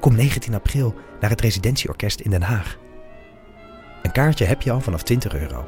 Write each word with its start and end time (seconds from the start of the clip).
Kom 0.00 0.14
19 0.14 0.54
april 0.54 0.94
naar 1.20 1.30
het 1.30 1.40
Residentieorkest 1.40 2.20
in 2.20 2.30
Den 2.30 2.42
Haag. 2.42 2.76
Een 4.02 4.12
kaartje 4.12 4.44
heb 4.44 4.62
je 4.62 4.70
al 4.70 4.80
vanaf 4.80 5.02
20 5.02 5.34
euro. 5.34 5.64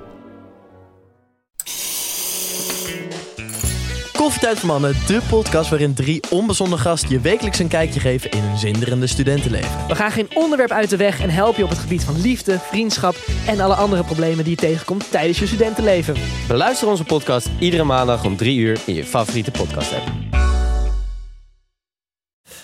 Koffietijd 4.13 4.59
voor 4.59 4.69
Mannen, 4.69 4.93
de 5.07 5.21
podcast 5.29 5.71
waarin 5.71 5.95
drie 5.95 6.23
onbezonnen 6.31 6.79
gasten 6.79 7.11
je 7.11 7.21
wekelijks 7.21 7.59
een 7.59 7.69
kijkje 7.69 8.01
geven 8.01 8.31
in 8.31 8.43
hun 8.43 8.59
zinderende 8.59 9.07
studentenleven. 9.07 9.87
We 9.89 9.95
gaan 9.95 10.11
geen 10.11 10.29
onderwerp 10.35 10.71
uit 10.71 10.91
de 10.91 10.97
weg 10.97 11.21
en 11.21 11.31
helpen 11.31 11.59
je 11.59 11.65
op 11.65 11.71
het 11.71 11.79
gebied 11.79 12.05
van 12.05 12.21
liefde, 12.21 12.59
vriendschap 12.59 13.15
en 13.47 13.61
alle 13.61 13.75
andere 13.75 14.05
problemen 14.05 14.45
die 14.45 14.53
je 14.53 14.61
tegenkomt 14.61 15.11
tijdens 15.11 15.39
je 15.39 15.47
studentenleven. 15.47 16.15
Beluister 16.49 16.89
onze 16.89 17.05
podcast 17.05 17.49
iedere 17.59 17.85
maandag 17.85 18.25
om 18.25 18.37
3 18.37 18.59
uur 18.59 18.81
in 18.87 18.95
je 18.95 19.05
favoriete 19.05 19.51
podcast 19.51 19.95
app. 19.95 20.09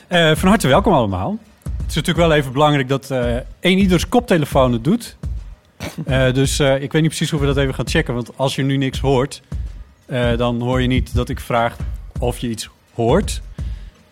Eh, 0.09 0.35
van 0.35 0.49
harte 0.49 0.69
welkom 0.69 0.93
allemaal. 0.93 1.39
Het 1.87 1.95
is 1.97 2.03
natuurlijk 2.03 2.29
wel 2.29 2.37
even 2.37 2.53
belangrijk 2.53 2.89
dat 2.89 3.11
eh 3.11 3.37
één 3.61 3.79
ieders 3.79 4.09
koptelefoon 4.09 4.73
het 4.73 4.85
doet. 4.85 5.17
Eh, 6.07 6.33
dus 6.33 6.59
eh, 6.59 6.83
ik 6.83 6.93
weet 6.93 7.03
niet 7.03 7.11
precies 7.11 7.31
hoe 7.31 7.41
we 7.41 7.47
dat 7.47 7.57
even 7.57 7.75
gaan 7.75 7.89
checken. 7.89 8.15
Want 8.15 8.31
als 8.37 8.55
je 8.55 8.63
nu 8.63 8.77
niks 8.77 9.01
hoort, 9.01 9.43
dan 10.37 10.61
hoor 10.61 10.83
je 10.83 10.89
niet 10.89 11.15
dat 11.15 11.29
ik 11.29 11.41
vraag 11.41 11.77
of 12.19 12.39
je 12.39 12.49
iets 12.49 12.69
hoort. 12.95 13.43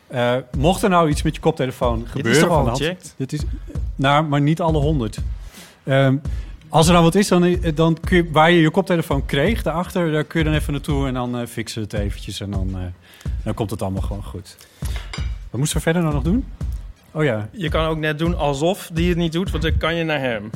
Eh, 0.07 0.37
mocht 0.57 0.83
er 0.83 0.89
nou 0.89 1.09
iets 1.09 1.23
met 1.23 1.35
je 1.35 1.41
koptelefoon 1.41 2.07
gebeuren... 2.07 2.41
toch 2.41 2.51
al 2.51 2.55
van 2.55 2.65
de 2.65 2.71
hand- 2.71 2.83
gecheckt? 2.83 3.15
Dit 3.17 3.33
is, 3.33 3.41
nou, 3.97 4.25
maar 4.25 4.41
niet 4.41 4.61
alle 4.61 4.79
honderd. 4.79 5.19
Ehm, 5.85 6.17
als 6.69 6.87
er 6.87 6.93
nou 6.93 7.05
wat 7.05 7.15
is, 7.15 7.29
dan, 7.29 7.59
dan 7.75 7.99
kun 8.01 8.17
je, 8.17 8.31
waar 8.31 8.51
je 8.51 8.61
je 8.61 8.71
koptelefoon 8.71 9.27
kreeg, 9.27 9.63
daarachter, 9.63 10.13
daar 10.13 10.25
kun 10.25 10.39
je 10.39 10.45
dan 10.45 10.55
even 10.55 10.73
naartoe 10.73 11.07
en 11.07 11.15
dan 11.15 11.39
eh, 11.39 11.47
fixen 11.47 11.83
we 11.83 11.97
het 11.97 12.05
eventjes. 12.07 12.41
En 12.41 12.51
dan, 12.51 12.77
dan 13.43 13.55
komt 13.55 13.71
het 13.71 13.83
allemaal 13.83 14.03
gewoon 14.03 14.25
goed. 14.25 14.57
Wat 15.51 15.61
moesten 15.61 15.77
we 15.77 15.83
verder 15.83 16.03
nou 16.03 16.15
nog 16.15 16.23
doen? 16.23 16.45
Oh 17.15 17.25
ja, 17.25 17.49
Je 17.53 17.69
kan 17.69 17.87
ook 17.87 17.99
net 17.99 18.19
doen 18.19 18.37
alsof 18.37 18.91
die 18.93 19.09
het 19.09 19.19
niet 19.19 19.33
doet, 19.33 19.51
want 19.51 19.63
dan 19.63 19.77
kan 19.77 19.95
je 19.95 20.05
naar 20.05 20.21
hem. 20.21 20.51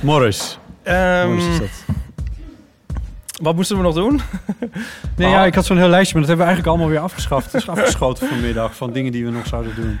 Morris. 0.00 0.58
Ehm, 0.82 1.26
Morris 1.28 1.46
is 1.46 1.58
dat. 1.58 1.84
wat 3.40 3.54
moesten 3.54 3.76
we 3.76 3.82
nog 3.82 3.94
doen? 3.94 4.20
Nee, 5.16 5.30
ja, 5.30 5.44
ik 5.44 5.54
had 5.54 5.64
zo'n 5.64 5.78
heel 5.78 5.88
lijstje, 5.88 6.18
maar 6.18 6.28
dat 6.28 6.36
hebben 6.36 6.46
we 6.46 6.52
eigenlijk 6.52 6.66
allemaal 6.66 6.88
weer 6.88 7.10
afgeschaft. 7.10 7.52
Het 7.52 7.62
is 7.62 7.68
afgeschoten 7.68 8.28
vanmiddag 8.28 8.76
van 8.76 8.92
dingen 8.92 9.12
die 9.12 9.24
we 9.24 9.30
nog 9.30 9.46
zouden 9.46 9.74
doen. 9.74 9.98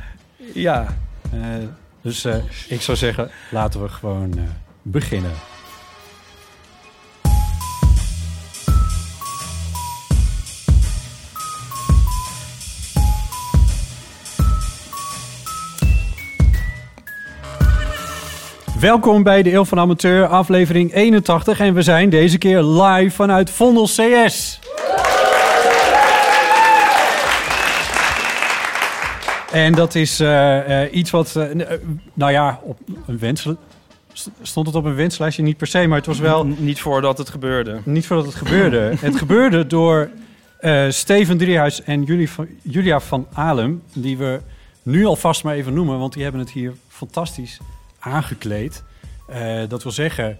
Ja, 0.54 0.86
Eh, 1.32 1.40
dus 2.02 2.24
eh, 2.24 2.36
ik 2.68 2.80
zou 2.80 2.96
zeggen, 2.96 3.30
laten 3.50 3.82
we 3.82 3.88
gewoon 3.88 4.32
eh, 4.38 4.42
beginnen. 4.82 5.30
Welkom 18.84 19.22
bij 19.22 19.42
de 19.42 19.52
Eeuw 19.52 19.64
van 19.64 19.78
Amateur, 19.78 20.26
aflevering 20.26 20.94
81. 20.94 21.60
En 21.60 21.74
we 21.74 21.82
zijn 21.82 22.10
deze 22.10 22.38
keer 22.38 22.62
live 22.62 23.14
vanuit 23.14 23.50
Vondel 23.50 23.84
CS. 23.84 24.58
En 29.52 29.72
dat 29.72 29.94
is 29.94 30.20
eh, 30.20 30.82
eh, 30.82 30.94
iets 30.94 31.10
wat, 31.10 31.36
eh, 31.36 31.44
nou 32.14 32.32
ja, 32.32 32.60
op 32.62 32.78
een 33.06 33.18
wens, 33.18 33.48
st- 34.12 34.30
stond 34.42 34.66
het 34.66 34.76
op 34.76 34.84
een 34.84 34.94
wenslijstje 34.94 35.42
niet 35.42 35.56
per 35.56 35.66
se, 35.66 35.86
maar 35.86 35.98
het 35.98 36.06
was 36.06 36.18
wel 36.18 36.46
N- 36.46 36.56
niet 36.58 36.80
voordat 36.80 37.18
het 37.18 37.28
gebeurde. 37.28 37.80
niet 37.84 38.06
voordat 38.06 38.26
het 38.26 38.34
gebeurde. 38.34 38.92
het 39.00 39.16
gebeurde 39.16 39.66
door 39.66 40.10
Steven 40.88 41.38
Driehuis 41.38 41.82
en 41.82 42.02
Julia 42.62 43.00
van 43.00 43.26
Alem, 43.32 43.82
die 43.92 44.16
we 44.16 44.40
nu 44.82 45.04
alvast 45.04 45.44
maar 45.44 45.54
even 45.54 45.74
noemen, 45.74 45.98
want 45.98 46.12
die 46.12 46.22
hebben 46.22 46.40
het 46.40 46.50
hier 46.50 46.72
fantastisch 46.88 47.60
aangekleed. 48.04 48.82
Eh, 49.28 49.62
dat 49.68 49.82
wil 49.82 49.92
zeggen, 49.92 50.38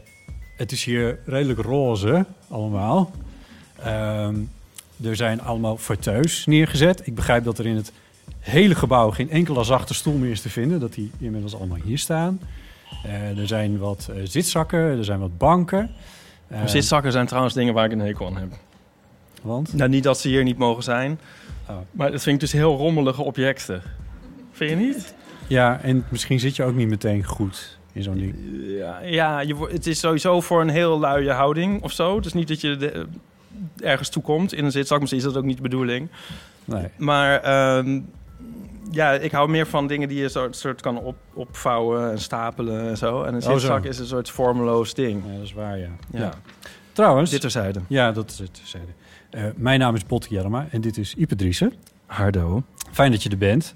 het 0.57 0.73
is 0.73 0.85
hier 0.85 1.19
redelijk 1.27 1.61
roze 1.61 2.25
allemaal. 2.49 3.11
Ehm, 3.83 4.35
er 5.05 5.17
zijn 5.17 5.43
allemaal 5.43 5.77
fauteuils 5.77 6.47
neergezet. 6.47 7.07
Ik 7.07 7.15
begrijp 7.15 7.45
dat 7.45 7.59
er 7.59 7.67
in 7.67 7.77
het 7.77 7.93
hele 8.41 8.75
gebouw 8.75 9.11
geen 9.11 9.31
enkele 9.31 9.65
zachte 9.65 9.95
stoel 9.95 10.17
meer 10.17 10.31
is 10.31 10.41
te 10.41 10.51
vinden. 10.51 10.81
Dat 10.81 10.93
die 10.93 11.11
inmiddels 11.19 11.55
allemaal 11.57 11.79
hier 11.85 11.99
staan. 11.99 12.41
Eh, 13.05 13.39
er 13.39 13.47
zijn 13.47 13.79
wat 13.79 14.09
eh, 14.11 14.17
zitzakken, 14.25 14.79
er 14.79 15.05
zijn 15.05 15.21
wat 15.21 15.39
banken. 15.39 15.91
Eh, 16.49 16.67
Zitzakken 16.67 17.13
zijn 17.13 17.27
trouwens 17.27 17.55
dingen 17.55 17.75
waar 17.75 17.85
ik 17.85 17.93
een 17.93 17.99
hekel 18.01 18.27
aan 18.27 18.37
heb. 18.37 18.53
Want? 19.43 19.73
Nou, 19.73 19.91
niet 19.91 20.03
dat 20.03 20.19
ze 20.19 20.29
hier 20.29 20.43
niet 20.43 20.59
mogen 20.59 20.83
zijn, 20.83 21.19
Oh. 21.69 21.77
maar 21.91 22.11
dat 22.11 22.23
vind 22.23 22.35
ik 22.35 22.41
dus 22.41 22.53
heel 22.53 22.77
rommelige 22.77 23.23
objecten. 23.23 23.83
Vind 24.53 24.71
je 24.71 24.77
niet? 24.77 25.15
Ja, 25.47 25.81
en 25.82 26.05
misschien 26.09 26.41
zit 26.41 26.56
je 26.56 26.65
ook 26.65 26.75
niet 26.75 26.88
meteen 26.88 27.25
goed 27.25 27.78
in 27.93 28.03
zo'n 28.03 28.15
ding. 28.19 28.34
Ja, 28.78 29.00
ja 29.00 29.41
je, 29.41 29.66
het 29.71 29.87
is 29.87 29.99
sowieso 29.99 30.41
voor 30.41 30.60
een 30.60 30.69
heel 30.69 30.99
luie 30.99 31.31
houding 31.31 31.82
of 31.82 31.93
zo. 31.93 32.16
Het 32.16 32.27
is 32.27 32.32
niet 32.32 32.49
dat 32.49 32.60
je 32.60 32.77
de- 32.77 33.06
ergens 33.81 34.09
toe 34.09 34.22
komt 34.22 34.55
in 34.55 34.65
een 34.65 34.72
zitzak. 34.72 35.00
Misschien 35.00 35.21
is 35.21 35.27
dat 35.27 35.37
ook 35.37 35.44
niet 35.44 35.56
de 35.56 35.62
bedoeling. 35.62 36.09
Nee. 36.65 36.87
Maar 36.97 37.41
ehm, 37.41 38.00
ja, 38.91 39.12
ik 39.12 39.32
hou 39.32 39.49
meer 39.50 39.66
van 39.66 39.87
dingen 39.87 40.09
die 40.09 40.19
je 40.21 40.28
soort, 40.28 40.56
soort 40.56 40.81
kan 40.81 40.99
op, 40.99 41.16
opvouwen 41.34 42.11
en 42.11 42.19
stapelen 42.19 42.88
en 42.88 42.97
zo. 42.97 43.22
En 43.22 43.34
een 43.34 43.43
Oh, 43.47 43.53
zitzak 43.53 43.84
is 43.84 43.99
een 43.99 44.06
soort 44.06 44.31
vormeloos 44.31 44.94
ding. 44.94 45.22
Ja, 45.26 45.32
dat 45.34 45.43
is 45.43 45.53
waar, 45.53 45.78
ja. 45.78 45.88
Ja. 46.11 46.19
ja. 46.21 46.32
Trouwens, 46.93 47.31
Dit 47.31 47.41
terzijde. 47.41 47.81
ja, 47.88 48.12
dat 48.12 48.31
is 48.31 48.38
het. 48.38 48.61
zeiden. 48.65 48.94
Eh, 49.31 49.43
mijn 49.56 49.78
naam 49.78 49.94
is 49.94 50.06
Botte 50.06 50.28
Jerma 50.31 50.66
en 50.71 50.81
dit 50.81 50.97
is 50.99 51.15
Ipe 51.15 51.37
Driessen. 51.37 51.72
Hardo. 52.06 52.62
Fijn 52.93 53.11
dat 53.11 53.22
je 53.22 53.28
er 53.31 53.38
bent. 53.38 53.75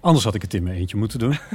Anders 0.00 0.24
had 0.24 0.34
ik 0.34 0.42
het 0.42 0.54
in 0.54 0.62
mijn 0.62 0.76
eentje 0.76 0.96
moeten 0.96 1.18
doen. 1.18 1.38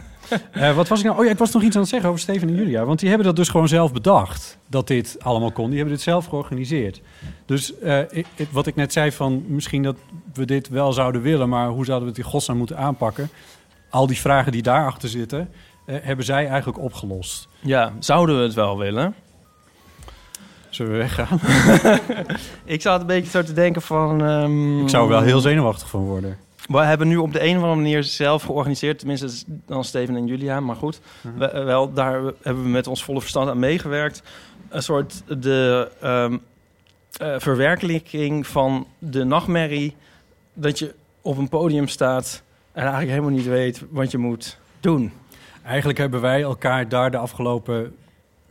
Eh, 0.52 0.76
wat 0.76 0.88
was 0.88 1.00
ik 1.00 1.06
nou? 1.06 1.18
Oh 1.20 1.26
ja, 1.26 1.32
ik 1.32 1.38
was 1.38 1.52
nog 1.52 1.64
iets 1.64 1.76
aan 1.76 1.82
het 1.82 1.90
zeggen 1.90 2.10
over 2.10 2.22
Steven 2.22 2.48
en 2.48 2.56
Julia. 2.56 2.86
Want 2.86 3.00
die 3.00 3.08
hebben 3.10 3.28
dat 3.28 3.36
dus 3.36 3.50
gewoon 3.50 3.68
zelf 3.68 3.94
bedacht. 3.94 4.58
Dat 4.68 4.88
dit 4.88 5.16
allemaal 5.20 5.52
kon. 5.52 5.66
Die 5.68 5.76
hebben 5.78 5.94
dit 5.96 6.04
zelf 6.04 6.26
georganiseerd. 6.26 7.02
Dus 7.46 7.80
eh, 7.80 8.00
ik, 8.00 8.26
ik- 8.36 8.48
wat 8.52 8.68
ik 8.68 8.76
net 8.76 8.94
zei 8.94 9.12
van 9.12 9.44
misschien 9.48 9.84
dat 9.84 9.96
we 10.34 10.46
dit 10.46 10.70
wel 10.70 10.94
zouden 10.94 11.22
willen. 11.22 11.50
Maar 11.50 11.68
hoe 11.70 11.86
zouden 11.86 12.08
we 12.08 12.16
het 12.16 12.24
in 12.26 12.30
godsnaam 12.32 12.58
moeten 12.58 12.78
aanpakken? 12.78 13.30
Al 13.90 14.08
die 14.08 14.18
vragen 14.20 14.52
die 14.52 14.62
daarachter 14.62 15.10
zitten, 15.10 15.50
eh, 15.86 15.96
hebben 16.02 16.26
zij 16.26 16.48
eigenlijk 16.48 16.80
opgelost. 16.80 17.48
Ja, 17.60 17.94
zouden 18.00 18.38
we 18.38 18.44
het 18.44 18.54
wel 18.54 18.78
willen? 18.78 19.16
Zullen 20.70 20.92
we 20.92 20.98
weggaan? 20.98 21.40
Ik 22.66 22.82
zat 22.82 23.02
een 23.02 23.08
beetje 23.08 23.30
zo 23.30 23.44
te 23.44 23.54
denken 23.54 23.82
van... 23.82 24.24
ehm, 24.26 24.80
Ik 24.82 24.90
zou 24.90 25.04
er 25.04 25.10
wel 25.10 25.22
heel 25.22 25.40
zenuwachtig 25.40 25.88
van 25.90 26.02
worden. 26.02 26.38
We 26.68 26.78
hebben 26.78 27.08
nu 27.08 27.18
op 27.18 27.34
de 27.34 27.42
een 27.44 27.56
of 27.58 27.62
andere 27.64 27.76
manier 27.82 28.04
zelf 28.04 28.44
georganiseerd. 28.44 29.00
Tenminste, 29.00 29.44
dan 29.66 29.84
Steven 29.84 30.16
en 30.16 30.26
Julia. 30.28 30.60
Maar 30.60 30.76
goed, 30.76 31.00
Mhm. 31.22 31.38
we- 31.38 31.64
wel, 31.64 31.94
daar 31.94 32.22
hebben 32.42 32.64
we 32.64 32.70
met 32.70 32.88
ons 32.88 33.04
volle 33.04 33.20
verstand 33.22 33.50
aan 33.50 33.60
meegewerkt. 33.60 34.24
Een 34.70 34.84
soort 34.84 35.24
de 35.42 35.92
eh, 36.02 36.34
verwerkelijking 37.38 38.48
van 38.48 38.88
de 39.00 39.24
nachtmerrie... 39.24 39.96
dat 40.54 40.80
je 40.80 40.94
op 41.22 41.38
een 41.38 41.50
podium 41.50 41.88
staat 41.88 42.42
en 42.72 42.82
eigenlijk 42.82 43.12
helemaal 43.12 43.30
niet 43.38 43.46
weet 43.46 43.84
wat 43.90 44.12
je 44.12 44.18
moet 44.18 44.58
doen. 44.80 45.12
Eigenlijk 45.64 45.98
hebben 45.98 46.22
wij 46.22 46.42
elkaar 46.42 46.90
daar 46.90 47.12
de 47.12 47.18
afgelopen 47.18 47.96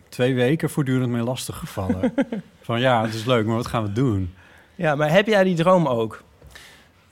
twee 0.08 0.34
weken 0.34 0.70
voortdurend 0.70 1.10
mee 1.10 1.22
lastig 1.22 1.56
gevallen. 1.58 2.14
van 2.62 2.80
ja, 2.80 3.02
het 3.04 3.14
is 3.14 3.24
leuk, 3.24 3.46
maar 3.46 3.56
wat 3.56 3.66
gaan 3.66 3.82
we 3.82 3.92
doen? 3.92 4.34
Ja, 4.74 4.94
maar 4.94 5.10
heb 5.10 5.26
jij 5.26 5.44
die 5.44 5.54
droom 5.56 5.86
ook? 5.86 6.22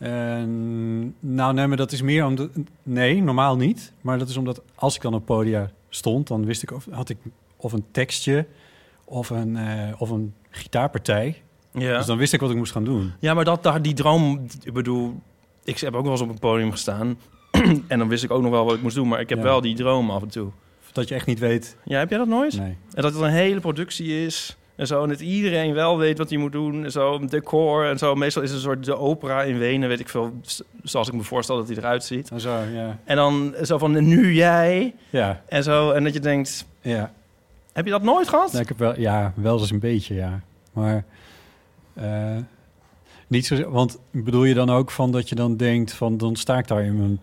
En, 0.02 1.14
nou, 1.20 1.54
nee, 1.54 1.66
maar 1.66 1.76
dat 1.76 1.92
is 1.92 2.02
meer 2.02 2.24
omdat... 2.26 2.48
Nee, 2.82 3.22
normaal 3.22 3.56
niet. 3.56 3.92
Maar 4.00 4.18
dat 4.18 4.28
is 4.28 4.36
omdat 4.36 4.62
als 4.74 4.94
ik 4.96 5.02
dan 5.02 5.14
op 5.14 5.24
podia 5.24 5.70
stond... 5.88 6.26
dan 6.28 6.44
wist 6.44 6.62
ik 6.62 6.72
of, 6.72 6.86
had 6.90 7.08
ik 7.08 7.16
of 7.56 7.72
een 7.72 7.84
tekstje 7.90 8.46
of 9.04 9.30
een, 9.30 9.56
eh, 9.56 9.92
of 9.98 10.10
een 10.10 10.34
gitaarpartij. 10.50 11.42
Ja, 11.72 11.96
Dus 11.96 12.06
dan 12.06 12.18
wist 12.18 12.32
ik 12.32 12.40
wat 12.40 12.50
ik 12.50 12.56
moest 12.56 12.72
gaan 12.72 12.84
doen. 12.84 13.12
ja 13.20 13.34
maar 13.34 13.44
dat, 13.44 13.62
daar- 13.62 13.82
die 13.82 13.94
droom... 13.94 14.46
Ik 14.62 14.72
bedoel, 14.72 15.20
ik 15.64 15.78
heb 15.78 15.94
ook 15.94 16.02
wel 16.02 16.12
eens 16.12 16.20
op 16.20 16.28
een 16.28 16.38
podium 16.38 16.70
gestaan... 16.70 17.18
en 17.88 17.98
dan 17.98 18.08
wist 18.08 18.24
ik 18.24 18.30
ook 18.30 18.42
nog 18.42 18.50
wel 18.50 18.64
wat 18.64 18.74
ik 18.74 18.82
moest 18.82 18.94
doen. 18.94 19.08
Maar 19.08 19.20
ik 19.20 19.28
heb 19.28 19.38
Ja. 19.38 19.44
wel 19.44 19.60
die 19.60 19.74
droom 19.76 20.10
af 20.10 20.22
en 20.22 20.28
toe. 20.28 20.50
Dat 20.92 21.08
je 21.08 21.14
echt 21.14 21.26
niet 21.26 21.38
weet... 21.38 21.76
Ja, 21.84 21.98
heb 21.98 22.08
jij 22.08 22.18
dat 22.18 22.26
nooit? 22.28 22.58
Nee. 22.58 22.76
En 22.94 23.02
dat 23.02 23.12
het 23.12 23.22
een 23.22 23.30
hele 23.30 23.60
productie 23.60 24.24
is. 24.24 24.56
En 24.82 24.88
zo, 24.88 25.02
en 25.02 25.08
dat 25.08 25.20
iedereen 25.20 25.74
wel 25.74 25.98
weet 25.98 26.18
wat 26.18 26.28
hij 26.30 26.38
moet 26.38 26.52
doen. 26.52 26.84
En 26.84 26.90
zo, 26.90 27.18
decor 27.26 27.86
en 27.86 27.98
zo. 27.98 28.14
Meestal 28.14 28.42
is 28.42 28.48
het 28.48 28.58
een 28.58 28.64
soort 28.64 28.84
de 28.84 28.96
opera 28.96 29.42
in 29.42 29.58
Wenen, 29.58 29.88
weet 29.88 30.00
ik 30.00 30.08
veel. 30.08 30.32
Zoals 30.82 31.08
ik 31.08 31.14
me 31.14 31.22
voorstel 31.22 31.56
dat 31.56 31.68
hij 31.68 31.76
eruit 31.76 32.04
ziet. 32.04 32.30
En 32.30 32.40
zo, 32.40 32.58
ja. 32.72 32.98
En 33.04 33.16
dan 33.16 33.54
zo 33.62 33.78
van, 33.78 34.04
nu 34.04 34.32
jij. 34.34 34.94
Ja, 35.10 35.42
En 35.48 35.62
zo, 35.62 35.90
en 35.90 36.04
dat 36.04 36.12
je 36.12 36.20
denkt, 36.20 36.66
ja. 36.80 37.12
heb 37.72 37.84
je 37.84 37.90
dat 37.90 38.02
nooit 38.02 38.28
gehad? 38.28 38.50
Nou, 38.50 38.62
ik 38.62 38.68
heb 38.68 38.78
wel, 38.78 39.00
ja, 39.00 39.32
wel 39.36 39.58
eens 39.58 39.70
een 39.70 39.78
beetje, 39.78 40.14
ja. 40.14 40.40
Maar 40.72 41.04
eh, 41.94 42.36
niet 43.26 43.46
zo, 43.46 43.70
want 43.70 43.98
bedoel 44.10 44.44
je 44.44 44.54
dan 44.54 44.70
ook 44.70 44.90
van 44.90 45.12
dat 45.12 45.28
je 45.28 45.34
dan 45.34 45.56
denkt 45.56 45.92
van 45.92 46.16
dan 46.16 46.36
sta 46.36 46.58
ik 46.58 46.68
daar 46.68 46.84
in 46.84 46.96
mijn, 46.96 47.20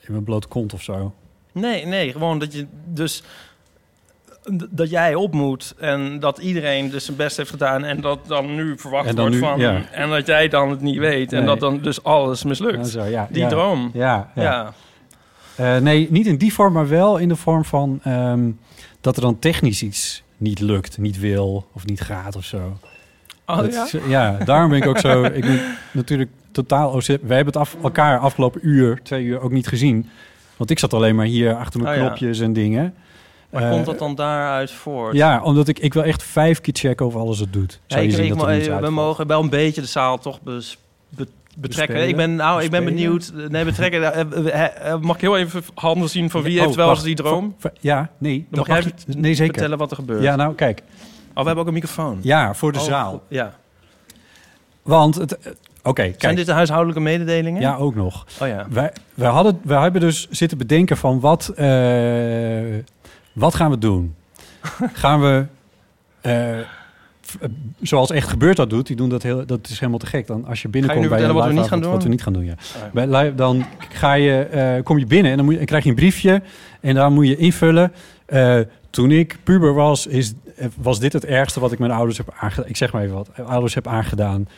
in 0.00 0.12
mijn 0.12 0.24
blote 0.24 0.48
kont 0.48 0.72
of 0.74 0.82
zo? 0.82 1.14
Nee, 1.52 1.86
nee, 1.86 2.12
gewoon 2.12 2.38
dat 2.38 2.52
je 2.52 2.66
dus 2.86 3.22
dat 4.70 4.90
jij 4.90 5.14
op 5.14 5.32
moet 5.34 5.74
en 5.78 6.20
dat 6.20 6.38
iedereen 6.38 6.90
dus 6.90 7.04
zijn 7.04 7.16
best 7.16 7.36
heeft 7.36 7.50
gedaan 7.50 7.84
en 7.84 8.00
dat 8.00 8.18
dan 8.26 8.54
nu 8.54 8.78
verwacht 8.78 9.06
dan 9.06 9.16
wordt 9.16 9.34
nu- 9.34 9.38
van 9.40 9.58
ja. 9.58 9.82
en 9.92 10.08
dat 10.10 10.26
jij 10.26 10.48
dan 10.48 10.70
het 10.70 10.80
niet 10.80 10.98
weet 10.98 11.32
en 11.32 11.38
Nee. 11.38 11.46
dat 11.46 11.60
dan 11.60 11.80
dus 11.80 12.02
alles 12.02 12.42
Ja, 12.42 12.48
mislukt. 12.48 12.88
zo, 12.88 13.04
ja, 13.04 13.28
Die 13.30 13.46
droom. 13.46 13.90
Ja, 13.92 14.30
ja. 14.34 14.72
Eh, 15.56 15.76
nee, 15.76 16.06
niet 16.10 16.26
in 16.26 16.36
die 16.36 16.52
vorm, 16.52 16.72
maar 16.72 16.88
wel 16.88 17.16
in 17.16 17.28
de 17.28 17.36
vorm 17.36 17.64
van 17.64 18.00
ehm, 18.02 18.50
dat 19.00 19.16
er 19.16 19.22
dan 19.22 19.38
technisch 19.38 19.82
iets 19.82 20.22
niet 20.36 20.60
lukt, 20.60 20.98
niet 20.98 21.18
wil 21.18 21.66
of 21.72 21.86
niet 21.86 22.00
gaat 22.00 22.36
of 22.36 22.44
zo. 22.44 22.78
Oh, 23.46 23.56
Dat 23.56 23.94
ja? 24.08 24.38
daarom 24.44 24.70
ben 24.70 24.78
ik 24.78 24.86
ook 24.86 24.98
zo. 24.98 25.22
Ik 25.24 25.40
ben 25.44 25.60
natuurlijk 25.92 26.30
totaal. 26.52 26.92
Wij 27.06 27.16
hebben 27.18 27.46
het 27.46 27.56
af, 27.56 27.76
elkaar 27.82 28.18
afgelopen 28.18 28.60
uur, 28.68 29.00
twee 29.02 29.24
uur 29.24 29.40
ook 29.40 29.52
niet 29.52 29.66
gezien. 29.66 30.08
Want 30.56 30.70
ik 30.70 30.78
zat 30.78 30.94
alleen 30.94 31.14
maar 31.16 31.26
hier 31.26 31.54
achter 31.54 31.80
mijn 31.82 32.00
Oh, 32.00 32.06
knopjes 32.06 32.40
en 32.40 32.52
dingen. 32.52 32.94
Maar 33.60 33.68
Eh, 33.68 33.74
komt 33.74 33.86
dat 33.86 33.98
dan 33.98 34.14
daaruit 34.14 34.70
voort? 34.70 35.14
Ja, 35.16 35.42
omdat 35.42 35.68
ik, 35.68 35.78
ik 35.78 35.94
wil 35.94 36.02
echt 36.04 36.22
vijf 36.22 36.60
keer 36.60 36.74
checken 36.76 37.06
of 37.06 37.16
alles 37.16 37.38
het 37.38 37.52
doet. 37.52 37.80
Ja, 37.86 37.96
ik, 37.96 38.10
dat 38.10 38.20
niets 38.20 38.36
we 38.36 38.44
uitvalt. 38.46 38.90
mogen 38.90 39.26
wel 39.26 39.42
een 39.42 39.50
beetje 39.50 39.80
de 39.80 39.86
zaal 39.86 40.18
toch 40.18 40.40
bes- 40.42 40.78
be- 41.08 41.26
betrekken. 41.56 41.94
Bespelen? 41.94 42.08
Ik 42.08 42.16
ben, 42.16 42.34
nou, 42.34 42.62
ik 42.62 42.70
ben 42.70 42.84
benieuwd. 42.84 43.32
Nee, 43.48 43.64
betrekken. 43.64 44.12
eh, 44.14 44.20
eh, 44.64 44.92
eh, 44.92 45.00
Mag 45.00 45.14
ik 45.16 45.20
heel 45.20 45.36
even 45.36 45.62
handen 45.74 46.08
zien 46.08 46.30
van 46.30 46.42
wie 46.42 46.58
Oh, 46.58 46.64
heeft 46.64 46.76
wel 46.76 46.86
wacht. 46.86 46.98
eens 46.98 47.06
die 47.06 47.14
droom? 47.16 47.56
Ja, 47.80 48.10
nee. 48.18 48.46
Dan 48.50 48.58
mag 48.58 48.66
jij 48.66 48.76
mag 48.76 48.92
je- 49.06 49.18
nee, 49.18 49.34
zeker. 49.34 49.52
Vertellen 49.54 49.78
wat 49.78 49.90
er 49.90 49.96
gebeurt. 49.96 50.22
Ja, 50.22 50.36
nou 50.36 50.54
kijk. 50.54 50.82
Oh, 51.28 51.40
we 51.40 51.46
hebben 51.46 51.58
ook 51.58 51.66
een 51.66 51.72
microfoon. 51.72 52.18
Ja, 52.22 52.54
voor 52.54 52.72
de 52.72 52.78
Oh, 52.78 52.84
zaal. 52.84 53.22
Ja. 53.28 53.54
Want 54.82 55.14
het... 55.14 55.38
eh, 55.38 55.52
Oké, 55.82 56.12
Zijn 56.18 56.34
dit 56.36 56.46
de 56.46 56.52
huishoudelijke 56.52 57.00
mededelingen? 57.02 57.60
Ja, 57.60 57.76
ook 57.76 57.94
nog. 57.94 58.26
Oh 58.40 58.48
ja. 58.48 58.66
Wij, 58.70 58.92
wij, 59.14 59.28
hadden, 59.30 59.60
wij 59.64 59.82
hebben 59.82 60.00
dus 60.00 60.28
zitten 60.30 60.58
bedenken 60.58 60.96
van 60.96 61.20
wat, 61.20 61.48
eh, 61.56 61.66
wat 63.36 63.54
gaan 63.54 63.70
we 63.70 63.78
doen? 63.78 64.14
gaan 65.02 65.20
we, 65.20 65.46
eh, 66.20 66.58
f- 67.26 67.36
eh, 67.40 67.48
zoals 67.80 68.10
echt 68.10 68.28
gebeurt 68.28 68.56
dat 68.56 68.70
doet, 68.70 68.86
die 68.86 68.96
doen 68.96 69.08
dat 69.08 69.22
heel, 69.22 69.46
dat 69.46 69.68
is 69.68 69.78
helemaal 69.78 69.98
te 69.98 70.06
gek. 70.06 70.26
Dan 70.26 70.44
als 70.44 70.62
je 70.62 70.68
binnenkomt 70.68 71.08
bij 71.08 71.22
een 71.22 71.34
wat 71.34 71.46
we 71.46 71.52
niet 71.52 71.58
gaan 71.58 71.66
avond, 71.68 71.82
doen? 71.82 71.92
Wat 71.92 72.02
we 72.02 72.08
niet 72.08 72.22
gaan 72.22 72.32
doen, 72.32 72.44
ja. 72.44 72.54
Oh. 73.06 73.36
Dan 73.36 73.64
ga 73.78 74.12
je, 74.12 74.38
eh, 74.38 74.82
kom 74.82 74.98
je 74.98 75.06
binnen 75.06 75.30
en 75.30 75.36
dan, 75.36 75.46
moet 75.46 75.58
je, 75.58 75.64
krijg 75.64 75.84
je 75.84 75.90
een 75.90 75.96
briefje 75.96 76.42
en 76.80 76.94
daar 76.94 77.10
moet 77.12 77.26
je 77.26 77.36
invullen. 77.36 77.92
toen 78.90 79.10
ik 79.10 79.38
puber 79.42 79.74
was, 79.74 80.06
is, 80.06 80.32
was 80.76 81.00
dit 81.00 81.12
het 81.12 81.24
ergste 81.24 81.60
wat 81.60 81.72
ik 81.72 81.78
mijn 81.78 81.90
ouders 81.92 82.16
heb 82.18 82.34
aangedaan. 82.38 82.68
Ik 82.68 82.76
zeg 82.76 82.92
maar 82.92 83.02
even 83.02 83.14
wat, 83.14 83.28
ouders 83.46 83.74
heb 83.74 83.86
aangedaan. 83.86 84.48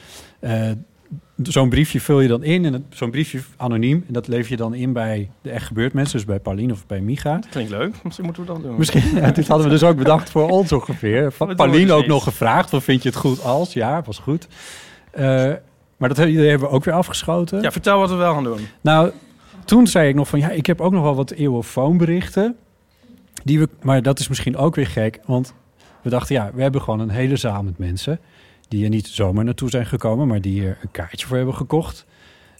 Zo'n 1.42 1.68
briefje 1.68 2.00
vul 2.00 2.20
je 2.20 2.28
dan 2.28 2.42
in 2.42 2.64
en 2.64 2.86
zo'n 2.90 3.10
briefje 3.10 3.40
anoniem. 3.56 4.04
En 4.06 4.12
dat 4.12 4.28
lever 4.28 4.50
je 4.50 4.56
dan 4.56 4.74
in 4.74 4.92
bij 4.92 5.30
de 5.42 5.50
echt 5.50 5.66
gebeurd 5.66 5.92
mensen, 5.92 6.16
dus 6.16 6.26
bij 6.26 6.38
Pauline 6.38 6.72
of 6.72 6.86
bij 6.86 7.00
Micha. 7.00 7.40
Klinkt 7.50 7.70
leuk. 7.70 7.94
Misschien 8.02 8.24
moeten 8.24 8.46
we 8.46 8.52
dat 8.52 8.62
doen. 8.62 8.76
Misschien, 8.78 9.02
ja, 9.14 9.30
dit 9.30 9.48
hadden 9.48 9.66
we 9.66 9.72
dus 9.72 9.82
ook 9.82 9.96
bedacht 9.96 10.30
voor 10.30 10.48
ons 10.48 10.72
ongeveer. 10.72 11.32
Pauline 11.56 11.92
ook 11.92 12.06
nog 12.06 12.22
gevraagd, 12.22 12.70
van 12.70 12.82
vind 12.82 13.02
je 13.02 13.08
het 13.08 13.18
goed 13.18 13.42
als? 13.44 13.72
Ja, 13.72 14.02
was 14.02 14.18
goed. 14.18 14.48
Eh, 15.10 15.52
maar 15.96 16.08
dat 16.08 16.16
hebben 16.16 16.60
we 16.60 16.68
ook 16.68 16.84
weer 16.84 16.94
afgeschoten. 16.94 17.62
Ja, 17.62 17.72
vertel 17.72 17.98
wat 17.98 18.10
we 18.10 18.16
wel 18.16 18.34
gaan 18.34 18.44
doen. 18.44 18.60
Nou, 18.80 19.10
toen 19.64 19.86
zei 19.86 20.08
ik 20.08 20.14
nog 20.14 20.28
van 20.28 20.38
ja, 20.38 20.50
ik 20.50 20.66
heb 20.66 20.80
ook 20.80 20.92
nog 20.92 21.02
wel 21.02 21.14
wat 21.14 21.30
eeuwenfoonberichten. 21.30 22.56
Die 23.44 23.58
we, 23.58 23.68
maar 23.82 24.02
dat 24.02 24.18
is 24.18 24.28
misschien 24.28 24.56
ook 24.56 24.74
weer 24.74 24.86
gek, 24.86 25.20
want 25.26 25.54
we 26.02 26.10
dachten 26.10 26.34
ja, 26.34 26.50
we 26.54 26.62
hebben 26.62 26.82
gewoon 26.82 27.00
een 27.00 27.10
hele 27.10 27.36
zaal 27.36 27.62
met 27.62 27.78
mensen 27.78 28.20
die 28.68 28.84
er 28.84 28.90
niet 28.90 29.06
zomaar 29.06 29.44
naartoe 29.44 29.70
zijn 29.70 29.86
gekomen, 29.86 30.26
maar 30.28 30.40
die 30.40 30.64
er 30.66 30.78
een 30.82 30.90
kaartje 30.90 31.26
voor 31.26 31.36
hebben 31.36 31.54
gekocht. 31.54 32.06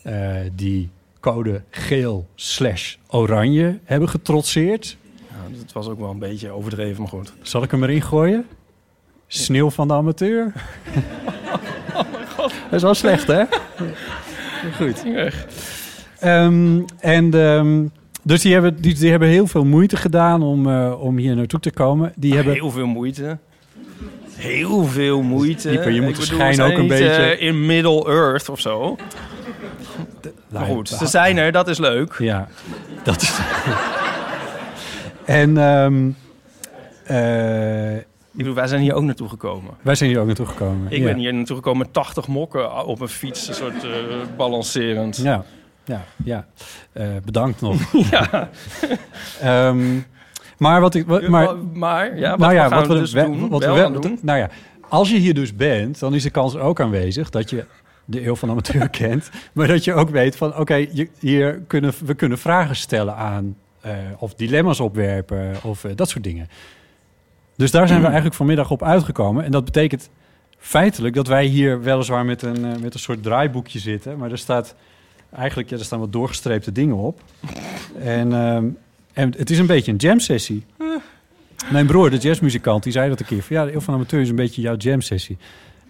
eh, 0.02 0.34
die 0.54 0.88
code 1.20 1.62
geel 1.70 2.26
slash 2.34 2.96
oranje 3.08 3.78
hebben 3.84 4.08
getrotseerd. 4.08 4.96
Ja, 5.28 5.56
dat 5.62 5.72
was 5.72 5.88
ook 5.88 5.98
wel 5.98 6.10
een 6.10 6.18
beetje 6.18 6.50
overdreven, 6.50 7.00
maar 7.00 7.10
goed. 7.10 7.32
Zal 7.42 7.62
ik 7.62 7.70
hem 7.70 7.82
erin 7.82 8.02
gooien? 8.02 8.46
Sneeuw 9.26 9.70
van 9.70 9.88
de 9.88 9.94
amateur. 9.94 10.52
Dat 12.36 12.72
is 12.72 12.82
wel 12.82 12.94
slecht, 12.94 13.26
hè? 13.26 13.44
Goed. 14.76 15.04
Ehm, 16.18 16.80
en 17.00 17.34
ehm, 17.34 17.86
dus 18.22 18.42
die 18.42 18.52
hebben, 18.52 18.80
die, 18.82 18.94
die 18.94 19.10
hebben 19.10 19.28
heel 19.28 19.46
veel 19.46 19.64
moeite 19.64 19.96
gedaan 19.96 20.42
om, 20.42 20.68
eh, 20.68 21.00
om 21.00 21.16
hier 21.16 21.36
naartoe 21.36 21.60
te 21.60 21.70
komen. 21.70 22.12
Die 22.16 22.34
hebben, 22.34 22.52
Heel 22.54 22.70
veel 22.70 22.86
moeite. 22.86 23.38
Heel 24.38 24.84
veel 24.84 25.22
moeite. 25.22 25.68
Dieper, 25.70 25.90
je 25.90 26.00
moet 26.00 26.10
Ik 26.10 26.16
de 26.16 26.22
schijn 26.22 26.60
ook 26.60 26.72
een 26.72 26.80
niet, 26.80 26.88
beetje- 26.88 27.04
eh, 27.32 27.46
in 27.46 27.66
Middle 27.66 28.06
Earth 28.08 28.48
of 28.48 28.60
zo. 28.60 28.96
Maar 30.48 30.64
goed, 30.64 30.88
ze 30.88 31.06
zijn 31.06 31.36
er, 31.36 31.52
dat 31.52 31.68
is 31.68 31.78
leuk. 31.78 32.14
Ja, 32.18 32.48
dat 33.02 33.22
is. 33.22 33.38
en 35.24 35.56
eh, 37.04 37.96
Ik 37.96 38.04
bedoel, 38.32 38.54
wij 38.54 38.66
zijn 38.66 38.80
hier 38.80 38.94
ook 38.94 39.02
naartoe 39.02 39.28
gekomen. 39.28 39.74
wij 39.82 39.94
zijn 39.94 40.10
hier 40.10 40.20
ook 40.20 40.26
naartoe 40.26 40.46
gekomen. 40.46 40.86
Ik 40.92 40.98
ja. 40.98 41.04
ben 41.04 41.16
hier 41.16 41.34
naartoe 41.34 41.56
gekomen 41.56 41.78
met 41.78 41.92
80 41.92 42.26
mokken 42.26 42.84
op 42.86 43.00
een 43.00 43.08
fiets, 43.08 43.48
een 43.48 43.54
soort 43.54 43.84
eh, 43.84 43.90
balancerend. 44.36 45.16
Ja, 45.16 45.44
ja, 45.84 46.04
ja. 46.24 46.46
Bedankt 47.24 47.60
nog. 47.60 47.80
Ja. 48.10 48.48
Ehm, 49.40 49.98
maar 50.58 50.80
wat 50.80 50.94
ik. 50.94 51.06
Wat, 51.06 51.28
maar, 51.28 51.56
maar, 51.72 52.18
ja, 52.18 52.30
wat 52.30 52.38
nou 52.38 52.52
ja, 52.54 52.68
wat 52.68 52.86
we 52.86 52.94
dus 52.94 53.12
we- 53.12 53.22
doen, 53.22 53.48
wat 53.48 53.64
wel 53.64 53.74
we 53.74 53.80
wel- 53.80 54.00
doen. 54.00 54.18
Nou 54.22 54.38
ja, 54.38 54.50
als 54.88 55.10
je 55.10 55.16
hier 55.16 55.34
dus 55.34 55.54
bent, 55.56 55.98
dan 55.98 56.14
is 56.14 56.22
de 56.22 56.30
kans 56.30 56.56
ook 56.56 56.80
aanwezig 56.80 57.30
dat 57.30 57.50
je 57.50 57.64
de 58.04 58.26
eeuw 58.26 58.34
van 58.36 58.48
de 58.48 58.54
amateur 58.54 58.88
kent, 59.06 59.30
maar 59.52 59.66
dat 59.66 59.84
je 59.84 59.94
ook 59.94 60.10
weet 60.10 60.36
van, 60.36 60.56
oké, 60.56 60.86
hier 61.18 61.60
kunnen 61.66 61.92
we 62.04 62.14
kunnen 62.14 62.38
vragen 62.38 62.76
stellen 62.76 63.16
aan 63.16 63.56
eh, 63.80 63.92
of 64.18 64.34
dilemma's 64.34 64.80
opwerpen 64.80 65.54
of 65.62 65.84
eh, 65.84 65.90
dat 65.94 66.08
soort 66.08 66.24
dingen. 66.24 66.48
Dus 67.56 67.70
daar 67.70 67.86
zijn 67.88 67.98
we 68.00 68.06
eigenlijk 68.06 68.34
vanmiddag 68.36 68.70
op 68.70 68.82
uitgekomen 68.82 69.44
en 69.44 69.50
dat 69.50 69.64
betekent 69.64 70.10
feitelijk 70.58 71.14
dat 71.14 71.26
wij 71.26 71.44
hier 71.44 71.80
weliswaar 71.82 72.24
met 72.24 72.42
een 72.42 72.64
eh, 72.64 72.80
met 72.80 72.94
een 72.94 73.00
soort 73.00 73.22
draaiboekje 73.22 73.78
zitten, 73.78 74.18
maar 74.18 74.30
er 74.30 74.38
staat 74.38 74.74
eigenlijk 75.34 75.70
ja, 75.70 75.76
er 75.76 75.84
staan 75.84 75.98
wat 76.00 76.12
doorgestreepte 76.12 76.72
dingen 76.72 76.96
op 76.96 77.20
en 77.98 78.32
ehm, 78.32 78.66
en 79.18 79.34
het 79.36 79.50
is 79.50 79.58
een 79.58 79.66
beetje 79.66 79.90
een 79.92 79.96
jam 79.98 80.18
sessie. 80.20 80.64
Mijn 81.70 81.86
broer, 81.86 82.10
de 82.10 82.16
jazzmuzikant, 82.16 82.82
die 82.82 82.92
zei 82.92 83.08
dat 83.08 83.20
een 83.20 83.26
keer. 83.26 83.42
Van, 83.42 83.56
ja, 83.56 83.64
de 83.64 83.72
Eeuw 83.72 83.80
van 83.80 83.94
Amateur 83.94 84.20
is 84.20 84.28
een 84.28 84.36
beetje 84.36 84.60
jouw 84.60 84.76
jam 84.76 85.00
sessie. 85.00 85.36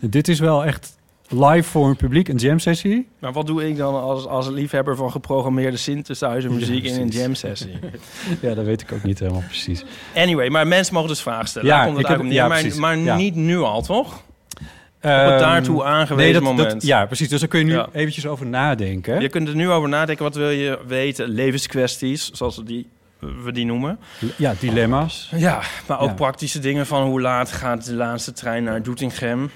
Dit 0.00 0.28
is 0.28 0.38
wel 0.38 0.64
echt 0.64 0.96
live 1.28 1.68
voor 1.70 1.88
een 1.88 1.96
publiek, 1.96 2.28
een 2.28 2.36
jam 2.36 2.58
sessie. 2.58 3.08
Maar 3.18 3.32
wat 3.32 3.46
doe 3.46 3.68
ik 3.68 3.76
dan 3.76 3.94
als, 3.94 4.26
als 4.26 4.48
liefhebber 4.48 4.96
van 4.96 5.10
geprogrammeerde 5.10 5.76
synthesizer 5.76 6.52
muziek 6.52 6.84
Ja, 6.84 6.94
in 6.94 7.00
een 7.00 7.08
jam 7.08 7.34
sessie? 7.34 7.72
Ja, 8.42 8.54
dat 8.54 8.64
weet 8.64 8.80
ik 8.80 8.92
ook 8.92 9.02
niet 9.02 9.18
helemaal 9.18 9.42
precies. 9.46 9.84
Anyway, 10.14 10.48
maar 10.48 10.66
mensen 10.66 10.94
mogen 10.94 11.08
dus 11.08 11.20
vragen 11.22 11.48
stellen. 11.48 11.68
Ja, 11.68 11.74
Daar 11.76 11.84
komt 11.84 11.96
het 11.98 12.06
ik 12.10 12.16
heb- 12.22 12.32
ja, 12.32 12.48
maar 12.48 12.64
maar 12.78 12.98
Ja. 12.98 13.16
niet 13.16 13.34
nu 13.34 13.58
al, 13.58 13.82
toch? 13.82 14.14
Op 14.14 15.04
Ehm, 15.04 15.30
het 15.30 15.38
daartoe 15.38 15.84
aangewezen 15.84 16.32
dat, 16.32 16.42
moment. 16.42 16.70
Dat, 16.70 16.82
ja, 16.82 17.06
precies. 17.06 17.28
Dus 17.28 17.40
daar 17.40 17.48
kun 17.48 17.58
je 17.58 17.64
nu 17.64 17.72
Ja. 17.72 17.88
eventjes 17.92 18.26
over 18.26 18.46
nadenken. 18.46 19.20
Je 19.20 19.28
kunt 19.28 19.48
er 19.48 19.54
nu 19.54 19.70
over 19.70 19.88
nadenken. 19.88 20.24
Wat 20.24 20.34
wil 20.34 20.50
je 20.50 20.78
weten? 20.86 21.28
Levenskwesties, 21.28 22.30
zoals 22.30 22.56
we 22.56 22.62
die, 22.62 22.86
we 23.18 23.52
die 23.52 23.64
noemen. 23.66 23.98
Ja, 24.36 24.54
dilemma's. 24.60 25.32
Ja, 25.36 25.60
maar 25.88 26.00
ook 26.00 26.08
Ja. 26.08 26.14
praktische 26.14 26.58
dingen 26.58 26.86
van 26.86 27.02
hoe 27.02 27.20
laat 27.20 27.52
gaat 27.52 27.84
de 27.84 27.94
laatste 27.94 28.32
trein 28.32 28.64
naar 28.64 28.82
Doetinchem 28.82 29.50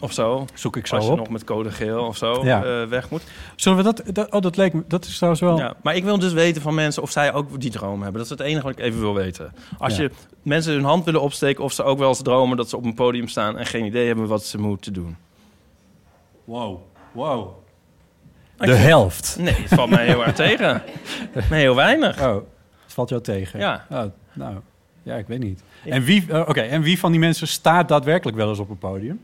of 0.00 0.12
zo. 0.12 0.46
Zoek 0.54 0.76
ik 0.76 0.86
zo 0.86 0.96
Als 0.96 1.04
je 1.04 1.10
op. 1.10 1.16
nog 1.18 1.28
met 1.28 1.44
code 1.44 1.70
geel 1.70 2.04
of 2.06 2.16
zo 2.16 2.44
Ja. 2.44 2.64
eh, 2.64 2.88
weg 2.88 3.10
moet. 3.10 3.22
Zullen 3.56 3.78
we 3.78 3.84
dat, 3.84 4.02
dat... 4.14 4.30
Oh, 4.32 4.40
dat 4.40 4.56
leek 4.56 4.72
me... 4.72 4.82
Dat 4.88 5.04
is 5.04 5.14
trouwens 5.14 5.42
wel... 5.42 5.58
Ja, 5.58 5.74
maar 5.82 5.96
ik 5.96 6.04
wil 6.04 6.18
dus 6.18 6.32
weten 6.32 6.62
van 6.62 6.74
mensen 6.74 7.02
of 7.02 7.10
zij 7.10 7.32
ook 7.32 7.60
die 7.60 7.70
droom 7.70 8.02
hebben. 8.02 8.12
Dat 8.22 8.24
is 8.30 8.38
het 8.38 8.40
enige 8.48 8.62
wat 8.62 8.72
ik 8.78 8.84
even 8.84 9.00
wil 9.00 9.14
weten. 9.14 9.52
Als 9.78 9.96
Ja. 9.96 10.02
je 10.02 10.10
mensen 10.42 10.72
hun 10.72 10.84
hand 10.84 11.04
willen 11.04 11.20
opsteken 11.20 11.64
of 11.64 11.72
ze 11.72 11.82
ook 11.82 11.98
wel 11.98 12.08
eens 12.08 12.22
dromen 12.22 12.56
dat 12.56 12.68
ze 12.68 12.76
op 12.76 12.84
een 12.84 12.94
podium 12.94 13.28
staan 13.28 13.58
en 13.58 13.66
geen 13.66 13.84
idee 13.84 14.06
hebben 14.06 14.26
wat 14.26 14.44
ze 14.44 14.58
moeten 14.58 14.92
doen. 14.92 15.16
Wow. 16.44 16.78
Wow. 17.12 17.48
De 18.56 18.74
helft. 18.74 19.36
Nee, 19.40 19.54
het 19.54 19.74
valt 19.74 19.90
mij 19.90 20.06
heel 20.06 20.24
erg 20.24 20.34
tegen. 20.34 20.82
Nee, 21.50 21.60
heel 21.60 21.74
weinig. 21.74 22.22
Oh, 22.26 22.36
het 22.94 22.94
valt 22.94 23.08
jou 23.08 23.22
tegen. 23.22 23.60
Ja. 23.60 23.86
Oh, 23.90 24.02
nou, 24.32 24.56
ja, 25.02 25.16
ik 25.16 25.26
weet 25.26 25.38
niet. 25.38 25.62
En 25.84 26.02
wie, 26.02 26.46
oké, 26.48 26.60
en 26.60 26.82
wie 26.82 26.98
van 26.98 27.10
die 27.10 27.20
mensen 27.20 27.48
staat 27.48 27.88
daadwerkelijk 27.88 28.36
wel 28.36 28.48
eens 28.48 28.58
op 28.58 28.70
een 28.70 28.78
podium? 28.78 29.20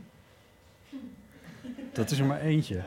Dat 1.93 2.11
is 2.11 2.19
er 2.19 2.25
maar 2.25 2.41
eentje. 2.41 2.81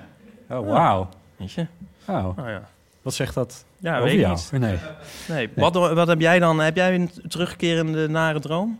Oh, 0.50 0.68
wauw. 0.68 1.08
Weet 1.36 1.52
je? 1.52 1.66
Oh, 2.08 2.36
Nou 2.36 2.50
ja. 2.50 2.68
wat 3.02 3.14
zegt 3.14 3.34
dat 3.34 3.64
Ja, 3.78 3.92
over 3.98 4.08
weet 4.10 4.18
jou? 4.20 4.32
niet. 4.34 4.52
Nee. 4.52 4.76
Nee. 5.28 5.48
Wat, 5.54 5.74
wat 5.74 6.06
heb 6.08 6.20
jij 6.20 6.38
dan? 6.38 6.60
Heb 6.60 6.76
jij 6.76 6.94
een 6.94 7.10
terugkerende 7.28 8.08
nare 8.08 8.40
droom? 8.40 8.78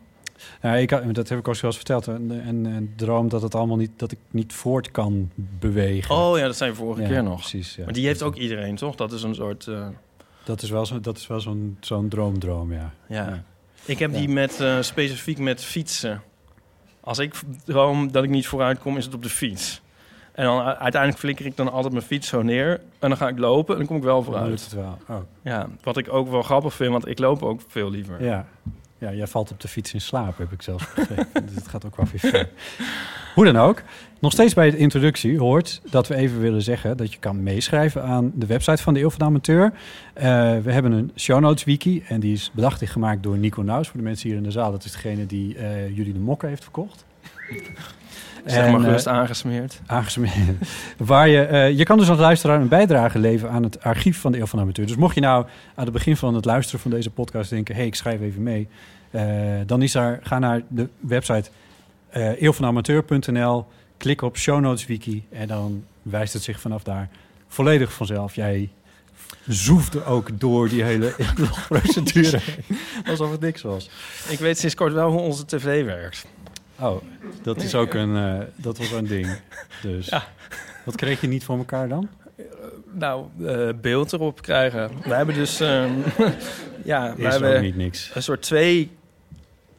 Ja, 0.63 0.75
ik, 0.75 1.15
dat 1.15 1.29
heb 1.29 1.39
ik 1.39 1.49
ook 1.49 1.57
zoals 1.57 1.77
verteld. 1.77 2.07
En, 2.07 2.43
en, 2.45 2.67
en 2.67 2.93
droom 2.97 3.29
dat 3.29 3.43
het 3.43 3.55
allemaal 3.55 3.77
niet, 3.77 3.91
dat 3.97 4.13
ik 4.13 4.19
niet 4.31 4.53
voort 4.53 4.91
kan 4.91 5.31
bewegen. 5.35 6.15
Oh 6.15 6.39
ja, 6.39 6.47
dat 6.47 6.57
zijn 6.57 6.75
vorige 6.75 7.03
Ja, 7.03 7.09
keer 7.09 7.23
nog. 7.23 7.39
Precies. 7.39 7.75
Ja. 7.75 7.85
Maar 7.85 7.93
die 7.93 8.07
heeft 8.07 8.23
ook 8.23 8.35
iedereen, 8.37 8.77
toch? 8.77 8.95
Dat 8.95 9.13
is 9.13 9.23
een 9.23 9.35
soort... 9.35 9.67
eh, 9.67 9.87
Dat 10.45 10.63
is 10.63 10.71
wel, 10.71 10.87
zo, 10.87 11.01
dat 11.01 11.17
is 11.17 11.27
wel 11.27 11.41
zo'n 11.41 11.77
zo'n 11.81 12.09
droomdroom, 12.09 12.73
ja. 12.73 12.91
ja. 13.09 13.25
Ja. 13.29 13.43
Ik 13.85 13.99
heb 13.99 14.11
Ja. 14.13 14.19
die 14.19 14.29
met, 14.29 14.61
eh, 14.61 14.81
specifiek 14.81 15.39
met 15.39 15.65
fietsen. 15.65 16.23
Als 17.01 17.19
ik 17.19 17.35
droom 17.65 18.13
dat 18.13 18.25
ik 18.25 18.31
niet 18.31 18.47
vooruit 18.47 18.79
kom, 18.79 18.97
is 18.97 19.05
het 19.05 19.15
op 19.15 19.23
de 19.23 19.29
fiets. 19.29 19.83
En 20.33 20.45
dan 20.45 20.59
u- 20.61 20.65
uiteindelijk 20.71 21.19
flikker 21.21 21.47
ik 21.47 21.57
dan 21.57 21.73
altijd 21.73 21.93
mijn 21.93 22.05
fiets 22.05 22.29
zo 22.29 22.43
neer. 22.43 22.81
En 22.99 23.09
dan 23.09 23.17
ga 23.17 23.29
ik 23.29 23.39
lopen 23.39 23.73
en 23.73 23.79
dan 23.79 23.87
kom 23.89 23.97
ik 23.97 24.03
wel 24.03 24.15
Dan 24.15 24.25
vooruit. 24.25 24.49
lukt 24.49 24.63
het 24.65 24.73
wel. 24.73 24.99
Oh, 25.09 25.17
Ja, 25.43 25.69
wat 25.83 25.97
ik 25.97 26.13
ook 26.13 26.29
wel 26.31 26.43
grappig 26.43 26.75
vind, 26.75 26.91
want 26.93 27.09
ik 27.09 27.19
loop 27.19 27.43
ook 27.43 27.61
veel 27.69 27.91
liever. 27.91 28.25
ja. 28.25 28.47
Ja, 29.05 29.13
jij 29.13 29.27
valt 29.27 29.51
op 29.51 29.61
de 29.61 29.69
fiets 29.69 29.95
in 29.95 30.01
slaap, 30.01 30.39
heb 30.39 30.53
ik 30.53 30.63
zelfs 30.63 30.95
begrepen. 30.95 31.47
dus 31.47 31.55
het 31.55 31.69
gaat 31.69 31.87
ook 31.87 31.97
wel 31.97 32.07
weer 32.13 32.31
ver. 32.31 32.49
Hoe 33.35 33.45
dan 33.45 33.57
ook, 33.57 33.83
nog 34.19 34.33
steeds 34.33 34.55
bij 34.55 34.71
de 34.71 34.77
introductie 34.77 35.39
hoort 35.39 35.81
dat 35.91 36.09
we 36.09 36.15
even 36.15 36.41
willen 36.41 36.63
zeggen... 36.63 36.97
dat 36.97 37.13
je 37.13 37.19
kan 37.19 37.43
meeschrijven 37.43 38.03
aan 38.03 38.33
de 38.35 38.47
website 38.47 38.83
van 38.83 38.95
de 38.95 39.01
Eeuw 39.01 39.11
van 39.11 39.19
de 39.19 39.25
Amateur. 39.25 39.73
Eh, 40.13 40.25
we 40.63 40.73
hebben 40.73 40.93
een 40.93 41.13
show 41.17 41.41
notes 41.41 41.65
wiki 41.65 42.03
en 42.09 42.21
die 42.21 42.33
is 42.33 42.51
bedacht 42.55 42.81
en 42.81 42.87
gemaakt 42.87 43.23
door 43.23 43.39
Nico 43.39 43.63
Naus. 43.63 43.89
Voor 43.89 43.97
de 43.97 44.07
mensen 44.07 44.29
hier 44.29 44.37
in 44.37 44.45
de 44.45 44.51
zaal, 44.51 44.71
dat 44.71 44.85
is 44.85 44.93
degene 44.93 45.27
die 45.27 45.57
eh, 45.57 45.97
jullie 45.97 46.13
de 46.13 46.19
mokken 46.19 46.49
heeft 46.49 46.63
verkocht. 46.63 47.05
Zeg 48.45 48.71
maar 48.71 48.75
En, 48.75 48.81
gerust 48.81 49.07
eh, 49.07 49.13
aangesmeerd. 49.13 49.81
aangesmeerd. 49.87 50.69
Waar 50.99 51.29
je, 51.29 51.73
je 51.77 51.85
kan 51.85 51.99
dus 51.99 52.11
als 52.11 52.19
luisteraar 52.19 52.61
een 52.61 52.69
bijdrage 52.69 53.19
leveren 53.19 53.55
aan 53.55 53.63
het 53.63 53.83
archief 53.83 54.21
van 54.21 54.33
de 54.33 54.39
Eeuw 54.39 54.47
van 54.47 54.59
de 54.59 54.65
Amateur. 54.65 54.87
Dus 54.87 54.97
mocht 54.97 55.15
je 55.15 55.21
nou 55.21 55.47
aan 55.75 55.85
het 55.85 55.93
begin 55.93 56.17
van 56.17 56.35
het 56.35 56.45
luisteren 56.45 56.81
van 56.81 56.91
deze 56.91 57.11
podcast 57.11 57.51
denken... 57.51 57.75
hé, 57.75 57.81
hey, 57.81 57.89
ik 57.89 57.95
schrijf 57.95 58.21
even 58.21 58.43
mee. 58.43 58.69
Eh, 59.14 59.61
dan 59.66 59.83
is 59.83 59.92
daar, 59.92 60.18
ga 60.23 60.38
naar 60.38 60.62
de 60.68 60.88
website 61.00 61.50
eeuwvanamateur.nl, 62.38 63.66
klik 63.97 64.23
op 64.23 64.37
Show 64.38 64.61
Notes 64.61 64.87
Wiki... 64.87 65.25
en 65.30 65.49
dan 65.49 65.85
wijst 66.02 66.33
het 66.33 66.42
zich 66.42 66.61
vanaf 66.61 66.83
daar 66.83 67.09
volledig 67.49 67.92
vanzelf. 67.92 68.35
Jij 68.35 68.68
zoefde 69.47 70.04
ook 70.04 70.40
door 70.40 70.68
die 70.68 70.83
hele 70.83 71.14
procedure 71.68 72.40
alsof 73.11 73.30
het 73.30 73.40
niks 73.40 73.62
was. 73.62 73.90
Ik 74.28 74.38
weet 74.38 74.59
sinds 74.59 74.75
kort 74.75 74.92
wel 74.92 75.11
hoe 75.11 75.21
onze 75.21 75.47
tv 75.47 75.85
werkt. 75.85 76.26
Oh, 76.78 77.02
dat 77.42 77.62
is 77.62 77.75
ook 77.75 77.94
een, 77.94 78.16
eh, 78.16 78.47
dat 78.56 78.78
was 78.78 78.90
een 78.92 79.06
ding. 79.06 79.38
Dus 79.83 80.06
Ja. 80.09 80.25
wat 80.85 80.97
kreeg 80.97 81.21
je 81.21 81.26
niet 81.28 81.44
voor 81.44 81.59
elkaar 81.59 81.88
dan? 81.88 82.09
Nou, 82.92 83.26
beeld 83.80 84.12
erop 84.12 84.42
krijgen. 84.42 84.90
We 85.04 85.14
hebben 85.14 85.35
dus... 85.35 85.61
ehm, 85.61 85.92
ja, 86.85 87.14
we 87.16 87.23
Is 87.23 87.33
hebben 87.33 87.56
ook 87.56 87.62
niet 87.62 87.76
niks. 87.76 88.11
een 88.14 88.23
soort 88.23 88.42
twee... 88.42 88.90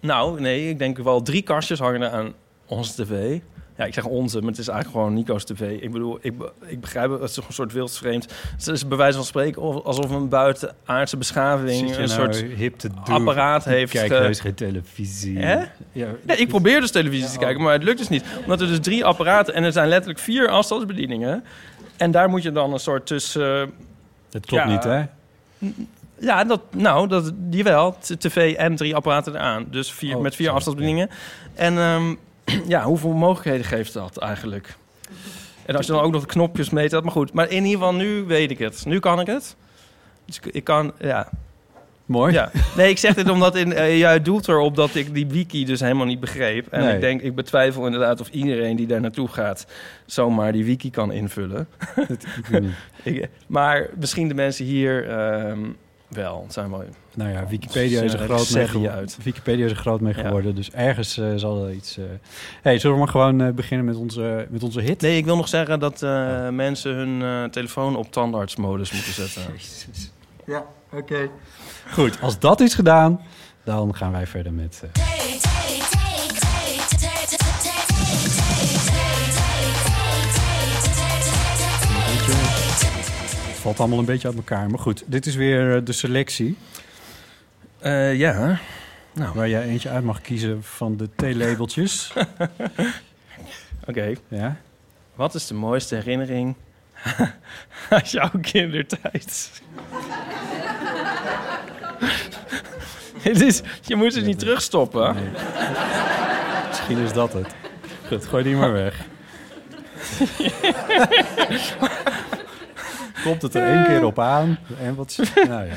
Nou, 0.05 0.41
nee, 0.41 0.69
ik 0.69 0.79
denk 0.79 0.97
wel 0.97 1.21
drie 1.21 1.41
kastjes 1.41 1.79
hangen 1.79 2.01
er 2.01 2.09
aan 2.09 2.33
onze 2.65 3.03
tv. 3.03 3.39
Ja, 3.77 3.85
ik 3.85 3.93
zeg 3.93 4.05
onze, 4.05 4.39
maar 4.39 4.49
het 4.49 4.57
is 4.59 4.67
eigenlijk 4.67 4.97
gewoon 4.99 5.13
Nico's 5.13 5.43
tv. 5.45 5.81
Ik 5.81 5.91
bedoel, 5.91 6.17
ik, 6.21 6.33
ik 6.65 6.81
begrijp 6.81 7.09
het, 7.11 7.19
het 7.21 7.29
is 7.29 7.37
een 7.37 7.43
soort 7.49 7.73
wildvreemd. 7.73 8.33
Het 8.57 8.67
is 8.67 8.87
bij 8.87 8.97
wijze 8.97 9.15
van 9.17 9.25
spreken 9.25 9.61
of- 9.61 9.83
alsof 9.83 10.09
een 10.09 10.29
buitenaardse 10.29 11.17
beschaving... 11.17 11.89
Een 11.89 11.95
nou 11.95 12.07
soort 12.07 12.35
hip 12.35 12.77
te 12.77 12.87
doen? 12.89 13.03
apparaat 13.15 13.63
heeft... 13.65 13.91
Kijk, 13.91 14.13
ge- 14.13 14.41
geen 14.41 14.53
televisie. 14.53 15.39
Hè? 15.39 15.57
Ja, 15.91 16.07
Nee, 16.21 16.37
ik 16.37 16.47
probeer 16.47 16.79
dus 16.79 16.91
televisie 16.91 17.29
te 17.29 17.37
kijken, 17.37 17.61
maar 17.63 17.73
het 17.73 17.83
lukt 17.83 17.97
dus 17.97 18.09
niet. 18.09 18.23
Omdat 18.41 18.61
er 18.61 18.67
dus 18.67 18.79
drie 18.79 19.05
apparaten 19.05 19.53
en 19.53 19.63
er 19.63 19.71
zijn 19.71 19.87
letterlijk 19.87 20.19
vier 20.19 20.47
afstandsbedieningen. 20.49 21.43
En 21.97 22.11
daar 22.11 22.29
moet 22.29 22.43
je 22.43 22.51
dan 22.51 22.73
een 22.73 22.79
soort 22.79 23.05
tussen... 23.07 23.71
Dat 24.29 24.45
klopt 24.45 24.63
Ja. 24.63 24.69
niet, 24.69 24.83
hè? 24.83 25.03
Ja, 26.19 26.43
dat, 26.43 26.61
nou, 26.75 27.07
dat, 27.07 27.31
jawel. 27.49 27.97
t- 27.99 28.15
TV 28.21 28.53
en 28.57 28.75
drie 28.75 28.95
apparaten 28.95 29.35
eraan. 29.35 29.65
Dus 29.71 29.91
vier, 29.91 30.15
Oh, 30.15 30.21
met 30.21 30.35
vier 30.35 30.49
afstandsbedieningen. 30.49 31.09
En 31.55 31.77
ehm, 31.77 32.15
ja, 32.73 32.83
hoeveel 32.83 33.13
mogelijkheden 33.13 33.65
geeft 33.65 33.93
dat 33.93 34.17
eigenlijk? 34.17 34.75
En 35.65 35.75
als 35.75 35.85
je 35.85 35.91
dan 35.91 36.01
ook 36.01 36.11
nog 36.11 36.21
de 36.21 36.27
knopjes 36.27 36.69
meet, 36.69 36.91
maar 36.91 37.11
goed. 37.11 37.33
Maar 37.33 37.49
in 37.49 37.63
ieder 37.65 37.79
geval, 37.79 37.93
nu 37.93 38.23
weet 38.23 38.51
ik 38.51 38.57
het. 38.59 38.85
Nu 38.85 38.99
kan 38.99 39.19
ik 39.19 39.27
het. 39.27 39.55
Dus 40.25 40.37
ik- 40.37 40.45
ik 40.53 40.63
kan, 40.63 40.91
ja. 40.99 41.29
Mooi. 42.05 42.33
ja. 42.33 42.51
Nee, 42.75 42.89
ik 42.89 42.97
zeg 42.97 43.13
dit 43.13 43.29
omdat 43.29 43.55
in, 43.55 43.73
eh, 43.73 43.97
jij 43.99 44.21
doelt 44.21 44.47
erop 44.47 44.75
dat 44.75 44.95
ik 44.95 45.13
die 45.13 45.27
wiki 45.27 45.65
dus 45.65 45.79
helemaal 45.79 46.05
niet 46.05 46.19
begreep. 46.19 46.67
En 46.67 46.83
Nee. 46.83 46.93
ik 46.93 46.99
denk, 47.01 47.21
ik 47.21 47.35
betwijfel 47.35 47.85
inderdaad 47.85 48.21
of 48.21 48.29
iedereen 48.29 48.75
die 48.75 48.87
daar 48.87 49.01
naartoe 49.01 49.27
gaat... 49.27 49.65
zomaar 50.05 50.51
die 50.51 50.65
wiki 50.65 50.89
kan 50.91 51.11
invullen. 51.11 51.67
Dat- 51.95 52.25
ik. 53.03 53.15
Ik- 53.15 53.29
maar 53.47 53.89
misschien 53.99 54.27
de 54.27 54.33
mensen 54.33 54.65
hier 54.65 55.09
ehm, 55.09 55.59
wel. 56.15 56.41
Het 56.43 56.53
zijn 56.53 56.69
wel 56.69 56.83
Nou 57.13 57.31
ja, 57.31 57.47
Wikipedia 57.47 58.01
is 58.01 58.13
er 58.13 58.21
Een 58.21 58.25
groot 58.39 58.73
mee 58.73 58.89
uit. 58.89 59.17
Wikipedia 59.23 59.65
is 59.65 59.71
er 59.71 59.77
groot 59.77 60.01
mee 60.01 60.13
Ja. 60.15 60.21
geworden. 60.21 60.55
Dus 60.55 60.71
ergens 60.71 61.17
eh, 61.17 61.27
zal 61.35 61.65
er 61.65 61.73
iets... 61.73 61.97
eh 61.97 62.03
hey, 62.61 62.79
zullen 62.79 62.95
we 62.95 63.01
maar 63.03 63.11
gewoon 63.11 63.41
eh, 63.41 63.53
beginnen 63.53 63.85
met 63.85 63.95
onze, 63.95 64.47
met 64.49 64.63
onze 64.63 64.81
hit? 64.81 65.01
Nee, 65.01 65.17
ik 65.17 65.25
wil 65.25 65.35
nog 65.35 65.47
zeggen 65.47 65.79
dat 65.79 66.01
eh, 66.01 66.49
mensen 66.49 66.93
hun 66.95 67.21
eh, 67.21 67.43
telefoon 67.49 67.95
op 67.95 68.11
tandartsmodus 68.11 68.91
moeten 68.91 69.13
zetten. 69.13 69.41
Ja, 70.45 70.65
oké. 70.91 71.29
Goed, 71.91 72.21
als 72.21 72.39
dat 72.39 72.59
is 72.61 72.73
gedaan, 72.73 73.21
dan 73.63 73.95
gaan 73.95 74.11
wij 74.11 74.27
verder 74.27 74.53
met... 74.53 74.83
valt 83.65 83.79
allemaal 83.79 83.99
een 83.99 84.05
beetje 84.05 84.27
uit 84.27 84.37
elkaar. 84.37 84.69
Maar 84.69 84.79
goed, 84.79 85.03
dit 85.05 85.25
is 85.25 85.35
weer 85.35 85.75
eh, 85.75 85.81
de 85.85 85.91
selectie. 85.91 86.57
Eh, 87.79 88.15
ja. 88.15 88.59
Nou, 89.13 89.33
Waar 89.33 89.49
jij 89.49 89.63
eentje 89.63 89.89
uit 89.89 90.03
mag 90.03 90.21
kiezen 90.21 90.63
van 90.63 90.97
de 90.97 91.09
theelabeltjes. 91.15 92.13
oké. 93.89 94.13
ja. 94.27 94.57
Wat 95.15 95.35
is 95.35 95.47
de 95.47 95.53
mooiste 95.53 95.95
herinnering 95.95 96.55
uit 97.89 98.11
jouw 98.11 98.31
kindertijd? 98.41 99.61
Het 103.19 103.41
is, 103.41 103.61
je 103.81 103.95
moet 103.95 104.15
het 104.15 104.25
niet 104.25 104.39
terugstoppen. 104.39 105.15
Nee. 105.15 105.29
Misschien 106.67 106.97
is 106.97 107.13
dat 107.13 107.33
het. 107.33 107.47
Goed, 108.07 108.25
gooi 108.25 108.43
die 108.43 108.55
maar 108.55 108.73
weg. 108.73 109.05
Komt 113.25 113.41
het 113.41 113.55
er 113.55 113.63
één 113.63 113.83
keer 113.83 114.05
op 114.05 114.19
aan? 114.19 114.57
En 114.81 114.95
wat... 114.95 115.17
Nou 115.47 115.65
ja. 115.65 115.73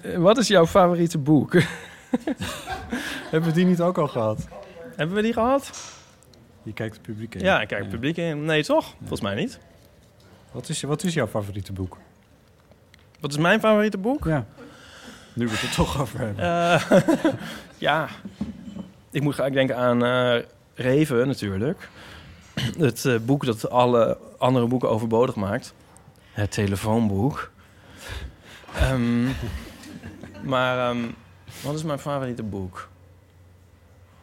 Eh, 0.00 0.16
Wat 0.16 0.38
is 0.38 0.48
jouw 0.48 0.66
favoriete 0.66 1.18
boek? 1.18 1.52
Hebben 3.30 3.48
we 3.48 3.54
die 3.54 3.64
niet 3.64 3.80
ook 3.80 3.98
al 3.98 4.08
gehad? 4.08 4.48
Hebben 4.96 5.16
we 5.16 5.22
die 5.22 5.32
gehad? 5.32 5.70
Je 6.62 6.72
kijkt 6.72 6.92
het 6.94 7.02
publiek 7.02 7.34
in. 7.34 7.40
Ja, 7.40 7.60
ik 7.60 7.68
kijk 7.68 7.80
het 7.80 7.90
publiek 7.90 8.16
in. 8.16 8.44
Nee, 8.44 8.64
toch? 8.64 8.94
Volgens 8.98 9.20
mij 9.20 9.34
niet. 9.34 9.58
Wat 10.52 10.68
is, 10.68 10.82
wat 10.82 11.02
is 11.02 11.14
jouw 11.14 11.26
favoriete 11.26 11.72
boek? 11.72 11.96
Wat 13.20 13.30
is 13.30 13.36
mijn 13.38 13.60
favoriete 13.60 13.98
boek? 13.98 14.24
Ja. 14.24 14.46
Nu 15.32 15.46
we 15.46 15.52
het 15.52 15.62
er 15.62 15.74
toch 15.74 16.00
over 16.00 16.18
hebben. 16.18 16.44
Eh, 16.44 17.32
ja, 17.88 18.08
ik 19.10 19.22
moet 19.22 19.34
gelijk 19.34 19.54
denken 19.54 19.76
aan 19.76 20.04
eh, 20.04 20.42
Reven 20.74 21.26
natuurlijk. 21.26 21.88
Het 22.86 23.04
eh, 23.04 23.18
boek 23.18 23.44
dat 23.44 23.70
alle 23.70 24.18
andere 24.38 24.66
boeken 24.66 24.90
overbodig 24.90 25.34
maakt. 25.34 25.74
Het 26.32 26.50
telefoonboek. 26.50 27.50
Ehm, 28.74 29.24
maar 30.52 30.90
ehm, 30.90 30.98
wat 31.62 31.74
is 31.74 31.82
mijn 31.82 31.98
favoriete 31.98 32.42
boek? 32.42 32.88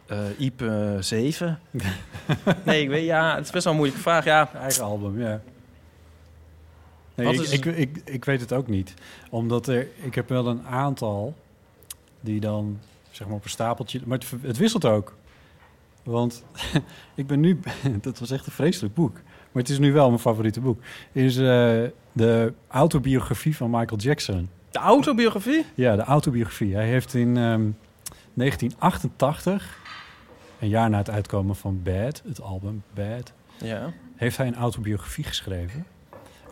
Eh 0.06 0.18
Ipe 0.38 0.96
7? 1.00 1.58
nee, 2.64 2.82
ik 2.82 2.88
weet, 2.88 3.04
ja, 3.04 3.34
het 3.36 3.44
is 3.44 3.50
best 3.50 3.64
wel 3.64 3.72
een 3.72 3.78
moeilijke 3.78 4.02
vraag. 4.04 4.24
Ja, 4.24 4.50
Eigen 4.54 4.84
album, 4.84 5.20
ja. 5.20 5.40
Nee, 7.14 7.32
ik, 7.34 7.40
is- 7.40 7.50
ik, 7.50 7.64
ik, 7.64 8.00
ik 8.04 8.24
weet 8.24 8.40
het 8.40 8.52
ook 8.52 8.66
niet. 8.66 8.94
Omdat 9.30 9.66
er, 9.66 9.88
ik 10.02 10.14
heb 10.14 10.28
wel 10.28 10.46
een 10.46 10.66
aantal 10.66 11.34
die 12.20 12.40
dan 12.40 12.78
zeg 13.10 13.26
maar 13.26 13.36
op 13.36 13.44
een 13.44 13.50
stapeltje... 13.50 14.00
Maar 14.04 14.18
het, 14.18 14.26
het 14.42 14.56
wisselt 14.56 14.84
ook. 14.84 15.14
Want 16.06 16.44
ik 17.14 17.26
ben 17.26 17.40
nu... 17.40 17.60
Dat 18.00 18.18
was 18.18 18.30
echt 18.30 18.46
een 18.46 18.52
vreselijk 18.52 18.94
boek. 18.94 19.12
Maar 19.52 19.62
het 19.62 19.68
is 19.68 19.78
nu 19.78 19.92
wel 19.92 20.08
mijn 20.08 20.20
favoriete 20.20 20.60
boek. 20.60 20.80
Is 21.12 21.36
eh, 21.36 21.42
de 22.12 22.52
autobiografie 22.68 23.56
van 23.56 23.70
Michael 23.70 24.00
Jackson. 24.00 24.48
de 24.70 24.78
autobiografie? 24.78 25.64
Ja, 25.74 25.96
de 25.96 26.02
autobiografie. 26.02 26.74
Hij 26.74 26.86
heeft 26.86 27.14
in 27.14 27.36
ehm, 27.36 27.70
1988, 28.34 29.78
een 30.60 30.68
jaar 30.68 30.90
na 30.90 30.98
het 30.98 31.10
uitkomen 31.10 31.56
van 31.56 31.80
Bad, 31.82 32.22
het 32.28 32.40
album 32.40 32.82
Bad, 32.94 33.32
Ja. 33.58 33.92
heeft 34.16 34.36
hij 34.36 34.46
een 34.46 34.54
autobiografie 34.56 35.24
geschreven. 35.24 35.86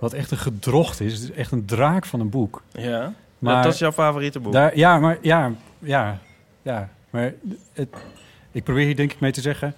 Wat 0.00 0.12
echt 0.12 0.30
een 0.30 0.38
gedrocht 0.38 1.00
is. 1.00 1.12
Het 1.12 1.22
is 1.22 1.30
echt 1.30 1.52
een 1.52 1.64
draak 1.64 2.04
van 2.04 2.20
een 2.20 2.30
boek. 2.30 2.62
Ja. 2.72 3.12
Maar 3.38 3.62
dat 3.62 3.72
is 3.72 3.78
jouw 3.78 3.92
favoriete 3.92 4.40
boek? 4.40 4.52
daar, 4.52 4.76
ja, 4.76 4.98
maar 4.98 5.18
ja, 5.20 5.52
ja, 5.78 6.18
ja. 6.62 6.88
Maar 7.10 7.32
het, 7.72 7.88
ik 8.54 8.64
probeer 8.64 8.84
hier 8.84 8.96
denk 8.96 9.12
ik 9.12 9.20
mee 9.20 9.32
te 9.32 9.40
zeggen 9.40 9.74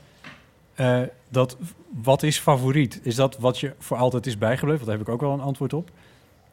eh, 0.75 1.01
dat 1.29 1.57
wat 2.03 2.23
is 2.23 2.39
favoriet? 2.39 3.01
Is 3.03 3.15
dat 3.15 3.39
wat 3.39 3.59
je 3.59 3.73
voor 3.79 3.97
altijd 3.97 4.27
is 4.27 4.39
bijgebleven? 4.39 4.87
Daar 4.87 4.97
heb 4.97 5.07
ik 5.07 5.13
ook 5.13 5.21
wel 5.21 5.33
een 5.33 5.41
antwoord 5.41 5.73
op. 5.73 5.91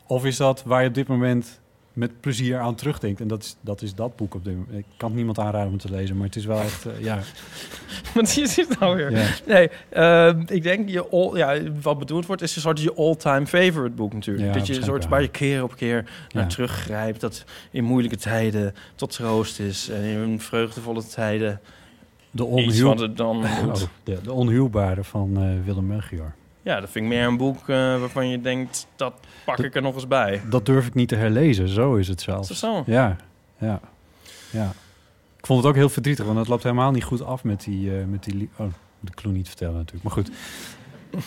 Of 0.07 0.25
is 0.25 0.37
dat 0.37 0.63
waar 0.63 0.81
je 0.81 0.87
op 0.87 0.93
dit 0.93 1.07
moment 1.07 1.61
met 1.93 2.21
plezier 2.21 2.59
aan 2.59 2.75
terugdenkt. 2.75 3.21
En 3.21 3.27
dat 3.27 3.43
is 3.43 3.55
dat, 3.61 3.81
is 3.81 3.95
dat 3.95 4.15
boek 4.15 4.35
op 4.35 4.43
dit 4.43 4.53
moment. 4.53 4.77
Ik 4.77 4.85
kan 4.97 5.07
het 5.07 5.17
niemand 5.17 5.39
aanraden 5.39 5.71
om 5.71 5.77
te 5.77 5.91
lezen, 5.91 6.17
maar 6.17 6.25
het 6.25 6.35
is 6.35 6.45
wel 6.45 6.59
echt, 6.59 6.85
eh, 6.85 7.03
ja. 7.03 7.19
Wat 8.13 8.37
is 8.37 8.55
dit 8.55 8.79
nou 8.79 8.95
weer? 8.95 9.11
ja. 9.11 9.27
Nee, 9.45 9.69
eh, 9.89 10.39
ik 10.45 10.63
denk 10.63 10.89
je 10.89 11.09
all, 11.09 11.37
ja, 11.37 11.71
wat 11.81 11.99
bedoeld 11.99 12.25
wordt 12.25 12.41
is 12.41 12.55
een 12.55 12.61
soort 12.61 12.79
je 12.79 12.93
all-time 12.93 13.45
favorite 13.45 13.95
boek 13.95 14.13
natuurlijk. 14.13 14.47
Ja, 14.47 14.53
dat 14.53 14.67
je 14.67 14.75
een 14.75 14.83
soort 14.83 15.07
waar 15.07 15.21
je 15.21 15.27
keer 15.27 15.63
op 15.63 15.75
keer 15.75 16.09
naar 16.31 16.47
teruggrijpt. 16.47 17.21
Dat 17.21 17.43
in 17.71 17.83
moeilijke 17.83 18.17
tijden 18.17 18.75
tot 18.95 19.11
troost 19.11 19.59
is 19.59 19.89
en 19.89 20.03
in 20.03 20.39
vreugdevolle 20.39 21.05
tijden 21.07 21.59
De, 22.35 22.45
onhuw... 22.45 23.13
dan 23.13 23.43
Oh, 23.65 23.73
de, 24.03 24.21
de 24.23 24.31
onhuwbare 24.31 25.03
van 25.03 25.37
eh, 25.37 25.65
Willem 25.65 25.87
Melchior. 25.87 26.33
Ja, 26.61 26.79
dat 26.79 26.89
vind 26.89 27.05
ik 27.05 27.11
meer 27.11 27.27
een 27.27 27.37
boek 27.37 27.59
eh, 27.59 27.75
waarvan 27.75 28.27
je 28.27 28.41
denkt 28.41 28.87
dat 28.95 29.13
pak 29.45 29.59
ik 29.59 29.75
er 29.75 29.81
nog 29.81 29.93
eens 29.93 30.07
bij. 30.07 30.41
Dat 30.49 30.65
durf 30.65 30.87
ik 30.87 30.93
niet 30.93 31.07
te 31.07 31.15
herlezen, 31.15 31.67
zo 31.67 31.95
is 31.95 32.07
het 32.07 32.17
Is 32.19 32.23
zelfs. 32.23 32.47
dat 32.47 32.57
zo? 32.57 32.83
Ja, 32.85 33.15
ja, 33.57 33.79
ja. 34.51 34.71
Ik 35.37 35.45
vond 35.45 35.59
het 35.59 35.69
ook 35.69 35.75
heel 35.75 35.89
verdrietig, 35.89 36.25
want 36.25 36.37
het 36.37 36.47
loopt 36.47 36.63
helemaal 36.63 36.91
niet 36.91 37.03
goed 37.03 37.25
af 37.25 37.43
met 37.43 37.63
die... 37.63 37.97
eh, 37.99 38.05
met 38.05 38.23
die 38.23 38.49
oh, 38.57 38.67
de 38.99 39.11
clue 39.11 39.33
niet 39.33 39.47
vertellen 39.47 39.75
natuurlijk, 39.75 40.03
maar 40.03 40.13
goed. 40.13 40.31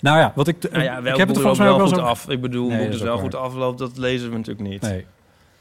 nou 0.00 0.18
ja, 0.18 0.32
wat 0.34 0.48
ik... 0.48 0.70
Nou 0.70 0.84
ja, 0.84 0.98
ik 0.98 1.16
heb 1.16 1.28
het 1.28 1.36
volgens 1.36 1.58
mij 1.58 1.68
wel 1.68 1.76
wel 1.78 1.86
goed 1.86 1.96
zo... 1.96 2.02
af. 2.02 2.28
Ik 2.28 2.40
bedoel, 2.40 2.68
Nee, 2.68 2.78
boek 2.78 2.86
dus 2.86 2.96
is 2.96 3.02
wel 3.02 3.18
goed 3.18 3.34
afloopt, 3.34 3.78
dat 3.78 3.96
lezen 3.96 4.30
we 4.30 4.36
natuurlijk 4.36 4.68
niet. 4.68 4.82
Nee, 4.82 5.06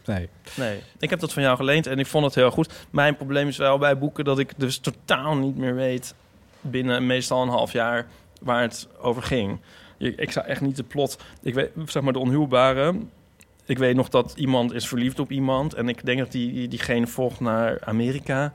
nee. 0.06 0.30
Nee, 0.56 0.82
ik 1.00 1.10
heb 1.10 1.20
dat 1.20 1.34
van 1.34 1.44
jou 1.44 1.56
geleend 1.56 1.88
en 1.88 2.00
ik 2.00 2.06
vond 2.06 2.26
het 2.26 2.36
heel 2.36 2.52
goed. 2.52 2.74
Mijn 2.90 3.16
probleem 3.16 3.48
is 3.48 3.58
wel 3.58 3.78
bij 3.78 3.98
boeken 3.98 4.26
dat 4.26 4.40
ik 4.40 4.54
dus 4.58 4.78
totaal 4.78 5.36
niet 5.36 5.58
meer 5.58 5.76
weet 5.76 6.16
binnen 6.62 7.06
meestal 7.06 7.42
een 7.42 7.50
half 7.50 7.72
jaar 7.72 8.08
waar 8.42 8.62
het 8.62 8.88
over 9.02 9.24
ging. 9.24 9.60
Ik 9.98 10.32
zou 10.32 10.46
echt 10.46 10.62
niet 10.62 10.76
de 10.76 10.84
plot. 10.84 11.18
Ik 11.42 11.54
weet, 11.54 11.72
zeg 11.86 12.04
maar, 12.04 12.14
de 12.14 12.20
onhuwbare. 12.20 12.96
Ik 13.66 13.78
weet 13.78 13.96
nog 13.96 14.10
dat 14.10 14.34
iemand 14.36 14.74
is 14.74 14.88
verliefd 14.88 15.20
op 15.20 15.32
iemand 15.32 15.74
en 15.74 15.90
ik 15.90 16.06
denk 16.06 16.20
dat 16.20 16.32
die, 16.32 16.68
diegene 16.68 17.08
volgt 17.08 17.40
naar 17.40 17.78
Amerika. 17.84 18.54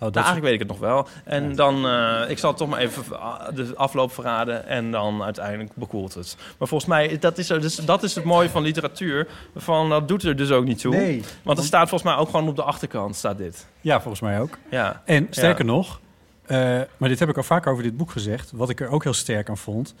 Dat 0.00 0.14
Nou, 0.14 0.26
eigenlijk 0.26 0.44
weet 0.44 0.52
ik 0.54 0.68
het 0.68 0.80
nog 0.80 0.88
wel. 0.88 1.08
En 1.24 1.54
dan, 1.56 1.86
eh, 1.86 2.30
ik 2.30 2.38
zal 2.38 2.48
het 2.48 2.58
toch 2.58 2.68
maar 2.68 2.78
even 2.78 3.20
ah, 3.20 3.54
de 3.54 3.72
afloop 3.76 4.12
verraden 4.12 4.66
en 4.66 4.90
dan 4.90 5.22
uiteindelijk 5.22 5.70
bekoelt 5.74 6.14
het. 6.14 6.36
Maar 6.58 6.68
volgens 6.68 6.90
mij, 6.90 7.18
dat 7.18 7.38
is, 7.38 7.46
dus, 7.46 7.76
dat 7.76 8.02
is 8.02 8.14
het 8.14 8.24
mooie 8.24 8.48
van 8.50 8.62
literatuur. 8.62 9.28
Van, 9.56 9.88
dat 9.88 10.08
doet 10.08 10.22
er 10.22 10.36
dus 10.36 10.50
ook 10.50 10.64
niet 10.64 10.78
toe. 10.80 10.94
Nee. 10.96 11.22
Want 11.42 11.58
er 11.58 11.64
staat 11.64 11.88
volgens 11.88 12.10
mij 12.10 12.20
ook 12.20 12.28
gewoon 12.30 12.48
op 12.48 12.56
de 12.56 12.62
achterkant, 12.62 13.16
staat 13.16 13.38
dit. 13.38 13.66
Ja, 13.80 14.00
volgens 14.00 14.20
mij 14.20 14.40
ook. 14.40 14.58
Ja. 14.70 15.02
En 15.04 15.26
sterker 15.30 15.64
nog, 15.64 16.00
eh, 16.46 16.58
maar 16.96 17.08
dit 17.08 17.18
heb 17.18 17.28
ik 17.28 17.36
al 17.36 17.42
vaak 17.42 17.66
over 17.66 17.82
dit 17.82 17.96
boek 17.96 18.10
gezegd, 18.10 18.50
wat 18.54 18.70
ik 18.70 18.80
er 18.80 18.88
ook 18.88 19.02
heel 19.02 19.12
sterk 19.14 19.48
aan 19.48 19.58
vond. 19.58 19.94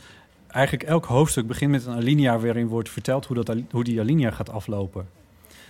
Eigenlijk 0.48 0.88
elk 0.88 1.04
hoofdstuk 1.04 1.46
begint 1.46 1.70
met 1.70 1.86
een 1.86 1.94
alinea 1.94 2.38
waarin 2.38 2.66
wordt 2.66 2.88
verteld 2.90 3.26
hoe, 3.26 3.44
dat, 3.44 3.56
hoe 3.70 3.84
die 3.84 4.00
alinea 4.00 4.30
gaat 4.30 4.50
aflopen. 4.50 5.08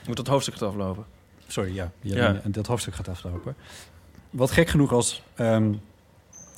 Moet 0.06 0.16
dat 0.16 0.26
hoofdstuk 0.26 0.54
het 0.54 0.62
aflopen? 0.62 1.04
Sorry, 1.46 1.74
ja, 1.74 1.90
Ja. 2.00 2.24
alinea- 2.24 2.40
dat 2.44 2.66
hoofdstuk 2.66 2.94
gaat 2.94 3.08
aflopen. 3.08 3.54
Wat 4.30 4.50
gek 4.50 4.68
genoeg 4.68 4.92
als, 4.92 5.22
ehm, 5.34 5.72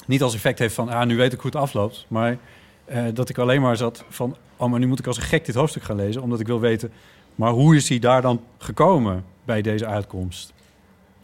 niet 0.06 0.22
als 0.22 0.34
effect 0.34 0.58
heeft 0.58 0.74
van, 0.74 0.88
ah, 0.88 1.06
nu 1.06 1.16
weet 1.16 1.32
ik 1.32 1.40
hoe 1.40 1.50
het 1.50 1.60
afloopt, 1.60 2.04
maar 2.08 2.36
eh, 2.84 3.04
dat 3.14 3.28
ik 3.28 3.38
alleen 3.38 3.60
maar 3.60 3.76
zat 3.76 4.04
van, 4.08 4.36
oh, 4.56 4.70
maar 4.70 4.80
nu 4.80 4.86
moet 4.86 4.98
ik 4.98 5.06
als 5.06 5.16
een 5.16 5.22
gek 5.22 5.44
dit 5.44 5.54
hoofdstuk 5.54 5.82
gaan 5.82 5.96
lezen, 5.96 6.22
omdat 6.22 6.40
ik 6.40 6.46
wil 6.46 6.60
weten, 6.60 6.92
maar 7.34 7.50
hoe 7.50 7.76
is 7.76 7.88
hij 7.88 7.98
daar 7.98 8.22
dan 8.22 8.42
gekomen 8.58 9.24
bij 9.44 9.62
deze 9.62 9.86
uitkomst? 9.86 10.52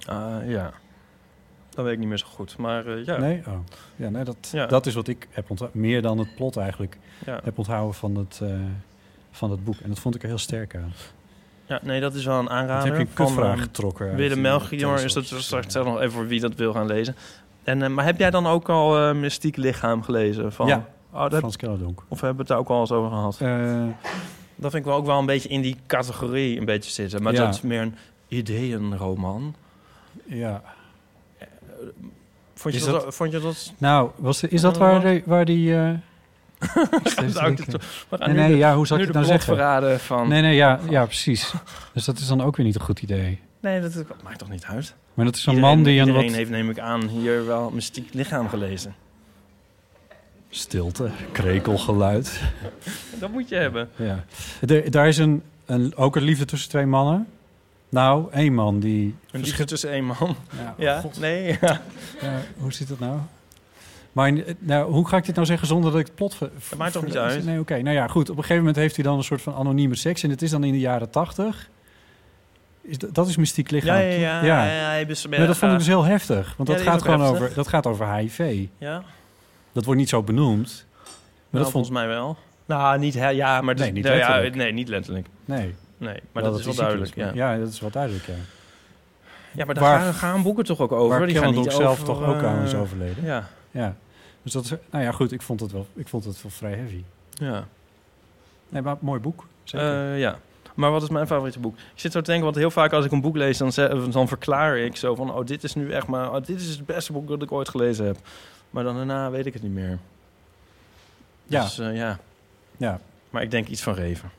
Ah, 0.07 0.37
ja. 0.51 0.73
Dat 1.71 1.85
weet 1.85 1.95
ik 1.95 1.99
niet 2.01 2.09
meer 2.09 2.19
zo 2.19 2.27
goed. 2.27 2.57
Maar 2.57 2.87
eh, 2.87 3.05
ja. 3.05 3.17
Nee? 3.19 3.43
Oh. 3.47 3.59
Ja, 3.97 4.09
nee, 4.09 4.25
dat, 4.25 4.49
Ja. 4.53 4.67
dat 4.67 4.87
is 4.87 4.95
wat 4.95 5.09
ik 5.09 5.29
heb 5.31 5.51
onthouden. 5.51 5.81
Meer 5.81 6.03
dan 6.03 6.19
het 6.19 6.35
plot 6.35 6.57
eigenlijk 6.57 6.99
Ja. 7.27 7.41
heb 7.45 7.59
onthouden 7.59 7.95
van 7.95 8.15
het, 8.17 8.41
eh, 8.43 8.51
van 9.31 9.51
het 9.51 9.65
boek. 9.65 9.77
En 9.83 9.89
dat 9.89 9.99
vond 9.99 10.15
ik 10.15 10.23
er 10.23 10.29
heel 10.29 10.39
sterk 10.39 10.77
aan. 10.77 10.93
Ja, 11.69 11.81
nee, 11.83 12.01
dat 12.01 12.15
is 12.15 12.25
wel 12.25 12.39
een 12.39 12.51
aanrader. 12.51 12.85
heb 12.87 12.95
je 12.95 13.01
een 13.01 13.27
kutvraag 13.27 13.57
eh, 13.57 13.63
getrokken. 13.63 14.15
Willem 14.15 14.41
Melchior 14.41 15.01
is 15.05 15.13
dat 15.13 15.25
straks 15.27 15.75
nog 15.75 15.99
even 16.01 16.13
voor 16.13 16.27
wie 16.27 16.41
dat 16.41 16.55
wil 16.55 16.73
gaan 16.73 16.87
lezen. 16.87 17.17
En, 17.65 17.83
eh, 17.83 17.89
maar 17.91 18.05
heb 18.05 18.19
jij 18.19 18.31
dan 18.31 18.47
ook 18.47 18.69
al 18.69 18.99
eh, 19.09 19.15
Mystiek 19.15 19.57
Lichaam 19.57 20.03
gelezen? 20.03 20.53
Van, 20.53 20.67
Ja. 20.67 20.87
Oh, 21.13 21.21
dat, 21.29 21.39
Frans 21.39 21.57
Kellerdonk. 21.57 22.03
of 22.09 22.21
hebben 22.21 22.37
we 22.37 22.39
het 22.43 22.49
daar 22.51 22.59
ook 22.59 22.69
al 22.69 22.81
eens 22.81 22.93
over 22.93 23.11
gehad? 23.11 23.41
Eh, 23.41 23.85
Dat 24.61 24.71
vind 24.71 24.75
ik 24.85 24.85
wel 24.91 24.99
ook 24.99 25.07
wel 25.07 25.19
een 25.19 25.27
beetje 25.27 25.49
in 25.49 25.61
die 25.61 25.77
categorie 25.87 26.59
een 26.59 26.65
beetje 26.65 26.91
zitten. 26.91 27.23
Maar 27.23 27.33
Ja. 27.33 27.45
dat 27.45 27.55
is 27.55 27.61
meer 27.61 27.81
een 27.83 27.95
ideeënroman. 28.29 29.55
ja. 30.25 30.63
Vond 32.55 32.75
je 32.75 32.81
Is 32.81 32.87
dat, 32.87 33.03
dat- 33.03 33.15
Vond 33.15 33.33
je 33.33 33.41
dat... 33.41 33.73
Nou, 33.79 34.11
was, 34.17 34.43
is 34.45 34.61
dat 34.61 34.77
waar, 34.79 35.01
de- 35.01 35.23
waar 35.25 35.45
die... 35.45 35.75
nee, 38.19 38.35
nee, 38.35 38.49
de, 38.49 38.57
ja, 38.57 38.75
hoe 38.75 38.87
zou 38.87 39.01
ik 39.01 39.07
het 39.07 39.15
nou 39.15 39.27
zeggen? 39.27 39.55
verraden 39.55 40.01
van... 40.01 40.29
Nee, 40.29 40.43
nee, 40.43 40.55
ja, 40.55 40.81
ja, 40.91 41.05
precies. 41.05 41.53
Dus 41.93 42.05
dat 42.05 42.19
is 42.19 42.27
dan 42.27 42.43
ook 42.43 42.57
weer 42.57 42.67
niet 42.67 42.75
een 42.75 42.81
goed 42.81 43.03
idee. 43.03 43.41
Nee, 43.61 43.81
dat, 43.81 43.93
dat 43.93 44.23
maakt 44.23 44.39
toch 44.39 44.51
niet 44.51 44.65
uit? 44.65 44.95
Maar 45.15 45.25
dat 45.25 45.35
is 45.37 45.47
een 45.47 45.53
Iedereen- 45.55 45.75
man 45.77 45.85
die 45.85 46.01
een 46.01 46.07
Iedereen 46.07 46.27
wat... 46.29 46.37
heeft, 46.37 46.51
neem 46.51 46.71
ik 46.71 46.79
aan, 46.79 47.09
hier 47.09 47.47
wel 47.47 47.71
Mystiek 47.71 48.15
Lichaam 48.15 48.49
gelezen. 48.49 48.95
Stilte, 50.51 51.11
krekelgeluid. 51.33 52.41
Dat 53.21 53.31
moet 53.31 53.49
je 53.49 53.55
hebben. 53.55 53.89
Ja. 53.97 54.25
Er, 54.69 54.91
daar 54.91 55.09
is 55.09 55.19
een, 55.19 55.43
een, 55.67 55.97
ook 55.97 56.17
een 56.17 56.23
liefde 56.23 56.45
tussen 56.45 56.69
twee 56.71 56.87
mannen. 56.87 57.27
Nou, 57.89 58.33
één 58.33 58.55
man 58.55 58.81
die... 58.81 59.15
Een 59.31 59.41
liefde 59.41 59.65
tussen 59.65 59.91
één 59.91 60.05
man. 60.05 60.37
Ja, 60.77 61.05
nee, 61.21 61.59
ja. 61.61 61.81
Ja, 62.21 62.41
hoe 62.59 62.73
zit 62.73 62.89
dat 62.89 62.99
nou? 62.99 63.19
Maar 64.19 64.33
eh, 64.33 64.55
nou, 64.59 64.93
hoe 64.93 65.09
ga 65.09 65.17
ik 65.17 65.25
dit 65.25 65.35
nou 65.35 65.47
zeggen 65.47 65.67
zonder 65.67 65.91
dat 65.91 66.01
ik 66.01 66.07
het 66.07 66.15
plot... 66.15 66.35
ver- 66.35 66.51
Dat 66.69 66.79
maakt 66.79 66.93
toch 66.93 67.05
niet 67.05 67.17
uit? 67.17 67.45
Nee, 67.45 67.59
oké. 67.61 67.83
Nou 67.83 67.95
ja, 67.97 68.07
goed. 68.07 68.23
Op 68.31 68.37
een 68.37 68.43
gegeven 68.43 68.57
moment 68.57 68.77
heeft 68.77 68.95
hij 68.95 69.05
dan 69.05 69.17
een 69.17 69.25
soort 69.25 69.43
van 69.43 69.55
anonieme 69.55 69.95
seks. 69.97 70.23
En 70.23 70.31
het 70.31 70.43
is 70.43 70.51
dan 70.51 70.65
in 70.65 70.73
de 70.73 70.79
jaren 70.79 71.11
tachtig. 71.11 71.69
Is 72.83 72.99
dat, 72.99 73.15
dat 73.15 73.29
is 73.29 73.37
mystiek 73.37 73.71
lichaam. 73.71 73.97
Ja, 73.97 74.01
ja, 74.03 74.11
ja. 74.19 74.45
ja. 74.45 74.65
ja, 74.65 74.73
ja, 74.73 74.89
hij 74.89 75.05
is- 75.09 75.27
Maar 75.27 75.47
dat 75.47 75.57
vond 75.57 75.73
ik 75.73 75.79
dus 75.79 75.87
heel 75.87 76.05
heftig. 76.05 76.55
Want 76.57 76.69
dat, 76.69 76.81
gaat 76.81 76.95
ook 76.95 77.03
gewoon 77.05 77.21
heftig. 77.21 77.41
over, 77.43 77.55
dat 77.55 77.69
gaat 77.69 77.87
over 77.87 78.15
HIV. 78.15 78.67
Ja, 78.79 79.03
Dat 79.73 79.85
wordt 79.85 80.01
niet 80.01 80.09
zo 80.09 80.23
benoemd. 80.23 80.87
Maar 80.95 81.13
maar 81.51 81.63
dat 81.63 81.71
volgens 81.71 81.93
mij 81.93 82.07
wel. 82.07 82.37
Nou, 82.67 82.99
niet, 82.99 83.15
hè, 83.15 83.29
ja, 83.29 83.61
maar... 83.61 83.75
Nee, 83.75 83.93
niet 83.93 84.05
nou 84.05 84.17
ja, 84.17 84.23
letterlijk. 84.27 84.55
nee, 84.55 84.73
niet 84.73 84.89
letterlijk. 84.89 85.27
Nee. 85.45 85.75
Nee, 85.99 86.21
maar 86.33 86.43
dat 86.43 86.59
is 86.59 86.65
wel 86.65 86.75
duidelijk, 86.75 87.15
ja. 87.15 87.31
Ja, 87.35 87.57
dat 87.59 87.69
is 87.69 87.81
wel 87.81 87.91
duidelijk, 87.91 88.27
ja. 88.27 88.33
Ja, 89.53 89.65
maar 89.65 89.75
daar 89.75 89.85
Waar- 89.85 90.01
gaan, 90.01 90.15
gaan 90.15 90.43
boeken 90.43 90.65
toch 90.65 90.81
ook 90.81 90.93
over? 90.93 91.19
Waar 91.19 91.27
Die 91.27 91.37
gaan 91.37 91.55
niet 91.55 91.73
zelf 91.73 91.85
over, 91.91 92.05
toch 92.05 92.23
ook 92.25 92.43
aan 92.43 92.63
is 92.63 92.73
eh, 92.73 92.81
overleden. 92.81 93.25
Ja, 93.25 93.49
Ja. 93.71 93.97
Dus 94.53 94.63
dat 94.63 94.79
is... 94.79 94.87
Nou 94.91 95.05
ja, 95.05 95.13
goed. 95.13 95.33
Ik 95.33 95.43
vond 95.43 95.61
het 95.61 95.73
wel, 95.73 95.87
ik 95.95 96.09
vond 96.09 96.25
het 96.25 96.43
wel 96.43 96.51
vrij 96.51 96.75
heavy. 96.75 97.03
ja. 97.33 97.67
Nee, 98.69 98.83
maar 98.83 98.97
mooi 99.01 99.21
boek. 99.21 99.47
Zeker. 99.65 100.13
Eh, 100.13 100.19
ja. 100.19 100.39
Maar 100.75 100.91
wat 100.91 101.03
is 101.03 101.09
mijn 101.09 101.27
favoriete 101.27 101.59
boek? 101.59 101.75
Ik 101.77 101.83
zit 102.01 102.13
zo 102.13 102.19
te 102.19 102.25
denken, 102.27 102.45
want 102.45 102.57
heel 102.57 102.71
vaak 102.71 102.93
als 102.93 103.05
ik 103.05 103.13
een 103.13 103.21
boek 103.21 103.37
lees, 103.37 103.59
dan, 103.59 103.73
ze- 103.73 104.09
dan 104.11 104.29
verklaar 104.29 104.79
ik 104.79 104.97
zo 104.97 105.15
van... 105.15 105.33
oh, 105.35 105.47
dit 105.47 105.65
is 105.65 105.75
nu 105.75 105.93
echt 105.93 106.07
maar... 106.07 106.29
oh, 106.35 106.45
dit 106.45 106.61
is 106.61 106.69
het 106.69 106.87
beste 106.87 107.13
boek 107.13 107.29
dat 107.29 107.43
ik 107.43 107.53
ooit 107.53 107.69
gelezen 107.69 108.07
heb. 108.07 108.17
Maar 108.71 108.85
dan 108.85 108.95
daarna 108.97 109.31
weet 109.31 109.47
ik 109.47 109.53
het 109.53 109.63
niet 109.63 109.73
meer. 109.73 109.99
Ja. 111.45 111.63
Dus 111.63 111.79
eh, 111.79 111.97
ja. 111.97 112.19
ja. 112.77 113.01
Maar 113.31 113.43
ik 113.43 113.51
denk 113.51 113.69
iets 113.69 113.83
van 113.83 113.95
Reven. 113.95 114.31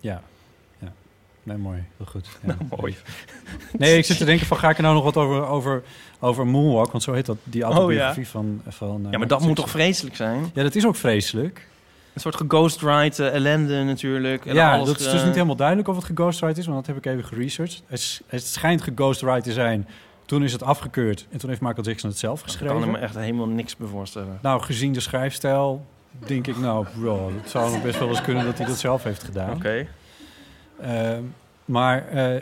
Ja. 0.00 0.22
Nee, 1.46 1.56
mooi. 1.56 1.84
Heel 1.96 2.06
goed. 2.06 2.28
Ja. 2.46 2.56
Mooi. 2.76 2.96
Nee, 3.72 3.98
ik 3.98 4.04
zit 4.04 4.18
te 4.18 4.24
denken 4.24 4.46
van, 4.46 4.56
ga 4.56 4.70
ik 4.70 4.76
er 4.76 4.82
nou 4.82 4.94
nog 4.94 5.04
wat 5.04 5.16
over, 5.16 5.46
over, 5.46 5.82
over 6.20 6.46
Moonwalk? 6.46 6.90
Want 6.90 7.02
zo 7.02 7.12
heet 7.12 7.26
dat, 7.26 7.36
die 7.44 7.62
autobiografie 7.62 8.28
van... 8.28 8.60
van 8.68 9.04
eh, 9.04 9.10
Ja, 9.10 9.18
maar 9.18 9.26
dat 9.26 9.40
moet 9.40 9.56
toch 9.56 9.70
vreselijk 9.70 10.16
zijn? 10.16 10.50
Ja, 10.54 10.62
dat 10.62 10.74
is 10.74 10.86
ook 10.86 10.96
vreselijk. 10.96 11.68
Een 12.14 12.20
soort 12.20 12.36
geghostwrite 12.36 13.28
ellende 13.28 13.82
natuurlijk. 13.82 14.46
En 14.46 14.54
ja, 14.54 14.74
alles, 14.74 14.86
dat 14.86 14.98
is 15.00 15.04
dus 15.04 15.20
eh, 15.20 15.24
niet 15.24 15.34
helemaal 15.34 15.56
duidelijk 15.56 15.88
of 15.88 15.96
het 15.96 16.04
geghostwrite 16.04 16.60
is, 16.60 16.66
want 16.66 16.86
dat 16.86 16.86
heb 16.86 17.04
ik 17.04 17.12
even 17.12 17.24
geresearched. 17.24 17.82
Het, 17.86 18.22
het 18.26 18.46
schijnt 18.46 18.82
geghostwrite 18.82 19.40
te 19.40 19.52
zijn. 19.52 19.88
Toen 20.26 20.42
is 20.44 20.52
het 20.52 20.62
afgekeurd 20.62 21.26
en 21.30 21.38
toen 21.38 21.48
heeft 21.48 21.60
Michael 21.60 21.82
Jackson 21.86 22.10
het 22.10 22.18
zelf 22.18 22.40
Ik 22.40 22.46
kan 22.46 22.54
geschreven. 22.56 22.90
me 22.90 22.98
echt 22.98 23.14
helemaal 23.14 23.46
niks 23.46 23.76
bij 23.76 23.88
voorstellen. 23.88 24.38
Nou, 24.42 24.62
gezien 24.62 24.92
de 24.92 25.00
schrijfstijl, 25.00 25.86
denk 26.26 26.46
ik 26.46 26.58
nou, 26.58 26.86
bro, 27.00 27.32
het 27.40 27.50
zou 27.50 27.72
nog 27.72 27.82
best 27.82 27.98
wel 27.98 28.08
eens 28.08 28.22
kunnen 28.22 28.44
dat 28.44 28.58
hij 28.58 28.66
dat 28.66 28.78
zelf 28.78 29.02
heeft 29.02 29.24
gedaan. 29.24 29.54
Oké. 29.54 29.86
Maar 31.64 32.08
eh, 32.08 32.40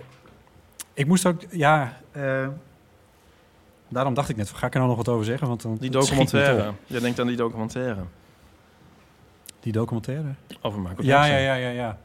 ik 0.94 1.06
moest 1.06 1.26
ook, 1.26 1.42
ja, 1.50 1.96
eh, 2.12 2.48
daarom 3.88 4.14
dacht 4.14 4.28
ik 4.28 4.36
net, 4.36 4.50
ga 4.50 4.66
ik 4.66 4.72
er 4.72 4.78
nou 4.78 4.88
nog 4.88 5.04
wat 5.04 5.14
over 5.14 5.24
zeggen? 5.24 5.48
Want 5.48 5.62
dan 5.62 5.76
Die 5.80 5.90
documentaire. 5.90 6.72
Je 6.86 7.00
denkt 7.00 7.20
aan 7.20 7.26
die 7.26 7.36
documentaire. 7.36 8.00
Die 9.60 9.72
documentaire? 9.72 10.28
Over 10.60 10.80
Michael 10.80 11.02
Ja, 11.04 11.16
Jackson. 11.26 11.42
ja, 11.42 11.54
ja, 11.54 11.68
ja, 11.68 11.70
ja. 11.70 11.98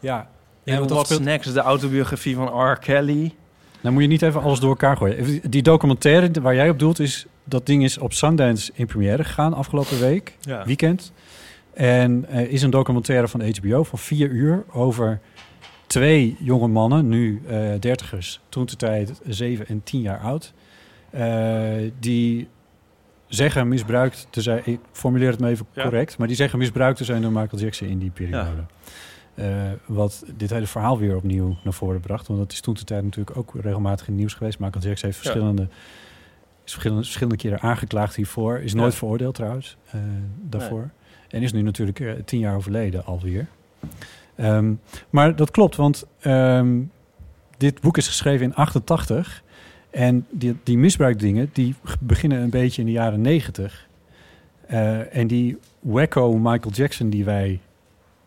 Ja, 0.00 0.28
En 0.64 0.74
Ja, 0.82 0.84
What's 0.86 1.04
speelt- 1.04 1.22
Next, 1.24 1.54
de 1.54 1.60
autobiografie 1.60 2.34
van 2.36 2.70
R. 2.70 2.76
Kelly. 2.78 3.34
Nou 3.80 3.92
moet 3.94 4.02
je 4.02 4.08
niet 4.08 4.22
even 4.22 4.42
alles 4.42 4.60
door 4.60 4.68
elkaar 4.70 4.96
gooien. 4.96 5.40
Die 5.50 5.62
documentaire 5.62 6.40
waar 6.40 6.54
jij 6.54 6.70
op 6.70 6.78
doelt 6.78 6.98
is... 6.98 7.26
dat 7.44 7.66
ding 7.66 7.84
is 7.84 7.98
op 7.98 8.12
Sundance 8.12 8.72
in 8.74 8.86
première 8.86 9.24
gegaan 9.24 9.54
afgelopen 9.54 10.00
week. 10.00 10.36
Ja. 10.40 10.64
Weekend. 10.64 11.12
En 11.74 12.24
eh, 12.28 12.52
is 12.52 12.62
een 12.62 12.70
documentaire 12.70 13.28
van 13.28 13.42
HBO 13.60 13.82
van 13.84 13.98
vier 13.98 14.28
uur... 14.30 14.64
over 14.72 15.20
twee 15.90 16.36
jonge 16.38 16.68
mannen, 16.68 17.08
nu 17.08 17.42
eh 17.48 17.70
dertigers... 17.80 18.40
toen 18.48 18.66
de 18.66 18.76
tijd 18.76 19.20
zeven 19.26 19.66
en 19.66 19.82
tien 19.82 20.00
jaar 20.00 20.18
oud... 20.20 20.52
eh, 21.10 21.90
die 21.98 22.48
zeggen 23.28 23.68
misbruikt 23.68 24.26
te 24.30 24.40
zijn... 24.42 24.62
ik 24.64 24.78
formuleer 24.92 25.30
het 25.30 25.40
me 25.40 25.48
even 25.48 25.66
Ja. 25.72 25.82
correct... 25.82 26.18
maar 26.18 26.26
die 26.26 26.36
zeggen 26.36 26.58
misbruikt 26.58 26.96
te 26.98 27.04
zijn 27.04 27.22
door 27.22 27.32
Michael 27.32 27.62
Jackson 27.62 27.88
in 27.88 27.98
die 27.98 28.10
periode. 28.10 28.64
eh, 29.34 29.46
wat 29.86 30.24
dit 30.36 30.50
hele 30.50 30.66
verhaal 30.66 30.98
weer 30.98 31.16
opnieuw 31.16 31.56
naar 31.64 31.72
voren 31.72 32.00
bracht. 32.00 32.26
Want 32.26 32.38
dat 32.40 32.52
is 32.52 32.60
toen 32.60 32.74
de 32.74 32.84
tijd 32.84 33.02
natuurlijk 33.04 33.36
ook 33.36 33.52
regelmatig 33.60 34.06
in 34.06 34.12
het 34.12 34.20
nieuws 34.20 34.34
geweest. 34.34 34.58
Michael 34.58 34.84
Jackson 34.84 35.08
heeft 35.10 35.22
Ja. 35.24 35.30
verschillende, 35.30 35.62
is 36.64 36.72
verschillende, 36.72 37.02
verschillende 37.04 37.36
keren 37.38 37.60
aangeklaagd 37.60 38.16
hiervoor. 38.16 38.58
Is 38.58 38.74
nooit 38.74 38.94
veroordeeld 38.94 39.34
trouwens 39.34 39.76
daarvoor. 40.42 40.90
En 41.28 41.42
is 41.42 41.52
nu 41.52 41.62
natuurlijk 41.62 42.00
eh, 42.00 42.12
tien 42.24 42.38
jaar 42.40 42.56
overleden 42.56 43.04
alweer. 43.04 43.46
Ehm, 44.40 44.72
maar 45.10 45.36
dat 45.36 45.50
klopt, 45.50 45.76
want 45.76 46.06
ehm, 46.20 46.78
dit 47.56 47.80
boek 47.80 47.96
is 47.96 48.08
geschreven 48.08 48.46
in 48.46 48.54
88. 48.54 49.42
En 49.90 50.26
die, 50.30 50.56
die 50.62 50.78
misbruikdingen 50.78 51.50
die 51.52 51.74
beginnen 52.00 52.40
een 52.42 52.50
beetje 52.50 52.80
in 52.80 52.86
de 52.86 52.92
jaren 52.92 53.20
90. 53.20 53.88
Eh, 54.66 55.16
en 55.16 55.26
die 55.26 55.58
wacko 55.80 56.32
Michael 56.38 56.72
Jackson 56.74 57.10
die 57.10 57.24
wij 57.24 57.60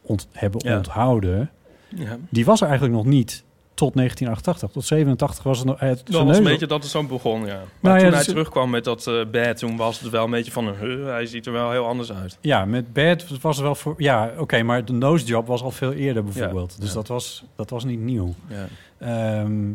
ont- 0.02 0.28
hebben 0.32 0.62
Ja. 0.66 0.78
onthouden... 0.78 1.50
Ja. 1.96 2.18
die 2.30 2.46
was 2.46 2.62
er 2.62 2.68
eigenlijk 2.68 2.96
nog 2.98 3.06
niet 3.06 3.44
tot 3.74 3.94
1988. 3.94 4.70
Tot 4.72 4.86
87 4.86 5.44
was 5.44 5.58
het 5.58 5.68
nog... 5.68 5.80
Het, 5.80 6.02
Dat 6.06 6.26
was 6.26 6.38
een 6.38 6.44
beetje 6.44 6.68
dat 6.68 6.82
het 6.82 6.92
zo 6.92 7.04
begon, 7.04 7.46
ja. 7.46 7.62
Maar 7.80 7.92
Nou 7.92 8.00
toen 8.00 8.10
dus- 8.10 8.16
hij 8.18 8.26
terugkwam 8.26 8.70
met 8.70 8.84
dat 8.84 9.08
eh 9.08 9.26
bed, 9.32 9.58
toen 9.58 9.78
was 9.78 10.00
het 10.00 10.12
wel 10.12 10.24
een 10.24 10.32
beetje 10.32 10.52
van... 10.52 10.76
Huh, 10.80 11.06
hij 11.06 11.26
ziet 11.26 11.46
er 11.46 11.52
wel 11.52 11.72
heel 11.72 11.86
anders 11.86 12.12
uit. 12.12 12.38
Ja, 12.42 12.66
met 12.66 12.94
Bad 12.94 13.26
was 13.42 13.58
er 13.58 13.64
wel 13.64 13.76
voor... 13.76 13.94
Ja, 13.98 14.32
oké, 14.38 14.64
maar 14.64 14.86
de 14.86 14.94
nose 14.94 15.26
job 15.26 15.48
was 15.48 15.62
al 15.62 15.72
veel 15.72 15.92
eerder 15.92 16.24
bijvoorbeeld. 16.24 16.76
dus 16.80 16.90
ja. 16.90 16.96
Dat, 16.96 17.08
was, 17.08 17.44
dat 17.56 17.70
was 17.70 17.84
niet 17.84 18.00
nieuw. 18.00 18.34
Ja. 18.48 18.68
Ehm, 18.98 19.72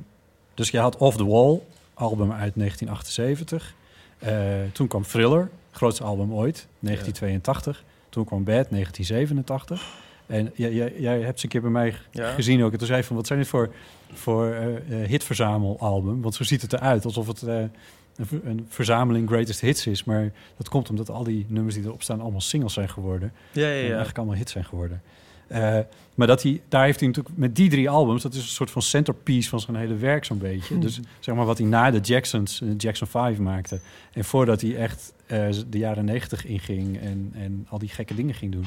dus 0.54 0.70
je 0.70 0.78
had 0.78 0.96
Off 0.96 1.16
the 1.16 1.26
Wall, 1.26 1.61
album 1.94 2.32
uit 2.32 2.52
1978. 2.54 3.74
Eh, 4.18 4.32
toen 4.72 4.87
kwam 4.87 5.02
Thriller, 5.02 5.50
grootste 5.70 6.04
album 6.04 6.32
ooit, 6.32 6.66
1982. 6.78 7.84
Toen 8.08 8.24
kwam 8.24 8.44
Bad, 8.44 8.70
1987. 8.70 10.06
En 10.28 10.50
jij, 10.54 10.72
jij, 10.72 10.92
jij 10.98 11.20
hebt 11.20 11.38
ze 11.38 11.44
een 11.44 11.50
keer 11.50 11.60
bij 11.60 11.70
mij 11.70 11.94
Ja. 12.10 12.32
gezien 12.32 12.62
ook. 12.62 12.72
En 12.72 12.78
toen 12.78 12.86
zei 12.86 12.98
je 12.98 13.04
van, 13.04 13.16
wat 13.16 13.26
zijn 13.26 13.38
dit 13.38 13.48
voor, 13.48 13.72
voor 14.12 14.46
eh, 14.52 15.02
eh, 15.02 15.08
hitverzamelalbum? 15.08 16.22
Want 16.22 16.34
zo 16.34 16.44
ziet 16.44 16.62
het 16.62 16.72
eruit, 16.72 17.04
alsof 17.04 17.26
het 17.26 17.42
eh, 17.42 17.56
een, 17.56 18.40
een 18.44 18.66
verzameling 18.68 19.28
greatest 19.28 19.60
hits 19.60 19.86
is. 19.86 20.04
Maar 20.04 20.32
dat 20.56 20.68
komt 20.68 20.90
omdat 20.90 21.10
al 21.10 21.24
die 21.24 21.46
nummers 21.48 21.74
die 21.74 21.84
erop 21.84 22.02
staan 22.02 22.20
allemaal 22.20 22.40
singles 22.40 22.72
zijn 22.72 22.88
geworden. 22.88 23.32
Ja, 23.52 23.62
ja, 23.62 23.68
En 23.68 23.76
ja. 23.76 23.86
eigenlijk 23.86 24.18
allemaal 24.18 24.36
hits 24.36 24.52
zijn 24.52 24.64
geworden. 24.64 25.02
Maar 26.14 26.26
dat 26.26 26.42
hij, 26.42 26.60
daar 26.68 26.84
heeft 26.84 26.98
hij 27.00 27.08
natuurlijk 27.08 27.36
met 27.36 27.56
die 27.56 27.70
drie 27.70 27.90
albums, 27.90 28.22
dat 28.22 28.34
is 28.34 28.40
een 28.42 28.48
soort 28.48 28.70
van 28.70 28.82
centerpiece 28.82 29.48
van 29.48 29.60
zijn 29.60 29.76
hele 29.76 29.96
werk 29.96 30.24
zo'n 30.24 30.38
beetje. 30.38 30.78
Dus 30.78 31.00
zeg 31.20 31.34
maar 31.34 31.44
wat 31.44 31.58
hij 31.58 31.66
na 31.66 31.90
de 31.90 32.00
Jacksons, 32.00 32.58
de 32.58 32.76
Jackson 32.76 33.06
5 33.06 33.38
maakte. 33.38 33.80
En 34.12 34.24
voordat 34.24 34.60
hij 34.60 34.76
echt 34.76 35.12
de 35.68 35.78
jaren 35.78 36.04
90 36.04 36.46
inging 36.46 37.00
en, 37.00 37.32
en 37.34 37.66
al 37.68 37.78
die 37.78 37.88
gekke 37.88 38.14
dingen 38.14 38.34
ging 38.34 38.52
doen. 38.52 38.66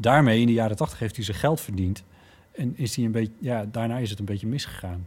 Daarmee 0.00 0.40
in 0.40 0.46
de 0.46 0.52
jaren 0.52 0.76
80 0.76 0.98
heeft 0.98 1.16
hij 1.16 1.24
zijn 1.24 1.36
geld 1.36 1.60
verdiend. 1.60 2.02
En 2.54 2.72
is 2.76 2.96
hij 2.96 3.04
een 3.04 3.12
beetje, 3.12 3.32
ja, 3.40 3.64
daarna 3.72 3.96
is 3.98 4.10
het 4.10 4.18
een 4.18 4.24
beetje 4.24 4.46
misgegaan. 4.46 5.06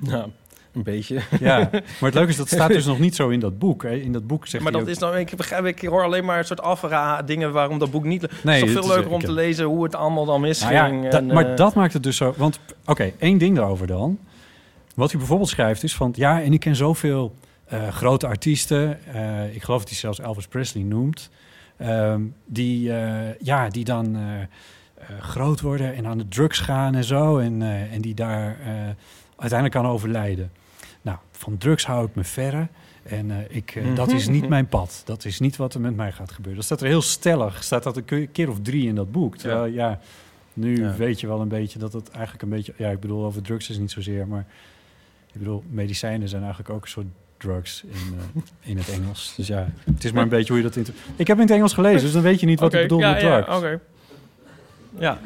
Ja, 0.00 0.26
een 0.72 0.82
beetje. 0.82 1.20
Ja, 1.40 1.58
maar 1.72 1.82
het 2.00 2.14
leuke 2.14 2.30
is, 2.30 2.36
dat 2.36 2.48
staat 2.48 2.68
dus 2.68 2.84
nog 2.86 2.98
niet 2.98 3.14
zo 3.16 3.28
in 3.28 3.40
dat 3.40 3.58
boek. 3.58 3.82
Hè. 3.82 3.94
In 3.94 4.12
dat 4.12 4.26
boek 4.26 4.46
zegt 4.46 4.62
Maar 4.62 4.72
dat 4.72 4.80
ook- 4.82 4.88
is 4.88 4.98
dan, 4.98 5.16
ik 5.16 5.36
begrijp, 5.36 5.64
ik 5.64 5.80
hoor 5.80 6.02
alleen 6.04 6.24
maar 6.24 6.38
een 6.38 6.44
soort 6.44 6.60
afra 6.62 7.22
dingen 7.22 7.52
waarom 7.52 7.78
dat 7.78 7.90
boek 7.90 8.04
niet... 8.04 8.20
Nee, 8.44 8.60
het 8.60 8.68
is 8.68 8.74
toch 8.74 8.84
veel 8.84 8.94
leuker 8.94 9.12
om 9.12 9.20
ik 9.20 9.26
te 9.26 9.32
lezen 9.32 9.64
hoe 9.66 9.82
het 9.84 9.94
allemaal 9.94 10.24
dan 10.24 10.34
Nou 10.40 10.46
misging. 10.46 11.12
ja, 11.12 11.20
maar 11.20 11.50
eh, 11.50 11.56
dat 11.56 11.74
maakt 11.74 11.92
het 11.92 12.02
dus 12.02 12.16
zo. 12.16 12.34
Want, 12.36 12.58
oké, 12.84 13.12
één 13.18 13.38
ding 13.38 13.56
daarover 13.56 13.86
dan. 13.86 14.18
Wat 14.94 15.10
hij 15.10 15.18
bijvoorbeeld 15.18 15.48
schrijft 15.50 15.82
is 15.82 15.94
van... 15.94 16.12
Ja, 16.16 16.42
en 16.42 16.52
ik 16.52 16.60
ken 16.60 16.76
zoveel 16.76 17.34
eh, 17.64 17.88
grote 17.88 18.26
artiesten. 18.26 18.98
eh, 19.14 19.54
ik 19.54 19.62
geloof 19.62 19.80
dat 19.80 19.88
hij 19.88 19.98
zelfs 19.98 20.20
Elvis 20.20 20.46
Presley 20.46 20.82
noemt. 20.82 21.30
Ehm, 21.78 22.22
die, 22.44 22.92
eh, 22.92 23.34
ja, 23.40 23.68
die 23.68 23.84
dan 23.84 24.16
eh, 24.16 24.40
eh, 24.40 24.46
groot 25.20 25.60
worden 25.60 25.94
en 25.94 26.06
aan 26.06 26.18
de 26.18 26.28
drugs 26.28 26.58
gaan 26.58 26.94
en 26.94 27.04
zo. 27.04 27.38
En, 27.38 27.62
en 27.90 28.00
die 28.00 28.14
daar 28.14 28.56
uiteindelijk 29.36 29.76
aan 29.78 29.86
overlijden. 29.92 30.50
Nou, 31.02 31.18
van 31.30 31.56
drugs 31.56 31.86
hou 31.86 32.06
ik 32.06 32.14
me 32.14 32.24
verre. 32.24 32.68
En 33.02 33.46
ik, 33.48 33.74
eh, 33.74 33.94
dat 33.94 34.12
is 34.12 34.28
niet 34.28 34.48
mijn 34.48 34.68
pad. 34.68 35.02
Dat 35.04 35.24
is 35.24 35.40
niet 35.40 35.56
wat 35.56 35.74
er 35.74 35.80
met 35.80 35.96
mij 35.96 36.12
gaat 36.12 36.30
gebeuren. 36.30 36.54
Dat 36.56 36.64
staat 36.64 36.80
er 36.80 36.86
heel 36.86 37.02
stellig. 37.02 37.64
Staat 37.64 37.82
dat 37.82 37.96
een 37.96 38.04
ke- 38.04 38.26
keer 38.32 38.50
of 38.50 38.60
drie 38.62 38.86
in 38.88 38.94
dat 38.94 39.12
boek. 39.12 39.36
Terwijl, 39.36 39.64
ja, 39.64 40.00
nu 40.52 40.82
Ja. 40.82 40.94
weet 40.96 41.20
je 41.20 41.26
wel 41.26 41.40
een 41.40 41.48
beetje 41.48 41.78
dat 41.78 41.92
het 41.92 42.10
eigenlijk 42.10 42.42
een 42.42 42.48
beetje... 42.48 42.72
Ja, 42.76 42.90
ik 42.90 43.00
bedoel, 43.00 43.24
over 43.24 43.42
drugs 43.42 43.70
is 43.70 43.78
niet 43.78 43.90
zozeer, 43.90 44.26
maar... 44.28 44.46
Ik 45.32 45.38
bedoel, 45.44 45.64
medicijnen 45.70 46.28
zijn 46.28 46.40
eigenlijk 46.42 46.70
ook 46.74 46.82
een 46.82 46.88
soort 46.88 47.06
drugs 47.38 47.82
in, 47.84 48.18
eh, 48.34 48.42
in 48.70 48.76
het 48.76 48.88
Engels. 48.88 49.32
Dus 49.36 49.46
ja, 49.46 49.66
het 49.94 50.04
is 50.04 50.12
maar 50.12 50.22
een 50.22 50.28
beetje 50.28 50.48
hoe 50.52 50.56
je 50.62 50.68
dat... 50.68 50.76
Inter- 50.76 50.94
ik 51.16 51.26
heb 51.26 51.36
in 51.36 51.42
het 51.42 51.52
Engels 51.52 51.72
gelezen, 51.72 52.00
dus 52.00 52.12
dan 52.12 52.22
weet 52.22 52.40
je 52.40 52.46
niet 52.46 52.60
wat 52.60 52.74
ik 52.74 52.80
bedoel 52.80 52.98
ja, 52.98 53.12
met 53.12 53.20
ja, 53.20 53.42
drugs. 53.42 53.58
oké. 53.58 53.80
Ja, 54.98 55.18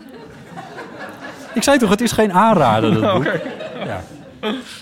Ik 1.54 1.62
zei 1.62 1.78
toch, 1.78 1.90
het 1.90 2.00
is 2.00 2.12
geen 2.12 2.32
aanrader, 2.32 3.00
dat 3.00 3.12
boek. 3.14 3.24
Ja. 3.84 4.02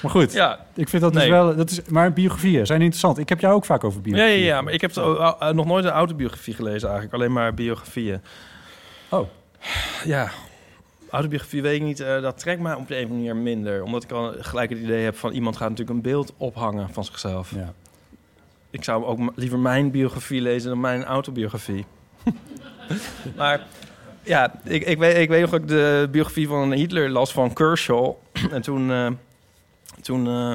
Maar 0.02 0.10
goed, 0.10 0.32
Ja, 0.32 0.66
ik 0.74 0.88
vind 0.88 1.02
dat 1.02 1.12
dus 1.12 1.26
wel... 1.28 1.56
Dat 1.56 1.70
is, 1.70 1.82
maar 1.88 2.12
biografieën 2.12 2.66
zijn 2.66 2.80
interessant. 2.80 3.18
Ik 3.18 3.28
heb 3.28 3.40
jou 3.40 3.54
ook 3.54 3.64
vaak 3.64 3.84
over 3.84 3.98
ja, 3.98 4.02
biografieën. 4.04 4.38
ja, 4.38 4.54
ja, 4.54 4.60
maar 4.60 4.72
ik 4.72 4.80
heb 4.80 4.96
uh, 4.96 5.32
uh, 5.42 5.48
nog 5.50 5.66
nooit 5.66 5.84
een 5.84 5.90
autobiografie 5.90 6.54
gelezen 6.54 6.88
eigenlijk. 6.88 7.14
Alleen 7.14 7.32
maar 7.32 7.54
biografieën. 7.54 8.20
Oh. 9.08 9.28
Ja, 10.04 10.30
autobiografie 11.10 11.62
weet 11.62 11.76
ik 11.76 11.82
niet. 11.82 12.00
eh, 12.00 12.22
dat 12.22 12.38
trekt 12.38 12.60
mij 12.60 12.74
op 12.74 12.88
de 12.88 12.96
een 12.96 13.04
of 13.04 13.10
andere 13.10 13.34
manier 13.34 13.42
minder. 13.42 13.82
Omdat 13.82 14.02
ik 14.04 14.10
al 14.10 14.34
gelijk 14.38 14.70
het 14.70 14.78
idee 14.78 15.04
heb 15.04 15.16
van 15.16 15.32
iemand 15.32 15.56
gaat 15.56 15.68
natuurlijk 15.68 15.96
een 15.96 16.02
beeld 16.02 16.32
ophangen 16.36 16.88
van 16.92 17.04
zichzelf. 17.04 17.54
Ja. 17.54 17.72
Ik 18.70 18.84
zou 18.84 19.04
ook 19.04 19.32
liever 19.34 19.58
mijn 19.58 19.90
biografie 19.90 20.40
lezen 20.40 20.68
dan 20.68 20.80
mijn 20.80 21.04
autobiografie. 21.04 21.84
maar 23.36 23.66
ja, 24.22 24.60
ik, 24.64 24.84
ik, 24.84 24.98
weet, 24.98 25.16
ik 25.16 25.28
weet 25.28 25.40
nog 25.40 25.50
dat 25.50 25.60
ik 25.60 25.68
de 25.68 26.08
biografie 26.10 26.48
van 26.48 26.72
Hitler 26.72 27.10
las 27.10 27.32
van 27.32 27.52
Kershaw. 27.52 28.14
en 28.52 28.62
toen, 28.62 28.90
eh, 28.90 29.10
toen 30.00 30.26
eh, 30.26 30.54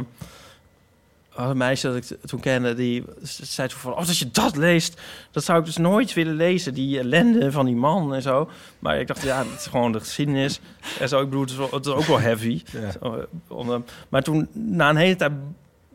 een 1.35 1.57
meisje 1.57 1.87
dat 1.87 1.95
ik 1.95 2.03
toen 2.25 2.39
kende, 2.39 2.73
die 2.73 3.03
zei 3.21 3.67
toen 3.67 3.79
van... 3.79 3.91
Oh, 3.91 3.97
als 3.97 4.19
je 4.19 4.31
dat 4.31 4.55
leest, 4.55 5.01
dat 5.31 5.43
zou 5.43 5.59
ik 5.59 5.65
dus 5.65 5.77
nooit 5.77 6.13
willen 6.13 6.35
lezen. 6.35 6.73
Die 6.73 6.99
ellende 6.99 7.51
van 7.51 7.65
die 7.65 7.75
man 7.75 8.13
en 8.13 8.21
zo. 8.21 8.49
Maar 8.79 8.99
ik 8.99 9.07
dacht, 9.07 9.21
ja, 9.21 9.37
het 9.37 9.59
is 9.59 9.65
gewoon 9.67 9.91
de 9.91 9.99
geschiedenis. 9.99 10.59
En 10.99 11.09
zo, 11.09 11.19
ik 11.21 11.25
bedoel, 11.25 11.41
het 11.41 11.49
is, 11.51 11.57
wel- 11.57 11.69
het 11.71 11.85
is 11.85 11.91
ook 11.91 12.03
wel 12.05 12.19
heavy. 12.19 12.61
Ja. 12.71 12.79
Eh, 13.01 13.73
eh, 13.73 13.79
maar 14.09 14.21
toen, 14.23 14.47
na 14.53 14.89
een 14.89 14.95
hele 14.95 15.15
tijd, 15.15 15.31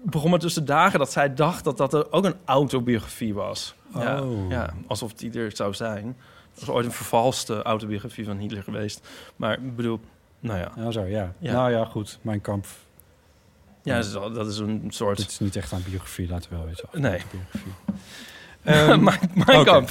begon 0.03 0.33
het 0.33 0.40
dus 0.40 0.55
de 0.55 0.64
dagen 0.64 0.98
dat 0.98 1.12
zij 1.12 1.35
dacht 1.35 1.64
dat 1.64 1.76
dat 1.76 1.94
er 1.94 2.12
ook 2.12 2.24
een 2.24 2.37
autobiografie 2.44 3.35
was. 3.35 3.74
Ja, 3.94 4.22
Oh. 4.22 4.50
ja, 4.50 4.74
alsof 4.87 5.11
het 5.11 5.22
ieder 5.22 5.57
zou 5.57 5.74
zijn. 5.74 6.16
Dat 6.55 6.62
is 6.62 6.68
ooit 6.68 6.87
een 6.87 6.92
vervalste 6.92 7.62
autobiografie 7.62 8.24
van 8.24 8.38
Hitler 8.38 8.62
geweest. 8.62 9.09
Maar 9.37 9.53
ik 9.53 9.76
bedoel, 9.76 10.00
nou 10.40 10.59
ja. 10.59 10.72
Nou 10.76 10.92
zo, 10.92 11.05
ja. 11.05 11.33
Ja. 11.38 11.53
Nou 11.53 11.70
ja, 11.70 11.85
goed. 11.85 12.18
Mijn 12.22 12.40
kamp. 12.40 12.66
Ja, 13.82 13.96
dat 13.96 14.04
is, 14.04 14.12
wel- 14.12 14.32
dat 14.32 14.46
is 14.46 14.58
een 14.58 14.84
soort... 14.88 15.16
Dit 15.16 15.28
is 15.30 15.38
niet 15.38 15.56
echt 15.56 15.72
aan 15.72 15.82
biografie, 15.88 16.28
laten 16.28 16.50
we 16.50 16.56
wel 16.56 16.66
weten. 16.66 16.88
Nee. 16.92 17.20
Biografie. 17.30 17.72
Ehm, 18.64 19.04
mijn 19.46 19.64
kamp. 19.64 19.88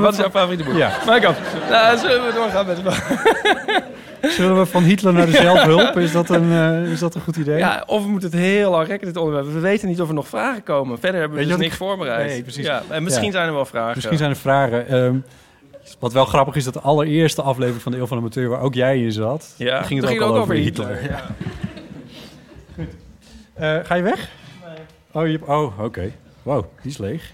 Wat 0.00 0.12
is 0.12 0.18
jouw 0.18 0.30
favoriete 0.30 0.64
boek? 0.64 0.74
Ja. 0.76 0.98
Mijn 1.06 1.20
kamp. 1.20 1.36
Nou, 1.70 1.98
zullen 1.98 2.26
we 2.26 2.32
doorgaan 2.34 2.66
met 2.66 2.76
de 2.76 3.82
Zullen 4.36 4.58
we 4.58 4.66
van 4.66 4.82
Hitler 4.82 5.12
naar 5.12 5.26
de 5.26 5.32
zelfhulp? 5.32 5.98
Is 5.98 6.12
dat 6.12 6.30
een, 6.30 6.52
eh, 6.52 6.90
is 6.92 6.98
dat 6.98 7.14
een 7.14 7.20
goed 7.20 7.36
idee? 7.36 7.58
Ja, 7.58 7.82
of 7.86 8.02
we 8.02 8.08
moeten 8.08 8.30
het 8.30 8.38
heel 8.38 8.70
lang 8.70 8.86
rekken, 8.86 9.06
dit 9.06 9.16
onderwerp. 9.16 9.52
We 9.52 9.58
weten 9.60 9.88
niet 9.88 10.00
of 10.00 10.08
er 10.08 10.14
nog 10.14 10.28
vragen 10.28 10.62
komen. 10.62 10.98
Verder 10.98 11.20
hebben 11.20 11.38
we 11.38 11.44
Weet 11.44 11.54
dus 11.54 11.62
niks 11.64 11.76
voorbereid. 11.76 12.26
Nee, 12.28 12.42
precies. 12.42 12.66
Ja, 12.66 12.82
en 12.88 13.02
misschien 13.02 13.26
Ja. 13.26 13.32
zijn 13.32 13.46
er 13.46 13.54
wel 13.54 13.64
vragen. 13.66 13.92
Misschien 13.94 14.18
zijn 14.18 14.30
er 14.30 14.36
vragen. 14.36 14.88
Ehm, 14.88 15.16
wat 15.98 16.12
wel 16.12 16.24
grappig 16.24 16.54
is, 16.54 16.64
dat 16.64 16.72
de 16.74 16.80
allereerste 16.80 17.42
aflevering 17.42 17.82
van 17.82 17.92
de 17.92 17.98
Eeuw 17.98 18.06
van 18.06 18.16
de 18.16 18.22
Amateur, 18.22 18.48
waar 18.48 18.60
ook 18.60 18.74
jij 18.74 18.98
in 19.02 19.12
zat, 19.12 19.54
Ja, 19.56 19.82
ging 19.82 20.00
het 20.00 20.10
ook 20.10 20.20
al 20.20 20.36
over 20.36 20.54
Hitler. 20.54 21.02
Ja. 21.02 21.20
Eh, 23.62 23.84
ga 23.84 23.94
je 23.94 24.02
weg? 24.02 24.30
Oh, 25.12 25.26
je, 25.26 25.40
oh 25.46 25.80
oké. 25.80 26.12
Wow, 26.42 26.64
die 26.82 26.90
is 26.90 26.98
leeg. 26.98 27.32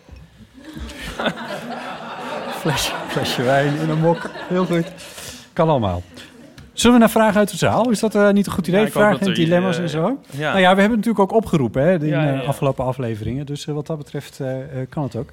flesje, 2.60 2.92
flesje 3.08 3.42
wijn 3.42 3.76
in 3.76 3.88
een 3.88 3.98
mok. 3.98 4.30
Heel 4.34 4.64
goed. 4.64 4.92
Kan 5.52 5.68
allemaal. 5.68 6.02
Zullen 6.72 6.96
we 6.96 7.02
naar 7.02 7.10
vragen 7.12 7.38
uit 7.38 7.50
de 7.50 7.56
zaal? 7.56 7.90
Is 7.90 8.00
dat 8.00 8.14
eh, 8.14 8.30
niet 8.30 8.46
een 8.46 8.52
goed 8.52 8.66
idee? 8.66 8.84
Ja, 8.84 8.90
vragen 8.90 9.26
en 9.26 9.34
dilemma's 9.34 9.76
eh, 9.76 9.82
en 9.82 9.88
zo? 9.88 10.18
Ja. 10.30 10.48
Nou 10.48 10.60
ja, 10.60 10.74
we 10.74 10.80
hebben 10.80 10.98
natuurlijk 10.98 11.32
ook 11.32 11.38
opgeroepen 11.38 11.82
hè, 11.82 11.92
in 11.92 12.06
ja, 12.06 12.26
eh, 12.26 12.42
ja. 12.42 12.46
afgelopen 12.46 12.84
afleveringen. 12.84 13.46
Dus 13.46 13.66
eh, 13.66 13.74
wat 13.74 13.86
dat 13.86 13.98
betreft 13.98 14.40
eh, 14.40 14.80
eh, 14.80 14.88
kan 14.88 15.02
het 15.02 15.16
ook. 15.16 15.32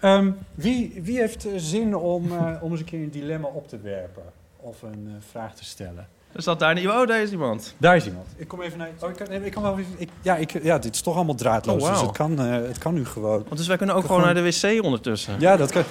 Ehm, 0.00 0.30
wie, 0.54 1.00
wie 1.02 1.18
heeft 1.18 1.46
eh, 1.46 1.52
zin 1.56 1.96
om, 1.96 2.32
eh, 2.32 2.52
om 2.60 2.70
eens 2.70 2.80
een 2.80 2.86
keer 2.86 3.02
een 3.02 3.10
dilemma 3.10 3.48
op 3.48 3.68
te 3.68 3.78
werpen? 3.80 4.22
Of 4.56 4.82
een 4.82 5.06
eh, 5.06 5.12
vraag 5.30 5.54
te 5.54 5.64
stellen? 5.64 6.08
Er 6.32 6.42
zat 6.42 6.58
daar 6.58 6.74
niet... 6.74 6.88
Oh, 6.88 7.06
daar 7.06 7.20
is 7.20 7.30
iemand. 7.30 7.74
Daar 7.78 7.96
is 7.96 8.06
iemand. 8.06 8.26
Ik 8.36 8.48
kom 8.48 8.62
even 8.62 8.78
naar... 8.78 8.88
Oh, 9.00 9.10
ik 9.10 9.16
kan, 9.16 9.26
nee, 9.28 9.44
ik 9.44 9.52
kan 9.52 9.62
wel 9.62 9.78
even... 9.78 9.94
Ik, 9.96 10.08
ja, 10.22 10.36
ik, 10.36 10.62
ja, 10.62 10.78
dit 10.78 10.94
is 10.94 11.00
toch 11.00 11.14
allemaal 11.16 11.34
draadloos. 11.34 11.76
Oh, 11.76 11.82
wauw. 11.82 11.92
Dus 11.92 12.02
het 12.02 12.16
kan, 12.16 12.38
eh, 12.38 12.52
het 12.68 12.78
kan 12.78 12.94
nu 12.94 13.04
gewoon. 13.06 13.42
Want 13.44 13.56
dus 13.56 13.66
wij 13.66 13.76
kunnen 13.76 13.94
ook 13.94 14.02
gewoon 14.02 14.20
gewoon- 14.20 14.34
naar 14.34 14.44
de 14.44 14.76
wc 14.78 14.84
ondertussen. 14.84 15.34
Ja, 15.40 15.56
dat 15.56 15.70
kan. 15.70 15.82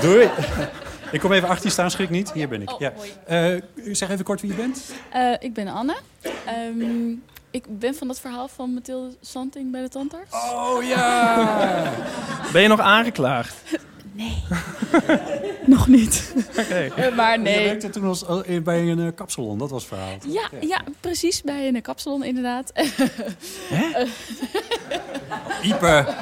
Doei. 0.00 0.28
ik 1.12 1.20
kom 1.20 1.32
even 1.32 1.48
achter 1.48 1.66
je 1.66 1.72
staan, 1.72 1.90
schrik 1.90 2.10
niet. 2.10 2.32
Hier 2.32 2.48
ben 2.48 2.62
ik. 2.62 2.72
Oh, 2.72 2.80
ja. 2.80 2.92
Eh, 3.26 3.62
zeg 3.92 4.10
even 4.10 4.24
kort 4.24 4.40
wie 4.40 4.50
je 4.50 4.56
bent. 4.56 4.84
Eh, 5.12 5.32
ik 5.38 5.54
ben 5.54 5.68
Anne. 5.68 5.96
Ehm, 6.46 7.10
ik 7.50 7.64
ben 7.78 7.94
van 7.94 8.06
dat 8.06 8.20
verhaal 8.20 8.48
van 8.48 8.74
Mathilde 8.74 9.14
Santing 9.20 9.70
bij 9.72 9.82
de 9.82 9.88
tandarts. 9.88 10.34
Oh 10.34 10.82
ja! 10.82 11.92
Ben 12.52 12.62
je 12.62 12.68
nog 12.68 12.80
aangeklaagd? 12.80 13.54
Nee. 14.16 14.42
nog 15.76 15.88
niet. 15.88 16.34
Eh, 16.56 17.16
maar 17.16 17.32
Je 17.32 17.38
nee. 17.38 17.64
werkte 17.64 17.90
toen 17.90 18.04
als, 18.04 18.26
eh, 18.26 18.62
bij 18.62 18.80
een 18.90 18.98
eh, 18.98 19.06
kapsalon, 19.14 19.58
dat 19.58 19.70
was 19.70 19.82
het 19.84 19.92
verhaal. 19.92 20.16
Ja, 20.28 20.48
ja, 20.60 20.80
precies. 21.00 21.42
Bij 21.42 21.68
een 21.68 21.82
kapsalon 21.82 22.24
inderdaad. 22.24 22.72
Ieper. 25.62 26.14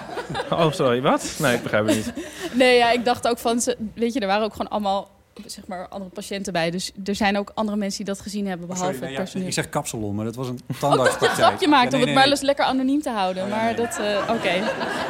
Oh, 0.51 0.73
sorry, 0.73 1.03
wat? 1.03 1.35
Nee, 1.39 1.55
ik 1.55 1.63
begrijp 1.63 1.87
het 1.87 1.97
niet. 1.97 2.13
Nee, 2.53 2.77
ja, 2.77 2.91
ik 2.91 3.05
dacht 3.05 3.29
ook 3.29 3.39
van, 3.39 3.61
ze, 3.61 3.77
weet 3.95 4.13
je, 4.13 4.21
er 4.21 4.27
waren 4.27 4.45
ook 4.45 4.53
gewoon 4.55 4.71
allemaal 4.71 5.11
zeg 5.47 5.67
maar, 5.67 5.89
andere 5.89 6.11
patiënten 6.11 6.53
bij. 6.53 6.71
Dus 6.71 6.93
er 7.05 7.15
zijn 7.15 7.39
ook 7.39 7.51
andere 7.55 7.77
mensen 7.77 8.05
die 8.05 8.15
dat 8.15 8.23
gezien 8.23 8.47
hebben, 8.47 8.67
behalve 8.67 8.93
Sorry, 8.93 9.01
nee, 9.01 9.09
het 9.09 9.19
ja, 9.19 9.25
personeel. 9.25 9.47
ik 9.47 9.55
zeg 9.55 9.69
kapsalon, 9.69 10.15
maar 10.15 10.25
dat 10.25 10.35
was 10.35 10.49
een 10.49 10.55
Ook 10.55 10.61
dat 10.69 10.79
tandartspraktijk. 10.79 11.37
je 11.37 11.43
een 11.43 11.49
grapje 11.49 11.69
maakt 11.69 11.93
Ja, 11.93 11.99
om 11.99 12.05
nee, 12.05 12.05
het 12.05 12.15
maar 12.15 12.23
nee, 12.23 12.33
eens 12.33 12.41
lekker 12.41 12.65
anoniem 12.65 13.03
te 13.03 13.11
houden. 13.11 13.43
Oh, 13.43 13.49
ja, 13.49 13.55
maar 13.57 13.65
nee. 13.65 13.75
dat, 13.75 13.99
eh, 13.99 14.35
oké. 14.35 14.53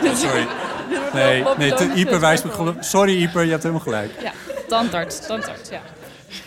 nee. 0.02 0.14
Sorry. 0.16 0.46
Nee, 1.12 1.44
nee, 1.58 1.92
Ieper 1.94 2.20
wijst 2.20 2.44
me 2.44 2.50
geluk. 2.50 2.82
Sorry 2.82 3.16
Ieper, 3.16 3.42
je 3.44 3.50
hebt 3.50 3.62
helemaal 3.62 3.84
gelijk. 3.84 4.10
Ja, 4.22 4.32
tandarts, 4.68 5.26
tandarts, 5.26 5.70
ja. 5.70 5.80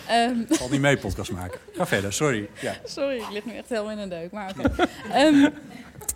Ehm, 0.06 0.34
Zal 0.50 0.68
niet 0.68 0.80
mee 0.80 0.96
podcast 0.96 1.30
maken. 1.30 1.60
Ga 1.76 1.86
verder, 1.86 2.12
sorry. 2.12 2.48
Ja. 2.60 2.74
sorry, 2.84 3.16
ik 3.16 3.30
lig 3.32 3.44
nu 3.44 3.56
echt 3.56 3.68
helemaal 3.68 3.90
in 3.90 3.98
een 3.98 4.08
deuk, 4.08 4.30
maar 4.32 4.50
oké. 4.58 4.88
Ehm, 5.12 5.48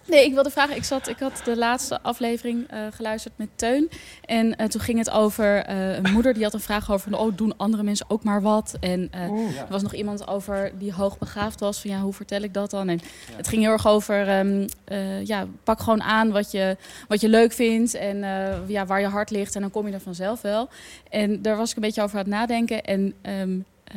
nee, 0.07 0.25
ik 0.25 0.35
wilde 0.35 0.51
vragen, 0.51 0.77
ik, 0.77 0.85
zat, 0.85 1.09
ik 1.09 1.19
had 1.19 1.41
de 1.45 1.57
laatste 1.57 2.03
aflevering 2.03 2.69
eh, 2.69 2.81
geluisterd 2.91 3.35
met 3.37 3.49
Teun. 3.55 3.91
En 4.25 4.57
eh, 4.57 4.67
toen 4.67 4.81
ging 4.81 4.99
het 4.99 5.11
over 5.11 5.65
eh, 5.65 5.97
een 5.97 6.13
moeder 6.13 6.35
die 6.35 6.43
had 6.43 6.55
een 6.55 6.61
vraag 6.61 6.93
over... 6.93 7.19
oh, 7.19 7.37
doen 7.37 7.57
andere 7.57 7.83
mensen 7.83 8.07
ook 8.09 8.25
maar 8.25 8.43
wat? 8.43 8.77
En 8.81 9.09
eh, 9.11 9.23
er 9.59 9.67
was 9.69 9.83
nog 9.83 9.95
iemand 9.95 10.27
over 10.29 10.73
die 10.79 10.93
hoogbegaafd 10.93 11.61
was. 11.61 11.81
Van 11.81 11.91
ja, 11.91 12.01
hoe 12.01 12.13
vertel 12.13 12.43
ik 12.43 12.55
dat 12.55 12.71
dan? 12.71 12.89
En 12.89 13.01
het 13.37 13.49
ging 13.49 13.63
heel 13.63 13.73
erg 13.73 13.87
over, 13.87 14.29
ehm, 14.29 14.69
eh, 14.85 15.25
ja, 15.27 15.47
pak 15.65 15.81
gewoon 15.81 16.03
aan 16.03 16.31
wat 16.31 16.51
je, 16.51 16.77
wat 17.09 17.21
je 17.21 17.29
leuk 17.29 17.53
vindt 17.53 17.95
en 17.95 18.19
ja, 18.67 18.87
waar 18.87 19.01
je 19.01 19.07
hart 19.07 19.31
ligt. 19.31 19.55
En 19.55 19.61
dan 19.61 19.71
kom 19.71 19.87
je 19.87 19.93
er 19.93 20.01
vanzelf 20.01 20.41
wel. 20.41 20.69
En 21.11 21.43
daar 21.43 21.57
was 21.57 21.71
ik 21.71 21.77
een 21.77 21.83
beetje 21.83 22.03
over 22.03 22.19
aan 22.19 22.25
het 22.25 22.33
nadenken. 22.33 22.83
En 22.85 23.15
ehm, 23.23 23.59
eh, 23.85 23.97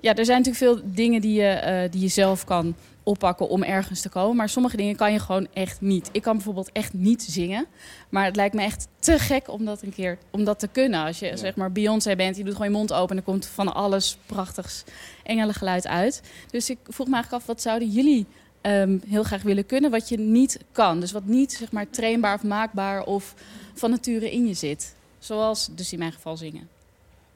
ja, 0.00 0.14
er 0.14 0.24
zijn 0.24 0.42
natuurlijk 0.42 0.64
veel 0.64 0.92
dingen 0.94 1.20
die 1.20 1.40
je, 1.40 1.88
die 1.90 2.00
je 2.00 2.08
zelf 2.08 2.44
kan 2.44 2.74
oppakken 3.04 3.48
om 3.48 3.62
ergens 3.62 4.00
te 4.00 4.08
komen. 4.08 4.36
Maar 4.36 4.48
sommige 4.48 4.76
dingen 4.76 4.96
kan 4.96 5.12
je 5.12 5.18
gewoon 5.18 5.46
echt 5.52 5.80
niet. 5.80 6.08
Ik 6.12 6.22
kan 6.22 6.34
bijvoorbeeld 6.34 6.72
echt 6.72 6.92
niet 6.92 7.22
zingen. 7.22 7.66
Maar 8.08 8.24
het 8.24 8.36
lijkt 8.36 8.54
me 8.54 8.62
echt 8.62 8.88
te 8.98 9.18
gek 9.18 9.48
om 9.50 9.64
dat 9.64 9.82
een 9.82 9.92
keer 9.94 10.18
om 10.30 10.44
dat 10.44 10.58
te 10.58 10.68
kunnen. 10.68 11.04
Als 11.04 11.18
je 11.18 11.36
zeg 11.36 11.56
maar 11.56 11.72
Beyoncé 11.72 12.16
bent, 12.16 12.36
je 12.36 12.44
doet 12.44 12.52
gewoon 12.52 12.70
je 12.70 12.76
mond 12.76 12.92
open 12.92 13.10
en 13.10 13.16
er 13.16 13.22
komt 13.22 13.46
van 13.46 13.74
alles 13.74 14.18
prachtigs 14.26 14.84
engelengeluid 15.22 15.86
uit. 15.86 16.22
Dus 16.50 16.70
ik 16.70 16.78
vroeg 16.88 17.06
me 17.06 17.12
eigenlijk 17.14 17.42
af, 17.42 17.48
wat 17.48 17.62
zouden 17.62 17.88
jullie 17.88 18.26
ehm, 18.60 18.98
heel 19.06 19.22
graag 19.22 19.42
willen 19.42 19.66
kunnen 19.66 19.90
wat 19.90 20.08
je 20.08 20.18
niet 20.18 20.58
kan? 20.72 21.00
Dus 21.00 21.12
wat 21.12 21.24
niet 21.24 21.52
zeg 21.52 21.72
maar 21.72 21.90
trainbaar 21.90 22.34
of 22.34 22.42
maakbaar 22.42 23.04
of 23.04 23.34
van 23.74 23.90
nature 23.90 24.32
in 24.32 24.46
je 24.46 24.54
zit. 24.54 24.94
Zoals 25.18 25.68
dus 25.72 25.92
in 25.92 25.98
mijn 25.98 26.12
geval 26.12 26.36
zingen. 26.36 26.68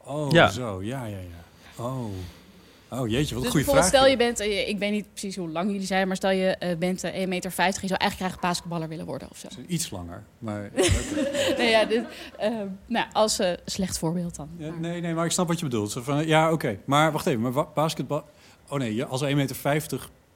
Oh, 0.04 0.30
Ja. 0.32 0.48
zo. 0.50 0.82
Ja, 0.82 1.04
ja, 1.06 1.16
ja. 1.16 1.82
Oh. 1.84 2.04
Oh, 2.90 3.08
jeetje, 3.08 3.34
wat 3.34 3.44
een 3.44 3.50
Dus 3.50 3.62
goede 3.62 3.76
vraag. 3.76 3.86
stel 3.86 4.06
je 4.06 4.16
bent, 4.16 4.40
eh, 4.40 4.68
ik 4.68 4.78
weet 4.78 4.90
niet 4.90 5.10
precies 5.10 5.36
hoe 5.36 5.48
lang 5.48 5.70
jullie 5.70 5.86
zijn, 5.86 6.06
maar 6.06 6.16
stel 6.16 6.30
je 6.30 6.56
eh, 6.56 6.76
bent 6.78 7.04
eh, 7.04 7.22
1,50 7.22 7.28
meter 7.28 7.52
en 7.56 7.64
je 7.66 7.72
zou 7.86 8.00
eigenlijk 8.00 8.14
graag 8.14 8.40
basketballer 8.40 8.88
willen 8.88 9.06
worden 9.06 9.28
of 9.30 9.38
zo. 9.38 9.48
Iets 9.66 9.90
langer, 9.90 10.22
maar... 10.38 10.70
nee, 11.58 11.70
ja, 11.70 11.84
dit, 11.84 12.04
eh, 12.38 12.50
nou, 12.86 13.06
als 13.12 13.38
eh, 13.38 13.52
slecht 13.64 13.98
voorbeeld 13.98 14.36
dan. 14.36 14.48
Ja, 14.56 14.70
nee, 14.78 15.00
nee, 15.00 15.14
maar 15.14 15.24
ik 15.24 15.30
snap 15.30 15.48
wat 15.48 15.58
je 15.58 15.64
bedoelt. 15.64 15.90
Zo 15.90 16.02
van, 16.02 16.26
ja, 16.26 16.52
oké. 16.52 16.78
Maar 16.84 17.12
wacht 17.12 17.26
even, 17.26 17.40
maar 17.40 17.66
basketbal... 17.74 18.24
Oh 18.68 18.78
nee, 18.78 19.04
als 19.04 19.24
1,50 19.24 19.34
meter 19.34 19.56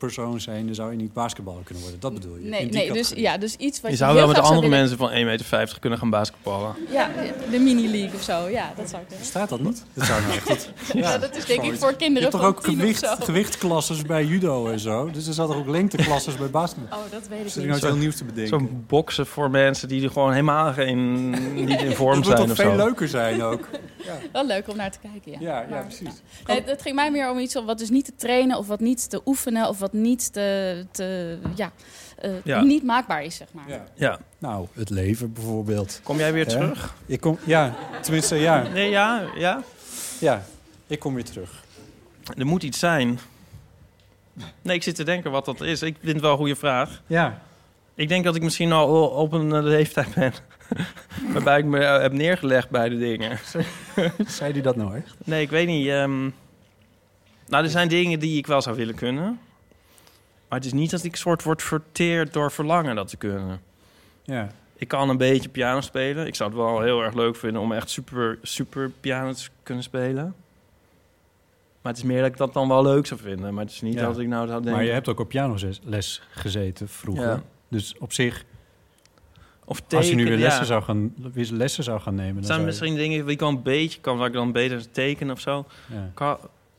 persoon 0.06 0.40
zijn, 0.40 0.66
dan 0.66 0.74
zou 0.74 0.90
je 0.90 0.96
niet 0.96 1.12
basketballer 1.12 1.62
kunnen 1.62 1.82
worden. 1.82 2.00
Dat 2.00 2.14
bedoel 2.14 2.36
je? 2.36 2.48
Nee, 2.48 2.68
nee 2.68 2.92
dus, 2.92 3.12
ja, 3.16 3.38
dus 3.38 3.56
iets 3.56 3.80
wat 3.80 3.90
Je 3.90 3.96
je, 3.96 4.02
zou 4.02 4.14
wel 4.14 4.26
met 4.26 4.38
andere 4.38 4.54
willen- 4.60 4.70
mensen 4.78 4.96
van 4.96 5.10
1,50 5.10 5.24
meter 5.50 5.78
kunnen 5.80 5.98
gaan 5.98 6.10
basketballen. 6.10 6.74
Ja, 6.90 7.10
de 7.50 7.58
mini-league 7.58 8.14
of 8.14 8.22
zo. 8.22 8.48
Ja, 8.48 8.72
dat 8.76 8.88
zou 8.90 9.02
ik. 9.08 9.16
Staat 9.20 9.48
dat 9.48 9.60
niet? 9.60 9.84
Dat 9.94 10.06
zou 10.06 10.20
nou 10.22 10.32
echt 10.32 10.42
goed. 10.42 10.70
Ja, 11.02 11.18
dat 11.18 11.36
is 11.36 11.44
denk 11.44 11.62
ik 11.62 11.74
voor 11.78 11.90
Je 11.90 11.96
kinderen 11.96 12.22
hebt 12.30 12.32
toch 12.32 12.40
van 12.40 12.50
ook 12.50 12.64
gewicht, 12.64 13.06
gewichtklasses 13.06 14.02
bij 14.02 14.24
judo 14.24 14.66
en 14.66 14.80
zo? 14.80 15.10
Dus 15.10 15.26
er 15.26 15.34
zat 15.34 15.50
er 15.50 15.56
ook 15.56 15.68
lengteklasses 15.68 16.36
bij 16.36 16.50
basketbal. 16.50 16.98
Oh, 16.98 17.04
dat 17.10 17.28
weet 17.28 17.56
ik 17.56 17.56
niet. 17.56 17.66
nou 17.66 17.86
heel 17.86 17.96
nieuws 17.96 18.16
te 18.16 18.24
bedenken? 18.24 18.48
Zo'n 18.58 18.84
boksen 18.86 19.26
voor 19.26 19.50
mensen 19.50 19.88
die 19.88 20.02
er 20.04 20.10
gewoon 20.10 20.30
helemaal 20.30 20.72
geen, 20.72 21.30
niet 21.54 21.82
in 21.82 21.92
vorm 21.92 22.08
dat 22.08 22.16
moet 22.16 22.36
zijn 22.36 22.46
toch 22.48 22.56
veel 22.56 22.70
zo. 22.70 22.76
leuker 22.76 23.08
zijn 23.08 23.42
ook? 23.42 23.68
Wel 24.32 24.46
leuk 24.46 24.68
om 24.68 24.76
naar 24.76 24.90
te 24.90 24.98
kijken, 24.98 25.32
ja. 25.32 25.38
Ja, 25.40 25.60
ja, 25.60 25.66
Maar, 25.68 25.84
precies. 25.84 26.22
Nee, 26.46 26.62
het 26.64 26.82
ging 26.82 26.94
mij 26.94 27.10
meer 27.10 27.30
om 27.30 27.38
iets 27.38 27.54
wat 27.54 27.78
dus 27.78 27.90
niet 27.90 28.04
te 28.04 28.12
trainen 28.16 28.58
of 28.58 28.66
wat 28.66 28.80
niet 28.80 29.10
te 29.10 29.20
oefenen 29.24 29.68
of 29.68 29.78
wat 29.78 29.91
niet 29.92 30.32
te, 30.32 30.84
te 30.90 31.38
ja, 31.54 31.72
eh, 32.18 32.30
Ja. 32.44 32.62
niet 32.62 32.82
maakbaar 32.84 33.24
is, 33.24 33.36
zeg 33.36 33.48
maar. 33.52 33.68
Ja. 33.68 33.84
Ja. 33.94 34.18
Nou, 34.38 34.66
het 34.74 34.90
leven 34.90 35.32
bijvoorbeeld. 35.32 36.00
Kom 36.02 36.18
jij 36.18 36.32
weer 36.32 36.46
terug? 36.48 36.94
Ik 37.06 37.20
kom, 37.20 37.38
ja, 37.44 37.74
tenminste, 38.02 38.36
ja. 38.36 38.62
Nee, 38.62 38.90
ja, 38.90 39.22
ja. 39.36 39.62
Ja, 40.20 40.42
ik 40.86 40.98
kom 40.98 41.14
weer 41.14 41.24
terug. 41.24 41.64
Er 42.36 42.46
moet 42.46 42.62
iets 42.62 42.78
zijn. 42.78 43.18
Nee, 44.62 44.76
ik 44.76 44.82
zit 44.82 44.94
te 44.94 45.04
denken 45.04 45.30
wat 45.30 45.44
dat 45.44 45.60
is. 45.60 45.82
Ik 45.82 45.96
vind 46.00 46.12
het 46.12 46.22
wel 46.22 46.30
een 46.30 46.36
goede 46.36 46.56
vraag. 46.56 47.02
Ja, 47.06 47.42
Ik 47.94 48.08
denk 48.08 48.24
dat 48.24 48.36
ik 48.36 48.42
misschien 48.42 48.72
al 48.72 49.06
op 49.08 49.32
een 49.32 49.52
eh, 49.54 49.62
leeftijd 49.62 50.14
ben... 50.14 50.32
waarbij 51.32 51.58
ik 51.58 51.64
me 51.64 51.78
eh, 51.84 52.00
heb 52.00 52.12
neergelegd 52.12 52.70
bij 52.70 52.88
de 52.88 52.98
dingen. 52.98 53.38
zei 54.26 54.52
die 54.52 54.62
dat 54.62 54.76
nou 54.76 54.96
echt? 54.96 55.14
Nee, 55.24 55.42
ik 55.42 55.50
weet 55.50 55.66
niet. 55.66 55.86
ehm, 55.88 56.20
nou, 57.48 57.64
er 57.64 57.70
zijn 57.70 57.88
dingen 57.88 58.18
die 58.18 58.38
ik 58.38 58.46
wel 58.46 58.62
zou 58.62 58.76
willen 58.76 58.94
kunnen. 58.94 59.38
Maar 60.52 60.60
het 60.60 60.70
is 60.70 60.76
niet 60.78 60.90
dat 60.90 61.04
ik 61.04 61.16
soort 61.16 61.42
word 61.42 61.62
verteerd 61.62 62.32
door 62.32 62.50
verlangen 62.52 62.94
dat 62.96 63.08
te 63.08 63.16
kunnen. 63.16 63.60
Ja. 64.22 64.48
Ik 64.76 64.88
kan 64.88 65.08
een 65.08 65.16
beetje 65.16 65.48
piano 65.48 65.80
spelen. 65.80 66.26
Ik 66.26 66.34
zou 66.34 66.50
het 66.50 66.58
wel 66.58 66.80
heel 66.80 67.02
erg 67.02 67.14
leuk 67.14 67.36
vinden 67.36 67.62
om 67.62 67.72
echt 67.72 67.90
super, 67.90 68.38
super 68.42 68.90
piano 69.00 69.32
te 69.32 69.48
kunnen 69.62 69.84
spelen. 69.84 70.34
Maar 71.82 71.92
het 71.92 71.96
is 71.96 72.02
meer 72.08 72.20
dat 72.22 72.30
ik 72.30 72.36
dat 72.36 72.52
dan 72.52 72.68
wel 72.68 72.82
leuk 72.82 73.06
zou 73.06 73.20
vinden. 73.20 73.54
Maar 73.54 73.64
het 73.64 73.72
is 73.72 73.80
niet 73.80 73.94
Ja. 73.94 74.02
dat 74.06 74.18
ik 74.18 74.26
nou 74.26 74.46
zou 74.46 74.56
denken... 74.58 74.72
Maar 74.72 74.84
je 74.84 74.92
hebt 74.92 75.08
ook 75.08 75.20
op 75.20 75.28
pianoles 75.28 76.22
gezeten 76.30 76.88
vroeger. 76.88 77.26
Ja. 77.26 77.42
Dus 77.68 77.94
op 77.98 78.12
zich, 78.12 78.44
Of 79.64 79.82
als 79.94 80.08
je 80.08 80.14
nu 80.14 80.24
weer 80.24 80.36
lessen, 80.38 80.60
ja. 80.60 80.66
zou 80.66 80.82
gaan, 80.82 81.14
weer 81.32 81.48
lessen 81.52 81.84
zou 81.84 82.00
gaan 82.00 82.14
nemen... 82.14 82.34
Dan 82.34 82.44
zijn 82.44 82.46
zou 82.46 82.60
je- 82.60 82.66
misschien 82.66 82.94
dingen 82.96 83.24
die 83.24 83.34
ik 83.34 83.40
wel 83.40 83.48
een 83.48 83.62
beetje 83.62 84.00
kan, 84.00 84.16
waar 84.18 84.26
ik 84.26 84.32
dan 84.32 84.52
beter 84.52 84.90
tekenen 84.90 85.34
of 85.34 85.40
zo. 85.40 85.66
Ja, 85.86 86.10
Kan, 86.14 86.36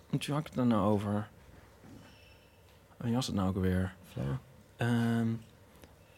wat 0.10 0.28
ik 0.28 0.34
het 0.46 0.54
dan 0.56 0.68
nou 0.68 0.92
over? 0.92 1.28
Wie 3.04 3.14
was 3.14 3.28
het 3.28 3.36
nou 3.36 3.50
ook 3.50 3.56
alweer? 3.56 3.94
flauw. 4.12 4.38
Ehm, 4.78 5.28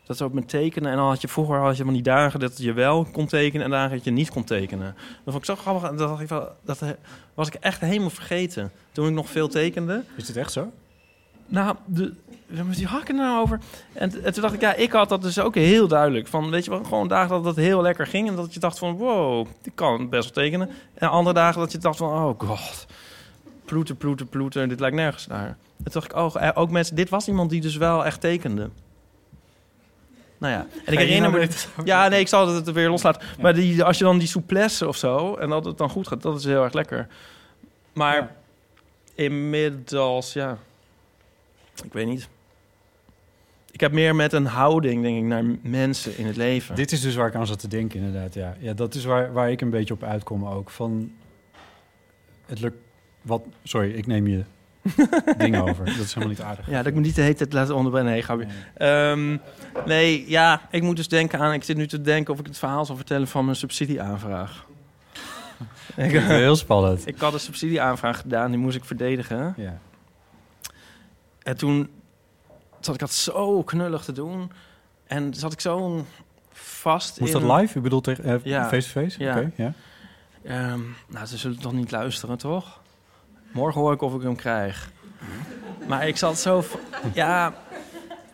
dat 0.05 0.21
ook 0.21 0.33
met 0.33 0.49
tekenen. 0.49 0.91
En 0.91 0.97
dan 0.97 1.07
had 1.07 1.21
je 1.21 1.27
vroeger 1.27 1.57
had 1.57 1.77
je 1.77 1.83
van 1.83 1.93
die 1.93 2.01
dagen 2.01 2.39
dat 2.39 2.57
je 2.57 2.73
wel 2.73 3.05
kon 3.11 3.27
tekenen 3.27 3.65
en 3.65 3.71
dagen 3.71 3.95
dat 3.95 4.03
je 4.03 4.11
niet 4.11 4.29
kon 4.29 4.43
tekenen. 4.43 4.95
Dat 4.95 5.33
vond 5.33 5.37
ik 5.37 5.45
zo 5.45 5.55
grappig. 5.55 5.89
Dat, 5.89 5.97
dacht 5.97 6.21
ik 6.21 6.29
wel, 6.29 6.49
dat 6.63 6.81
eh, 6.81 6.89
was 7.33 7.47
ik 7.47 7.53
echt 7.53 7.81
helemaal 7.81 8.09
vergeten. 8.09 8.71
Toen 8.91 9.07
ik 9.07 9.13
nog 9.13 9.29
veel 9.29 9.47
tekende. 9.47 10.03
Is 10.15 10.27
het 10.27 10.37
echt 10.37 10.51
zo? 10.51 10.71
Nou, 11.45 11.75
de, 11.85 12.13
met 12.47 12.75
die 12.75 12.87
hakken 12.87 13.15
nou 13.15 13.41
over. 13.41 13.59
En, 13.93 14.23
en 14.23 14.33
toen 14.33 14.41
dacht 14.41 14.53
ik, 14.53 14.61
ja, 14.61 14.73
ik 14.73 14.91
had 14.91 15.09
dat 15.09 15.21
dus 15.21 15.39
ook 15.39 15.55
heel 15.55 15.87
duidelijk. 15.87 16.27
Van, 16.27 16.49
weet 16.49 16.65
je 16.65 16.69
wel, 16.69 16.83
gewoon 16.83 17.07
dagen 17.07 17.29
dat 17.29 17.45
het 17.45 17.55
heel 17.55 17.81
lekker 17.81 18.07
ging. 18.07 18.27
En 18.27 18.35
dat 18.35 18.53
je 18.53 18.59
dacht 18.59 18.79
van, 18.79 18.97
wow, 18.97 19.47
ik 19.63 19.71
kan 19.75 20.09
best 20.09 20.23
wel 20.23 20.43
tekenen. 20.43 20.69
En 20.93 21.09
andere 21.09 21.35
dagen 21.35 21.59
dat 21.59 21.71
je 21.71 21.77
dacht 21.77 21.97
van, 21.97 22.09
oh 22.09 22.39
god. 22.39 22.85
Ploeter, 23.65 23.95
ploeter, 23.95 24.25
ploeter. 24.25 24.67
Dit 24.69 24.79
lijkt 24.79 24.95
nergens 24.95 25.27
naar. 25.27 25.47
En 25.47 25.91
toen 25.91 25.91
dacht 25.91 26.05
ik, 26.05 26.15
oh, 26.15 26.35
eh, 26.47 26.49
ook 26.53 26.69
mensen... 26.69 26.95
Dit 26.95 27.09
was 27.09 27.27
iemand 27.27 27.49
die 27.49 27.61
dus 27.61 27.75
wel 27.77 28.05
echt 28.05 28.21
tekende. 28.21 28.69
Nou 30.37 30.53
ja, 30.53 30.67
en 30.85 30.93
ik 30.93 30.99
herinner 30.99 31.31
me... 31.31 31.47
Ja, 31.83 32.07
nee, 32.07 32.19
ik 32.19 32.27
zal 32.27 32.47
het 32.47 32.71
weer 32.71 32.89
loslaten. 32.89 33.21
Maar 33.41 33.53
die, 33.53 33.83
als 33.83 33.97
je 33.97 34.03
dan 34.03 34.17
die 34.17 34.27
souplesse 34.27 34.87
of 34.87 34.97
zo... 34.97 35.35
en 35.35 35.49
dat 35.49 35.65
het 35.65 35.77
dan 35.77 35.89
goed 35.89 36.07
gaat, 36.07 36.21
dat 36.21 36.37
is 36.39 36.45
heel 36.45 36.63
erg 36.63 36.73
lekker. 36.73 37.07
Maar 37.93 38.15
Ja. 38.15 38.31
inmiddels, 39.15 40.33
ja... 40.33 40.57
Ik 41.83 41.93
weet 41.93 42.05
niet. 42.07 42.27
Ik 43.71 43.79
heb 43.79 43.91
meer 43.91 44.15
met 44.15 44.33
een 44.33 44.45
houding, 44.45 45.01
denk 45.01 45.17
ik, 45.17 45.23
naar 45.23 45.43
mensen 45.61 46.17
in 46.17 46.25
het 46.25 46.35
leven. 46.35 46.75
Dit 46.75 46.91
is 46.91 47.01
dus 47.01 47.15
waar 47.15 47.27
ik 47.27 47.35
aan 47.35 47.47
zat 47.47 47.59
te 47.59 47.67
denken, 47.67 47.99
inderdaad. 47.99 48.33
Ja, 48.33 48.55
ja 48.59 48.73
dat 48.73 48.95
is 48.95 49.05
waar, 49.05 49.33
waar 49.33 49.51
ik 49.51 49.61
een 49.61 49.69
beetje 49.69 49.93
op 49.93 50.03
uitkom 50.03 50.45
ook. 50.45 50.69
Van, 50.69 51.11
het 52.45 52.59
lukt... 52.59 52.77
Wat, 53.25 53.41
sorry, 53.63 53.91
ik 53.91 54.07
neem 54.07 54.27
je 54.27 54.43
ding 55.37 55.59
over. 55.61 55.85
Dat 55.85 55.95
is 55.95 56.13
helemaal 56.13 56.27
niet 56.35 56.41
aardig. 56.41 56.69
Ja, 56.69 56.77
dat 56.77 56.85
ik 56.85 56.93
me 56.93 56.99
niet 56.99 57.15
de 57.15 57.21
hele 57.21 57.33
tijd 57.35 57.53
laat 57.53 57.69
onderbrennen. 57.69 58.13
Nee, 58.13 58.21
ga 58.21 58.37
weer. 58.37 58.47
Nee. 58.47 58.89
Ehm, 58.89 59.37
nee, 59.85 60.29
ja, 60.29 60.61
ik 60.71 60.81
moet 60.81 60.95
dus 60.95 61.07
denken 61.07 61.39
aan... 61.39 61.53
Ik 61.53 61.63
zit 61.63 61.77
nu 61.77 61.87
te 61.87 62.01
denken 62.01 62.33
of 62.33 62.39
ik 62.39 62.45
het 62.45 62.57
verhaal 62.57 62.85
zal 62.85 62.95
vertellen 62.95 63.27
van 63.27 63.45
mijn 63.45 63.57
subsidieaanvraag. 63.57 64.65
ik, 65.95 66.11
Heel 66.11 66.55
spannend. 66.55 67.07
ik 67.07 67.17
had 67.19 67.33
een 67.33 67.39
subsidieaanvraag 67.39 68.19
gedaan, 68.21 68.49
die 68.51 68.59
moest 68.59 68.75
ik 68.75 68.85
verdedigen. 68.85 69.53
Ja. 69.57 69.79
En 71.43 71.57
toen 71.57 71.89
zat 72.79 72.93
ik 72.93 72.99
dat 72.99 73.13
zo 73.13 73.63
knullig 73.63 74.03
te 74.03 74.11
doen. 74.11 74.51
En 75.07 75.33
zat 75.33 75.53
ik 75.53 75.59
zo 75.59 76.05
vast 76.51 77.19
Moest 77.19 77.33
in... 77.33 77.47
dat 77.47 77.59
live? 77.59 77.77
U 77.77 77.81
bedoelt 77.81 78.03
tegen 78.03 78.23
eh, 78.23 78.35
Ja. 78.43 78.67
face-to-face? 78.67 79.23
Ja. 79.23 79.37
Oké, 79.37 79.51
ja. 79.55 79.73
Ehm, 80.43 80.79
nou, 81.07 81.25
ze 81.25 81.37
zullen 81.37 81.59
toch 81.59 81.73
niet 81.73 81.91
luisteren, 81.91 82.37
toch? 82.37 82.81
Morgen 83.55 83.81
hoor 83.81 83.93
ik 83.93 84.01
of 84.01 84.15
ik 84.15 84.21
hem 84.21 84.35
krijg. 84.35 84.91
Maar 85.87 86.07
ik 86.07 86.17
zat 86.17 86.39
zo... 86.39 86.63
Ja, 87.13 87.53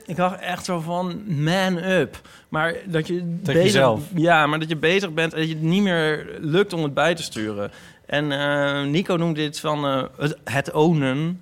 ik 0.06 0.16
dacht 0.16 0.40
echt 0.40 0.66
zo 0.66 0.80
van 0.80 1.24
man 1.44 1.78
up. 1.78 2.22
Maar 2.50 2.76
dat 2.86 3.08
je 3.08 3.24
bezig, 3.24 3.64
jezelf. 3.64 4.02
ja, 4.16 4.48
maar 4.48 4.60
dat 4.60 4.70
je 4.70 4.76
bezig 4.76 5.14
bent 5.14 5.34
en 5.34 5.40
dat 5.40 5.48
je 5.48 5.54
het 5.54 5.64
niet 5.64 5.84
meer 5.84 6.38
lukt 6.40 6.74
om 6.74 6.84
het 6.84 6.94
bij 6.94 7.16
te 7.16 7.24
sturen. 7.24 7.72
En 8.06 8.32
eh, 8.32 8.84
Nico 8.84 9.16
noemde 9.16 9.40
dit 9.40 9.60
van 9.60 9.86
eh, 9.86 10.04
het, 10.18 10.38
het 10.44 10.72
ownen, 10.72 11.42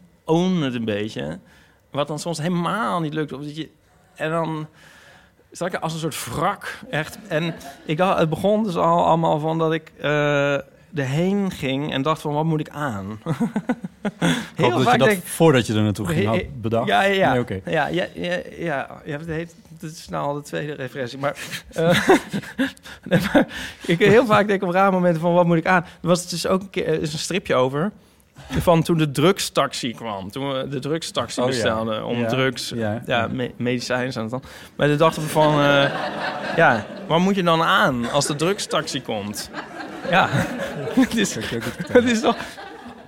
het 0.62 0.74
een 0.74 0.86
beetje. 0.86 1.40
Wat 1.92 2.08
dan 2.08 2.20
soms 2.20 2.38
helemaal 2.38 3.00
niet 3.00 3.14
lukt. 3.14 3.34
Of 3.34 3.44
dat 3.44 3.56
je, 3.56 3.70
en 4.16 4.30
dan 4.30 4.68
zat 5.52 5.74
ik 5.74 5.80
als 5.80 5.94
een 5.94 6.00
soort 6.00 6.26
wrak, 6.26 6.80
echt. 6.90 7.18
En 7.28 7.56
ik 7.86 7.98
dacht, 7.98 8.20
het 8.20 8.30
begon 8.30 8.64
dus 8.64 8.76
al 8.76 9.06
allemaal 9.06 9.40
van 9.40 9.58
dat 9.58 9.74
ik 9.74 9.92
eh 9.98 10.58
erheen 10.96 11.52
ging 11.52 11.94
en 11.94 12.02
dacht 12.02 12.22
van, 12.22 12.34
wat 12.34 12.46
moet 12.46 12.60
ik 12.60 12.70
aan? 12.70 13.20
Ik 14.56 14.66
hoop 14.66 14.84
dat 14.84 14.92
je 14.92 14.98
dat 14.98 15.16
voordat 15.24 15.68
je 15.68 15.74
er 15.74 15.82
naartoe 15.82 16.08
ging 16.08 16.26
had 16.26 16.62
bedacht. 16.62 16.88
Ja, 16.88 17.04
ja, 17.04 17.34
ja. 17.34 17.44
Nee, 17.48 17.62
ja, 17.66 17.88
ja, 17.88 18.06
ja, 18.16 18.38
ja, 18.58 18.88
ja, 19.06 19.18
het 19.18 19.28
heet, 19.28 19.56
het 19.80 19.92
is 19.92 20.10
nou 20.10 20.26
al 20.28 20.34
de 20.34 20.42
tweede 20.42 20.74
referentie. 20.74 21.18
Maar, 21.18 21.38
nee, 23.10 23.20
maar 23.34 23.48
ik 23.86 24.00
heel 24.00 24.26
vaak 24.26 24.48
denk 24.48 24.64
op 24.64 24.70
rare 24.72 24.92
momenten 24.92 25.22
van 25.22 25.34
wat 25.34 25.46
moet 25.46 25.58
ik 25.58 25.66
aan. 25.66 25.82
Er 26.02 26.08
was 26.08 26.30
dus 26.30 26.48
ook 26.48 26.62
een 26.62 26.70
keer 26.70 26.88
er 26.88 27.02
is 27.02 27.14
een 27.14 27.20
stripje 27.20 27.56
over. 27.56 27.92
Van 28.50 28.84
toen 28.84 28.98
de 28.98 29.12
drugstaxi 29.12 29.94
kwam. 29.94 30.32
Toen 30.32 30.52
we 30.54 30.68
de 30.68 30.80
drugstaxi 30.80 31.40
Oh, 31.42 31.46
ja. 31.48 31.52
bestelden 31.54 32.06
om 32.06 32.20
Ja. 32.20 32.28
drugs, 32.28 32.70
Ja. 32.76 33.02
ja, 33.06 33.28
me- 33.32 33.52
medicijnen 33.58 34.12
zijn 34.14 34.24
het 34.24 34.34
dan. 34.34 34.44
Maar 34.76 34.88
toen 34.88 34.98
dachten 34.98 35.22
we 35.22 35.28
van, 35.30 35.54
eh, 35.54 35.92
ja, 36.56 36.86
waar 37.08 37.20
moet 37.20 37.36
je 37.36 37.44
dan 37.44 37.62
aan 37.62 38.12
als 38.12 38.26
de 38.26 38.36
drugstaxi 38.36 39.02
komt? 39.02 39.50
Ja, 40.10 40.30
het 41.00 41.18
is, 41.18 41.36
het 41.92 42.04
is 42.06 42.22
toch... 42.22 42.36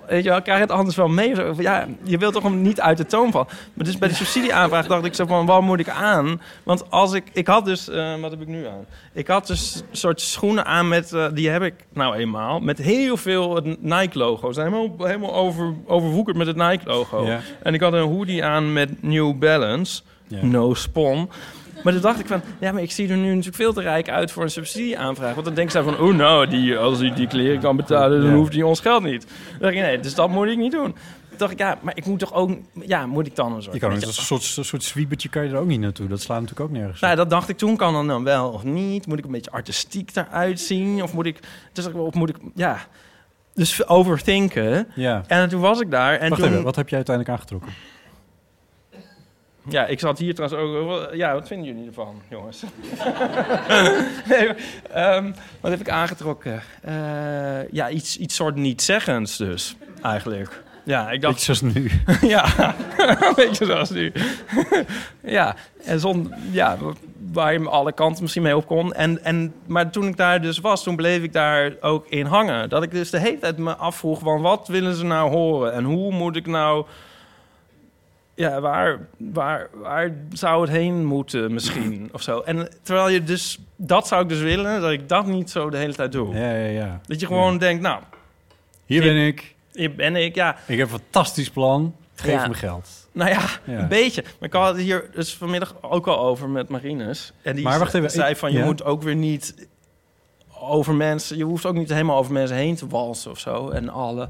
Weet 0.08 0.24
je 0.24 0.30
wel, 0.30 0.42
krijg 0.42 0.58
je 0.58 0.64
het 0.64 0.74
anders 0.74 0.96
wel 0.96 1.08
mee? 1.08 1.36
Ja, 1.58 1.88
je 2.04 2.18
wilt 2.18 2.34
toch 2.34 2.44
hem 2.44 2.62
niet 2.62 2.82
uit 2.82 2.98
de 2.98 3.06
toon 3.06 3.32
vallen. 3.32 3.48
Maar 3.74 3.86
dus 3.86 3.98
bij 3.98 4.08
de 4.08 4.14
subsidieaanvraag 4.14 4.88
dacht 4.88 5.06
ik 5.06 5.14
zo 5.14 5.26
van, 5.26 5.46
wat 5.46 5.62
moet 5.62 5.80
ik 5.80 5.90
aan? 5.90 6.42
Want 6.64 6.92
als 6.92 7.14
ik, 7.14 7.24
ik 7.34 7.48
had 7.48 7.66
dus, 7.66 7.90
eh, 7.90 8.16
wat 8.20 8.32
heb 8.32 8.42
ik 8.42 8.48
nu 8.48 8.66
aan? 8.68 8.86
Ik 9.14 9.28
had 9.28 9.48
dus 9.48 9.76
een 9.76 9.98
soort 9.98 10.22
schoenen 10.22 10.66
aan 10.66 10.88
met, 10.88 11.14
eh, 11.14 11.26
die 11.34 11.50
heb 11.50 11.62
ik 11.62 11.74
nou 11.94 12.16
eenmaal, 12.16 12.60
met 12.60 12.78
heel 12.78 13.18
veel 13.18 13.56
het 13.56 13.82
Nike-logo. 13.84 14.48
Ze 14.48 14.54
zijn 14.54 14.74
helemaal, 14.74 15.08
helemaal 15.08 15.34
over, 15.36 15.74
overwoekerd 15.86 16.38
met 16.38 16.48
het 16.48 16.56
Nike-logo. 16.56 17.26
Ja. 17.26 17.40
En 17.64 17.74
ik 17.74 17.82
had 17.82 17.94
een 17.94 18.08
hoodie 18.08 18.44
aan 18.46 18.74
met 18.74 19.04
New 19.04 19.38
Balance, 19.40 20.02
Ja. 20.28 20.46
no 20.46 20.74
spon. 20.74 21.30
Maar 21.84 21.94
toen 21.94 22.02
dacht 22.02 22.20
ik 22.20 22.28
van, 22.28 22.42
ja, 22.60 22.72
maar 22.72 22.82
ik 22.82 22.92
zie 22.92 23.10
er 23.10 23.18
nu 23.18 23.28
natuurlijk 23.28 23.56
veel 23.56 23.74
te 23.74 23.82
rijk 23.82 24.10
uit 24.10 24.32
voor 24.32 24.44
een 24.44 24.50
subsidieaanvraag. 24.50 25.34
Want 25.34 25.46
dan 25.46 25.56
denken 25.56 25.72
zij 25.72 25.84
van, 25.84 26.00
oh 26.00 26.16
nou, 26.16 26.48
die, 26.48 26.78
als 26.78 27.00
hij 27.00 27.14
die 27.14 27.28
kleren 27.28 27.60
kan 27.60 27.76
betalen, 27.76 28.22
dan 28.22 28.34
hoeft 28.34 28.54
hij 28.54 28.64
ons 28.64 28.80
geld 28.80 29.04
niet. 29.04 29.28
Dan 29.50 29.60
dacht 29.60 29.74
ik, 29.74 29.80
nee, 29.80 30.00
dus 30.00 30.16
dat 30.16 30.30
moet 30.30 30.48
ik 30.48 30.58
niet 30.58 30.72
doen. 30.72 30.96
Toen 31.30 31.38
dacht 31.38 31.52
ik, 31.52 31.60
ja, 31.60 31.78
maar 31.82 31.98
ik 31.98 32.06
moet 32.06 32.20
toch 32.20 32.34
ook, 32.34 32.52
ja, 32.74 33.06
moet 33.06 33.28
ik 33.28 33.36
dan 33.36 33.54
een 33.54 33.62
soort... 33.62 33.74
Je 33.74 33.80
kan 33.80 33.92
een 33.92 34.02
soort, 34.02 34.54
een 34.58 34.66
soort 34.66 34.84
zwiebertje 34.84 35.30
kan 35.30 35.44
je 35.44 35.50
er 35.50 35.58
ook 35.58 35.68
niet 35.68 35.80
naartoe. 35.80 36.08
Dat 36.08 36.22
slaat 36.22 36.42
natuurlijk 36.42 36.70
ook 36.70 36.76
nergens. 36.78 37.02
nou, 37.02 37.16
dat 37.16 37.30
dacht 37.30 37.50
ik 37.50 37.58
toen, 37.58 37.78
kan 37.78 37.94
dan, 37.94 38.08
dan 38.08 38.24
wel 38.24 38.50
of 38.50 38.64
niet? 38.64 39.08
Moet 39.08 39.18
ik 39.18 39.26
een 39.26 39.32
beetje 39.32 39.52
artistiek 39.52 40.12
eruit 40.14 40.60
zien? 40.60 41.04
Of 41.04 41.14
moet 41.14 41.26
ik, 41.26 41.40
dus, 41.74 41.92
of 41.92 42.14
moet 42.14 42.30
ik, 42.30 42.36
ja, 42.56 42.78
dus 43.54 43.88
overthinken. 43.88 44.88
ja. 44.96 45.24
En 45.28 45.50
toen 45.50 45.62
was 45.62 45.80
ik 45.80 45.92
daar 45.92 46.18
en 46.18 46.30
Wacht 46.30 46.42
toen... 46.42 46.52
even, 46.52 46.64
wat 46.64 46.76
heb 46.76 46.90
jij 46.90 46.98
uiteindelijk 46.98 47.38
aangetrokken? 47.38 47.72
Ja, 49.72 49.86
ik 49.86 50.00
zat 50.00 50.20
hier 50.20 50.36
trouwens 50.36 50.62
ook. 50.62 51.16
Ja, 51.16 51.34
wat 51.34 51.48
vinden 51.48 51.68
jullie 51.68 51.88
ervan, 51.88 52.22
jongens? 52.30 52.64
nee, 54.30 54.50
ehm, 54.94 55.32
wat 55.60 55.72
heb 55.72 55.80
ik 55.80 55.90
aangetrokken? 55.90 56.62
Eh, 56.82 57.72
ja, 57.72 57.90
iets, 57.90 58.18
iets 58.18 58.36
soort 58.36 58.56
niet-zeggends 58.56 59.38
dus, 59.38 59.76
eigenlijk. 60.02 60.64
Ja, 60.84 61.12
ik 61.12 61.22
dacht... 61.22 61.34
Beetje 61.34 61.56
zoals 61.56 61.74
nu. 61.74 61.92
ja, 62.36 62.76
een 62.98 63.34
beetje 63.46 63.66
zoals 63.66 63.90
nu. 63.90 64.12
ja, 65.24 65.56
en 65.84 66.00
zon, 66.00 66.34
ja, 66.52 66.78
waar 67.32 67.54
je 67.54 67.70
alle 67.70 67.92
kanten 67.92 68.22
misschien 68.22 68.44
mee 68.44 68.56
op 68.56 68.66
kon. 68.66 68.94
En, 68.94 69.24
en, 69.24 69.54
maar 69.66 69.90
toen 69.90 70.08
ik 70.08 70.18
daar 70.18 70.42
dus 70.42 70.60
was, 70.60 70.84
toen 70.84 70.96
bleef 70.96 71.24
ik 71.24 71.34
daar 71.34 71.74
ook 71.82 72.08
in 72.08 72.26
hangen. 72.26 72.70
Dat 72.70 72.84
ik 72.84 72.92
dus 72.92 73.10
de 73.10 73.20
hele 73.20 73.40
tijd 73.40 73.58
me 73.58 73.76
afvroeg 73.76 74.20
van 74.20 74.42
wat 74.42 74.68
willen 74.68 74.96
ze 74.96 75.06
nou 75.06 75.32
horen? 75.32 75.74
En 75.74 75.84
hoe 75.84 76.14
moet 76.14 76.36
ik 76.36 76.48
nou... 76.48 76.86
Ja, 78.42 78.62
waar, 78.62 79.00
waar, 79.18 79.70
waar 79.74 80.12
zou 80.34 80.62
het 80.62 80.70
heen 80.70 81.06
moeten 81.06 81.54
misschien 81.54 82.10
of 82.14 82.22
zo? 82.22 82.40
En 82.40 82.70
terwijl 82.84 83.10
je 83.10 83.24
dus... 83.24 83.60
Dat 83.76 84.08
zou 84.08 84.22
ik 84.24 84.30
dus 84.30 84.40
willen, 84.40 84.82
dat 84.82 84.92
ik 84.92 85.10
dat 85.10 85.26
niet 85.26 85.50
zo 85.50 85.70
de 85.70 85.78
hele 85.78 85.94
tijd 85.94 86.12
doe. 86.12 86.36
Ja, 86.36 86.52
ja, 86.56 86.68
ja. 86.68 87.00
Dat 87.06 87.20
je 87.20 87.26
gewoon 87.26 87.58
denkt, 87.58 87.82
nou, 87.82 88.02
Hier 88.86 89.02
ben 89.02 89.16
ik. 89.26 89.56
hier 89.72 89.96
ben 89.96 90.16
ik, 90.16 90.36
ja... 90.36 90.56
Ik 90.68 90.78
heb 90.78 90.92
een 90.92 91.00
fantastisch 91.00 91.50
plan. 91.50 91.96
Geef 92.16 92.32
Ja. 92.42 92.48
me 92.48 92.54
geld. 92.54 92.90
Nou 93.12 93.30
ja, 93.30 93.42
Ja. 93.64 93.80
een 93.80 93.88
beetje. 93.88 94.22
Maar 94.40 94.50
ik 94.50 94.54
had 94.56 94.68
het 94.68 94.78
hier 94.84 95.10
dus 95.14 95.34
vanmiddag 95.36 95.76
ook 95.82 96.08
al 96.08 96.20
over 96.20 96.50
met 96.50 96.70
Marines. 96.70 97.34
En 97.42 97.56
die 97.56 97.64
Maar 97.64 97.80
wacht 97.80 97.94
even, 97.94 98.12
zei 98.12 98.30
ik- 98.32 98.38
van, 98.38 98.52
je 98.52 98.58
ja? 98.58 98.66
moet 98.66 98.84
ook 98.84 99.02
weer 99.04 99.16
niet 99.16 99.68
over 100.60 100.94
mensen... 100.96 101.38
Je 101.38 101.44
hoeft 101.44 101.66
ook 101.66 101.76
niet 101.76 101.90
helemaal 101.90 102.18
over 102.18 102.34
mensen 102.34 102.56
heen 102.58 102.76
te 102.76 102.88
walsen 102.88 103.32
of 103.32 103.40
zo. 103.40 103.70
En 103.70 103.90
alle 103.90 104.30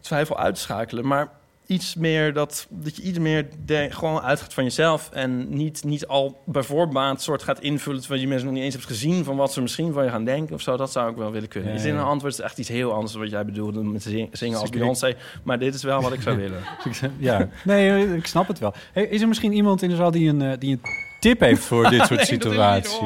twijfel 0.00 0.38
uitschakelen. 0.38 1.06
Maar 1.06 1.28
iets 1.66 1.94
meer 1.94 2.32
dat, 2.32 2.66
dat 2.70 2.96
je 2.96 3.02
iets 3.02 3.18
meer 3.18 3.46
de, 3.64 3.86
gewoon 3.90 4.20
uitgaat 4.20 4.54
van 4.54 4.64
jezelf. 4.64 5.10
En 5.12 5.56
niet, 5.56 5.84
niet 5.84 6.06
al 6.06 6.42
bij 6.46 6.62
voorbaat 6.62 7.22
soort 7.22 7.42
gaat 7.42 7.60
invullen... 7.60 8.00
terwijl 8.00 8.20
je 8.20 8.26
mensen 8.28 8.46
nog 8.46 8.54
niet 8.54 8.64
eens 8.64 8.74
hebt 8.74 8.86
gezien... 8.86 9.24
van 9.24 9.36
wat 9.36 9.52
ze 9.52 9.60
misschien 9.62 9.92
van 9.92 10.04
je 10.04 10.10
gaan 10.10 10.24
denken 10.24 10.54
of 10.54 10.60
zo. 10.60 10.76
Dat 10.76 10.92
zou 10.92 11.10
ik 11.10 11.16
wel 11.16 11.30
willen 11.32 11.48
kunnen. 11.48 11.70
Ja, 11.70 11.76
Iets 11.76 11.84
in 11.84 11.94
een 11.96 12.04
antwoord 12.04 12.32
is 12.32 12.40
echt 12.40 12.58
iets 12.58 12.68
heel 12.68 12.92
anders... 12.92 13.12
dan 13.12 13.20
wat 13.20 13.30
jij 13.30 13.44
bedoelde 13.44 13.82
met 13.82 14.02
zing- 14.02 14.28
zingen 14.32 14.58
als 14.58 14.70
Beyoncé. 14.70 15.14
Maar 15.42 15.58
dit 15.58 15.74
is 15.74 15.82
wel 15.82 16.02
wat 16.02 16.12
ik 16.12 16.22
zou 16.22 16.36
willen. 16.36 16.62
Ja, 17.18 17.48
nee, 17.64 18.16
ik 18.16 18.26
snap 18.26 18.48
het 18.48 18.58
wel. 18.58 18.74
Hey, 18.92 19.04
is 19.06 19.20
er 19.20 19.28
misschien 19.28 19.52
iemand 19.52 19.82
in 19.82 19.88
de 19.88 19.96
zaal 19.96 20.10
die 20.10 20.28
een, 20.28 20.42
eh, 20.42 20.52
die 20.58 20.72
een 20.72 20.80
tip 21.20 21.40
heeft 21.40 21.62
voor 21.64 21.90
dit 21.90 22.06
soort 22.06 22.26
situaties? 22.26 23.00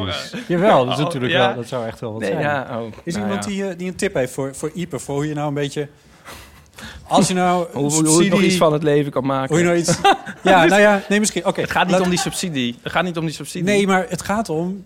Jawel, 0.49 0.85
dat 0.85 0.93
is 0.95 0.99
Oh, 0.99 1.05
natuurlijk 1.05 1.33
ja? 1.33 1.47
wel. 1.47 1.57
Dat 1.57 1.69
zou 1.69 1.87
echt 1.87 2.01
wel 2.01 2.13
wat 2.13 2.21
Nee, 2.21 2.31
zijn. 2.31 2.43
ja, 2.43 2.79
oh, 2.81 2.87
Is 3.05 3.15
er 3.15 3.21
nou 3.21 3.31
iemand 3.31 3.45
ja. 3.45 3.51
die, 3.51 3.69
eh, 3.69 3.79
die 3.79 3.89
een 3.89 3.97
tip 3.97 4.15
heeft 4.15 4.33
voor, 4.33 4.55
voor 4.55 4.71
Ieper? 4.75 5.01
Voor 5.01 5.15
hoe 5.15 5.27
je 5.29 5.35
nou 5.35 5.49
een 5.49 5.55
beetje... 5.55 5.89
Als 7.09 7.29
je 7.29 7.35
nou 7.35 7.67
een 7.67 7.73
Hoe, 7.81 7.83
hoe, 7.83 7.91
subsidie... 7.91 8.15
hoe 8.15 8.25
je 8.25 8.31
nog 8.31 8.41
iets 8.41 8.57
van 8.57 8.73
het 8.73 8.83
leven 8.83 9.13
kan 9.13 9.27
maken. 9.27 9.49
Hoe 9.49 9.59
je 9.59 9.65
nou 9.65 9.77
iets... 9.77 9.99
Ja, 10.43 10.65
nou 10.73 10.81
ja, 10.81 11.03
nee, 11.09 11.19
misschien... 11.19 11.47
Oké, 11.47 11.61
Het 11.61 11.71
gaat 11.71 11.85
niet 11.85 11.93
laat- 11.93 12.01
om 12.05 12.11
die 12.11 12.19
subsidie. 12.19 12.77
Het 12.83 12.93
gaat 12.93 13.05
niet 13.05 13.17
om 13.17 13.25
die 13.25 13.35
subsidie. 13.35 13.67
Nee, 13.69 13.87
maar 13.87 14.07
het 14.09 14.23
gaat 14.23 14.49
om... 14.49 14.85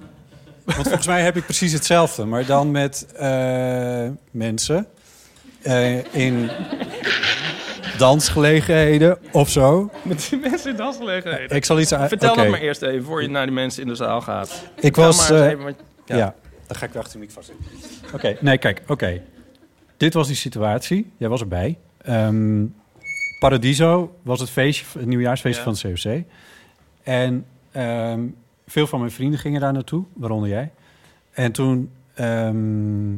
Want 0.64 0.82
volgens 0.82 1.06
mij 1.06 1.22
heb 1.22 1.36
ik 1.36 1.44
precies 1.44 1.72
hetzelfde. 1.72 2.24
Maar 2.24 2.46
dan 2.46 2.70
met 2.70 3.06
eh, 3.16 4.08
mensen 4.30 4.86
eh, 5.62 6.14
in 6.14 6.50
dansgelegenheden 7.98 9.18
of 9.32 9.50
zo. 9.50 9.90
Met 10.02 10.26
die 10.30 10.38
mensen 10.38 10.70
in 10.70 10.76
dansgelegenheden. 10.76 11.56
Ik 11.56 11.64
zal 11.64 11.80
iets 11.80 11.92
aan... 11.92 12.08
Vertel 12.08 12.30
oké. 12.30 12.40
dat 12.40 12.50
maar 12.50 12.60
eerst 12.60 12.82
even, 12.82 13.04
voor 13.04 13.22
je 13.22 13.28
naar 13.28 13.46
die 13.46 13.54
mensen 13.54 13.82
in 13.82 13.88
de 13.88 13.94
zaal 13.94 14.20
gaat. 14.20 14.48
Ik 14.74 14.80
Vertel 14.80 15.04
was... 15.04 15.28
maar 15.28 15.42
eens 15.42 15.52
eh, 15.52 15.60
even 15.60 15.76
ja. 16.04 16.16
ja. 16.16 16.34
dan 16.66 16.76
ga 16.76 16.86
ik 16.86 16.92
weer 16.92 17.02
achter 17.02 17.20
de 17.20 17.26
microfoon 17.26 17.44
zitten. 17.44 18.14
Oké, 18.14 18.36
nee, 18.40 18.58
kijk, 18.58 18.82
oké. 18.86 19.22
Dit 19.96 20.14
was 20.14 20.26
die 20.26 20.36
situatie. 20.36 21.12
Jij 21.16 21.28
was 21.28 21.40
erbij. 21.40 21.78
Ehm, 22.02 22.64
Paradiso 23.40 24.14
was 24.22 24.40
het 24.40 24.50
feestje, 24.50 24.98
het 24.98 25.06
nieuwjaarsfeestje 25.06 25.62
Ja. 25.64 25.74
van 25.76 25.90
het 25.90 26.02
COC. 26.02 26.22
En 27.02 27.44
ehm, 27.72 28.20
veel 28.66 28.86
van 28.86 28.98
mijn 28.98 29.10
vrienden 29.12 29.38
gingen 29.38 29.60
daar 29.60 29.72
naartoe, 29.72 30.04
waaronder 30.12 30.48
jij. 30.48 30.70
En 31.30 31.52
toen, 31.52 31.90
ehm, 32.14 33.14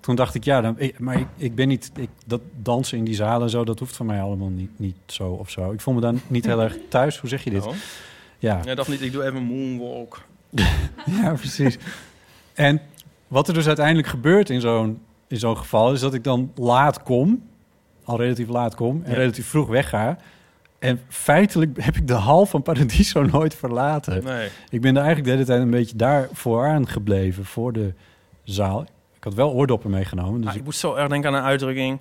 toen 0.00 0.14
dacht 0.14 0.34
ik, 0.34 0.44
ja, 0.44 0.60
dan, 0.60 0.74
ik- 0.78 0.98
maar 0.98 1.18
ik, 1.18 1.26
ik 1.36 1.54
ben 1.54 1.68
niet... 1.68 1.90
Ik, 1.96 2.08
dat 2.26 2.40
dansen 2.56 2.98
in 2.98 3.04
die 3.04 3.14
zalen 3.14 3.42
en 3.42 3.50
zo, 3.50 3.64
dat 3.64 3.78
hoeft 3.78 3.96
van 3.96 4.06
mij 4.06 4.20
allemaal 4.20 4.48
niet, 4.48 4.70
niet 4.78 4.96
zo 5.06 5.28
of 5.30 5.50
zo. 5.50 5.72
Ik 5.72 5.80
voel 5.80 5.94
me 5.94 6.00
dan 6.00 6.20
niet 6.26 6.44
heel 6.46 6.62
erg 6.62 6.76
thuis. 6.88 7.18
Hoe 7.18 7.28
zeg 7.28 7.44
je 7.44 7.50
dit? 7.50 7.66
Oh. 7.66 7.74
Ja. 8.38 8.60
Jij 8.64 8.74
dacht 8.74 8.88
niet, 8.88 9.00
ik 9.02 9.12
doe 9.12 9.22
even 9.24 9.36
een 9.36 9.42
moonwalk. 9.44 10.22
Ja, 11.22 11.32
precies. 11.34 11.78
En 12.54 12.80
wat 13.28 13.48
er 13.48 13.54
dus 13.54 13.66
uiteindelijk 13.66 14.08
gebeurt 14.08 14.50
in 14.50 14.60
zo'n, 14.60 15.00
in 15.28 15.36
zo'n 15.38 15.56
geval... 15.56 15.92
is 15.92 16.00
dat 16.00 16.14
ik 16.14 16.24
dan 16.24 16.52
laat 16.54 17.02
kom, 17.02 17.42
al 18.10 18.18
relatief 18.18 18.48
laat 18.48 18.74
kom... 18.74 19.00
en 19.04 19.10
Ja. 19.10 19.16
relatief 19.16 19.46
vroeg 19.48 19.68
wegga. 19.68 20.16
En 20.78 21.00
feitelijk 21.08 21.82
heb 21.82 21.96
ik 21.96 22.06
de 22.06 22.12
hal 22.14 22.46
van 22.46 22.62
Paradiso 22.62 23.22
nooit 23.32 23.54
verlaten. 23.54 24.24
Nee. 24.24 24.48
Ik 24.70 24.80
ben 24.80 24.90
er 24.96 25.02
eigenlijk 25.02 25.24
de 25.24 25.30
hele 25.32 25.44
tijd 25.44 25.60
een 25.60 25.70
beetje 25.70 25.96
daar 25.96 26.28
vooraan 26.32 26.88
gebleven... 26.88 27.44
voor 27.44 27.72
de 27.72 27.94
zaal. 28.44 28.82
Ik 29.16 29.24
had 29.24 29.34
wel 29.34 29.52
oordoppen 29.52 29.90
meegenomen. 29.90 30.40
Dus 30.40 30.48
Ah, 30.48 30.54
ik- 30.54 30.58
ik 30.60 30.64
moet 30.64 30.76
zo 30.76 30.94
erg 30.94 31.08
denken 31.08 31.30
aan 31.30 31.36
een 31.36 31.44
uitdrukking. 31.44 31.98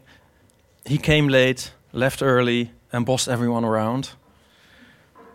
He 0.84 0.96
came 0.98 1.30
late, 1.30 1.64
left 1.90 2.22
early 2.22 2.72
and 2.92 3.06
bossed 3.06 3.34
everyone 3.34 3.68
around. 3.68 4.18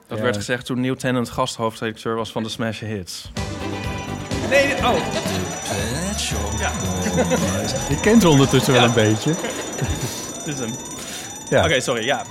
Dat 0.06 0.18
Ja. 0.18 0.24
werd 0.24 0.36
gezegd 0.36 0.66
toen 0.66 0.80
Neil 0.80 0.94
Tennant 0.96 1.30
gasthoofdredacteur 1.30 2.14
was 2.16 2.32
van 2.32 2.42
de 2.42 2.48
Smash 2.48 2.80
Hits. 2.80 3.32
Nee, 4.50 4.66
dit- 4.68 4.84
oh. 4.84 4.96
ik 7.90 7.98
ken 8.02 8.20
ze 8.20 8.28
ondertussen 8.28 8.72
wel 8.72 8.84
een 8.84 8.92
beetje. 8.94 9.34
Dit 10.44 10.54
is 10.54 10.60
hem. 10.60 10.70
Ja. 11.50 11.64
Oké, 11.64 11.80
sorry, 11.80 12.04
ja. 12.04 12.22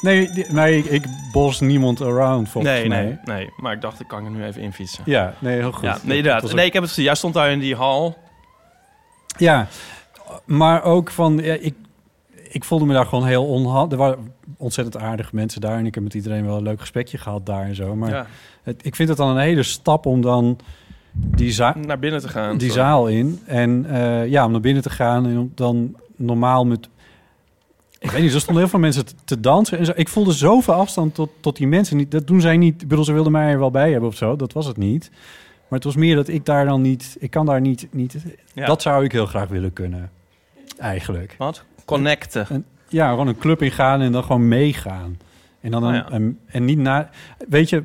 Nee, 0.00 0.30
die- 0.30 0.46
nee 0.50 0.82
ik, 0.82 1.04
bos 1.32 1.60
niemand 1.60 2.00
around 2.00 2.48
volgens 2.48 2.74
Nee, 2.74 2.88
mij. 2.88 3.04
nee, 3.04 3.18
nee. 3.24 3.50
Maar 3.56 3.72
ik 3.72 3.80
dacht, 3.80 4.00
ik 4.00 4.08
kan 4.08 4.24
er 4.24 4.30
nu 4.30 4.44
even 4.44 4.60
infietsen. 4.62 5.02
Ja, 5.06 5.34
nee, 5.38 5.58
heel 5.58 5.72
goed. 5.72 5.82
Ja, 5.84 5.98
nee, 6.02 6.16
inderdaad. 6.16 6.44
ook- 6.44 6.52
Nee, 6.52 6.66
ik 6.66 6.72
heb 6.72 6.82
het 6.82 6.90
gezien. 6.90 7.04
Jij 7.06 7.14
stond 7.14 7.34
daar 7.34 7.50
in 7.50 7.58
die 7.58 7.74
hal. 7.76 8.18
Ja, 9.38 9.66
maar 10.44 10.82
ook 10.82 11.10
van, 11.10 11.36
ja, 11.42 11.54
ik, 11.54 11.74
ik 12.48 12.64
voelde 12.64 12.84
me 12.84 12.92
daar 12.92 13.06
gewoon 13.06 13.26
heel 13.26 13.46
onhandig. 13.46 13.92
Er 13.98 14.04
waren 14.04 14.32
ontzettend 14.56 15.02
aardige 15.02 15.30
mensen 15.34 15.60
daar. 15.60 15.78
En 15.78 15.86
ik 15.86 15.94
heb 15.94 16.04
met 16.04 16.14
iedereen 16.14 16.44
wel 16.46 16.56
een 16.56 16.62
leuk 16.62 16.80
gesprekje 16.80 17.18
gehad 17.18 17.46
daar 17.46 17.64
en 17.64 17.74
zo. 17.74 17.94
Maar 17.96 18.10
Ja, 18.10 18.26
het, 18.62 18.86
ik 18.86 18.94
vind 18.94 19.08
het 19.08 19.18
dan 19.18 19.28
een 19.28 19.42
hele 19.42 19.62
stap 19.62 20.06
om 20.06 20.20
dan 20.20 20.58
die, 21.12 21.52
za- 21.52 21.74
naar 21.86 21.98
binnen 21.98 22.20
te 22.20 22.28
gaan. 22.28 22.58
die 22.58 22.72
zaal 22.72 23.06
in. 23.08 23.40
En 23.46 23.86
eh, 23.88 24.26
ja, 24.26 24.44
om 24.44 24.50
naar 24.52 24.60
binnen 24.60 24.82
te 24.82 24.90
gaan 24.90 25.26
en 25.26 25.38
om 25.38 25.52
dan 25.54 25.96
normaal 26.16 26.64
met... 26.66 26.88
Ik 28.04 28.10
weet 28.10 28.22
niet, 28.22 28.34
er 28.34 28.40
stonden 28.40 28.62
heel 28.62 28.70
veel 28.70 28.80
mensen 28.80 29.06
te, 29.06 29.14
te 29.24 29.40
dansen. 29.40 29.78
En 29.78 29.84
zo. 29.84 29.92
Ik 29.94 30.08
voelde 30.08 30.32
zoveel 30.32 30.74
afstand 30.74 31.14
tot, 31.14 31.30
tot 31.40 31.56
die 31.56 31.66
mensen. 31.66 31.96
Niet, 31.96 32.10
dat 32.10 32.26
doen 32.26 32.40
zij 32.40 32.56
niet. 32.56 32.82
Ik 32.82 32.88
bedoel, 32.88 33.04
ze 33.04 33.12
wilden 33.12 33.32
mij 33.32 33.50
er 33.50 33.58
wel 33.58 33.70
bij 33.70 33.90
hebben 33.90 34.08
of 34.08 34.16
zo. 34.16 34.36
Dat 34.36 34.52
was 34.52 34.66
het 34.66 34.76
niet. 34.76 35.10
Maar 35.68 35.78
het 35.78 35.84
was 35.84 35.96
meer 35.96 36.16
dat 36.16 36.28
ik 36.28 36.44
daar 36.44 36.64
dan 36.64 36.82
niet... 36.82 37.16
Ik 37.18 37.30
kan 37.30 37.46
daar 37.46 37.60
niet... 37.60 37.86
niet 37.90 38.16
Ja. 38.52 38.66
Dat 38.66 38.82
zou 38.82 39.04
ik 39.04 39.12
heel 39.12 39.26
graag 39.26 39.48
willen 39.48 39.72
kunnen. 39.72 40.10
Eigenlijk. 40.78 41.34
Wat? 41.38 41.64
Connecten. 41.84 42.66
Ja, 42.88 43.08
gewoon 43.10 43.26
een 43.26 43.38
club 43.38 43.62
ingaan 43.62 44.00
en 44.00 44.12
dan 44.12 44.22
gewoon 44.22 44.48
meegaan. 44.48 45.18
En 45.60 45.70
dan 45.70 45.82
Oh 45.82 45.88
een, 45.88 45.94
ja. 45.94 46.10
en, 46.10 46.38
en 46.46 46.64
niet 46.64 46.78
na. 46.78 47.10
Weet 47.48 47.68
je, 47.68 47.84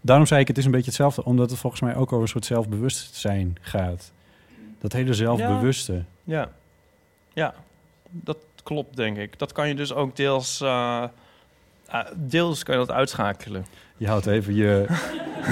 daarom 0.00 0.26
zei 0.26 0.40
ik 0.40 0.48
het 0.48 0.58
is 0.58 0.64
een 0.64 0.70
beetje 0.70 0.86
hetzelfde, 0.86 1.24
omdat 1.24 1.50
het 1.50 1.58
volgens 1.58 1.82
mij 1.82 1.96
ook 1.96 2.12
over 2.12 2.22
een 2.22 2.28
soort 2.28 2.44
zelfbewustzijn 2.44 3.56
gaat. 3.60 4.12
Dat 4.80 4.92
hele 4.92 5.14
zelfbewuste. 5.14 6.04
Ja. 6.24 6.50
Ja, 7.32 7.54
dat 8.10 8.36
klopt 8.64 8.96
denk 8.96 9.16
ik. 9.16 9.38
Dat 9.38 9.52
kan 9.52 9.68
je 9.68 9.74
dus 9.74 9.92
ook 9.94 10.16
deels... 10.16 10.60
eh, 10.60 11.02
ah, 11.88 12.06
deels 12.14 12.62
kan 12.62 12.78
je 12.78 12.86
dat 12.86 12.96
uitschakelen. 12.96 13.66
Je 13.96 14.06
houdt 14.08 14.26
even 14.26 14.54
je 14.54 14.86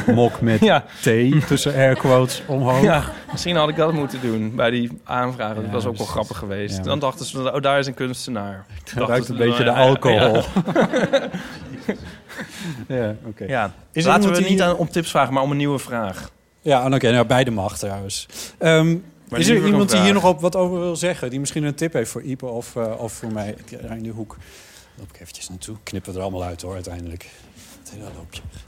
mok 0.15 0.41
met 0.41 0.61
Ja. 0.61 0.85
thee 1.03 1.45
tussen 1.45 1.75
air 1.75 1.95
quotes 1.97 2.43
omhoog. 2.47 2.83
Ja, 2.83 3.05
misschien 3.33 3.57
had 3.57 3.69
ik 3.69 3.77
dat 3.77 3.93
moeten 3.93 4.21
doen 4.21 4.55
bij 4.55 4.71
die 4.71 5.01
aanvragen. 5.05 5.55
Dat 5.57 5.65
Ja, 5.65 5.71
was 5.71 5.87
ook 5.87 5.97
wel 5.97 6.07
grappig 6.07 6.39
geweest. 6.39 6.77
Ja. 6.77 6.83
Dan 6.83 6.99
dachten 6.99 7.27
ze, 7.27 7.53
oh, 7.53 7.61
daar 7.63 7.79
is 7.79 7.87
een 7.87 7.95
kunstenaar. 7.95 8.65
Het 8.69 8.85
Dachten 8.85 9.07
ruikt 9.07 9.29
een 9.29 9.37
beetje 9.37 9.65
de 9.65 9.71
nou 9.71 9.77
ja, 9.79 9.85
alcohol. 9.87 10.43
Ja, 10.75 11.29
Ja, 12.97 13.15
oké. 13.25 13.45
er 13.45 13.71
Laten 13.93 14.33
we 14.33 14.39
niet 14.39 14.49
die- 14.49 14.63
aan, 14.63 14.77
om 14.77 14.89
tips 14.91 15.11
vragen, 15.11 15.33
maar 15.35 15.43
om 15.43 15.51
een 15.51 15.57
nieuwe 15.57 15.79
vraag. 15.79 16.31
Ja, 16.61 16.85
en 16.85 16.95
oké, 16.95 17.11
nou, 17.13 17.27
beide 17.27 17.51
mag 17.51 17.79
trouwens. 17.79 18.27
Ehm, 18.59 18.97
Maar 19.33 19.41
is 19.41 19.49
er 19.49 19.67
iemand 19.67 19.91
die 19.91 20.01
hier 20.01 20.13
nog 20.13 20.25
op 20.25 20.41
wat 20.41 20.57
over 20.57 20.79
wil 20.81 20.97
zeggen? 20.97 21.31
Die 21.31 21.41
misschien 21.41 21.65
een 21.65 21.75
tip 21.75 21.93
heeft 21.93 22.11
voor 22.11 22.23
Ipe 22.23 22.47
of, 22.47 22.77
eh, 22.77 22.95
of 22.99 23.13
voor 23.13 23.33
mij 23.33 23.57
in 23.91 24.03
de 24.03 24.09
hoek? 24.11 24.37
Loop 24.95 25.09
ik 25.15 25.21
eventjes 25.21 25.49
naartoe. 25.49 25.77
Knippen 25.83 26.13
we 26.13 26.19
er 26.19 26.25
allemaal 26.25 26.45
uit 26.45 26.63
hoor, 26.63 26.75
uiteindelijk. 26.75 27.31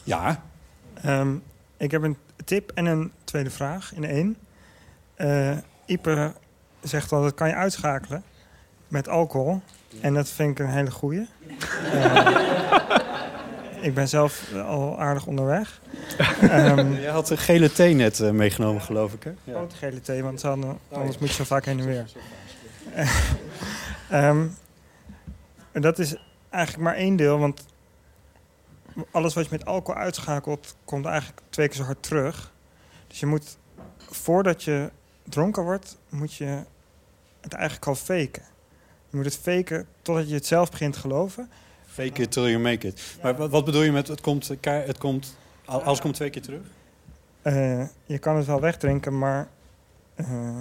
Ja, 0.04 0.42
Ehm, 1.02 1.34
ik 1.76 1.90
heb 1.90 2.02
een 2.02 2.16
tip 2.44 2.70
en 2.74 2.86
een 2.86 3.12
tweede 3.24 3.50
vraag 3.50 3.94
in 3.94 4.04
één. 4.04 4.36
Eh 5.14 5.56
Ipe 5.86 6.32
zegt 6.82 7.12
al, 7.12 7.22
dat 7.22 7.34
kan 7.34 7.48
je 7.48 7.54
uitschakelen 7.54 8.22
met 8.88 9.08
alcohol. 9.08 9.60
En 10.00 10.14
dat 10.14 10.28
vind 10.28 10.50
ik 10.50 10.58
een 10.58 10.72
hele 10.72 10.90
goeie. 10.90 11.28
Eh, 11.92 12.26
ik 13.88 13.94
ben 13.94 14.08
zelf 14.08 14.52
al 14.54 15.00
aardig 15.00 15.26
onderweg. 15.26 15.80
Ehm 16.40 16.92
je 17.02 17.08
had 17.08 17.30
een 17.30 17.38
gele 17.38 17.72
thee 17.72 17.94
net 17.94 18.20
eh, 18.20 18.30
meegenomen, 18.30 18.82
geloof 18.82 19.12
ik. 19.12 19.22
Hè? 19.24 19.30
Ja. 19.44 19.52
grote 19.52 19.76
gele 19.76 20.00
thee, 20.00 20.22
want 20.22 20.42
hadden- 20.42 20.78
anders 20.92 21.18
moet 21.18 21.28
je 21.28 21.34
zo 21.34 21.44
vaak 21.44 21.64
heen 21.64 21.78
en 21.80 21.86
weer. 21.86 22.06
Ehm, 24.10 24.46
en 25.72 25.82
dat 25.82 25.98
is 25.98 26.14
eigenlijk 26.50 26.84
maar 26.84 26.94
één 26.94 27.16
deel, 27.16 27.38
want 27.38 27.66
alles 29.10 29.34
wat 29.34 29.44
je 29.44 29.50
met 29.52 29.64
alcohol 29.64 30.00
uitschakelt, 30.00 30.76
komt 30.84 31.06
eigenlijk 31.06 31.40
twee 31.50 31.68
keer 31.68 31.76
zo 31.76 31.82
hard 31.82 32.02
terug. 32.02 32.52
Dus 33.06 33.20
je 33.20 33.26
moet, 33.26 33.56
voordat 34.10 34.62
je 34.62 34.90
dronken 35.28 35.62
wordt, 35.62 35.96
moet 36.08 36.34
je 36.34 36.62
het 37.40 37.52
eigenlijk 37.52 37.86
al 37.86 37.94
faken. 37.94 38.42
Je 39.10 39.16
moet 39.16 39.24
het 39.24 39.36
faken 39.42 39.86
totdat 40.02 40.28
je 40.28 40.34
het 40.34 40.46
zelf 40.46 40.70
begint 40.70 40.92
te 40.92 40.98
geloven. 40.98 41.50
Fake 41.86 42.22
it 42.22 42.32
till 42.32 42.42
you 42.48 42.58
make 42.58 42.86
it. 42.86 43.00
Maar 43.22 43.36
wat, 43.36 43.50
wat 43.50 43.64
bedoel 43.64 43.82
je 43.82 43.92
met 43.92 44.08
het 44.08 44.20
komt, 44.20 44.50
eh, 44.60 44.72
het 44.86 44.98
komt, 44.98 45.36
al- 45.64 45.82
alles 45.82 46.00
komt 46.00 46.14
twee 46.14 46.30
keer 46.30 46.42
terug? 46.42 46.62
Eh, 47.42 47.82
je 48.06 48.18
kan 48.18 48.36
het 48.36 48.46
wel 48.46 48.60
wegdrinken, 48.60 49.18
maar 49.18 49.48
eh, 50.14 50.58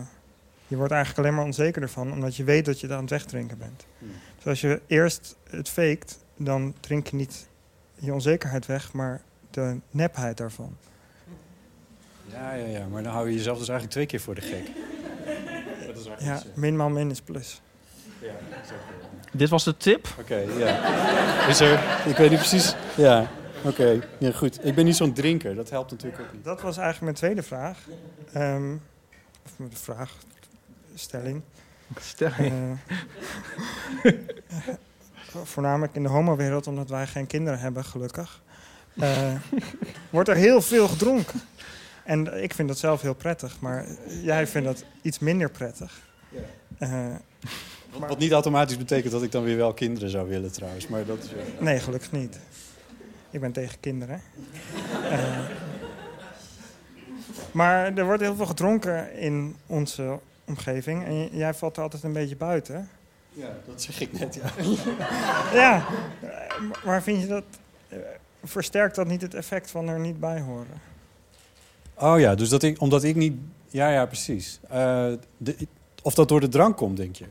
je 0.67 0.75
wordt 0.75 0.91
eigenlijk 0.93 1.23
alleen 1.23 1.35
maar 1.37 1.45
onzeker 1.45 1.81
ervan, 1.81 2.11
omdat 2.11 2.35
je 2.35 2.43
weet 2.43 2.65
dat 2.65 2.79
je 2.79 2.85
het 2.87 2.95
aan 2.95 3.01
het 3.01 3.09
wegdrinken 3.09 3.57
bent. 3.57 3.85
Hmm. 3.99 4.11
Dus 4.35 4.45
als 4.45 4.61
je 4.61 4.81
eerst 4.87 5.35
het 5.49 5.69
faked, 5.69 6.17
dan 6.37 6.73
drink 6.79 7.07
je 7.07 7.15
niet 7.15 7.47
je 7.95 8.13
onzekerheid 8.13 8.65
weg, 8.65 8.93
maar 8.93 9.21
de 9.49 9.79
nepheid 9.91 10.37
daarvan. 10.37 10.77
Ja, 12.25 12.53
ja, 12.53 12.65
ja. 12.65 12.85
Maar 12.87 13.03
dan 13.03 13.13
hou 13.13 13.29
je 13.29 13.35
jezelf 13.35 13.57
dus 13.57 13.67
eigenlijk 13.69 13.91
twee 13.97 14.05
keer 14.05 14.19
voor 14.19 14.35
de 14.35 14.41
gek. 14.41 14.67
Ja, 16.19 16.41
min 16.53 16.75
maal 16.75 16.89
min 16.89 17.09
is 17.11 17.21
plus. 17.21 17.61
Dit 19.31 19.49
was 19.49 19.63
de 19.63 19.77
tip. 19.77 20.07
Oké, 20.19 20.35
ja. 20.35 21.47
Is 21.47 21.59
er... 21.59 21.79
Ik 22.05 22.17
weet 22.17 22.29
niet 22.29 22.39
precies... 22.39 22.75
Ja, 22.95 23.27
oké. 23.63 24.01
Ja, 24.19 24.31
goed. 24.31 24.65
Ik 24.65 24.75
ben 24.75 24.85
niet 24.85 24.95
zo'n 24.95 25.13
drinker. 25.13 25.55
Dat 25.55 25.69
helpt 25.69 25.91
natuurlijk 25.91 26.21
ook 26.21 26.33
niet. 26.33 26.43
Dat 26.43 26.61
was 26.61 26.77
eigenlijk 26.77 27.01
mijn 27.03 27.15
tweede 27.15 27.43
vraag. 27.43 27.79
Ehm, 28.33 28.73
of 29.45 29.51
mijn 29.55 29.71
vraag, 29.73 30.17
stelling. 30.95 31.41
Stelling. 31.99 32.79
Eh, 34.03 34.11
voornamelijk 35.43 35.95
in 35.95 36.03
de 36.03 36.09
homowereld, 36.09 36.67
omdat 36.67 36.89
wij 36.89 37.07
geen 37.07 37.27
kinderen 37.27 37.59
hebben, 37.59 37.85
gelukkig. 37.85 38.41
eh, 38.99 39.33
wordt 40.09 40.29
er 40.29 40.35
heel 40.35 40.61
veel 40.61 40.87
gedronken. 40.87 41.41
En 42.03 42.43
ik 42.43 42.53
vind 42.53 42.67
dat 42.67 42.77
zelf 42.77 43.01
heel 43.01 43.13
prettig, 43.15 43.59
maar 43.59 43.85
jij 44.21 44.47
vindt 44.47 44.67
dat 44.67 44.83
iets 45.01 45.19
minder 45.19 45.49
prettig. 45.51 46.01
Eh, 46.77 47.15
Wat 48.07 48.17
niet 48.19 48.31
automatisch 48.31 48.77
betekent 48.77 49.11
dat 49.11 49.23
ik 49.23 49.31
dan 49.31 49.43
weer 49.43 49.57
wel 49.57 49.73
kinderen 49.73 50.09
zou 50.09 50.29
willen 50.29 50.51
trouwens. 50.51 50.87
Maar 50.87 51.05
dat 51.05 51.17
is... 51.23 51.29
nee, 51.59 51.79
gelukkig 51.79 52.11
niet. 52.11 52.39
Ik 53.33 53.39
ben 53.39 53.51
tegen 53.51 53.79
kinderen. 53.79 54.21
Eh, 55.11 55.39
maar 57.51 57.93
er 57.97 58.05
wordt 58.05 58.21
heel 58.21 58.35
veel 58.35 58.45
gedronken 58.45 59.13
in 59.19 59.55
onze 59.65 60.19
omgeving. 60.45 61.05
En 61.05 61.37
jij 61.37 61.53
valt 61.53 61.77
er 61.77 61.83
altijd 61.83 62.03
een 62.03 62.13
beetje 62.13 62.35
buiten. 62.35 62.89
Ja, 63.29 63.49
dat 63.65 63.81
zeg 63.81 63.99
ik 64.01 64.19
net, 64.19 64.35
ja. 64.35 64.51
Ja, 65.61 65.85
maar 66.85 67.03
vind 67.03 67.21
je 67.21 67.27
dat... 67.27 67.43
eh, 67.87 67.97
versterkt 68.43 68.95
dat 68.95 69.07
niet 69.07 69.21
het 69.21 69.33
effect 69.33 69.71
van 69.71 69.87
er 69.87 69.99
niet 69.99 70.19
bij 70.19 70.39
horen? 70.39 70.81
Oh 71.93 72.19
ja, 72.19 72.35
dus 72.35 72.49
dat 72.49 72.63
ik, 72.63 72.81
omdat 72.81 73.03
ik 73.03 73.15
niet... 73.15 73.35
Ja, 73.67 73.89
ja, 73.89 74.05
precies. 74.05 74.59
Eh, 74.69 75.11
de, 75.37 75.55
of 76.01 76.13
dat 76.13 76.27
door 76.27 76.39
de 76.39 76.49
drank 76.49 76.77
komt, 76.77 76.97
denk 76.97 77.15
je? 77.15 77.25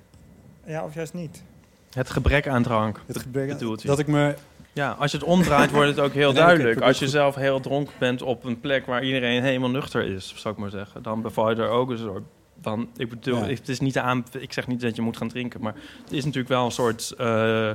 Ja, 0.64 0.84
of 0.84 0.94
juist 0.94 1.14
niet? 1.14 1.42
Het 1.90 2.11
gebrek 2.11 2.48
aan 2.48 2.62
drank. 2.62 3.00
Het 3.07 3.18
gebrek, 3.18 3.48
hij. 3.61 3.76
dat 3.82 3.98
ik 3.98 4.07
me... 4.07 4.34
Ja, 4.73 4.91
als 4.91 5.11
je 5.11 5.16
het 5.18 5.27
omdraait, 5.27 5.70
wordt 5.70 5.89
het 5.89 5.99
ook 6.01 6.12
heel 6.12 6.33
duidelijk. 6.45 6.81
Als 6.81 6.99
je 6.99 7.09
zelf 7.09 7.35
heel 7.35 7.61
dronken 7.61 7.95
bent 7.99 8.23
op 8.23 8.45
een 8.45 8.61
plek 8.61 8.87
waar 8.87 9.05
iedereen 9.05 9.43
helemaal 9.43 9.70
nuchter 9.70 10.05
is, 10.05 10.35
zou 10.37 10.55
ik 10.55 10.61
maar 10.61 10.70
zeggen, 10.70 11.03
dan 11.03 11.23
beval 11.23 11.51
je 11.51 11.57
er 11.57 11.68
ook 11.68 11.91
een 11.91 11.99
soort 11.99 12.23
van. 12.62 12.89
Ik 12.97 13.09
bedoel, 13.09 13.39
Ja. 13.39 13.47
het 13.47 13.68
is 13.68 13.81
niet 13.81 13.99
aan. 13.99 14.25
Ik 14.39 14.53
zeg 14.53 14.66
niet 14.66 14.81
dat 14.81 14.97
je 14.97 15.03
moet 15.03 15.16
gaan 15.16 15.29
drinken, 15.29 15.61
maar 15.61 15.75
het 16.05 16.12
is 16.12 16.25
natuurlijk 16.25 16.49
wel 16.53 16.64
een 16.64 16.70
soort. 16.70 17.14
eh 17.18 17.70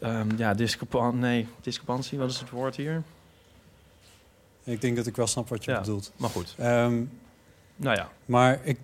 ehm, 0.00 0.28
ja, 0.36 0.54
discrepan 0.54 1.18
nee, 1.18 1.46
discrepantie, 1.60 2.18
wat 2.18 2.30
is 2.30 2.38
het 2.40 2.50
woord 2.50 2.76
hier? 2.76 3.02
Ik 4.64 4.80
denk 4.80 4.96
dat 4.96 5.06
ik 5.06 5.16
wel 5.16 5.26
snap 5.26 5.48
wat 5.48 5.64
je 5.64 5.70
Ja. 5.70 5.80
bedoelt. 5.80 6.12
Maar 6.16 6.30
goed, 6.30 6.54
Ehm, 6.58 7.02
nou 7.76 7.96
ja. 7.96 8.08
Maar 8.26 8.60
ik, 8.62 8.78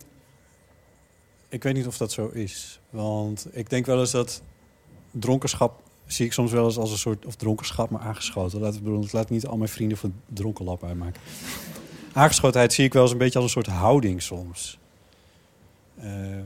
ik 1.48 1.62
weet 1.62 1.74
niet 1.74 1.86
of 1.86 1.96
dat 1.96 2.12
zo 2.12 2.26
is. 2.32 2.80
Want 2.90 3.46
ik 3.52 3.70
denk 3.70 3.86
wel 3.86 3.98
eens 4.00 4.10
dat 4.10 4.42
dronkenschap... 5.10 5.82
zie 6.12 6.26
ik 6.26 6.32
soms 6.32 6.52
wel 6.52 6.64
eens 6.64 6.76
als 6.76 6.90
een 6.90 6.98
soort... 6.98 7.26
of 7.26 7.34
dronkenschap, 7.34 7.90
maar 7.90 8.00
aangeschoten. 8.00 8.60
Laat, 8.60 8.74
ik 8.74 9.12
laat 9.12 9.30
niet 9.30 9.46
al 9.46 9.56
mijn 9.56 9.68
vrienden 9.70 9.98
voor 9.98 10.10
dronkenlap 10.26 10.84
uitmaken. 10.84 11.20
Aangeschotenheid 12.12 12.72
zie 12.72 12.84
ik 12.84 12.92
wel 12.92 13.02
eens 13.02 13.12
een 13.12 13.18
beetje 13.18 13.38
als 13.38 13.44
een 13.44 13.62
soort 13.62 13.76
houding 13.76 14.22
soms. 14.22 14.78
Eh, 15.96 16.38
ik 16.38 16.44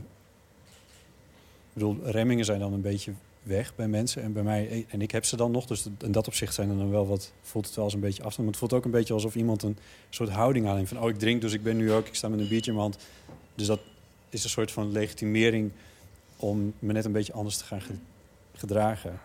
bedoel, 1.73 1.99
remmingen 2.03 2.45
zijn 2.45 2.59
dan 2.59 2.73
een 2.73 2.81
beetje 2.81 3.13
weg 3.43 3.75
bij 3.75 3.89
mensen. 3.89 4.23
En 4.23 4.33
bij 4.33 4.43
mij, 4.43 4.87
en 4.89 5.03
ik 5.03 5.11
heb 5.11 5.25
ze 5.25 5.37
dan 5.37 5.51
nog. 5.51 5.67
Dus 5.67 5.87
in 5.99 6.13
dat 6.13 6.27
opzicht 6.27 6.55
zijn 6.55 6.71
er 6.71 6.77
dan 6.77 6.91
wel 6.91 7.07
wat... 7.07 7.33
voelt 7.43 7.67
het 7.67 7.75
wel 7.75 7.85
eens 7.85 7.95
een 7.95 8.01
beetje 8.01 8.23
afstand. 8.23 8.39
Maar 8.39 8.59
het 8.59 8.59
voelt 8.59 8.73
ook 8.73 8.85
een 8.85 8.91
beetje 8.91 9.15
alsof 9.15 9.35
iemand 9.35 9.63
een 9.63 9.79
soort 10.11 10.31
houding 10.31 10.67
aanneemt. 10.67 10.89
Van, 10.89 11.01
oh, 11.01 11.09
ik 11.09 11.19
drink, 11.19 11.41
dus 11.41 11.53
ik 11.53 11.63
ben 11.63 11.77
nu 11.77 11.93
ook... 11.93 12.07
Ik 12.07 12.15
sta 12.15 12.29
met 12.29 12.41
een 12.41 12.49
biertje 12.49 12.71
in 12.71 12.77
mijn 12.77 12.91
hand. 12.91 13.05
Dus 13.55 13.67
dat 13.67 13.81
is 14.29 14.45
een 14.45 14.51
soort 14.51 14.71
van 14.71 14.93
legitimering... 14.93 15.73
om 16.37 16.75
me 16.79 16.93
net 16.93 17.05
een 17.05 17.13
beetje 17.13 17.33
anders 17.33 17.57
te 17.57 17.65
gaan 17.65 17.81
ge- 17.81 17.99
gedragen. 18.53 19.21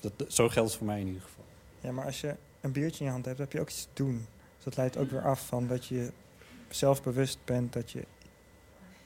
Dat, 0.00 0.12
zo 0.28 0.48
geldt 0.48 0.68
het 0.68 0.78
voor 0.78 0.86
mij 0.86 1.00
in 1.00 1.06
ieder 1.06 1.22
geval. 1.22 1.44
Ja, 1.80 1.92
maar 1.92 2.04
als 2.04 2.20
je 2.20 2.34
een 2.60 2.72
biertje 2.72 2.98
in 2.98 3.04
je 3.04 3.12
hand 3.12 3.24
hebt, 3.24 3.38
heb 3.38 3.52
je 3.52 3.60
ook 3.60 3.68
iets 3.68 3.82
te 3.82 4.02
doen. 4.02 4.26
Dus 4.54 4.64
dat 4.64 4.76
leidt 4.76 4.96
ook 4.96 5.10
weer 5.10 5.24
af 5.24 5.46
van 5.46 5.66
dat 5.66 5.86
je 5.86 6.10
zelfbewust 6.68 7.38
bent 7.44 7.72
dat 7.72 7.90
je 7.90 8.04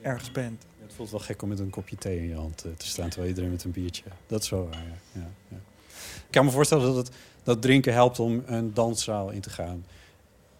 ergens 0.00 0.32
bent. 0.32 0.64
Het 0.80 0.92
voelt 0.92 1.10
wel 1.10 1.20
gek 1.20 1.42
om 1.42 1.48
met 1.48 1.58
een 1.58 1.70
kopje 1.70 1.96
thee 1.96 2.18
in 2.18 2.28
je 2.28 2.34
hand 2.34 2.64
eh, 2.64 2.72
te 2.76 2.86
staan... 2.86 3.08
terwijl 3.08 3.28
iedereen 3.28 3.50
met 3.50 3.64
een 3.64 3.70
biertje... 3.70 4.04
Dat 4.26 4.42
is 4.42 4.48
zo 4.48 4.68
waar, 4.68 4.82
ja. 4.82 5.20
ja, 5.20 5.30
ja. 5.48 5.56
Ik 6.16 6.30
kan 6.30 6.44
me 6.44 6.50
voorstellen 6.50 6.94
dat, 6.94 7.06
het, 7.06 7.16
dat 7.42 7.62
drinken 7.62 7.92
helpt 7.92 8.18
om 8.18 8.42
een 8.46 8.74
danszaal 8.74 9.30
in 9.30 9.40
te 9.40 9.50
gaan. 9.50 9.86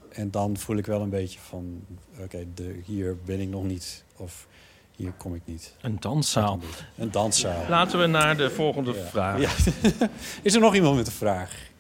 En 0.09 0.31
dan 0.31 0.57
voel 0.57 0.77
ik 0.77 0.87
wel 0.87 1.01
een 1.01 1.11
beetje 1.11 1.39
van... 1.39 1.85
oké, 2.19 2.47
de 2.55 2.81
hier 2.85 3.17
ben 3.25 3.41
ik 3.41 3.49
nog 3.49 3.65
niet. 3.65 4.05
Of 4.17 4.47
Hier 4.97 5.13
kom 5.13 5.35
ik 5.35 5.43
niet. 5.45 5.75
Een 5.81 6.01
danszaal. 6.01 6.59
Een 6.97 7.11
danszaal. 7.11 7.69
Laten 7.69 7.99
we 8.01 8.07
naar 8.07 8.37
de 8.37 8.51
volgende 8.51 8.93
Ja. 8.93 9.05
vraag. 9.05 9.41
Ja. 9.41 9.51
Is 10.43 10.55
er 10.55 10.61
nog 10.61 10.75
iemand 10.75 10.97
met 10.97 11.07
een 11.07 11.13
vraag? 11.13 11.71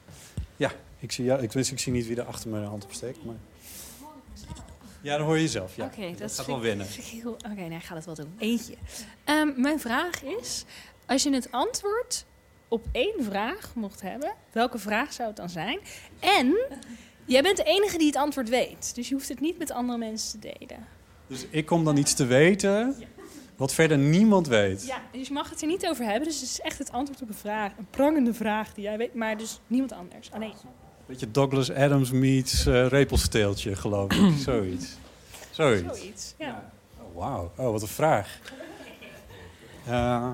Ja, 0.56 0.72
ik 0.98 1.12
zie, 1.12 1.24
ja, 1.24 1.36
ik, 1.38 1.54
ik 1.54 1.78
zie 1.78 1.92
niet 1.92 2.06
wie 2.06 2.16
er 2.16 2.24
achter 2.26 2.50
mijn 2.50 2.64
hand 2.64 2.84
opsteekt. 2.84 3.24
Maar... 3.24 3.34
Ja, 5.00 5.16
dan 5.16 5.26
hoor 5.26 5.36
je 5.36 5.42
jezelf. 5.42 5.76
Ja. 5.76 5.84
Oké, 5.84 6.14
dat, 6.18 6.32
gaat 6.34 6.46
wel 6.46 6.56
ik- 6.56 6.62
winnen. 6.62 6.86
Oké, 7.50 7.60
nee, 7.60 7.78
ik 7.78 7.84
ga 7.84 7.94
dat 7.94 8.04
wel 8.04 8.14
doen. 8.14 8.34
Eentje. 8.38 8.74
Ehm, 9.24 9.48
mijn 9.56 9.80
vraag 9.80 10.22
is, 10.22 10.64
als 11.06 11.22
je 11.22 11.32
het 11.32 11.48
antwoord 11.52 12.24
op 12.68 12.86
één 12.92 13.24
vraag 13.24 13.72
mocht 13.74 14.00
hebben, 14.00 14.34
welke 14.52 14.78
vraag 14.78 15.12
zou 15.12 15.28
het 15.28 15.36
dan 15.36 15.48
zijn? 15.50 15.78
En 16.20 16.56
jij 17.24 17.42
bent 17.42 17.56
de 17.56 17.62
enige 17.64 17.98
die 17.98 18.06
het 18.06 18.16
antwoord 18.16 18.48
weet, 18.48 18.94
dus 18.94 19.08
je 19.08 19.14
hoeft 19.14 19.28
het 19.28 19.40
niet 19.40 19.58
met 19.58 19.70
andere 19.70 19.98
mensen 19.98 20.40
te 20.40 20.52
delen. 20.58 20.86
Dus 21.26 21.46
ik 21.50 21.66
kom 21.66 21.84
dan 21.84 21.96
iets 21.96 22.14
te 22.14 22.26
weten 22.26 22.96
wat 23.56 23.74
verder 23.74 23.98
niemand 23.98 24.46
weet. 24.46 24.86
Ja, 24.86 25.02
dus 25.12 25.26
je 25.26 25.32
mag 25.32 25.50
het 25.50 25.60
er 25.60 25.66
niet 25.66 25.86
over 25.86 26.04
hebben, 26.04 26.28
dus 26.28 26.40
het 26.40 26.48
is 26.48 26.60
echt 26.60 26.78
het 26.78 26.92
antwoord 26.92 27.22
op 27.22 27.28
een 27.28 27.34
vraag, 27.34 27.72
een 27.78 27.86
prangende 27.90 28.34
vraag 28.34 28.74
die 28.74 28.84
jij 28.84 28.96
weet, 28.96 29.14
maar 29.14 29.36
dus 29.38 29.60
niemand 29.66 29.92
anders. 29.92 30.30
Alleen. 30.32 30.54
Beetje 31.06 31.30
Douglas 31.30 31.72
Adams 31.72 32.10
meets 32.10 32.66
eh 32.66 32.86
repelsteeltje, 32.86 33.76
geloof 33.76 34.12
ik. 34.12 34.32
Zoiets. 34.46 34.86
Zoiets. 35.50 35.98
Zoiets, 35.98 36.34
ja. 36.38 36.70
Oh, 36.98 37.16
Wauw, 37.16 37.50
oh, 37.56 37.70
wat 37.70 37.82
een 37.82 37.88
vraag. 37.88 38.38
Eh, 39.86 40.32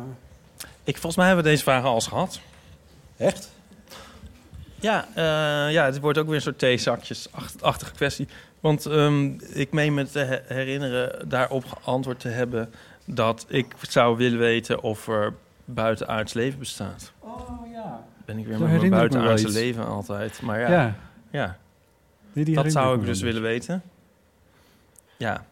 Ik, 0.85 0.93
volgens 0.95 1.17
mij 1.17 1.27
hebben 1.27 1.45
we 1.45 1.51
deze 1.51 1.63
vragen 1.63 1.89
al 1.89 1.95
eens 1.95 2.07
gehad. 2.07 2.41
echt? 3.17 3.51
Ja, 4.81 5.09
eh, 5.15 5.73
ja, 5.73 5.85
het 5.85 6.01
wordt 6.01 6.19
ook 6.19 6.27
weer 6.27 6.35
een 6.35 6.41
soort 6.43 6.59
theezakjes-achtige 6.59 7.93
kwestie. 7.93 8.29
Want 8.61 8.87
ehm, 8.87 9.31
ik 9.53 9.73
meen 9.73 9.95
me 9.95 10.05
te 10.05 10.19
he- 10.19 10.55
herinneren 10.55 11.29
daarop 11.29 11.65
geantwoord 11.65 12.21
te 12.21 12.29
hebben... 12.29 12.71
dat 13.05 13.47
ik 13.49 13.75
zou 13.81 14.17
willen 14.17 14.39
weten 14.39 14.83
of 14.83 15.09
er 15.09 15.35
buitenaards 15.65 16.33
leven 16.33 16.59
bestaat. 16.59 17.13
Oh 17.19 17.51
ja. 17.73 18.05
Ben 18.25 18.39
ik 18.39 18.47
weer 18.47 18.59
met 18.59 18.69
mijn 18.69 18.81
me 18.83 18.89
buitenaardse 18.89 19.49
leven 19.49 19.87
altijd. 19.87 20.43
Maar 20.43 20.61
ja, 20.61 20.71
Ja, 20.71 20.95
ja. 21.31 21.57
die, 22.33 22.45
die 22.45 22.55
dat 22.55 22.73
zou 22.73 22.99
ik 23.01 23.07
dus 23.07 23.21
willen 23.21 23.43
weten. 23.43 23.83
Ja, 25.17 25.45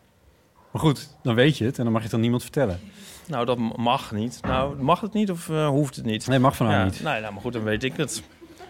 Maar 0.70 0.82
goed, 0.82 1.08
dan 1.22 1.34
weet 1.34 1.58
je 1.58 1.64
het 1.64 1.78
en 1.78 1.82
dan 1.84 1.92
mag 1.92 2.00
je 2.00 2.06
het 2.06 2.14
aan 2.16 2.20
niemand 2.22 2.42
vertellen. 2.42 2.80
nou 3.26 3.44
dat 3.46 3.58
mag 3.76 4.12
niet. 4.12 4.38
Nou, 4.42 4.82
mag 4.82 5.00
het 5.00 5.12
niet 5.12 5.30
of 5.30 5.48
eh, 5.48 5.68
hoeft 5.68 5.96
het 5.96 6.04
niet? 6.04 6.26
Nee, 6.26 6.38
mag 6.38 6.56
van 6.56 6.66
haar 6.66 6.78
ja, 6.78 6.84
niet. 6.84 7.02
Nou, 7.02 7.20
nou, 7.20 7.32
maar 7.32 7.42
goed, 7.42 7.52
dan 7.52 7.62
weet 7.62 7.82
ik 7.84 7.96
het. 7.96 8.22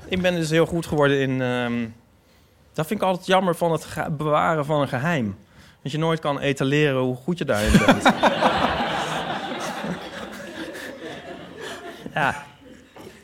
Ik 0.08 0.22
ben 0.22 0.34
dus 0.34 0.50
heel 0.50 0.66
goed 0.66 0.86
geworden 0.86 1.20
in... 1.20 1.40
ehm, 1.42 1.86
dat 2.76 2.86
vind 2.86 3.00
ik 3.00 3.06
altijd 3.06 3.26
jammer 3.26 3.54
van 3.54 3.72
het 3.72 4.16
bewaren 4.16 4.64
van 4.64 4.80
een 4.80 4.88
geheim. 4.88 5.36
Dat 5.82 5.92
je 5.92 5.98
nooit 5.98 6.20
kan 6.20 6.38
etaleren 6.40 7.00
hoe 7.00 7.16
goed 7.16 7.38
je 7.38 7.44
daarin 7.44 7.72
bent. 7.86 8.02
ja. 12.14 12.44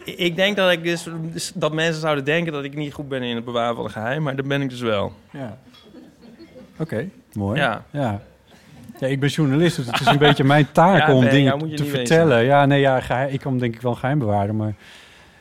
Ik 0.05 0.37
denk 0.37 0.57
dat 0.57 0.71
ik 0.71 0.83
dus, 0.83 1.07
dus 1.33 1.53
dat 1.55 1.73
mensen 1.73 2.01
zouden 2.01 2.25
denken 2.25 2.53
dat 2.53 2.65
ik 2.65 2.75
niet 2.75 2.93
goed 2.93 3.09
ben 3.09 3.23
in 3.23 3.35
het 3.35 3.45
bewaren 3.45 3.77
van 3.77 3.85
een 3.85 3.91
geheim, 3.91 4.23
maar 4.23 4.37
dat 4.37 4.47
ben 4.47 4.63
ik 4.63 4.71
dus 4.71 4.81
wel. 4.81 5.13
Ja. 5.31 5.59
Oké, 6.79 7.09
mooi. 7.33 7.61
Ja. 7.61 7.85
ja. 7.91 8.23
Ja, 8.99 9.07
ik 9.07 9.21
ben 9.21 9.29
journalist, 9.29 9.77
dus 9.77 9.87
het 9.87 10.01
is 10.01 10.07
een 10.07 10.19
beetje 10.29 10.45
mijn 10.45 10.73
taak 10.73 11.07
Ja, 11.07 11.15
om 11.15 11.29
dingen 11.29 11.75
te 11.77 11.85
vertellen. 11.85 12.45
Ja, 12.45 12.67
nee, 12.67 12.81
ja, 12.81 13.01
geheim, 13.01 13.33
ik 13.33 13.41
kan 13.41 13.59
denk 13.59 13.75
ik 13.75 13.81
wel 13.81 13.95
geheim 13.95 14.19
bewaren, 14.19 14.57
maar 14.57 14.75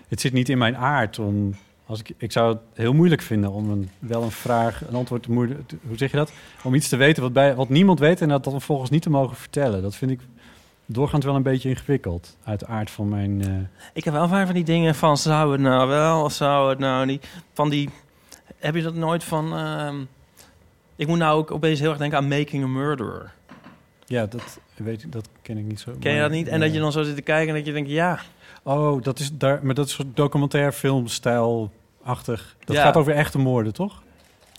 het 0.07 0.22
zit 0.22 0.34
niet 0.34 0.49
in 0.49 0.57
mijn 0.57 0.78
aard 0.78 1.20
om... 1.20 1.55
Als 1.92 2.00
ik, 2.00 2.14
ik 2.18 2.32
zou 2.32 2.50
het 2.54 2.62
heel 2.74 2.94
moeilijk 2.94 3.22
vinden 3.22 3.52
om 3.52 3.70
een, 3.70 3.89
wel 4.00 4.24
een 4.24 4.32
vraag, 4.32 4.88
een 4.88 4.96
antwoord 4.96 5.24
te 5.24 5.32
moeilijk... 5.32 5.72
Hoe 5.88 5.98
zeg 5.98 6.12
je 6.12 6.18
dat? 6.18 6.32
Om 6.64 6.74
iets 6.74 6.89
te 6.89 6.96
weten 6.96 7.24
wat, 7.24 7.34
bij, 7.34 7.56
wat 7.56 7.70
niemand 7.70 8.00
weet 8.00 8.22
en 8.22 8.30
dat 8.30 8.44
dan 8.44 8.54
vervolgens 8.54 8.89
niet 8.89 9.02
te 9.02 9.10
mogen 9.10 9.36
vertellen. 9.36 9.82
Dat 9.82 9.96
vind 9.96 10.12
ik 10.12 10.20
doorgaans 10.86 11.26
wel 11.26 11.36
een 11.36 11.44
beetje 11.44 11.70
ingewikkeld 11.70 12.38
uit 12.44 12.60
de 12.60 12.66
aard 12.68 12.92
van 12.92 13.10
mijn... 13.10 13.42
eh, 13.42 13.54
Ik 13.94 14.04
heb 14.04 14.14
wel 14.14 14.28
vaak 14.28 14.46
van 14.46 14.56
die 14.56 14.64
dingen 14.64 14.96
van 14.96 15.18
zou 15.18 15.52
het 15.52 15.62
nou 15.62 15.88
wel 15.88 16.24
of 16.24 16.32
zou 16.34 16.70
het 16.70 16.80
nou 16.80 17.06
niet. 17.06 17.28
Van 17.54 17.70
die, 17.70 17.89
heb 18.58 18.76
je 18.76 18.82
dat 18.82 18.96
nooit 18.96 19.24
van... 19.24 19.54
ehm, 19.56 19.96
ik 20.96 21.08
moet 21.08 21.18
nou 21.18 21.38
ook 21.39 21.52
opeens 21.52 21.80
heel 21.80 21.89
erg 21.89 21.98
denken 22.00 22.18
aan 22.18 22.28
Making 22.28 22.64
a 22.64 22.68
Murderer. 22.68 23.32
ja, 24.06 24.26
dat, 24.26 24.60
weet 24.76 25.04
ik, 25.04 25.12
dat 25.12 25.30
ken 25.42 25.58
ik 25.58 25.66
niet 25.66 25.80
zo. 25.80 25.92
Ken 26.00 26.14
je 26.14 26.22
dat 26.22 26.32
niet? 26.32 26.48
En 26.48 26.60
dat 26.60 26.74
je 26.74 26.80
dan 26.80 26.92
zo 26.92 27.04
zit 27.04 27.16
te 27.16 27.22
kijken 27.22 27.50
en 27.50 27.56
dat 27.56 27.66
je 27.66 27.74
denkt, 27.74 27.89
ja... 27.89 28.20
Oh, 28.64 29.02
dat 29.02 29.20
is 29.20 29.32
daar, 29.34 29.60
maar 29.64 29.74
dat 29.76 29.86
is 29.86 29.94
soort 29.94 30.16
documentaire 30.16 30.72
filmstijl-achtig. 32.04 32.56
Dat 32.66 32.76
Ja. 32.76 32.84
gaat 32.84 32.97
over 32.97 33.14
echte 33.14 33.38
moorden, 33.38 33.74
toch? 33.74 34.02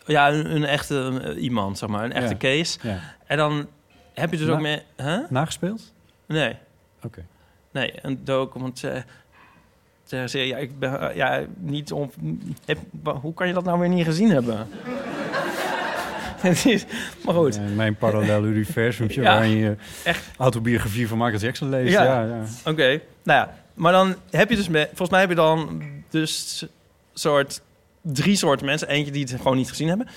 Ja, 0.07 0.33
een, 0.33 0.55
een 0.55 0.65
echte 0.65 1.21
eh, 1.25 1.43
iemand, 1.43 1.79
zeg 1.79 1.89
maar. 1.89 2.05
Een 2.05 2.13
echte 2.13 2.31
Ja. 2.31 2.37
case. 2.57 2.79
Ja. 2.83 2.99
En 3.27 3.37
dan 3.37 3.67
heb 4.15 4.31
je 4.31 4.37
dus 4.37 4.47
Na- 4.47 4.53
ook 4.53 4.61
meer... 4.61 4.83
Huh? 4.97 5.19
Nagespeeld? 5.31 5.93
Nee. 6.27 6.57
Oké. 7.05 7.25
Nee, 7.73 7.93
een 8.03 8.21
documentaire... 8.25 9.05
serie. 10.05 10.47
Ja, 10.47 10.57
ik 10.57 10.79
ben 10.79 11.01
eh, 11.11 11.17
ja, 11.17 11.43
niet 11.59 11.93
om. 11.93 12.11
heb- 12.65 12.79
hoe 13.21 13.35
kan 13.35 13.47
je 13.47 13.53
dat 13.53 13.65
nou 13.65 13.79
weer 13.79 13.89
niet 13.89 14.05
gezien 14.05 14.31
hebben? 14.31 14.57
Maar 17.25 17.35
goed. 17.35 17.55
Ja, 17.55 17.61
mijn 17.75 17.97
parallel 17.97 18.45
universumtje 18.45 19.23
Ja, 19.23 19.33
waarin 19.33 19.57
je 19.57 19.77
echt. 20.05 20.31
autobiografie 20.39 21.09
van 21.09 21.19
Michael 21.19 21.39
Jackson 21.39 21.69
leest. 21.69 21.93
Ja. 21.93 22.03
Ja, 22.05 22.25
ja. 22.25 22.43
Oké, 22.71 22.87
nou 23.23 23.39
ja, 23.41 23.55
maar 23.75 23.93
dan 23.93 24.15
heb 24.31 24.51
je 24.51 24.57
dus, 24.57 24.69
me- 24.69 24.87
volgens 24.87 25.11
mij 25.11 25.21
heb 25.21 25.29
je 25.29 25.35
dan 25.35 25.83
dus 26.11 26.67
soort 27.15 27.61
drie 28.01 28.37
soorten 28.37 28.67
mensen. 28.67 28.89
Eentje 28.89 29.13
die 29.13 29.23
het 29.25 29.35
gewoon 29.37 29.57
niet 29.57 29.69
gezien 29.69 29.89
hebben. 29.89 30.09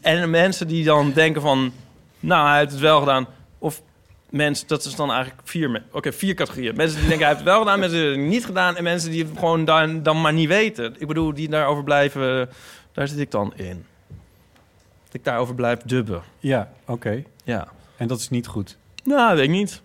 En 0.00 0.30
mensen 0.30 0.68
die 0.68 0.84
dan 0.84 1.12
denken 1.12 1.42
van, 1.42 1.72
nou, 2.20 2.48
hij 2.48 2.58
heeft 2.58 2.70
het 2.72 2.80
wel 2.80 2.98
gedaan. 2.98 3.26
Of 3.58 3.82
mensen, 4.30 4.66
dat 4.68 4.84
is 4.84 4.94
dan 4.94 5.10
eigenlijk 5.12 5.40
vier, 5.44 5.70
me- 5.70 5.82
oké, 5.92 6.12
vier 6.12 6.34
categorieën. 6.34 6.76
Mensen 6.76 6.98
die 6.98 7.08
denken, 7.08 7.26
hij 7.26 7.34
heeft 7.34 7.44
het 7.46 7.54
wel 7.54 7.62
gedaan, 7.62 7.78
mensen 7.80 7.98
die 7.98 8.08
het 8.08 8.18
niet 8.18 8.44
gedaan. 8.44 8.76
En 8.76 8.82
mensen 8.82 9.10
die 9.10 9.24
het 9.24 9.38
gewoon 9.38 9.64
dan, 9.64 10.02
dan 10.02 10.20
maar 10.20 10.32
niet 10.32 10.48
weten. 10.48 10.94
Ik 10.98 11.06
bedoel, 11.06 11.34
die 11.34 11.48
daarover 11.48 11.84
blijven, 11.84 12.48
daar 12.92 13.08
zit 13.08 13.18
ik 13.18 13.30
dan 13.30 13.52
in. 13.56 13.84
Dat 15.04 15.14
ik 15.14 15.24
daarover 15.24 15.54
blijf 15.54 15.78
dubben. 15.84 16.22
Ja, 16.38 16.70
oké. 16.86 17.22
Ja. 17.44 17.68
En 17.96 18.08
dat 18.08 18.18
is 18.18 18.28
niet 18.28 18.46
goed. 18.46 18.76
Nou, 19.04 19.34
weet 19.36 19.44
ik 19.44 19.50
niet. 19.50 19.82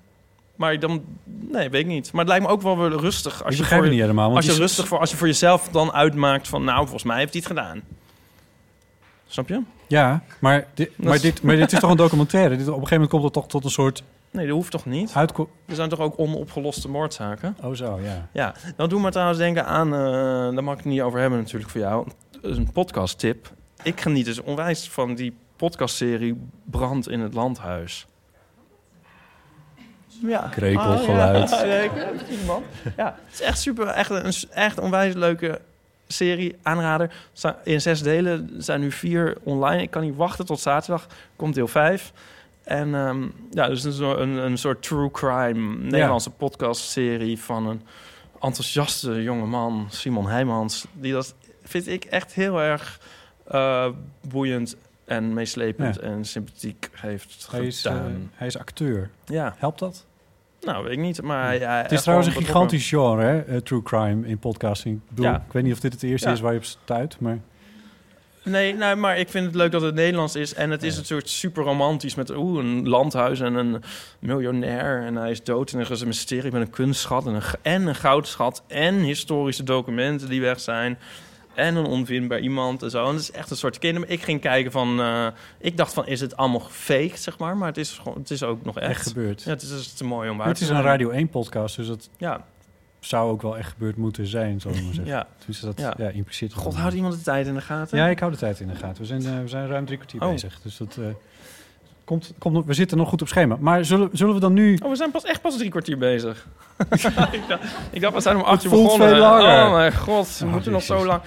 Maar 0.64 0.80
dan, 0.80 1.04
nee, 1.52 1.70
weet 1.70 1.82
ik 1.82 1.88
niet. 1.88 2.12
Maar 2.12 2.22
het 2.22 2.30
lijkt 2.30 2.46
me 2.46 2.52
ook 2.52 2.62
wel 2.62 2.78
weer 2.78 2.90
rustig. 3.00 3.44
Als 3.44 3.54
ik 3.56 3.60
je 3.62 3.76
voor, 3.76 3.90
niet 3.90 4.00
helemaal. 4.00 4.32
Want 4.32 4.36
als 4.46 4.56
je 4.56 4.62
rustig 4.62 4.88
voor, 4.88 5.00
als 5.00 5.12
je 5.12 5.18
voor 5.18 5.28
jezelf 5.28 5.70
dan 5.70 5.92
uitmaakt 5.94 6.48
van, 6.48 6.64
nou, 6.64 6.80
volgens 6.82 7.04
mij 7.04 7.18
heeft 7.18 7.34
hij 7.34 7.42
het 7.46 7.52
gedaan. 7.58 7.82
Snap 9.28 9.48
je? 9.50 9.62
Ja, 9.88 10.24
maar, 10.40 10.68
dit, 10.74 10.90
Dat 10.98 11.06
maar, 11.06 11.16
is- 11.16 11.22
dit, 11.22 11.42
maar 11.44 11.56
dit 11.56 11.72
is 11.74 11.80
toch 11.80 11.90
een 11.90 11.98
documentaire? 11.98 12.50
Dit, 12.50 12.60
op 12.60 12.66
een 12.68 12.74
gegeven 12.74 12.94
moment 12.94 13.10
komt 13.12 13.24
het 13.24 13.34
toch 13.34 13.48
tot 13.48 13.64
een 13.64 13.70
soort 13.72 14.04
Nee, 14.32 14.46
dat 14.48 14.56
hoeft 14.56 14.72
toch 14.72 14.86
niet? 14.86 15.12
uitko... 15.14 15.50
Er 15.66 15.76
zijn 15.76 15.90
toch 15.90 16.00
ook 16.00 16.14
onopgeloste 16.20 16.90
moordzaken? 16.90 17.58
Oh 17.64 17.74
zo, 17.76 18.00
ja. 18.04 18.28
Ja, 18.34 18.54
dan 18.76 18.90
doen 18.90 19.04
we 19.04 19.12
trouwens 19.12 19.38
denken 19.40 19.66
aan, 19.66 19.94
eh 19.94 20.00
daar 20.54 20.64
mag 20.64 20.74
ik 20.74 20.80
het 20.84 20.92
niet 20.92 21.02
over 21.02 21.20
hebben 21.20 21.40
natuurlijk 21.40 21.72
voor 21.72 21.82
jou, 21.82 22.08
een 22.42 22.72
podcast 22.72 23.20
tip. 23.20 23.52
Ik 23.84 24.02
geniet 24.02 24.26
dus 24.26 24.42
onwijs 24.42 24.90
van 24.90 25.16
die 25.16 25.36
podcastserie 25.56 26.38
Brand 26.66 27.10
in 27.10 27.20
het 27.20 27.34
Landhuis. 27.34 28.06
Ja. 30.28 30.48
Krekelgeluid. 30.52 31.52
Ah, 31.52 31.68
ja. 31.68 31.82
Niet, 32.30 32.46
man. 32.46 32.64
Ja, 32.98 33.16
het 33.26 33.34
is 33.34 33.42
echt 33.42 33.60
super, 33.60 33.88
echt 33.88 34.10
een 34.10 34.34
echt 34.52 34.80
onwijs 34.80 35.14
leuke 35.14 35.60
serie, 36.08 36.56
aanrader. 36.62 37.14
In 37.64 37.82
zes 37.82 38.02
delen 38.02 38.50
er 38.56 38.64
zijn 38.64 38.80
nu 38.80 38.92
vier 38.92 39.38
online. 39.44 39.82
Ik 39.82 39.90
kan 39.92 40.02
niet 40.02 40.16
wachten 40.16 40.46
tot 40.46 40.60
zaterdag. 40.60 41.08
Komt 41.36 41.56
deel 41.56 41.68
vijf. 41.68 42.12
En 42.64 42.96
ehm, 42.96 43.24
ja, 43.52 43.68
dus 43.68 43.84
een, 43.84 44.22
een, 44.22 44.30
een 44.30 44.58
soort 44.58 44.84
true 44.84 45.12
crime 45.12 45.76
Nederlandse 45.78 46.30
podcastserie 46.30 47.40
van 47.40 47.68
een 47.68 47.82
enthousiaste 48.42 49.24
jonge 49.24 49.46
man, 49.46 49.88
Simon 49.90 50.28
Heijmans. 50.28 50.86
Die 50.94 51.14
dat 51.14 51.34
vind 51.64 51.88
ik 51.88 52.04
echt 52.06 52.34
heel 52.34 52.62
erg 52.62 53.00
eh, 53.48 53.88
boeiend 54.28 54.76
en 55.06 55.34
meeslepend 55.34 55.96
Ja. 55.96 56.02
en 56.02 56.26
sympathiek 56.26 56.90
heeft 56.94 57.48
Hij 57.52 57.66
is, 57.66 57.86
eh, 57.86 57.92
gedaan. 57.94 58.32
hij 58.34 58.48
is 58.48 58.58
acteur. 58.58 59.10
ja, 59.26 59.56
Helpt 59.58 59.80
dat? 59.80 60.06
Nou 60.66 60.84
weet 60.84 60.94
ik 60.94 61.00
niet, 61.00 61.22
maar 61.22 61.46
hij, 61.46 61.58
hij- 61.60 61.82
Het 61.82 61.92
is 61.92 62.02
trouwens 62.02 62.28
een 62.30 62.42
gigantisch 62.44 62.90
genre, 62.90 63.24
hè? 63.24 63.40
eh, 63.42 63.58
true 63.58 63.82
crime 63.82 64.28
in 64.28 64.38
podcasting. 64.40 64.96
Ik, 64.96 65.02
bedoel, 65.10 65.26
Ja. 65.26 65.36
ik 65.48 65.52
weet 65.54 65.64
niet 65.64 65.74
of 65.74 65.80
dit 65.80 65.94
het 65.94 66.04
eerste 66.04 66.28
Ja. 66.28 66.34
is 66.34 66.40
waar 66.40 66.52
je 66.52 66.58
op 66.58 66.64
stuit, 66.66 67.20
maar... 67.20 67.40
Nee, 68.46 68.76
nou, 68.76 68.96
maar 68.96 69.18
ik 69.18 69.30
vind 69.30 69.46
het 69.46 69.56
leuk 69.56 69.72
dat 69.72 69.82
het 69.82 69.96
Nederlands 69.96 70.36
is. 70.36 70.54
En 70.54 70.70
het 70.70 70.84
is 70.84 70.94
Ja. 70.94 71.00
een 71.00 71.06
soort 71.06 71.30
super 71.30 71.64
romantisch 71.64 72.16
met 72.16 72.30
oeh, 72.36 72.64
een 72.64 72.88
landhuis 72.90 73.40
en 73.40 73.54
een 73.54 73.84
miljonair. 74.20 75.06
En 75.06 75.16
hij 75.16 75.32
is 75.32 75.44
dood 75.44 75.72
en 75.72 75.80
er 75.80 75.92
is 75.92 76.02
een 76.02 76.08
mysterie 76.08 76.52
met 76.52 76.62
een 76.62 76.70
kunstschat 76.70 77.26
en 77.28 77.34
een, 77.34 77.42
en 77.62 77.88
een 77.88 77.96
goudschat. 77.96 78.64
En 78.68 78.96
historische 78.96 79.64
documenten 79.64 80.30
die 80.30 80.42
weg 80.42 80.60
zijn. 80.60 80.98
En 81.56 81.76
een 81.76 81.86
onvindbaar 81.86 82.40
iemand 82.40 82.84
en 82.84 82.90
zo. 82.90 83.06
En 83.06 83.12
het 83.12 83.22
is 83.22 83.32
echt 83.32 83.50
een 83.50 83.58
soort 83.58 83.80
kinder. 83.80 84.10
Ik 84.10 84.22
ging 84.24 84.42
kijken 84.42 84.72
van... 84.72 85.00
eh, 85.00 85.28
ik 85.60 85.78
dacht 85.78 85.94
van, 85.94 86.08
is 86.08 86.20
het 86.20 86.38
allemaal 86.38 86.60
gefaked, 86.60 87.20
zeg 87.20 87.38
maar? 87.38 87.58
Maar 87.58 87.68
het 87.68 87.78
is, 87.78 87.92
gewoon, 87.92 88.18
het 88.18 88.32
is 88.32 88.44
ook 88.44 88.64
nog 88.66 88.80
echt. 88.80 88.90
Echt 88.90 89.08
gebeurd. 89.08 89.44
Ja, 89.44 89.50
het 89.50 89.62
is, 89.62 89.70
het 89.70 89.80
is 89.80 89.94
te 89.94 90.04
mooi 90.04 90.30
om 90.30 90.38
waar 90.38 90.48
Het 90.48 90.62
is 90.62 90.70
een. 90.70 90.82
Radio 90.82 91.10
1 91.10 91.30
podcast, 91.30 91.76
dus 91.76 91.88
dat 91.88 92.10
Ja, 92.18 92.46
zou 93.00 93.32
ook 93.32 93.42
wel 93.42 93.58
echt 93.58 93.72
gebeurd 93.72 93.98
moeten 93.98 94.28
zijn, 94.28 94.62
zullen 94.62 94.78
we 94.78 94.84
maar 94.84 94.94
zeggen. 94.94 95.14
ja. 95.14 95.28
Dus 95.46 95.60
dat 95.60 95.80
Ja. 95.80 95.94
ja. 95.98 96.10
impliceert 96.10 96.54
God, 96.54 96.76
houdt 96.76 96.96
iemand 96.96 97.14
de 97.14 97.22
tijd 97.22 97.48
in 97.48 97.54
de 97.54 97.62
gaten? 97.62 97.98
Ja, 97.98 98.08
ik 98.08 98.20
hou 98.20 98.32
de 98.32 98.38
tijd 98.38 98.60
in 98.60 98.68
de 98.68 98.76
gaten. 98.76 99.02
We 99.02 99.06
zijn, 99.08 99.26
eh, 99.26 99.40
we 99.42 99.48
zijn 99.48 99.68
ruim 99.68 99.86
drie 99.86 99.98
kwartier 99.98 100.22
Oh. 100.24 100.32
bezig. 100.32 100.60
Dus 100.62 100.78
dat, 100.78 100.98
eh, 101.00 101.06
Komt, 102.06 102.34
komt, 102.38 102.66
we 102.66 102.74
zitten 102.74 102.98
nog 102.98 103.10
goed 103.10 103.22
op 103.22 103.28
schema. 103.28 103.58
Maar 103.60 103.86
zullen, 103.86 104.10
zullen 104.12 104.34
we 104.34 104.40
dan 104.40 104.54
nu... 104.54 104.78
Oh, 104.84 104.90
we 104.90 104.96
zijn 104.96 105.12
pas 105.12 105.24
echt 105.24 105.42
pas 105.42 105.58
drie 105.58 105.70
kwartier 105.70 105.98
bezig. 105.98 106.48
ik, 107.32 107.42
dacht, 107.48 107.64
ik 107.92 108.02
dacht, 108.02 108.14
we 108.14 108.20
zijn 108.22 108.36
om 108.36 108.42
acht 108.42 108.64
uur 108.64 108.70
begonnen. 108.70 109.08
veel 109.10 109.18
langer. 109.18 109.66
Oh 109.66 109.72
mijn 109.74 109.94
god, 109.94 110.38
we 110.40 110.46
Oh, 110.46 110.52
moeten 110.52 110.72
nog 110.72 110.84
zo 110.84 111.06
lang. 111.06 111.22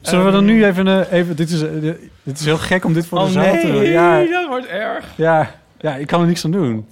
Zullen 0.00 0.24
we 0.24 0.30
dan 0.30 0.44
Ehm, 0.46 0.52
nu 0.54 0.64
even... 0.64 0.86
eh, 0.88 1.12
even 1.18 1.36
dit, 1.36 1.50
is, 1.50 1.62
eh, 1.62 1.68
de- 1.80 2.08
dit 2.22 2.38
is 2.38 2.44
heel 2.44 2.58
gek 2.58 2.84
om 2.84 2.92
dit 2.92 3.06
voor 3.06 3.18
de 3.18 3.24
Oh 3.24 3.30
zaal 3.30 3.54
te 3.54 3.66
doen. 3.66 3.72
nee, 3.82 3.90
Ja, 3.90 4.24
dat 4.30 4.46
wordt 4.48 4.66
erg. 4.66 5.04
ja, 5.16 5.50
ja, 5.78 5.94
ik 5.94 6.06
kan 6.06 6.20
er 6.20 6.26
niks 6.26 6.44
aan 6.44 6.50
doen. 6.50 6.86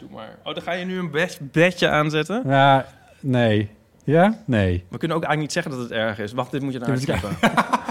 Doe 0.00 0.08
maar. 0.12 0.28
Oh, 0.44 0.54
dan 0.54 0.62
ga 0.62 0.72
je 0.72 0.84
nu 0.84 0.98
een 0.98 1.10
bed, 1.10 1.38
bedje 1.40 1.88
aanzetten. 1.88 2.42
Ja, 2.46 2.86
nee. 3.20 3.70
Ja? 4.04 4.38
Nee. 4.44 4.84
We 4.88 4.98
kunnen 4.98 5.16
ook 5.16 5.22
eigenlijk 5.24 5.40
niet 5.40 5.52
zeggen 5.52 5.70
dat 5.72 5.80
het 5.80 5.90
erg 5.90 6.18
is. 6.18 6.32
Wacht, 6.32 6.50
dit 6.50 6.62
moet 6.62 6.72
je 6.72 6.78
naar 6.78 6.88
ik- 6.88 7.02
knippen. 7.04 7.30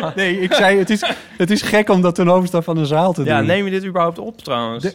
Nee, 0.14 0.40
ik 0.40 0.52
zei, 0.54 0.78
het 0.78 0.90
is, 0.90 1.04
het 1.36 1.50
is 1.50 1.62
gek 1.62 1.88
om 1.90 2.00
dat 2.02 2.14
ten 2.14 2.28
overstaan 2.28 2.62
van 2.62 2.76
een 2.76 2.86
zaal 2.86 3.12
te 3.12 3.22
doen. 3.24 3.32
Ja, 3.32 3.40
neem 3.40 3.64
je 3.64 3.70
dit 3.70 3.84
überhaupt 3.84 4.18
op 4.18 4.38
trouwens? 4.38 4.82
De- 4.84 4.94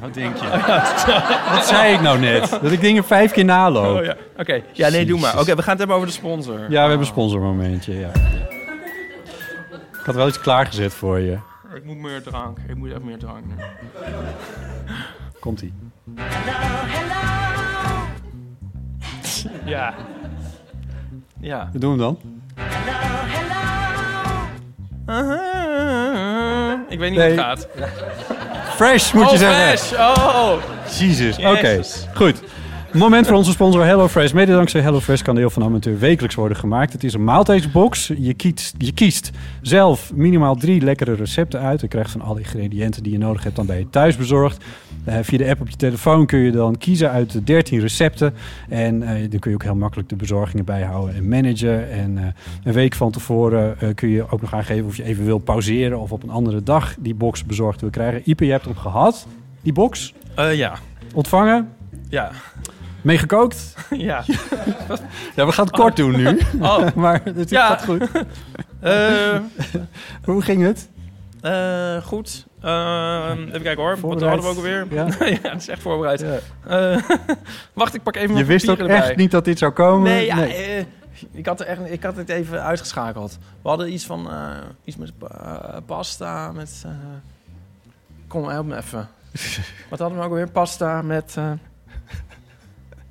Wat 0.00 0.14
denk 0.14 0.36
je? 0.36 0.48
Wat 1.54 1.66
zei 1.66 1.94
ik 1.94 2.00
nou 2.00 2.18
net? 2.18 2.58
Dat 2.62 2.72
ik 2.72 2.80
dingen 2.80 3.04
vijf 3.04 3.32
keer 3.32 3.44
naloop. 3.44 3.98
Oh, 3.98 4.04
ja. 4.04 4.16
Oké, 4.38 4.62
ja, 4.72 4.88
nee, 4.88 5.06
doe 5.06 5.20
maar. 5.20 5.38
Oké, 5.40 5.54
we 5.54 5.62
gaan 5.62 5.70
het 5.70 5.78
hebben 5.78 5.96
over 5.96 6.08
de 6.08 6.14
sponsor. 6.14 6.58
Ja, 6.60 6.66
we 6.68 6.76
hebben 6.78 6.98
een 6.98 7.04
sponsormomentje, 7.06 7.98
ja. 7.98 8.10
Ik 9.92 10.04
had 10.04 10.14
wel 10.14 10.28
iets 10.28 10.40
klaargezet 10.40 10.94
voor 10.94 11.18
je. 11.20 11.38
Ik 11.74 11.84
moet 11.84 11.96
meer 11.96 12.22
drank. 12.22 12.58
Ik 12.68 12.76
moet 12.76 12.90
echt 12.90 13.02
meer 13.02 13.18
drank 13.18 13.44
nu. 13.46 13.54
Komt-ie. 15.40 15.72
Ja. 19.64 19.94
Ja. 21.40 21.68
We 21.72 21.78
doen 21.78 21.90
hem 21.90 21.98
dan. 21.98 22.18
Ik 26.88 26.98
weet 26.98 27.10
niet 27.10 27.20
hoe 27.20 27.28
het 27.28 27.38
gaat. 27.38 27.68
Fresh, 28.74 29.12
moet 29.12 29.24
oh, 29.24 29.30
je 29.30 29.38
zeggen. 29.38 29.78
Fresh. 29.78 29.92
Oh, 29.92 30.52
Jezus. 30.98 31.36
Oké, 31.36 31.68
Jezus. 31.68 32.06
goed. 32.14 32.40
Moment 32.92 33.26
voor 33.26 33.36
onze 33.36 33.50
sponsor 33.50 33.84
HelloFresh. 33.84 34.32
Mede 34.32 34.52
dankzij 34.52 34.80
HelloFresh 34.80 35.22
kan 35.22 35.34
deel 35.34 35.50
van 35.50 35.62
Amateur 35.62 35.98
wekelijks 35.98 36.34
worden 36.34 36.56
gemaakt. 36.56 36.92
Het 36.92 37.04
is 37.04 37.14
een 37.14 37.24
maaltijdsbox. 37.24 38.12
Je 38.18 38.34
kiest, 38.34 38.74
je 38.78 38.92
kiest 38.92 39.30
zelf 39.62 40.12
minimaal 40.14 40.54
drie 40.54 40.80
lekkere 40.80 41.14
recepten 41.14 41.60
uit. 41.60 41.80
Je 41.80 41.88
krijgt 41.88 42.10
van 42.10 42.20
alle 42.20 42.38
ingrediënten 42.38 43.02
die 43.02 43.12
je 43.12 43.18
nodig 43.18 43.42
hebt 43.42 43.56
dan 43.56 43.66
bij 43.66 43.78
je 43.78 43.90
thuis 43.90 44.16
bezorgd. 44.16 44.64
Eh, 45.04 45.18
via 45.22 45.38
de 45.38 45.48
app 45.48 45.60
op 45.60 45.68
je 45.68 45.76
telefoon 45.76 46.26
kun 46.26 46.38
je 46.38 46.50
dan 46.50 46.78
kiezen 46.78 47.10
uit 47.10 47.32
de 47.32 47.44
13 47.44 47.80
recepten. 47.80 48.34
En 48.68 49.02
eh, 49.02 49.30
dan 49.30 49.38
kun 49.38 49.50
je 49.50 49.56
ook 49.56 49.62
heel 49.62 49.74
makkelijk 49.74 50.08
de 50.08 50.16
bezorgingen 50.16 50.64
bijhouden 50.64 51.14
en 51.14 51.28
managen. 51.28 51.90
En 51.90 52.18
eh, 52.18 52.24
een 52.64 52.72
week 52.72 52.94
van 52.94 53.10
tevoren 53.10 53.94
kun 53.94 54.08
je 54.08 54.30
ook 54.30 54.40
nog 54.40 54.54
aangeven 54.54 54.86
of 54.86 54.96
je 54.96 55.04
even 55.04 55.24
wil 55.24 55.38
pauzeren... 55.38 55.98
of 56.00 56.12
op 56.12 56.22
een 56.22 56.30
andere 56.30 56.62
dag 56.62 56.94
die 56.98 57.14
box 57.14 57.44
bezorgd 57.44 57.80
wil 57.80 57.90
krijgen. 57.90 58.22
Ipe, 58.24 58.44
je 58.44 58.50
hebt 58.50 58.64
hem 58.64 58.76
gehad, 58.76 59.26
die 59.62 59.72
box. 59.72 60.14
Ja. 60.52 60.74
Ontvangen, 61.14 61.68
Ja. 62.08 62.30
Meegekookt. 63.02 63.74
Ja. 63.90 64.24
Ja, 65.36 65.46
we 65.46 65.52
gaan 65.52 65.66
het 65.66 65.74
kort 65.76 65.96
doen 65.96 66.16
nu. 66.16 66.38
Oh. 66.60 66.92
maar 66.94 67.20
het 67.24 67.50
Ja. 67.50 67.66
gaat 67.66 67.84
goed. 67.84 68.10
Eh, 68.80 69.38
Hoe 70.24 70.42
ging 70.42 70.62
het? 70.62 70.88
eh, 71.40 71.96
goed. 72.02 72.46
Eh, 72.60 73.30
even 73.48 73.62
kijken 73.62 73.82
hoor. 73.82 73.98
Wat 74.00 74.20
hadden 74.22 74.40
we 74.42 74.48
ook 74.48 74.56
alweer? 74.56 74.86
Ja. 74.90 75.06
Ja, 75.18 75.50
het 75.50 75.60
is 75.60 75.68
echt 75.68 75.82
voorbereid. 75.82 76.20
Ja. 76.20 76.38
Eh, 76.94 77.02
wacht, 77.72 77.94
ik 77.94 78.02
pak 78.02 78.16
even 78.16 78.36
Je 78.36 78.44
wist 78.44 78.68
ook 78.68 78.78
echt 78.78 79.16
niet 79.16 79.30
dat 79.30 79.44
dit 79.44 79.58
zou 79.58 79.72
komen? 79.72 80.02
Nee, 80.10 80.24
ja, 80.26 80.46
eh, 80.46 80.84
ik, 81.32 81.46
had 81.46 81.60
er 81.60 81.66
echt, 81.66 81.80
ik 81.90 82.02
had 82.02 82.16
het 82.16 82.28
even 82.28 82.62
uitgeschakeld. 82.62 83.38
We 83.62 83.68
hadden 83.68 83.92
iets 83.92 84.06
van... 84.06 84.30
eh, 84.30 84.50
iets 84.84 84.96
met 84.96 85.18
pa- 85.18 85.80
pasta, 85.86 86.52
met... 86.52 86.82
eh, 86.86 86.92
kom, 88.28 88.48
help 88.48 88.66
me 88.66 88.76
even. 88.76 89.08
Wat 89.90 89.98
hadden 89.98 90.18
we 90.18 90.24
ook 90.24 90.32
weer? 90.32 90.50
Pasta 90.50 91.02
met... 91.02 91.36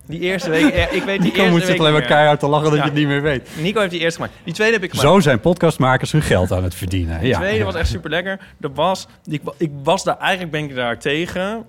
die 0.07 0.19
eerste 0.19 0.49
week... 0.49 0.73
ik 0.91 1.03
weet 1.03 1.05
die 1.05 1.31
Nico 1.31 1.35
eerste 1.37 1.49
moet 1.51 1.63
zich 1.65 1.79
alleen 1.79 1.91
maar 1.93 2.01
keihard 2.01 2.39
te 2.39 2.47
lachen 2.47 2.63
dat 2.69 2.73
Ja. 2.77 2.83
je 2.83 2.89
het 2.89 2.99
niet 2.99 3.07
meer 3.07 3.21
weet. 3.21 3.49
Nico 3.61 3.79
heeft 3.79 3.91
die 3.91 3.99
eerste 3.99 4.19
gemaakt. 4.19 4.37
Die 4.43 4.53
tweede 4.53 4.73
heb 4.73 4.83
ik 4.83 4.89
gemaakt. 4.89 5.09
Zo 5.09 5.19
zijn 5.19 5.39
podcastmakers 5.39 6.11
hun 6.11 6.21
geld 6.21 6.51
aan 6.51 6.63
het 6.63 6.75
verdienen. 6.75 7.19
De 7.19 7.27
Ja. 7.27 7.37
tweede 7.39 7.63
was 7.63 7.75
echt 7.75 7.89
super 7.89 8.09
lekker. 8.09 8.39
Er 8.61 8.73
was, 8.73 9.07
ik, 9.25 9.41
ik 9.57 9.71
was 9.83 10.03
daar 10.03 10.17
eigenlijk 10.17 10.51
ben 10.51 10.63
ik 10.63 10.75
daar 10.75 10.99
tegen. 10.99 11.65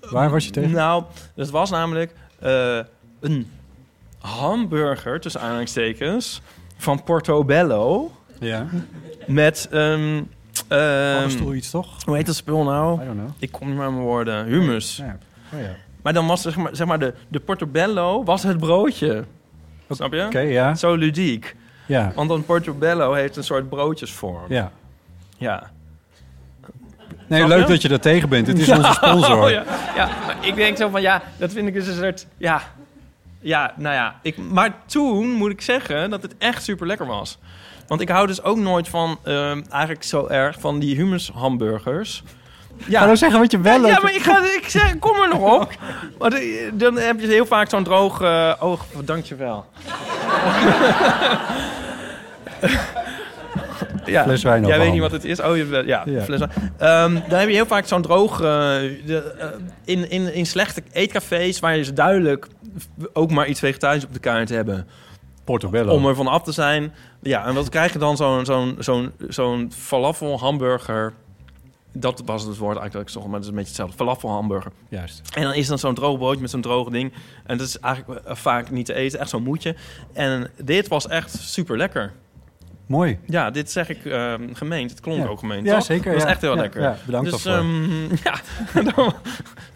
Waar 0.00 0.30
was 0.30 0.44
je 0.44 0.50
tegen? 0.50 0.70
Nou, 0.70 1.04
het 1.36 1.50
was 1.50 1.70
namelijk 1.70 2.12
eh, 2.40 2.78
een 3.20 3.50
hamburger 4.18 5.20
tussen 5.20 5.40
aanhalingstekens 5.40 6.42
van 6.76 7.02
Portobello 7.02 8.10
Ja. 8.40 8.66
met 9.26 9.68
ehm, 9.70 10.22
Paddenstoel 10.68 11.54
iets 11.54 11.70
toch? 11.70 12.04
hoe 12.04 12.16
heet 12.16 12.26
dat 12.26 12.34
spul 12.34 12.64
nou? 12.64 13.02
I 13.02 13.04
don't 13.04 13.18
know. 13.18 13.30
Ik 13.38 13.52
kom 13.52 13.66
niet 13.68 13.76
meer 13.76 13.86
aan 13.86 13.92
mijn 13.94 14.04
woorden. 14.06 14.44
Humus. 14.46 14.96
Ja. 14.96 15.18
Oh, 15.54 15.60
ja. 15.60 15.76
Maar 16.02 16.12
dan 16.12 16.26
was 16.26 16.42
zeg 16.42 16.56
maar, 16.56 16.76
zeg 16.76 16.86
maar 16.86 16.98
de, 16.98 17.14
de 17.28 17.40
Portobello 17.40 18.24
was 18.24 18.42
het 18.42 18.58
broodje. 18.58 19.24
Snap 19.90 20.12
je? 20.12 20.24
Oké, 20.24 20.38
ja. 20.40 20.74
Zo 20.74 20.94
ludiek. 20.94 21.56
Ja. 21.86 22.12
Want 22.14 22.30
een 22.30 22.44
Portobello 22.44 23.12
heeft 23.12 23.36
een 23.36 23.44
soort 23.44 23.68
broodjesvorm. 23.68 24.44
ja. 24.48 24.72
ja. 25.38 25.70
Nee, 27.28 27.46
leuk 27.46 27.66
dat 27.66 27.82
je 27.82 27.88
dat 27.88 28.02
tegen 28.02 28.28
bent. 28.28 28.46
Het 28.46 28.58
is 28.58 28.66
Ja. 28.66 28.76
onze 28.76 28.92
sponsor. 28.92 29.38
Oh, 29.44 29.50
ja. 29.50 29.64
ja, 29.96 30.06
maar 30.26 30.36
ik 30.46 30.54
denk 30.54 30.76
zo 30.76 30.88
van, 30.88 31.00
ja, 31.02 31.22
dat 31.36 31.52
vind 31.52 31.68
ik 31.68 31.74
dus 31.74 31.86
een 31.86 31.94
soort... 31.94 32.26
Ja, 32.36 32.62
ja 33.40 33.72
nou 33.76 33.94
ja. 33.94 34.18
Ik, 34.22 34.36
maar 34.36 34.74
toen 34.86 35.30
moet 35.30 35.50
ik 35.50 35.60
zeggen 35.60 36.10
dat 36.10 36.22
het 36.22 36.34
echt 36.38 36.62
super 36.62 36.86
lekker 36.86 37.06
was. 37.06 37.38
Want 37.86 38.00
ik 38.00 38.08
hou 38.08 38.26
dus 38.26 38.42
ook 38.42 38.58
nooit 38.58 38.88
van, 38.88 39.18
ehm, 39.24 39.62
eigenlijk 39.70 40.02
zo 40.02 40.26
erg, 40.26 40.60
van 40.60 40.78
die 40.78 40.96
humus 40.96 41.30
hamburgers. 41.34 42.22
Ga 42.88 43.04
nou 43.04 43.16
zeggen 43.16 43.40
wat 43.40 43.50
je 43.50 43.60
wel 43.60 43.80
leuk 43.80 43.90
Ja, 43.90 44.00
maar 44.02 44.14
ik, 44.14 44.22
ga, 44.22 44.38
ik 44.56 44.64
zeg, 44.68 44.98
kom 44.98 45.16
er 45.20 45.28
nog 45.28 45.60
op. 45.60 45.72
Maar 46.18 46.30
de- 46.30 46.70
dan 46.74 46.96
heb 46.98 47.20
je 47.20 47.26
heel 47.26 47.46
vaak 47.46 47.68
zo'n 47.70 47.84
droog 47.84 48.20
eh, 48.20 48.52
oog. 48.58 48.84
Oh, 48.94 49.00
dankjewel. 49.06 49.64
ja, 54.04 54.22
Fles 54.22 54.42
wijn 54.42 54.66
Jij 54.66 54.78
weet 54.78 54.92
niet 54.92 55.00
wat 55.00 55.12
het 55.12 55.24
is. 55.24 55.40
Oh, 55.40 55.56
je, 55.56 55.82
ja, 55.86 56.02
Ja. 56.06 56.22
fles 56.22 56.38
wijn. 56.38 56.50
Ehm, 56.78 57.14
dan 57.28 57.38
heb 57.38 57.48
je 57.48 57.54
heel 57.54 57.66
vaak 57.66 57.86
zo'n 57.86 58.02
droog... 58.02 58.32
eh, 58.40 58.46
de, 59.06 59.34
eh, 59.38 59.46
in, 59.84 60.10
in, 60.10 60.34
in 60.34 60.46
slechte 60.46 60.82
eetcafés 60.92 61.60
waar 61.60 61.76
je 61.76 61.82
ze 61.84 61.92
duidelijk 61.92 62.46
ook 63.12 63.30
maar 63.30 63.46
iets 63.46 63.60
vegetarisch 63.60 64.04
op 64.04 64.12
de 64.12 64.18
kaart 64.20 64.48
hebben 64.48 64.86
Portobello. 65.44 65.92
om 65.92 66.06
er 66.06 66.14
van 66.14 66.26
af 66.28 66.42
te 66.42 66.52
zijn. 66.52 66.92
Ja, 67.22 67.46
en 67.46 67.54
wat 67.54 67.68
krijg 67.68 67.92
je 67.92 67.98
dan? 67.98 68.16
Zo'n 68.16 68.44
zo'n 68.44 68.76
zo'n 68.78 69.12
zo'n 69.28 69.72
falafel 69.76 70.38
hamburger. 70.38 71.12
Dat 71.92 72.22
was 72.24 72.42
het 72.42 72.56
woord 72.56 72.78
eigenlijk 72.78 72.92
dat 72.92 73.02
ik 73.02 73.08
zocht, 73.08 73.24
maar 73.26 73.34
het 73.34 73.42
is 73.42 73.48
een 73.48 73.54
beetje 73.54 73.68
hetzelfde. 73.70 73.96
Falafel 73.96 74.28
hamburger. 74.30 74.72
Juist. 74.88 75.22
En 75.34 75.42
dan 75.42 75.54
is 75.54 75.66
dan 75.66 75.78
zo'n 75.78 75.94
droog 75.94 76.18
broodje 76.18 76.40
met 76.40 76.50
zo'n 76.50 76.60
droge 76.60 76.90
ding. 76.90 77.12
En 77.46 77.58
dat 77.58 77.66
is 77.66 77.78
eigenlijk 77.78 78.24
eh, 78.24 78.34
vaak 78.34 78.70
niet 78.70 78.86
te 78.86 78.94
eten, 78.94 79.18
echt 79.20 79.30
zo'n 79.30 79.42
moedje. 79.42 79.74
En 80.12 80.50
dit 80.64 80.88
was 80.88 81.08
echt 81.08 81.30
super 81.40 81.76
lekker. 81.76 82.12
Mooi. 82.86 83.18
Ja, 83.26 83.50
dit 83.50 83.70
zeg 83.70 83.88
ik 83.88 84.04
ehm, 84.04 84.54
gemeend. 84.54 84.90
Het 84.90 85.00
klonk 85.00 85.22
Ja. 85.22 85.26
ook 85.28 85.38
gemeend. 85.38 85.66
Ja, 85.66 85.74
toch? 85.74 85.84
zeker, 85.84 86.04
Dat 86.04 86.14
was 86.14 86.22
ja. 86.22 86.28
echt 86.28 86.40
heel 86.40 86.54
Ja, 86.54 86.60
lekker. 86.60 86.96
bedankt 87.06 87.30
dus, 87.30 87.44
ehm, 87.44 88.02
ja, 88.24 88.34
daar 88.94 89.14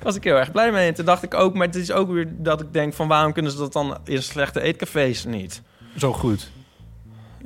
was 0.03 0.15
ik 0.17 0.25
heel 0.25 0.37
erg 0.37 0.53
blij 0.53 0.73
mee. 0.73 0.89
En 0.89 0.95
toen 0.95 1.05
dacht 1.05 1.23
ik 1.23 1.35
ook, 1.35 1.55
maar 1.55 1.67
het 1.67 1.77
is 1.77 1.93
ook 1.93 2.11
weer 2.11 2.29
dat 2.39 2.61
ik 2.61 2.73
denk 2.73 2.95
van 2.95 3.09
waarom 3.09 3.33
kunnen 3.33 3.53
ze 3.53 3.59
dat 3.59 3.73
dan 3.73 3.97
in 4.05 4.23
slechte 4.23 4.61
eetcafés 4.61 5.25
niet? 5.25 5.63
Zo 5.97 6.13
goed. 6.13 6.51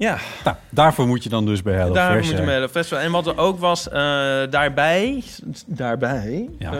Ja, 0.00 0.18
Nou, 0.44 0.56
daarvoor 0.70 1.06
moet 1.06 1.22
je 1.22 1.28
dan 1.28 1.46
dus 1.46 1.62
bij 1.62 1.74
Hello 1.74 1.94
daar 1.94 2.10
Fresh 2.12 2.26
moet 2.26 2.38
je 2.38 2.68
festival. 2.68 3.02
En 3.04 3.10
wat 3.12 3.26
er 3.26 3.38
ook 3.38 3.58
was, 3.58 3.88
eh, 3.88 3.92
daarbij, 4.50 5.22
daarbij, 5.66 6.48
Ja. 6.58 6.72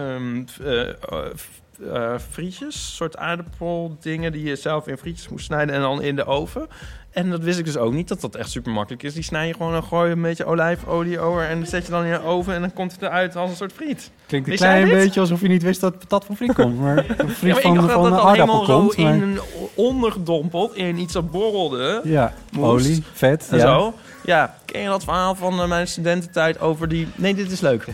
f- 1.37 1.61
eh, 1.93 2.15
frietjes, 2.31 2.97
soort 2.97 3.17
aardappeldingen 3.17 4.33
die 4.33 4.45
je 4.45 4.57
zelf 4.57 4.87
in 4.87 4.99
frietjes 4.99 5.29
moest 5.29 5.45
snijden 5.45 5.75
en 5.75 5.81
dan 5.81 6.03
in 6.03 6.17
de 6.17 6.25
oven. 6.25 6.67
En 7.19 7.31
dat 7.31 7.41
wist 7.43 7.59
ik 7.59 7.65
dus 7.65 7.77
ook 7.77 7.93
niet, 7.93 8.09
dat 8.09 8.21
dat 8.21 8.35
echt 8.37 8.51
super 8.51 8.73
makkelijk 8.73 9.03
is. 9.03 9.15
Die 9.15 9.23
snij 9.23 9.47
je 9.47 9.53
gewoon 9.55 9.75
en 9.75 9.83
gooi 9.83 10.09
je 10.09 10.15
een 10.15 10.23
beetje 10.23 10.45
olijfolie 10.45 11.19
over 11.21 11.43
en 11.49 11.67
zet 11.67 11.85
je 11.85 11.91
dan 11.93 12.05
in 12.05 12.13
de 12.13 12.23
oven 12.25 12.55
en 12.55 12.61
dan 12.61 12.73
komt 12.73 12.93
het 12.93 13.03
eruit 13.03 13.37
als 13.37 13.51
een 13.51 13.57
soort 13.57 13.73
friet. 13.73 14.11
Klinkt 14.27 14.47
een 14.47 14.53
Wist 14.53 14.65
klein 14.65 14.89
beetje 14.89 15.21
alsof 15.21 15.41
je 15.41 15.49
niet 15.49 15.63
wist 15.63 15.81
dat 15.81 15.99
patat 15.99 16.25
van 16.25 16.37
friet 16.37 16.55
komt. 16.55 16.81
Maar 16.81 16.97
een 17.19 17.29
friet 17.29 17.41
Ja, 17.41 17.49
maar 17.49 17.57
ik 17.57 17.63
van, 17.63 17.75
dacht 17.75 17.93
van 17.93 18.03
dat 18.11 18.21
aardappel 18.21 18.61
helemaal 18.61 18.81
komt. 18.81 18.93
zo 18.93 19.03
maar- 19.03 19.15
in 19.15 19.23
een 19.23 19.39
ondergedompeld 19.75 20.75
in 20.75 20.99
iets 20.99 21.13
dat 21.13 21.31
borrelde. 21.31 22.01
Ja, 22.05 22.33
moest. 22.53 22.67
olie, 22.87 23.05
vet. 23.13 23.49
En 23.51 23.57
ja. 23.59 23.63
zo. 23.63 23.95
Ja, 24.29 24.55
ken 24.65 24.81
je 24.81 24.89
dat 24.89 25.05
verhaal 25.05 25.35
van 25.35 25.61
eh, 25.61 25.69
mijn 25.69 25.89
studententijd 25.89 26.61
over 26.61 26.89
die... 26.89 27.09
Nee, 27.15 27.35
dit 27.35 27.51
is 27.51 27.61
leuk. 27.61 27.85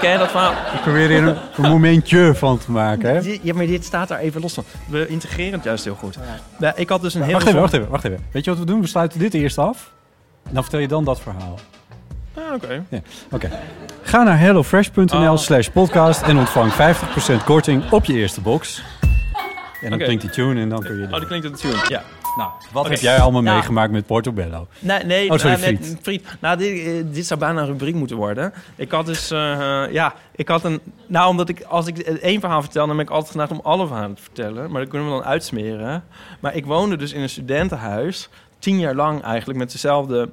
Ken 0.00 0.10
je 0.10 0.18
dat 0.18 0.30
verhaal? 0.30 0.52
Ik 0.52 0.80
probeer 0.80 1.10
er 1.10 1.22
een, 1.22 1.36
een 1.56 1.70
momentje 1.70 2.34
van 2.34 2.58
te 2.58 2.70
maken. 2.70 3.14
Hè? 3.14 3.38
Ja, 3.42 3.54
maar 3.54 3.66
dit 3.66 3.84
staat 3.84 4.08
daar 4.08 4.18
even 4.18 4.40
los 4.40 4.54
van. 4.54 4.64
We 4.88 5.06
integreren 5.06 5.52
het 5.52 5.64
juist 5.64 5.84
heel 5.84 5.94
goed. 5.94 6.18
Ja, 6.58 6.72
ik 6.76 6.88
had 6.88 7.02
dus 7.02 7.14
een 7.14 7.22
heel... 7.22 7.32
Wacht 7.32 7.46
even, 7.46 7.60
wacht 7.60 7.72
even, 7.72 7.88
wacht 7.88 8.04
even. 8.04 8.24
Weet 8.32 8.44
je 8.44 8.50
wat 8.50 8.58
we 8.58 8.64
doen? 8.64 8.80
We 8.80 8.86
sluiten 8.86 9.18
dit 9.18 9.34
eerst 9.34 9.58
af. 9.58 9.90
En 10.42 10.54
dan 10.54 10.62
vertel 10.62 10.80
je 10.80 10.88
dan 10.88 11.04
dat 11.04 11.20
verhaal. 11.20 11.58
Ah, 12.34 12.54
Oké. 12.54 12.84
Oké. 13.30 13.50
Ga 14.02 14.22
naar 14.22 14.38
hellofresh.nl 14.38 15.32
Oh. 15.32 15.36
slash 15.36 15.68
podcast 15.68 16.22
en 16.22 16.38
ontvang 16.38 16.72
50% 17.40 17.44
korting 17.44 17.90
op 17.90 18.04
je 18.04 18.12
eerste 18.12 18.40
box. 18.40 18.82
En 19.82 19.90
dan 19.90 19.98
klinkt 19.98 20.22
die 20.22 20.30
tune 20.30 20.60
en 20.60 20.68
dan 20.68 20.82
kun 20.82 20.98
je... 20.98 21.04
Oh, 21.04 21.16
die 21.16 21.26
klinkt 21.26 21.46
het 21.46 21.60
tune. 21.60 21.84
Ja. 21.88 22.02
Nou, 22.36 22.50
wat 22.72 22.88
heb 22.88 22.98
jij 22.98 23.20
allemaal 23.20 23.42
meegemaakt 23.42 23.92
met 23.92 24.06
Portobello? 24.06 24.66
Nee, 24.78 25.04
nee 25.04 25.30
Oh, 25.30 25.38
sorry, 25.38 25.60
nou, 25.60 25.72
met 25.72 25.84
friet. 25.86 25.98
friet. 26.02 26.26
Nou, 26.40 26.56
dit, 26.58 26.86
eh, 26.86 27.14
dit 27.14 27.26
zou 27.26 27.40
bijna 27.40 27.60
een 27.60 27.66
rubriek 27.66 27.94
moeten 27.94 28.16
worden. 28.16 28.52
Ik 28.76 28.90
had 28.90 29.06
dus, 29.06 29.30
eh, 29.30 29.82
ja, 29.90 30.14
ik 30.34 30.48
had 30.48 30.64
een... 30.64 30.80
Nou, 31.06 31.28
omdat 31.28 31.48
ik, 31.48 31.62
als 31.62 31.86
ik 31.86 31.98
één 31.98 32.40
verhaal 32.40 32.62
vertel, 32.62 32.86
dan 32.86 32.96
ben 32.96 33.04
ik 33.04 33.10
altijd 33.10 33.30
geneigd 33.30 33.52
om 33.52 33.60
alle 33.62 33.86
verhalen 33.86 34.14
te 34.16 34.22
vertellen. 34.22 34.70
Maar 34.70 34.80
dat 34.80 34.90
kunnen 34.90 35.08
we 35.08 35.14
dan 35.14 35.24
uitsmeren. 35.24 36.04
Maar 36.40 36.54
ik 36.54 36.66
woonde 36.66 36.96
dus 36.96 37.12
in 37.12 37.20
een 37.20 37.28
studentenhuis, 37.28 38.28
tien 38.58 38.78
jaar 38.78 38.94
lang 38.94 39.22
eigenlijk, 39.22 39.58
met 39.58 39.72
dezelfde 39.72 40.28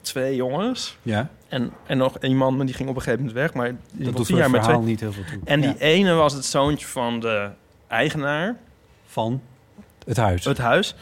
twee 0.00 0.34
jongens. 0.36 0.96
Ja, 1.02 1.28
En, 1.48 1.72
en 1.86 1.98
nog 1.98 2.14
een 2.20 2.36
man, 2.36 2.56
maar 2.56 2.66
die 2.66 2.74
ging 2.74 2.88
op 2.88 2.96
een 2.96 3.02
gegeven 3.02 3.24
moment 3.26 3.40
weg. 3.40 3.54
Maar 3.54 3.74
die 3.92 4.10
dat 4.12 4.26
tien 4.26 4.34
jaar 4.36 4.44
het 4.44 4.52
met 4.52 4.60
verhaal 4.64 4.80
twee. 4.80 4.90
niet 4.90 5.00
heel 5.00 5.12
veel 5.12 5.24
toe. 5.24 5.40
En 5.44 5.60
die 5.60 5.78
ene 5.78 6.12
was 6.12 6.32
het 6.32 6.44
zoontje 6.44 6.86
van 6.86 7.20
de 7.20 7.48
eigenaar. 7.88 8.56
Van 9.06 9.40
het 10.06 10.16
huis. 10.16 10.44
het 10.44 10.58
huis. 10.58 10.94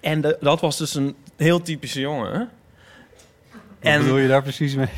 En 0.00 0.20
de- 0.20 0.36
dat 0.40 0.60
was 0.60 0.76
dus 0.76 0.94
een 0.94 1.16
heel 1.36 1.62
typische 1.62 2.00
jongen. 2.00 2.48
Wat 3.82 3.98
bedoel 3.98 4.16
je 4.18 4.28
daar 4.28 4.42
precies 4.42 4.74
mee? 4.74 4.88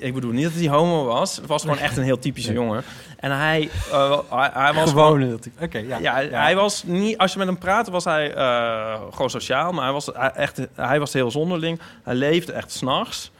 Ik 0.00 0.14
bedoel 0.14 0.32
niet 0.32 0.44
dat 0.44 0.52
hij 0.52 0.68
homo 0.68 1.04
was. 1.04 1.36
Het 1.36 1.46
was 1.46 1.62
gewoon 1.62 1.78
echt 1.78 1.96
een 1.96 2.02
heel 2.02 2.18
typische 2.18 2.52
Nee. 2.52 2.58
jongen. 2.62 2.82
En 3.18 3.30
hij, 3.38 3.70
eh, 3.92 4.18
hij, 4.30 4.50
hij 4.52 4.72
was 4.72 4.88
Gewoon 4.90 5.20
heel 5.22 5.38
typ- 5.38 5.62
Oké, 5.62 5.78
ja. 5.78 5.98
ja, 5.98 6.14
hij 6.30 6.54
was 6.56 6.82
niet. 6.86 7.18
Als 7.18 7.32
je 7.32 7.38
met 7.38 7.46
hem 7.46 7.58
praatte, 7.58 7.90
was 7.90 8.04
hij 8.04 8.34
eh, 8.34 9.00
gewoon 9.10 9.30
sociaal, 9.30 9.72
maar 9.72 9.84
hij 9.84 9.92
was 9.92 10.06
hij- 10.06 10.30
echt. 10.30 10.60
Hij 10.74 10.98
was 10.98 11.12
heel 11.12 11.30
zonderling. 11.30 11.80
Hij 12.02 12.14
leefde 12.14 12.52
echt 12.52 12.72
s'nachts. 12.72 13.30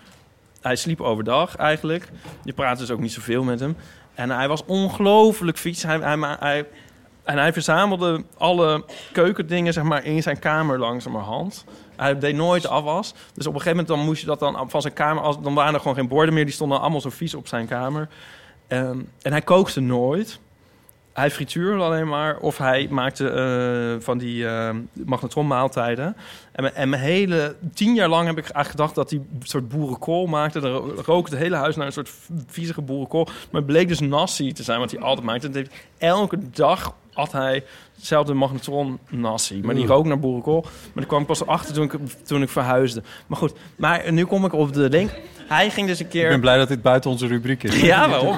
Hij 0.61 0.77
sliep 0.77 1.01
overdag 1.01 1.57
eigenlijk. 1.57 2.09
Je 2.45 2.53
praatte 2.53 2.81
dus 2.81 2.91
ook 2.91 3.01
niet 3.01 3.13
zoveel 3.13 3.43
met 3.45 3.61
hem. 3.61 3.77
En 4.15 4.31
hij 4.31 4.49
was 4.49 4.65
ongelooflijk 4.65 5.59
fiets. 5.59 5.83
Hij, 5.83 5.99
hij, 5.99 6.37
hij, 6.41 6.65
en 7.29 7.39
hij 7.39 7.53
verzamelde 7.53 8.25
alle 8.39 8.85
keukendingen 9.13 9.73
zeg 9.73 9.85
maar, 9.85 10.05
in 10.05 10.23
zijn 10.23 10.39
kamer 10.39 10.79
langzamerhand. 10.79 11.65
Hij 11.97 12.19
deed 12.19 12.35
nooit 12.35 12.67
afwas. 12.67 13.13
Dus 13.35 13.47
op 13.47 13.55
een 13.55 13.61
gegeven 13.61 13.71
moment 13.71 13.89
dan 13.89 13.99
moest 14.07 14.21
je 14.21 14.27
dat 14.27 14.39
dan 14.39 14.71
van 14.71 14.81
zijn 14.81 14.93
kamer... 14.93 15.23
Als, 15.23 15.41
dan 15.43 15.55
waren 15.55 15.75
er 15.75 15.81
gewoon 15.81 15.97
geen 15.97 16.09
borden 16.09 16.35
meer. 16.35 16.45
Die 16.45 16.55
stonden 16.55 16.81
allemaal 16.81 17.01
zo 17.01 17.11
vies 17.11 17.35
op 17.35 17.49
zijn 17.49 17.67
kamer. 17.67 18.09
Ehm, 18.67 18.99
en 19.23 19.33
hij 19.33 19.43
kookte 19.43 19.81
nooit. 19.81 20.39
Hij 21.13 21.31
frituurde 21.31 21.83
alleen 21.83 22.09
maar. 22.09 22.37
Of 22.39 22.59
hij 22.59 22.87
maakte 22.91 23.29
eh, 23.31 24.05
van 24.05 24.19
die 24.19 24.47
eh 24.49 24.71
magnetronmaaltijden. 24.93 26.17
En, 26.53 26.75
en 26.75 26.89
mijn 26.89 27.03
hele... 27.03 27.57
Tien 27.75 27.95
jaar 27.95 28.09
lang 28.09 28.27
heb 28.27 28.39
ik 28.39 28.45
eigenlijk 28.49 28.71
gedacht 28.71 28.95
dat 28.95 29.11
hij 29.11 29.19
een 29.19 29.47
soort 29.47 29.69
boerenkool 29.69 30.27
maakte. 30.27 30.61
Dan 30.61 30.71
ro- 30.71 30.95
rook 31.05 31.29
het 31.29 31.39
hele 31.39 31.57
huis 31.57 31.77
naar 31.77 31.87
een 31.87 31.93
soort 31.93 32.11
viezige 32.47 32.83
boerenkool. 32.83 33.25
Maar 33.25 33.61
het 33.61 33.67
bleek 33.67 33.89
dus 33.89 34.01
nasi 34.01 34.53
te 34.53 34.63
zijn 34.63 34.81
wat 34.81 34.91
hij 34.91 35.01
altijd 35.01 35.27
maakte. 35.27 35.47
Dat 35.47 35.57
heeft- 35.57 35.75
elke 35.99 36.39
dag 36.51 36.95
had 37.19 37.33
hij 37.33 37.65
hetzelfde 37.95 38.35
magnetron 38.35 38.99
nasi. 39.09 39.61
Maar 39.63 39.75
die 39.75 39.87
rook 39.87 40.05
naar 40.07 40.19
boerenkool. 40.19 40.61
Maar 40.63 40.71
daar 40.95 41.07
kwam 41.07 41.21
ik 41.21 41.27
pas 41.27 41.47
achter 41.47 41.75
toen 41.75 41.85
ik, 41.85 41.93
toen 42.27 42.43
ik 42.43 42.49
verhuisde. 42.49 43.03
Maar 43.27 43.39
goed, 43.39 43.53
maar 43.77 44.13
nu 44.13 44.25
kom 44.25 44.45
ik 44.45 44.53
op 44.53 44.73
de 44.73 44.89
link. 44.89 45.11
Hij 45.49 45.71
ging 45.71 45.87
dus 45.87 46.01
een 46.01 46.09
keer... 46.09 46.25
Ik 46.25 46.31
ben 46.31 46.41
blij 46.41 46.57
dat 46.57 46.69
dit 46.69 46.83
buiten 46.83 47.11
onze 47.11 47.27
rubriek 47.27 47.63
is. 47.63 47.81
Ja, 47.81 48.09
waarom? 48.09 48.37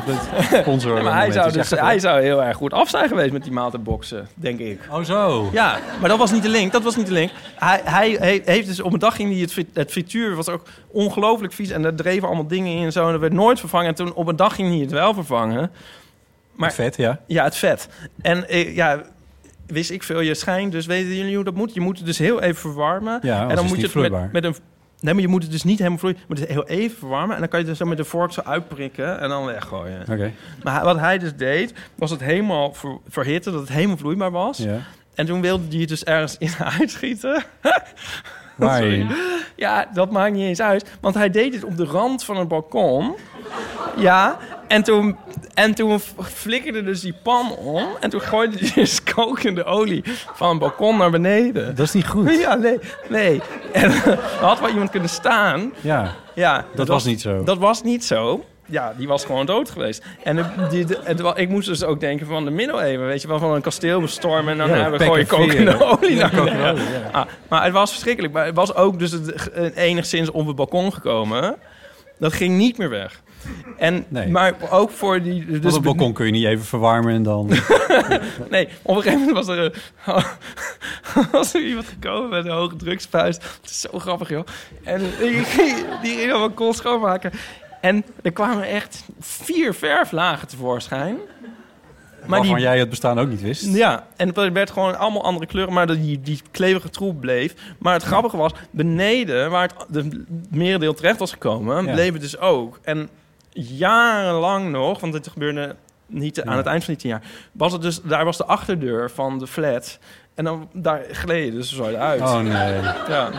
Sponsor 0.60 0.96
Ja, 0.96 1.02
maar 1.02 1.14
hij 1.14 1.30
zou, 1.32 1.52
dus, 1.52 1.70
hij 1.70 1.98
zou 1.98 2.20
heel 2.20 2.42
erg 2.42 2.56
goed 2.56 2.72
af 2.72 2.88
zijn 2.88 3.08
geweest 3.08 3.32
met 3.32 3.42
die 3.42 3.52
maaltijdboxen, 3.52 4.28
denk 4.34 4.58
ik. 4.58 4.88
Oh 4.90 5.04
zo. 5.04 5.48
Ja, 5.52 5.78
maar 6.00 6.08
dat 6.08 6.18
was 6.18 6.32
niet 6.32 6.42
de 6.42 6.48
link. 6.48 6.72
Dat 6.72 6.82
was 6.82 6.96
niet 6.96 7.06
de 7.06 7.12
link. 7.12 7.30
Hij, 7.54 7.80
hij 7.84 8.10
he- 8.10 8.52
heeft 8.52 8.66
dus 8.66 8.80
op 8.80 8.92
een 8.92 8.98
dag 8.98 9.16
ging 9.16 9.30
hij 9.32 9.40
het, 9.40 9.66
het 9.74 9.90
frituur 9.90 10.36
was 10.36 10.48
ook 10.48 10.62
ongelooflijk 10.90 11.52
vies 11.52 11.70
en 11.70 11.84
er 11.84 11.94
dreven 11.94 12.26
allemaal 12.26 12.46
dingen 12.46 12.76
in 12.76 12.84
en 12.84 12.92
zo 12.92 13.04
en 13.06 13.10
dat 13.12 13.20
werd 13.20 13.32
nooit 13.32 13.60
vervangen. 13.60 13.88
En 13.88 13.94
toen 13.94 14.14
op 14.14 14.26
een 14.26 14.36
dag 14.36 14.54
ging 14.54 14.68
hij 14.68 14.78
het 14.78 14.90
wel 14.90 15.14
vervangen. 15.14 15.70
Maar 16.60 16.72
Vet, 16.72 16.96
ja. 16.96 17.20
ja, 17.26 17.44
het 17.44 17.56
vet. 17.56 17.88
En 18.20 18.48
eh, 18.48 18.74
ja, 18.74 19.02
wist 19.66 19.90
ik 19.90 20.02
veel. 20.02 20.20
Je 20.20 20.34
schijnt, 20.34 20.72
dus 20.72 20.86
weten 20.86 21.14
jullie 21.14 21.34
hoe 21.34 21.44
dat 21.44 21.54
moet? 21.54 21.74
Je 21.74 21.80
moet 21.80 21.96
het 21.96 22.06
dus 22.06 22.18
heel 22.18 22.40
even 22.40 22.60
verwarmen. 22.60 23.18
Ja, 23.22 23.48
en 23.48 23.56
dan 23.56 23.66
moet 23.66 23.76
je 23.76 23.82
het 23.82 23.90
vloeibaar. 23.90 24.22
met, 24.22 24.32
met 24.32 24.44
een. 24.44 24.54
Nee, 25.00 25.14
maar 25.14 25.22
je 25.22 25.28
moet 25.28 25.42
het 25.42 25.52
dus 25.52 25.62
niet 25.62 25.78
helemaal 25.78 25.98
vloeien. 25.98 26.18
Moet 26.28 26.38
het 26.38 26.48
heel 26.48 26.66
even 26.66 26.98
verwarmen. 26.98 27.34
En 27.34 27.40
dan 27.40 27.48
kan 27.48 27.60
je 27.60 27.64
het 27.64 27.74
dus 27.74 27.84
zo 27.84 27.90
met 27.90 27.98
een 27.98 28.04
vork 28.04 28.32
zo 28.32 28.40
uitprikken 28.44 29.20
en 29.20 29.28
dan 29.28 29.44
weggooien. 29.44 30.00
Oké. 30.00 30.32
Maar 30.62 30.84
wat 30.84 30.98
hij 30.98 31.18
dus 31.18 31.36
deed, 31.36 31.74
was 31.94 32.10
het 32.10 32.20
helemaal 32.20 32.74
ver, 32.74 32.98
verhitten, 33.08 33.52
dat 33.52 33.60
het 33.60 33.70
helemaal 33.70 33.96
vloeibaar 33.96 34.30
was. 34.30 34.58
Ja. 34.58 34.78
En 35.14 35.26
toen 35.26 35.40
wilde 35.40 35.64
hij 35.70 35.80
het 35.80 35.88
dus 35.88 36.04
ergens 36.04 36.36
in 36.38 36.52
uitschieten. 36.78 37.42
Ja, 39.56 39.86
dat 39.94 40.10
maakt 40.10 40.32
niet 40.34 40.42
eens 40.44 40.60
uit. 40.60 40.90
Want 41.00 41.14
hij 41.14 41.30
deed 41.30 41.54
het 41.54 41.64
op 41.64 41.76
de 41.76 41.84
rand 41.84 42.24
van 42.24 42.36
een 42.36 42.48
balkon. 42.48 43.14
Ja, 43.96 44.38
en 44.68 44.82
toen, 44.82 45.16
en 45.54 45.74
toen 45.74 46.00
flikkerde 46.22 46.82
dus 46.82 47.00
die 47.00 47.14
pan 47.22 47.50
om. 47.56 47.84
En 48.00 48.10
toen 48.10 48.20
gooide 48.20 48.58
hij 48.58 48.70
dus 48.74 49.02
kokende 49.02 49.64
olie 49.64 50.02
van 50.34 50.50
een 50.50 50.58
balkon 50.58 50.96
naar 50.96 51.10
beneden. 51.10 51.74
Dat 51.76 51.86
is 51.86 51.92
niet 51.92 52.06
goed. 52.06 52.38
Ja, 52.40 52.54
nee, 52.54 52.78
nee. 53.08 53.40
En 53.72 53.92
had 54.40 54.60
wel 54.60 54.68
iemand 54.68 54.90
kunnen 54.90 55.08
staan. 55.08 55.72
Ja, 55.80 56.14
Ja, 56.34 56.64
dat 56.74 56.88
was 56.88 57.04
niet 57.04 57.20
zo. 57.20 57.44
Dat 57.44 57.58
was 57.58 57.82
niet 57.82 58.04
zo. 58.04 58.44
Ja, 58.70 58.94
die 58.96 59.08
was 59.08 59.24
gewoon 59.24 59.46
dood 59.46 59.70
geweest. 59.70 60.04
En 60.24 60.36
de, 60.36 60.44
die, 60.70 60.84
de- 60.84 60.98
en 60.98 61.36
ik 61.36 61.48
moest 61.48 61.68
dus 61.68 61.84
ook 61.84 62.00
denken 62.00 62.26
van 62.26 62.44
de 62.44 62.50
middeleeuwen, 62.50 63.06
weet 63.06 63.22
je 63.22 63.28
wel, 63.28 63.38
van 63.38 63.54
een 63.54 63.60
kasteel 63.62 64.00
bestormen 64.00 64.52
en 64.52 64.58
dan 64.58 64.68
Ja, 64.68 64.74
hebben 64.74 64.92
we 64.92 64.98
pek 64.98 65.06
gooi 65.06 65.20
en 65.20 65.26
kokende 65.26 65.70
veren. 65.76 65.98
olie 65.98 66.16
Ja, 66.16 66.30
ja. 66.34 66.74
Ah, 67.12 67.26
maar 67.48 67.64
het 67.64 67.72
was 67.72 67.90
verschrikkelijk. 67.90 68.32
Maar 68.32 68.46
het 68.46 68.54
was 68.54 68.74
ook 68.74 68.98
dus 68.98 69.10
het, 69.12 69.50
enigszins 69.74 70.30
op 70.30 70.46
het 70.46 70.56
balkon 70.56 70.92
gekomen. 70.92 71.56
Dat 72.18 72.32
ging 72.32 72.56
niet 72.56 72.78
meer 72.78 72.90
weg. 72.90 73.22
En, 73.78 74.04
Nee. 74.08 74.28
Maar 74.28 74.54
ook 74.70 74.90
voor 74.90 75.22
die... 75.22 75.46
Dus 75.46 75.58
op 75.58 75.72
het 75.72 75.82
balkon 75.82 76.12
kun 76.12 76.26
je 76.26 76.32
niet 76.32 76.44
even 76.46 76.64
verwarmen 76.64 77.14
en 77.14 77.22
dan... 77.22 77.48
Nee, 78.50 78.68
op 78.82 78.96
een 78.96 79.02
gegeven 79.02 79.26
moment 79.26 79.46
was 79.46 79.56
er, 79.56 79.64
een- 79.64 80.24
was 81.32 81.54
er 81.54 81.60
iemand 81.62 81.86
gekomen 81.86 82.28
met 82.30 82.44
een 82.44 82.50
hoge 82.50 82.76
drugspuis. 82.76 83.34
Het 83.36 83.70
is 83.70 83.80
zo 83.80 83.98
grappig, 83.98 84.28
joh. 84.28 84.46
En 84.84 85.00
die 85.20 85.44
ging, 85.44 85.76
die 86.02 86.16
ging 86.18 86.32
op 86.32 86.38
balkon 86.38 86.74
schoonmaken. 86.74 87.30
En 87.80 88.04
er 88.22 88.32
kwamen 88.32 88.64
echt 88.64 89.04
vier 89.20 89.74
verflagen 89.74 90.48
tevoorschijn. 90.48 91.16
Maar 92.26 92.38
waarvan 92.38 92.56
die, 92.56 92.64
jij 92.64 92.78
het 92.78 92.88
bestaan 92.88 93.18
ook 93.18 93.28
niet 93.28 93.42
wist. 93.42 93.74
ja, 93.74 94.06
en 94.16 94.28
het 94.28 94.52
werd 94.52 94.70
gewoon 94.70 94.98
allemaal 94.98 95.24
andere 95.24 95.46
kleuren, 95.46 95.72
maar 95.72 95.86
die, 95.86 96.20
die 96.20 96.40
klevige 96.50 96.90
troep 96.90 97.20
bleef. 97.20 97.54
Maar 97.78 97.92
het 97.94 98.02
grappige 98.02 98.36
was, 98.36 98.52
beneden, 98.70 99.50
waar 99.50 99.62
het 99.62 99.74
de 99.88 100.24
merendeel 100.50 100.94
terecht 100.94 101.18
was 101.18 101.32
gekomen, 101.32 101.84
Ja. 101.84 101.92
bleef 101.92 102.12
het 102.12 102.20
dus 102.22 102.38
ook. 102.38 102.78
En 102.82 103.08
jarenlang 103.52 104.70
nog, 104.70 105.00
want 105.00 105.12
dit 105.12 105.28
gebeurde 105.28 105.76
niet 106.06 106.42
aan 106.42 106.56
het 106.56 106.66
eind 106.66 106.84
van 106.84 106.92
die 106.94 107.02
tien 107.02 107.10
jaar, 107.10 107.22
was 107.52 107.72
het 107.72 107.82
dus, 107.82 108.02
daar 108.02 108.24
was 108.24 108.36
de 108.36 108.44
achterdeur 108.44 109.10
van 109.10 109.38
de 109.38 109.46
flat. 109.46 109.98
En 110.34 110.44
dan 110.44 110.68
daar 110.72 111.00
gleden 111.10 111.54
dus 111.54 111.72
zo 111.74 111.94
uit. 111.94 112.20
Oh 112.20 112.38
nee. 112.40 112.80
Ja. 113.08 113.30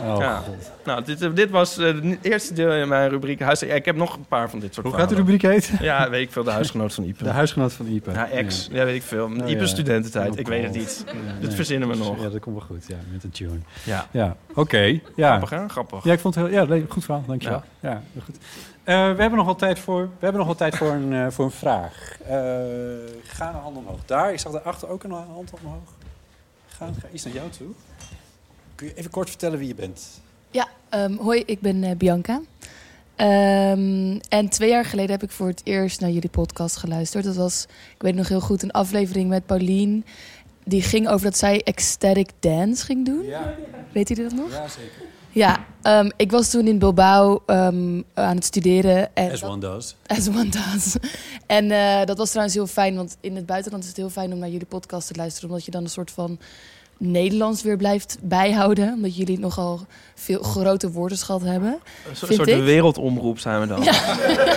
Oh, 0.00 0.16
Ja. 0.18 0.36
God. 0.36 0.70
Nou, 0.84 1.04
dit, 1.04 1.36
dit 1.36 1.50
was 1.50 1.78
eh, 1.78 1.86
het 1.86 2.18
eerste 2.22 2.54
deel 2.54 2.72
in 2.72 2.88
mijn 2.88 3.08
rubriek. 3.08 3.40
Huis, 3.40 3.62
ik 3.62 3.84
heb 3.84 3.96
nog 3.96 4.16
een 4.16 4.26
paar 4.28 4.50
van 4.50 4.58
dit 4.58 4.74
soort 4.74 4.86
Hoe 4.86 4.96
gaat 4.96 5.08
de 5.08 5.14
rubriek 5.14 5.42
heet? 5.42 5.72
Ja, 5.80 6.10
weet 6.10 6.22
ik 6.22 6.32
veel. 6.32 6.44
De 6.44 6.50
huisgenoot 6.50 6.94
van 6.94 7.04
Ipe. 7.04 7.24
De 7.24 7.30
huisgenoot 7.30 7.72
van 7.72 7.86
Ipe. 7.86 8.10
Ja, 8.10 8.28
ex. 8.28 8.68
Ja, 8.70 8.84
weet 8.84 8.94
ik 8.94 9.02
veel. 9.02 9.24
Oh, 9.24 9.36
Ipe 9.50 9.60
ja. 9.60 9.66
studententijd. 9.66 10.38
Ik 10.38 10.48
weet 10.48 10.62
het 10.62 10.72
niet. 10.72 11.04
Ja, 11.06 11.12
Dit 11.12 11.48
nee. 11.48 11.56
verzinnen 11.56 11.88
we 11.88 11.96
nog. 11.96 12.22
Ja, 12.22 12.28
dat 12.28 12.40
komt 12.40 12.56
wel 12.56 12.66
goed. 12.66 12.84
Ja, 12.88 12.96
met 13.12 13.24
een 13.24 13.30
tune. 13.30 13.58
Ja. 13.84 14.06
Ja, 14.10 14.36
oké. 14.54 15.00
Ja. 15.16 15.28
Grappig, 15.28 15.50
hè? 15.50 15.68
Grappig. 15.68 16.04
Ja, 16.04 16.12
ik 16.12 16.20
vond 16.20 16.34
het 16.34 16.46
heel... 16.46 16.66
Ja, 16.74 16.82
goed 16.88 17.04
verhaal. 17.04 17.24
Dankjewel. 17.26 17.62
Ja, 17.80 18.02
heel 18.12 18.22
goed. 18.24 18.36
Eh, 18.84 18.94
we 18.94 19.20
hebben 19.20 19.34
nog 19.34 19.44
wel 19.46 19.54
tijd 19.56 19.78
voor, 19.78 20.00
we 20.00 20.08
hebben 20.18 20.38
nog 20.38 20.46
wel 20.46 20.56
tijd 20.56 20.76
voor, 20.76 20.90
een, 20.90 21.12
eh, 21.12 21.26
voor 21.30 21.44
een 21.44 21.50
vraag. 21.50 22.16
Eh, 22.26 22.36
ga 23.22 23.48
een 23.48 23.60
hand 23.62 23.76
omhoog. 23.76 23.98
Daar, 24.06 24.32
ik 24.32 24.38
zag 24.38 24.52
daarachter 24.52 24.88
ook 24.88 25.04
een 25.04 25.10
hand 25.10 25.50
omhoog. 25.62 25.92
Ga, 26.68 26.86
ga 27.00 27.08
iets 27.12 27.24
naar 27.24 27.34
jou 27.34 27.50
toe. 27.50 27.68
Kun 28.78 28.86
je 28.86 28.94
even 28.94 29.10
kort 29.10 29.28
vertellen 29.28 29.58
wie 29.58 29.68
je 29.68 29.74
bent? 29.74 30.06
Ja, 30.50 30.68
ehm, 30.88 31.16
hoi, 31.16 31.42
ik 31.46 31.60
ben 31.60 31.84
eh, 31.84 31.96
Bianca. 31.96 32.40
Ehm, 33.16 34.18
en 34.28 34.48
twee 34.48 34.68
jaar 34.68 34.84
geleden 34.84 35.10
heb 35.10 35.22
ik 35.22 35.30
voor 35.30 35.46
het 35.46 35.60
eerst 35.64 36.00
naar 36.00 36.10
jullie 36.10 36.30
podcast 36.30 36.76
geluisterd. 36.76 37.24
Dat 37.24 37.36
was, 37.36 37.66
ik 37.94 38.02
weet 38.02 38.14
nog 38.14 38.28
heel 38.28 38.40
goed, 38.40 38.62
een 38.62 38.70
aflevering 38.70 39.28
met 39.28 39.46
Paulien. 39.46 40.04
Die 40.64 40.82
ging 40.82 41.08
over 41.08 41.24
dat 41.26 41.38
zij 41.38 41.62
ecstatic 41.62 42.30
dance 42.40 42.84
ging 42.84 43.06
doen. 43.06 43.24
Ja, 43.24 43.54
Weet 43.92 44.08
jullie 44.08 44.24
dat 44.24 44.32
nog? 44.32 44.50
ja 44.50 44.68
zeker. 44.68 45.02
Ja, 45.30 45.64
ehm, 45.82 46.10
ik 46.16 46.30
was 46.30 46.50
toen 46.50 46.66
in 46.66 46.78
Bilbao 46.78 47.42
aan 47.46 48.04
het 48.14 48.44
studeren. 48.44 49.16
En 49.16 49.30
As 49.30 49.42
one 49.42 49.58
does. 49.58 49.96
As 50.06 50.28
one 50.28 50.48
does. 50.48 50.96
En 51.46 51.70
eh, 51.70 52.04
dat 52.04 52.18
was 52.18 52.28
trouwens 52.28 52.56
heel 52.56 52.66
fijn, 52.66 52.96
want 52.96 53.16
in 53.20 53.36
het 53.36 53.46
buitenland 53.46 53.82
is 53.82 53.88
het 53.88 53.98
heel 53.98 54.10
fijn 54.10 54.32
om 54.32 54.38
naar 54.38 54.48
jullie 54.48 54.66
podcast 54.66 55.06
te 55.06 55.14
luisteren. 55.14 55.48
Omdat 55.50 55.64
je 55.64 55.70
dan 55.70 55.82
een 55.82 55.90
soort 55.90 56.10
van 56.10 56.38
Nederlands 56.98 57.62
weer 57.62 57.76
blijft 57.76 58.18
bijhouden. 58.22 58.92
Omdat 58.92 59.16
jullie 59.16 59.38
nogal 59.38 59.86
veel 60.14 60.42
grote 60.42 60.90
woordenschat 60.90 61.42
hebben. 61.42 61.78
Een 62.08 62.16
soort 62.16 62.48
ik? 62.48 62.62
wereldomroep 62.62 63.38
zijn 63.38 63.60
we 63.60 63.66
dan. 63.66 63.82
Ja, 63.82 64.16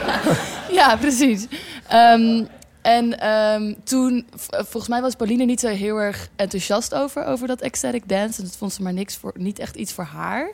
ja 0.80 0.96
precies. 0.98 1.48
Ehm, 1.88 2.44
en 2.82 3.20
ehm, 3.20 3.74
toen, 3.84 4.26
volgens 4.50 4.88
mij 4.88 5.02
was 5.02 5.16
Pauline 5.16 5.46
niet 5.46 5.60
zo 5.60 5.68
heel 5.68 5.98
erg 5.98 6.30
enthousiast 6.36 6.94
over, 6.94 7.26
over 7.26 7.48
dat 7.48 7.62
ecstatic 7.62 8.08
dance. 8.10 8.40
En 8.42 8.48
dat 8.48 8.58
vond 8.58 8.74
ze 8.74 8.82
maar 8.82 8.94
niks 8.94 9.16
voor, 9.18 9.34
niet 9.38 9.60
echt 9.60 9.76
iets 9.76 9.94
voor 9.94 10.04
haar. 10.04 10.52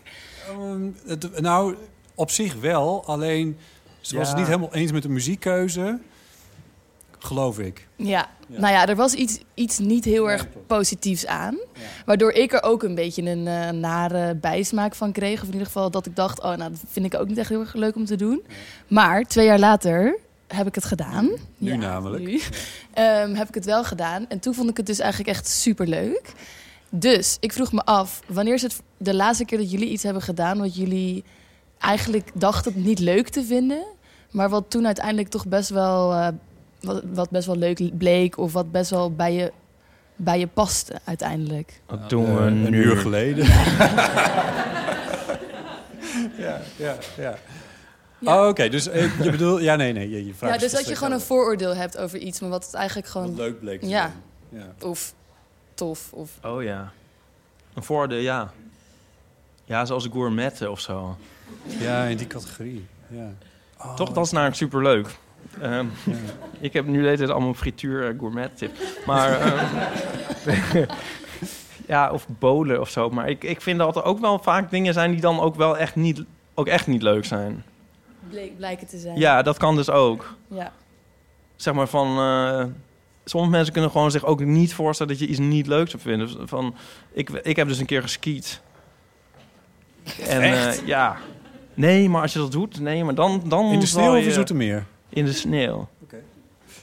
Ehm, 0.49 0.81
het- 1.05 1.41
nou, 1.41 1.75
op 2.15 2.31
zich 2.31 2.55
wel. 2.55 3.03
Alleen, 3.05 3.57
ze 4.01 4.17
was 4.17 4.27
het 4.27 4.37
niet 4.37 4.45
helemaal 4.47 4.73
eens 4.73 4.91
met 4.91 5.01
de 5.03 5.09
muziekkeuze. 5.09 5.99
Geloof 7.19 7.59
ik. 7.59 7.87
Ja. 7.95 8.27
Ja. 8.49 8.59
nou 8.59 8.73
ja, 8.73 8.87
er 8.87 8.95
was 8.95 9.13
iets, 9.13 9.39
iets 9.53 9.79
niet 9.79 10.05
heel 10.05 10.31
erg 10.31 10.47
positiefs 10.67 11.25
aan. 11.25 11.57
Waardoor 12.05 12.31
ik 12.31 12.53
er 12.53 12.63
ook 12.63 12.83
een 12.83 12.95
beetje 12.95 13.21
een 13.21 13.47
eh, 13.47 13.69
nare 13.69 14.35
bijsmaak 14.35 14.95
van 14.95 15.11
kreeg. 15.11 15.39
Of 15.39 15.45
in 15.45 15.51
ieder 15.51 15.65
geval 15.67 15.91
dat 15.91 16.05
ik 16.05 16.15
dacht, 16.15 16.39
oh, 16.39 16.55
nou, 16.55 16.71
dat 16.71 16.79
vind 16.87 17.05
ik 17.05 17.19
ook 17.19 17.27
niet 17.27 17.37
echt 17.37 17.49
heel 17.49 17.59
erg 17.59 17.73
leuk 17.73 17.95
om 17.95 18.05
te 18.05 18.15
doen. 18.15 18.43
Maar 18.87 19.23
twee 19.23 19.45
jaar 19.45 19.59
later 19.59 20.17
heb 20.47 20.67
ik 20.67 20.75
het 20.75 20.85
gedaan. 20.85 21.29
Nu 21.57 21.71
Ja, 21.71 21.75
namelijk. 21.77 22.23
nu. 22.23 22.41
Ehm, 22.93 23.33
heb 23.33 23.47
ik 23.47 23.53
het 23.53 23.65
wel 23.65 23.83
gedaan. 23.83 24.25
En 24.29 24.39
toen 24.39 24.53
vond 24.53 24.69
ik 24.69 24.77
het 24.77 24.85
dus 24.85 24.99
eigenlijk 24.99 25.29
echt 25.29 25.47
super 25.47 25.87
leuk. 25.87 26.33
Dus 26.89 27.37
ik 27.39 27.53
vroeg 27.53 27.71
me 27.71 27.83
af, 27.85 28.19
wanneer 28.27 28.53
is 28.53 28.61
het 28.61 28.81
de 28.97 29.13
laatste 29.13 29.45
keer 29.45 29.57
dat 29.57 29.71
jullie 29.71 29.89
iets 29.89 30.03
hebben 30.03 30.21
gedaan 30.21 30.57
wat 30.59 30.75
jullie 30.75 31.23
eigenlijk 31.79 32.29
dachten 32.33 32.73
niet 32.75 32.99
leuk 32.99 33.29
te 33.29 33.43
vinden, 33.43 33.83
maar 34.31 34.49
wat 34.49 34.69
toen 34.69 34.85
uiteindelijk 34.85 35.29
toch 35.29 35.47
best 35.47 35.69
wel, 35.69 36.13
eh, 36.13 36.27
wat, 36.81 37.03
wat 37.13 37.29
best 37.29 37.45
wel 37.47 37.57
leuk 37.57 37.97
bleek 37.97 38.37
of 38.37 38.53
wat 38.53 38.71
best 38.71 38.89
wel 38.89 39.11
bij 39.11 39.33
je, 39.33 39.51
bij 40.15 40.39
je 40.39 40.47
paste 40.47 40.99
uiteindelijk? 41.03 41.81
Dat 41.85 42.09
doen 42.09 42.25
Eh, 42.25 42.35
we 42.35 42.41
een 42.41 42.73
uur 42.73 42.97
geleden. 42.97 43.45
ja, 46.37 46.61
ja, 46.75 46.95
ja. 47.17 47.37
Ja. 48.19 48.41
Oh, 48.41 48.47
Oké, 48.47 48.69
dus 48.69 48.87
eh, 48.87 49.23
je 49.23 49.31
bedoelt... 49.31 49.61
Ja, 49.61 49.75
nee, 49.75 49.93
nee. 49.93 50.09
Je, 50.09 50.25
je 50.25 50.33
vraagt 50.33 50.53
Ja, 50.53 50.59
dus 50.59 50.71
dat 50.71 50.87
je 50.87 50.95
gewoon 50.95 51.13
een 51.13 51.21
vooroordeel 51.21 51.75
hebt 51.75 51.97
over 51.97 52.19
iets, 52.19 52.39
maar 52.39 52.49
wat 52.49 52.65
het 52.65 52.73
eigenlijk 52.73 53.07
gewoon 53.07 53.27
Wat 53.27 53.37
leuk 53.37 53.59
bleek 53.59 53.81
ja. 53.83 54.11
Ja. 54.49 54.73
of 54.81 55.13
tof 55.73 56.13
of 56.13 56.31
Oh 56.43 56.63
ja. 56.63 56.91
Een 57.73 57.83
voordeel, 57.83 58.19
ja. 58.19 58.51
Ja, 59.65 59.85
zoals 59.85 60.07
gourmetten 60.11 60.71
of 60.71 60.79
zo. 60.79 61.17
Ja, 61.79 62.03
in 62.03 62.17
die 62.17 62.27
categorie. 62.27 62.85
Ja. 63.07 63.31
Oh, 63.77 63.95
Toch, 63.95 64.11
dat 64.11 64.25
is 64.25 64.31
namelijk 64.31 64.57
superleuk. 64.57 65.07
Ehm 65.61 65.85
Ik 66.59 66.73
heb 66.73 66.85
nu 66.85 66.99
de 66.99 67.05
hele 67.05 67.17
tijd 67.17 67.29
allemaal 67.29 67.53
frituur 67.53 68.07
eh, 68.09 68.19
gourmet 68.19 68.57
tips. 68.57 68.79
Maar... 69.05 69.39
ehm, 69.41 69.65
ja, 71.87 72.11
of 72.11 72.27
bolen 72.39 72.79
of 72.81 72.89
zo. 72.89 73.09
Maar 73.09 73.29
ik, 73.29 73.43
ik 73.43 73.61
vind 73.61 73.79
dat 73.79 73.95
er 73.95 74.03
ook 74.03 74.19
wel 74.19 74.39
vaak 74.39 74.69
dingen 74.71 74.93
zijn 74.93 75.11
die 75.11 75.21
dan 75.21 75.39
ook 75.39 75.55
wel 75.55 75.77
echt 75.77 75.95
niet, 75.95 76.23
ook 76.53 76.67
echt 76.67 76.87
niet 76.87 77.01
leuk 77.01 77.25
zijn. 77.25 77.63
bleek, 78.29 78.57
blijken 78.57 78.87
te 78.87 78.97
zijn. 78.97 79.19
Ja, 79.19 79.41
dat 79.41 79.57
kan 79.57 79.75
dus 79.75 79.89
ook. 79.89 80.35
Ja. 80.47 80.71
Zeg 81.55 81.73
maar 81.73 81.87
van... 81.87 82.07
eh, 82.19 82.65
sommige 83.25 83.51
mensen 83.51 83.73
kunnen 83.73 83.91
gewoon 83.91 84.11
zich 84.11 84.25
ook 84.25 84.39
niet 84.45 84.73
voorstellen 84.73 85.11
dat 85.17 85.21
je 85.21 85.27
iets 85.29 85.39
niet 85.39 85.67
leuks 85.67 85.91
zou 85.91 86.01
vinden. 86.03 86.47
Van, 86.47 86.75
ik, 87.13 87.29
ik 87.29 87.55
heb 87.55 87.67
dus 87.67 87.79
een 87.79 87.85
keer 87.85 88.01
geskiet. 88.01 88.61
En 90.27 90.41
Echt? 90.41 90.81
eh, 90.81 90.87
ja. 90.87 91.17
Nee, 91.73 92.09
maar 92.09 92.21
als 92.21 92.33
je 92.33 92.39
dat 92.39 92.51
doet, 92.51 92.79
nee, 92.79 93.03
maar 93.03 93.15
dan... 93.15 93.41
dan 93.45 93.71
In 93.71 93.79
de 93.79 93.85
sneeuw 93.85 94.11
of 94.13 94.19
je- 94.19 94.25
in 94.25 94.31
Zoetermeer? 94.31 94.85
In 95.17 95.25
de 95.25 95.33
sneeuw. 95.33 95.87
Oké. 96.03 96.17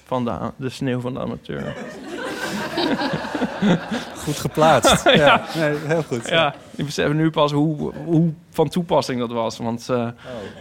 Van 0.04 0.24
de, 0.24 0.38
de 0.56 0.68
sneeuw 0.68 1.00
van 1.00 1.14
de 1.14 1.20
amateur. 1.20 1.62
Goed 4.24 4.36
geplaatst. 4.36 5.04
ja. 5.24 5.44
Nee, 5.56 5.76
heel 5.86 6.02
goed. 6.02 6.28
Ja, 6.28 6.54
ik 6.76 6.84
besef 6.84 7.12
nu 7.12 7.30
pas 7.30 7.52
hoe, 7.52 7.92
hoe 8.04 8.32
van 8.50 8.68
toepassing 8.68 9.20
dat 9.20 9.30
was. 9.30 9.58
Want 9.58 9.88
eh, 9.88 10.08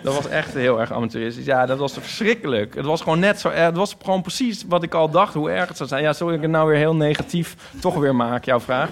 dat 0.04 0.16
was 0.16 0.28
echt 0.28 0.54
heel 0.54 0.80
erg 0.80 0.92
amateuristisch. 0.92 1.46
Ja, 1.46 1.66
dat 1.66 1.78
was 1.78 1.94
verschrikkelijk. 1.94 2.76
Het 2.76 2.86
was 2.86 3.02
gewoon 3.02 3.20
net 3.20 3.40
zo 3.40 3.50
erg. 3.50 3.66
Het 3.66 3.78
was 3.78 3.96
gewoon 4.02 4.22
precies 4.22 4.66
wat 4.68 4.84
ik 4.84 4.94
al 4.94 5.10
dacht, 5.10 5.34
hoe 5.34 5.52
erg 5.52 5.68
het 5.68 5.78
zou 5.78 5.90
zijn. 5.90 6.04
Ja, 6.04 6.14
zal 6.14 6.32
ik 6.32 6.42
het 6.42 6.52
nou 6.52 6.68
weer 6.68 6.78
heel 6.78 6.96
negatief 6.96 7.56
toch 7.80 7.96
weer 7.96 8.16
maken, 8.16 8.46
jouw 8.46 8.60
vraag. 8.60 8.90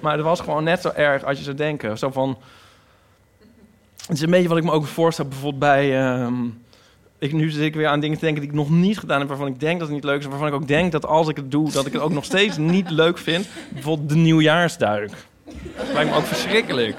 Maar 0.00 0.12
het 0.12 0.22
was 0.22 0.40
gewoon 0.40 0.64
net 0.64 0.80
zo 0.80 0.90
erg 0.94 1.24
als 1.24 1.38
je 1.38 1.44
zou 1.44 1.56
denken. 1.56 1.98
Zo 1.98 2.10
van... 2.10 2.38
Het 4.06 4.16
is 4.16 4.22
een 4.22 4.30
beetje 4.30 4.48
wat 4.48 4.58
ik 4.58 4.64
me 4.64 4.70
ook 4.70 4.86
voorstel, 4.86 5.24
bijvoorbeeld 5.24 5.58
bij... 5.58 6.00
ehm, 6.00 6.34
ik, 7.24 7.32
nu 7.32 7.50
zit 7.50 7.62
ik 7.62 7.74
weer 7.74 7.86
aan 7.86 8.00
dingen 8.00 8.18
te 8.18 8.24
denken 8.24 8.42
die 8.42 8.50
ik 8.50 8.56
nog 8.56 8.70
niet 8.70 8.98
gedaan 8.98 9.18
heb... 9.18 9.28
waarvan 9.28 9.46
ik 9.46 9.60
denk 9.60 9.78
dat 9.78 9.88
het 9.88 9.96
niet 9.96 10.04
leuk 10.04 10.18
is... 10.18 10.26
waarvan 10.26 10.48
ik 10.48 10.54
ook 10.54 10.68
denk 10.68 10.92
dat 10.92 11.06
als 11.06 11.28
ik 11.28 11.36
het 11.36 11.50
doe... 11.50 11.70
dat 11.70 11.86
ik 11.86 11.92
het 11.92 12.02
ook 12.02 12.12
nog 12.12 12.24
steeds 12.24 12.56
niet 12.76 12.90
leuk 12.90 13.18
vind. 13.18 13.46
Bijvoorbeeld 13.72 14.08
de 14.08 14.14
nieuwjaarsduik. 14.14 15.10
Dat 15.76 15.86
lijkt 15.92 16.10
me 16.10 16.16
ook 16.16 16.24
verschrikkelijk. 16.24 16.96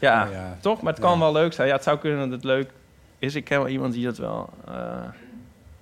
Ja, 0.00 0.24
Oh, 0.26 0.32
ja. 0.32 0.56
toch? 0.60 0.82
Maar 0.82 0.92
het 0.92 1.02
kan 1.02 1.18
wel 1.18 1.32
leuk 1.32 1.52
zijn. 1.52 1.68
Ja, 1.68 1.74
het 1.74 1.82
zou 1.82 1.98
kunnen 1.98 2.18
dat 2.18 2.30
het 2.30 2.44
leuk 2.44 2.70
is. 3.18 3.34
Ik 3.34 3.44
ken 3.44 3.58
wel 3.58 3.68
iemand 3.68 3.92
die 3.92 4.04
dat 4.04 4.18
wel... 4.18 4.50
eh, 4.66 4.74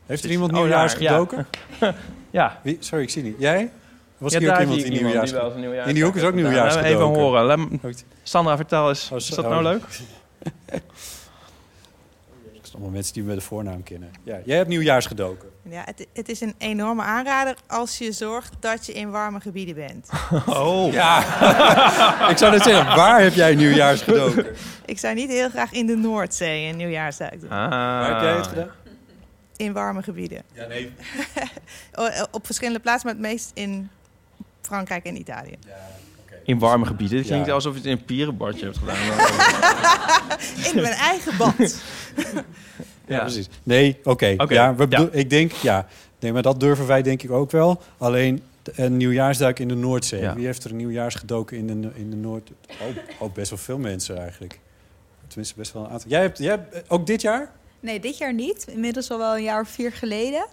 Heeft 0.07 0.25
er 0.25 0.31
iemand 0.31 0.53
Oh, 0.53 0.57
nieuwjaars 0.59 0.93
ja, 0.93 0.99
ja. 1.01 1.11
gedoken? 1.11 1.47
ja. 2.31 2.61
Wie? 2.63 2.77
Sorry, 2.81 3.05
ik 3.05 3.11
zie 3.11 3.23
niet. 3.23 3.37
Jij? 3.39 3.71
Was 4.19 4.33
Ja, 4.33 4.39
hier 4.39 4.49
ook 4.49 4.55
daar 4.55 4.63
iemand 4.65 4.83
die 4.83 4.91
nieuwjaars 4.91 5.31
die 5.31 5.39
wel 5.39 5.47
eens 5.47 5.55
een 5.55 5.61
nieuwjaars 5.61 5.89
In 5.89 5.95
die 5.95 6.05
hoek 6.05 6.17
is 6.17 6.23
ook 6.23 6.35
nieuwjaars 6.35 6.75
we 6.75 6.83
Even 6.83 7.05
horen. 7.05 7.45
Laat. 7.45 8.05
Sandra, 8.23 8.57
vertel 8.57 8.89
eens. 8.89 9.09
Oh, 9.11 9.17
Is 9.19 9.29
dat 9.29 9.45
oh. 9.45 9.51
nou 9.51 9.63
leuk? 9.63 9.83
Allemaal 12.81 12.99
mensen 12.99 13.15
die 13.15 13.23
me 13.23 13.29
met 13.29 13.39
de 13.39 13.45
voornaam 13.45 13.83
kennen. 13.83 14.11
Ja, 14.23 14.39
jij 14.45 14.57
hebt 14.57 14.69
nieuwjaars 14.69 15.07
gedoken. 15.07 15.49
Ja, 15.63 15.83
het, 15.85 16.07
het 16.13 16.29
is 16.29 16.41
een 16.41 16.55
enorme 16.59 17.03
aanrader 17.03 17.57
als 17.67 17.99
je 17.99 18.13
zorgt 18.13 18.53
dat 18.61 18.87
je 18.87 18.93
in 18.93 19.11
warme 19.11 19.41
gebieden 19.41 19.75
bent. 19.75 20.09
Oh. 20.47 20.93
Ja. 20.93 21.19
ik 22.33 22.37
zou 22.39 22.53
net 22.53 22.63
zeggen, 22.63 22.97
waar 22.97 23.23
heb 23.23 23.35
jij 23.35 23.55
nieuwjaars 23.55 24.03
gedoken? 24.03 24.47
Ik 24.85 24.99
zou 24.99 25.15
niet 25.15 25.29
heel 25.31 25.51
graag 25.51 25.73
in 25.73 25.87
de 25.87 25.97
Noordzee 25.97 26.69
een 26.69 26.77
nieuwjaarsduik 26.77 27.41
doen. 27.41 27.49
Waar 27.49 28.13
heb 28.13 28.21
jij 28.23 28.35
het 28.37 28.47
gedaan? 28.47 28.71
In 29.57 29.73
warme 29.73 30.03
gebieden. 30.03 30.43
Ja, 30.53 30.67
nee. 30.67 30.93
Eh, 31.93 32.23
Op 32.31 32.47
verschillende 32.47 32.81
plaatsen, 32.81 33.07
maar 33.07 33.17
het 33.19 33.33
meest 33.33 33.51
in 33.55 33.91
Frankrijk 34.63 35.05
en 35.05 35.17
Italië. 35.17 35.59
In 36.45 36.59
warme 36.59 36.87
gebieden. 36.87 37.19
Het 37.19 37.27
klinkt 37.27 37.47
Ja. 37.47 37.53
alsof 37.53 37.73
je 37.73 37.79
het 37.79 37.87
in 37.87 37.93
een 37.93 38.05
pierenbadje 38.05 38.65
hebt 38.65 38.79
gedaan. 38.79 38.97
in 40.75 40.75
mijn 40.83 40.95
eigen 40.95 41.37
bad. 41.37 41.55
Ja, 43.07 43.19
precies. 43.21 43.49
Nee, 43.63 43.99
oké. 44.05 44.35
Oké, 44.37 44.55
Ja, 44.55 44.75
we 44.75 44.83
ja. 44.83 44.87
bedoel- 44.89 45.09
ik 45.13 45.31
denk, 45.31 45.53
ja. 45.53 45.87
Nee, 46.19 46.33
maar 46.33 46.43
dat 46.43 46.61
durven 46.61 46.87
wij 46.87 47.03
denk 47.03 47.23
ik 47.23 47.31
ook 47.31 47.51
wel. 47.51 47.83
Alleen 47.99 48.43
een 48.75 48.97
nieuwjaarsduik 48.97 49.59
in 49.59 49.69
de 49.69 49.75
Noordzee. 49.75 50.21
Ja. 50.21 50.35
Wie 50.35 50.45
heeft 50.47 50.65
er 50.65 50.71
een 50.71 50.77
nieuwjaars 50.77 51.15
gedoken 51.15 51.57
in 51.57 51.67
de, 51.83 51.91
in 51.95 52.11
de 52.11 52.17
Noord... 52.17 52.51
Oh, 52.69 53.23
ook 53.23 53.35
best 53.35 53.51
wel 53.51 53.59
veel 53.59 53.79
mensen 53.79 54.19
eigenlijk. 54.19 54.59
Tenminste, 55.27 55.55
best 55.57 55.73
wel 55.73 55.85
een 55.85 55.91
aantal. 55.91 56.11
Jij 56.11 56.21
hebt, 56.21 56.39
jij 56.39 56.49
hebt 56.51 56.75
eh, 56.75 56.81
ook 56.89 57.07
dit 57.07 57.21
jaar? 57.21 57.51
Nee, 57.81 58.01
dit 58.01 58.19
jaar 58.19 58.35
niet. 58.35 58.65
Inmiddels 58.69 59.11
al 59.11 59.19
wel 59.19 59.37
een 59.37 59.43
jaar 59.43 59.61
of 59.61 59.69
vier 59.69 59.93
geleden. 59.93 60.47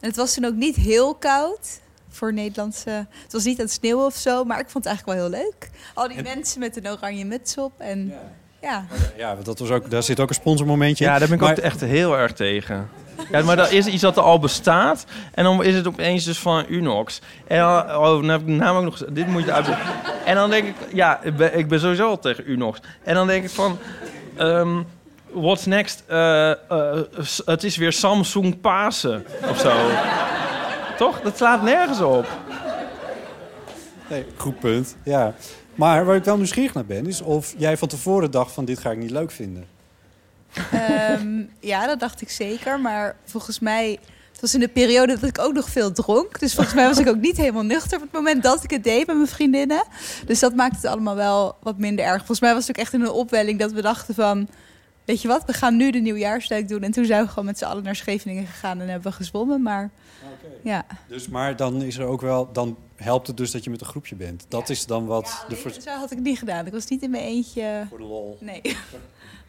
En 0.00 0.08
het 0.08 0.16
was 0.16 0.34
toen 0.34 0.44
ook 0.44 0.54
niet 0.54 0.76
heel 0.76 1.14
koud 1.14 1.80
voor 2.14 2.32
Nederlandse... 2.32 3.06
Het 3.22 3.32
was 3.32 3.44
niet 3.44 3.58
aan 3.58 3.64
het 3.64 3.74
sneeuwen 3.74 4.04
of 4.04 4.14
zo, 4.14 4.44
maar 4.44 4.58
ik 4.60 4.68
vond 4.68 4.84
het 4.84 4.86
eigenlijk 4.94 5.18
wel 5.18 5.28
heel 5.30 5.40
leuk. 5.44 5.70
Al 5.94 6.08
die 6.08 6.22
mensen 6.22 6.60
met 6.60 6.76
een 6.76 6.88
oranje 6.90 7.24
muts 7.24 7.58
op 7.58 7.72
en... 7.78 8.14
Ja. 8.60 8.84
Ja, 9.16 9.32
want 9.34 9.44
dat 9.44 9.58
was 9.58 9.70
ook, 9.70 9.90
daar 9.90 10.02
zit 10.02 10.20
ook 10.20 10.28
een 10.28 10.34
sponsormomentje 10.34 11.04
in. 11.04 11.10
Ja, 11.10 11.18
daar 11.18 11.28
ben 11.28 11.36
ik 11.36 11.42
Maar- 11.42 11.52
ook 11.52 11.58
echt 11.58 11.80
heel 11.80 12.16
erg 12.18 12.32
tegen. 12.32 12.88
Ja, 13.30 13.42
maar 13.42 13.56
dat 13.56 13.70
is 13.70 13.86
iets 13.86 14.02
dat 14.02 14.16
er 14.16 14.22
al 14.22 14.38
bestaat. 14.38 15.04
En 15.32 15.44
dan 15.44 15.64
is 15.64 15.74
het 15.74 15.86
opeens 15.86 16.24
dus 16.24 16.38
van 16.38 16.64
Unox. 16.68 17.20
En 17.46 17.58
dan, 17.58 17.80
oh, 17.82 18.02
dan 18.04 18.28
heb 18.28 18.48
ik 18.48 18.62
ook 18.62 18.82
nog... 18.82 19.04
Dit 19.08 19.26
moet 19.26 19.44
je 19.44 19.52
uit. 19.52 19.66
En 20.24 20.34
dan 20.34 20.50
denk 20.50 20.66
ik... 20.66 20.74
Ja, 20.92 21.20
ik 21.22 21.36
ben, 21.36 21.58
ik 21.58 21.68
ben 21.68 21.80
sowieso 21.80 22.08
al 22.08 22.18
tegen 22.18 22.50
Unox. 22.50 22.78
En 23.02 23.14
dan 23.14 23.26
denk 23.26 23.44
ik 23.44 23.50
van... 23.50 23.78
ehm, 24.36 24.82
what's 25.32 25.66
next? 25.66 26.02
Eh, 26.06 26.50
eh, 26.50 26.56
het 27.44 27.64
is 27.64 27.76
weer 27.76 27.92
Samsung 27.92 28.60
Pasen 28.60 29.26
of 29.50 29.58
zo. 29.60 29.72
Toch? 30.96 31.20
Dat 31.20 31.36
slaat 31.36 31.62
nergens 31.62 32.00
op. 32.00 32.26
Nee, 34.08 34.26
goed 34.36 34.58
punt. 34.58 34.96
Ja. 35.04 35.34
Maar 35.74 36.04
waar 36.04 36.16
ik 36.16 36.24
wel 36.24 36.36
nieuwsgierig 36.36 36.74
naar 36.74 36.84
ben, 36.84 37.06
is 37.06 37.20
of 37.20 37.54
jij 37.56 37.76
van 37.76 37.88
tevoren 37.88 38.30
dacht 38.30 38.52
van 38.52 38.64
dit 38.64 38.78
ga 38.78 38.90
ik 38.90 38.98
niet 38.98 39.10
leuk 39.10 39.30
vinden. 39.30 39.66
Ehm, 40.72 41.42
ja, 41.60 41.86
dat 41.86 42.00
dacht 42.00 42.20
ik 42.20 42.30
zeker. 42.30 42.80
Maar 42.80 43.16
volgens 43.24 43.58
mij... 43.58 43.98
Het 44.32 44.42
was 44.42 44.54
in 44.54 44.60
de 44.60 44.68
periode 44.68 45.18
dat 45.20 45.28
ik 45.28 45.38
ook 45.38 45.52
nog 45.52 45.68
veel 45.68 45.92
dronk. 45.92 46.40
Dus 46.40 46.54
volgens 46.54 46.74
mij 46.74 46.86
was 46.86 46.98
ik 46.98 47.08
ook 47.08 47.20
niet 47.20 47.36
helemaal 47.36 47.62
nuchter 47.62 47.96
op 47.96 48.02
het 48.02 48.12
moment 48.12 48.42
dat 48.42 48.64
ik 48.64 48.70
het 48.70 48.84
deed 48.84 49.06
met 49.06 49.16
mijn 49.16 49.28
vriendinnen. 49.28 49.84
Dus 50.26 50.38
dat 50.38 50.54
maakte 50.54 50.76
het 50.76 50.86
allemaal 50.86 51.14
wel 51.14 51.56
wat 51.62 51.78
minder 51.78 52.04
erg. 52.04 52.16
Volgens 52.16 52.40
mij 52.40 52.54
was 52.54 52.66
het 52.66 52.76
ook 52.76 52.82
echt 52.82 52.92
in 52.92 53.00
een 53.00 53.10
opwelling 53.10 53.58
dat 53.58 53.72
we 53.72 53.82
dachten 53.82 54.14
van... 54.14 54.48
Weet 55.04 55.22
je 55.22 55.28
wat, 55.28 55.44
we 55.44 55.52
gaan 55.52 55.76
nu 55.76 55.90
de 55.90 55.98
nieuwjaarsduik 55.98 56.68
doen. 56.68 56.82
En 56.82 56.90
toen 56.90 57.04
zijn 57.04 57.22
we 57.22 57.28
gewoon 57.28 57.44
met 57.44 57.58
z'n 57.58 57.64
allen 57.64 57.82
naar 57.82 57.96
Scheveningen 57.96 58.46
gegaan 58.46 58.80
en 58.80 58.88
hebben 58.88 59.10
we 59.10 59.16
gezwommen. 59.16 59.62
Maar 59.62 59.90
ja, 60.62 60.86
Dus, 61.08 61.28
maar 61.28 61.56
dan 61.56 61.82
is 61.82 61.96
er 61.98 62.04
ook 62.06 62.20
wel, 62.20 62.52
dan 62.52 62.76
helpt 62.96 63.26
het 63.26 63.36
dus 63.36 63.50
dat 63.50 63.64
je 63.64 63.70
met 63.70 63.80
een 63.80 63.86
groepje 63.86 64.14
bent. 64.14 64.44
Dat 64.48 64.68
is 64.70 64.86
dan 64.86 65.06
wat 65.06 65.44
de 65.48 65.56
vers- 65.56 65.78
zo 65.78 65.90
had 65.90 66.10
ik 66.10 66.18
niet 66.18 66.38
gedaan. 66.38 66.66
Ik 66.66 66.72
was 66.72 66.86
niet 66.86 67.02
in 67.02 67.10
mijn 67.10 67.22
eentje. 67.24 67.84
Voor 67.88 67.98
de 67.98 68.04
lol. 68.04 68.36
Nee. 68.40 68.60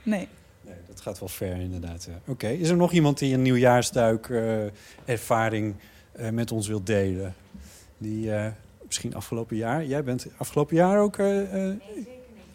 nee. 0.04 0.28
Nee, 0.62 0.76
dat 0.88 1.02
gaat 1.02 1.20
wel 1.20 1.30
ver 1.30 1.56
inderdaad. 1.60 2.04
ja. 2.10 2.20
Oké, 2.32 2.48
is 2.48 2.70
er 2.70 2.76
nog 2.78 2.92
iemand 2.92 3.18
die 3.20 3.34
een 3.34 3.42
nieuwjaarsduik 3.42 4.30
eh, 4.30 4.64
ervaring 5.06 5.76
eh, 6.12 6.30
met 6.30 6.52
ons 6.52 6.68
wilt 6.68 6.86
delen? 6.86 7.36
Die 7.98 8.34
eh, 8.34 8.48
misschien 8.86 9.16
afgelopen 9.16 9.56
jaar, 9.58 9.86
jij 9.86 10.04
bent 10.04 10.28
afgelopen 10.38 10.76
jaar 10.76 11.00
ook... 11.00 11.18
eh, 11.18 11.68
eh, 11.70 11.76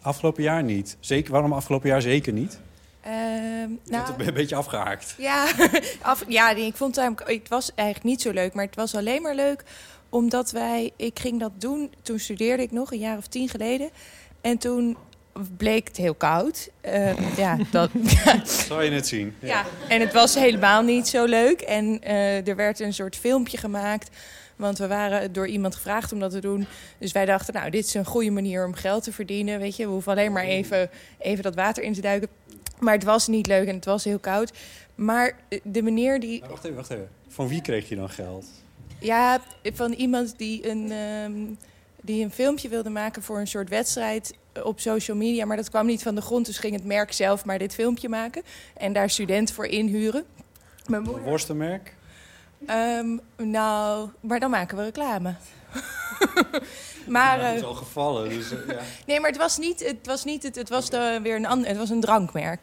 Afgelopen 0.01 0.43
jaar 0.43 0.63
niet. 0.63 0.97
Zeker, 0.99 1.31
waarom 1.31 1.53
afgelopen 1.53 1.89
jaar 1.89 2.01
zeker 2.01 2.33
niet? 2.33 2.59
Ehm, 3.01 3.13
Je 3.13 3.79
nou, 3.85 4.15
bent 4.17 4.27
een 4.27 4.33
beetje 4.33 4.55
afgehaakt. 4.55 5.15
Ja, 5.17 5.47
af, 6.01 6.23
ja 6.27 6.49
ik 6.49 6.75
vond 6.75 6.95
het 6.95 7.05
eigenlijk, 7.05 7.39
het 7.39 7.49
was 7.49 7.71
eigenlijk 7.75 8.07
niet 8.09 8.21
zo 8.21 8.31
leuk, 8.31 8.53
maar 8.53 8.65
het 8.65 8.75
was 8.75 8.95
alleen 8.95 9.21
maar 9.21 9.35
leuk 9.35 9.63
omdat 10.09 10.51
wij, 10.51 10.91
ik 10.95 11.19
ging 11.19 11.39
dat 11.39 11.51
doen, 11.57 11.93
toen 12.01 12.19
studeerde 12.19 12.63
ik 12.63 12.71
nog, 12.71 12.91
een 12.91 12.99
jaar 12.99 13.17
of 13.17 13.27
tien 13.27 13.49
geleden. 13.49 13.89
En 14.41 14.57
toen 14.57 14.97
bleek 15.57 15.87
het 15.87 15.97
heel 15.97 16.13
koud. 16.13 16.69
Eh, 16.81 17.35
ja, 17.37 17.57
dat, 17.71 17.89
Zou 18.67 18.83
je 18.83 18.91
het 18.91 19.07
zien? 19.07 19.35
ja, 19.39 19.65
en 19.87 20.01
het 20.01 20.13
was 20.13 20.35
helemaal 20.35 20.81
niet 20.81 21.07
zo 21.07 21.25
leuk. 21.25 21.61
En 21.61 22.01
eh, 22.01 22.47
er 22.47 22.55
werd 22.55 22.79
een 22.79 22.93
soort 22.93 23.15
filmpje 23.15 23.57
gemaakt. 23.57 24.09
Want 24.55 24.77
we 24.77 24.87
waren 24.87 25.33
door 25.33 25.47
iemand 25.47 25.75
gevraagd 25.75 26.13
om 26.13 26.19
dat 26.19 26.31
te 26.31 26.39
doen. 26.39 26.67
Dus 26.97 27.11
wij 27.11 27.25
dachten, 27.25 27.53
nou, 27.53 27.69
dit 27.69 27.85
is 27.85 27.93
een 27.93 28.05
goede 28.05 28.31
manier 28.31 28.65
om 28.65 28.73
geld 28.73 29.03
te 29.03 29.13
verdienen. 29.13 29.59
Weet 29.59 29.75
je, 29.75 29.85
we 29.85 29.91
hoeven 29.91 30.11
alleen 30.11 30.31
maar 30.31 30.43
even, 30.43 30.89
even 31.19 31.43
dat 31.43 31.55
water 31.55 31.83
in 31.83 31.93
te 31.93 32.01
duiken. 32.01 32.29
Maar 32.81 32.93
het 32.93 33.03
was 33.03 33.27
niet 33.27 33.47
leuk 33.47 33.67
en 33.67 33.75
het 33.75 33.85
was 33.85 34.03
heel 34.03 34.19
koud. 34.19 34.51
Maar 34.95 35.35
eh, 35.49 35.59
de 35.63 35.81
meneer 35.81 36.19
die... 36.19 36.39
Nou, 36.39 36.51
wacht 36.51 36.63
even, 36.63 36.75
wacht 36.75 36.89
even. 36.89 37.09
Van 37.27 37.47
wie 37.47 37.61
kreeg 37.61 37.89
je 37.89 37.95
dan 37.95 38.09
geld? 38.09 38.45
Ja, 38.99 39.41
van 39.63 39.91
iemand 39.91 40.37
die 40.37 40.69
een, 40.69 40.91
ehm, 40.91 41.33
die 42.01 42.23
een 42.23 42.31
filmpje 42.31 42.69
wilde 42.69 42.89
maken 42.89 43.23
voor 43.23 43.39
een 43.39 43.47
soort 43.47 43.69
wedstrijd 43.69 44.33
op 44.63 44.79
social 44.79 45.17
media. 45.17 45.45
Maar 45.45 45.57
dat 45.57 45.69
kwam 45.69 45.85
niet 45.85 46.03
van 46.03 46.15
de 46.15 46.21
grond, 46.21 46.45
dus 46.45 46.57
ging 46.57 46.73
het 46.73 46.85
merk 46.85 47.11
zelf 47.11 47.45
maar 47.45 47.59
dit 47.59 47.73
filmpje 47.73 48.09
maken. 48.09 48.43
En 48.77 48.93
daar 48.93 49.09
studenten 49.09 49.55
voor 49.55 49.65
inhuren. 49.65 50.23
Mijn 50.87 51.03
moeder... 51.03 51.23
Worstenmerk? 51.23 51.95
Ehm, 52.65 53.17
nou, 53.37 54.09
maar 54.19 54.39
dan 54.39 54.49
maken 54.49 54.77
we 54.77 54.83
reclame. 54.83 55.33
maar, 57.07 57.39
Ja, 57.39 57.47
dat 57.47 57.55
is 57.55 57.61
eh, 57.61 57.67
al 57.67 57.73
gevallen. 57.73 58.29
Dus, 58.29 58.51
eh, 58.51 58.57
ja. 58.67 58.79
Nee, 59.07 59.19
maar 59.19 59.29
het 59.29 59.39
was 59.39 59.57
niet 59.57 59.85
het, 59.85 59.97
was 60.03 60.23
niet 60.23 60.43
het, 60.43 60.55
het 60.55 60.69
was 60.69 60.89
de, 60.89 61.19
weer 61.23 61.35
een 61.35 61.45
ander, 61.45 61.67
het 61.67 61.77
was 61.77 61.89
een 61.89 62.01
drankmerk. 62.01 62.61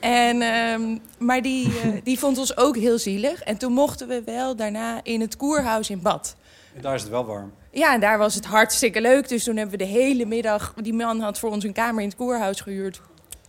En, 0.00 0.42
ehm, 0.42 0.98
maar 1.18 1.42
die, 1.42 1.80
eh, 1.80 1.88
die 2.04 2.18
vond 2.18 2.38
ons 2.38 2.56
ook 2.56 2.76
heel 2.76 2.98
zielig. 2.98 3.42
En 3.42 3.56
toen 3.56 3.72
mochten 3.72 4.08
we 4.08 4.22
wel 4.24 4.56
daarna 4.56 5.00
in 5.02 5.20
het 5.20 5.36
koerhuis 5.36 5.90
in 5.90 6.02
bad. 6.02 6.36
En 6.74 6.82
daar 6.82 6.94
is 6.94 7.00
het 7.02 7.10
wel 7.10 7.24
warm. 7.24 7.52
Ja, 7.70 7.94
en 7.94 8.00
daar 8.00 8.18
was 8.18 8.34
het 8.34 8.44
hartstikke 8.44 9.00
leuk. 9.00 9.28
Dus 9.28 9.44
toen 9.44 9.56
hebben 9.56 9.78
we 9.78 9.84
de 9.84 9.90
hele 9.90 10.24
middag... 10.24 10.74
Die 10.74 10.94
man 10.94 11.20
had 11.20 11.38
voor 11.38 11.50
ons 11.50 11.64
een 11.64 11.72
kamer 11.72 12.02
in 12.02 12.08
het 12.08 12.16
koerhuis 12.16 12.60
gehuurd. 12.60 13.00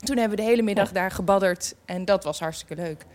Toen 0.04 0.18
hebben 0.18 0.38
we 0.38 0.44
de 0.44 0.50
hele 0.50 0.62
middag 0.62 0.92
daar 0.92 1.12
gebadderd. 1.12 1.76
En 1.86 2.06
dat 2.06 2.24
was 2.24 2.40
hartstikke 2.40 2.76
leuk. 2.76 3.06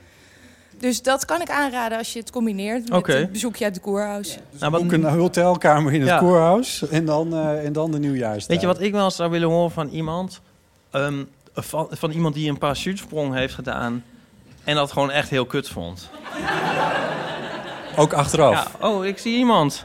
Dus 0.83 1.03
dat 1.03 1.25
kan 1.25 1.41
ik 1.41 1.51
aanraden 1.51 1.99
als 1.99 2.13
je 2.13 2.19
het 2.19 2.31
combineert 2.31 2.89
met 2.89 2.99
Oké. 2.99 3.15
een 3.17 3.31
bezoekje 3.33 3.65
uit 3.65 3.75
het 3.75 3.83
koerhuis. 3.85 4.39
Nou, 4.59 4.73
wat- 4.73 4.81
Ook 4.81 4.93
een 4.93 5.05
hotelkamer 5.05 5.93
in 5.93 6.01
het 6.01 6.09
Ja. 6.09 6.19
koorhuis 6.19 6.89
en 6.89 7.05
dan, 7.05 7.33
eh, 7.35 7.65
en 7.65 7.73
dan 7.73 7.91
de 7.91 7.99
nieuwjaarsdag. 7.99 8.47
Weet 8.47 8.61
je 8.61 8.67
wat 8.67 8.81
ik 8.81 8.93
wel 8.93 9.05
eens 9.05 9.17
zou 9.17 9.31
willen 9.31 9.49
horen 9.49 9.71
van 9.71 9.89
iemand? 9.89 10.41
Ehm, 10.91 11.15
van, 11.55 11.87
van 11.91 12.11
iemand 12.11 12.35
die 12.35 12.49
een 12.51 12.59
parachutesprong 12.59 13.35
heeft 13.35 13.55
gedaan... 13.55 14.05
en 14.65 14.75
dat 14.75 14.93
gewoon 14.93 15.11
echt 15.11 15.29
heel 15.31 15.47
kut 15.47 15.69
vond. 15.69 16.11
Ook 17.97 18.13
achteraf? 18.13 18.71
Ja, 18.81 18.89
oh, 18.89 19.05
ik 19.07 19.19
zie 19.19 19.37
iemand. 19.37 19.85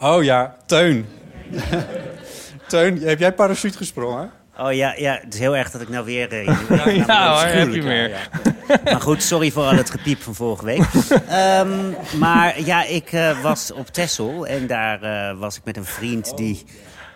Oh 0.00 0.22
ja, 0.22 0.56
Teun. 0.66 1.06
Teun, 2.68 2.98
heb 3.02 3.18
jij 3.18 3.32
parachute 3.32 3.76
gesprongen? 3.76 4.30
Oh 4.58 4.72
ja, 4.72 4.94
ja, 4.96 5.18
het 5.22 5.34
is 5.34 5.40
heel 5.40 5.56
erg 5.56 5.70
dat 5.70 5.80
ik 5.80 5.88
nou 5.88 6.04
weer... 6.04 6.32
eh, 6.32 6.58
hier- 6.68 6.94
Ja, 6.96 7.06
nou, 7.06 7.28
hoor, 7.28 7.32
afschuwelijk, 7.32 7.64
heb 7.74 7.74
je 7.74 7.82
meer. 7.82 8.08
ja, 8.10 8.16
ja. 8.44 8.53
Maar 8.84 9.00
goed, 9.00 9.22
sorry 9.22 9.50
voor 9.50 9.62
al 9.62 9.76
het 9.76 9.90
gepiep 9.90 10.22
van 10.22 10.34
vorige 10.34 10.64
week. 10.64 10.82
Ehm, 11.28 11.90
maar 12.18 12.60
ja, 12.60 12.84
ik 12.84 13.12
eh, 13.12 13.42
was 13.42 13.72
op 13.72 13.86
Texel 13.86 14.46
en 14.46 14.66
daar 14.66 15.02
eh, 15.02 15.38
was 15.38 15.56
ik 15.56 15.64
met 15.64 15.76
een 15.76 15.84
vriend 15.84 16.36
die... 16.36 16.64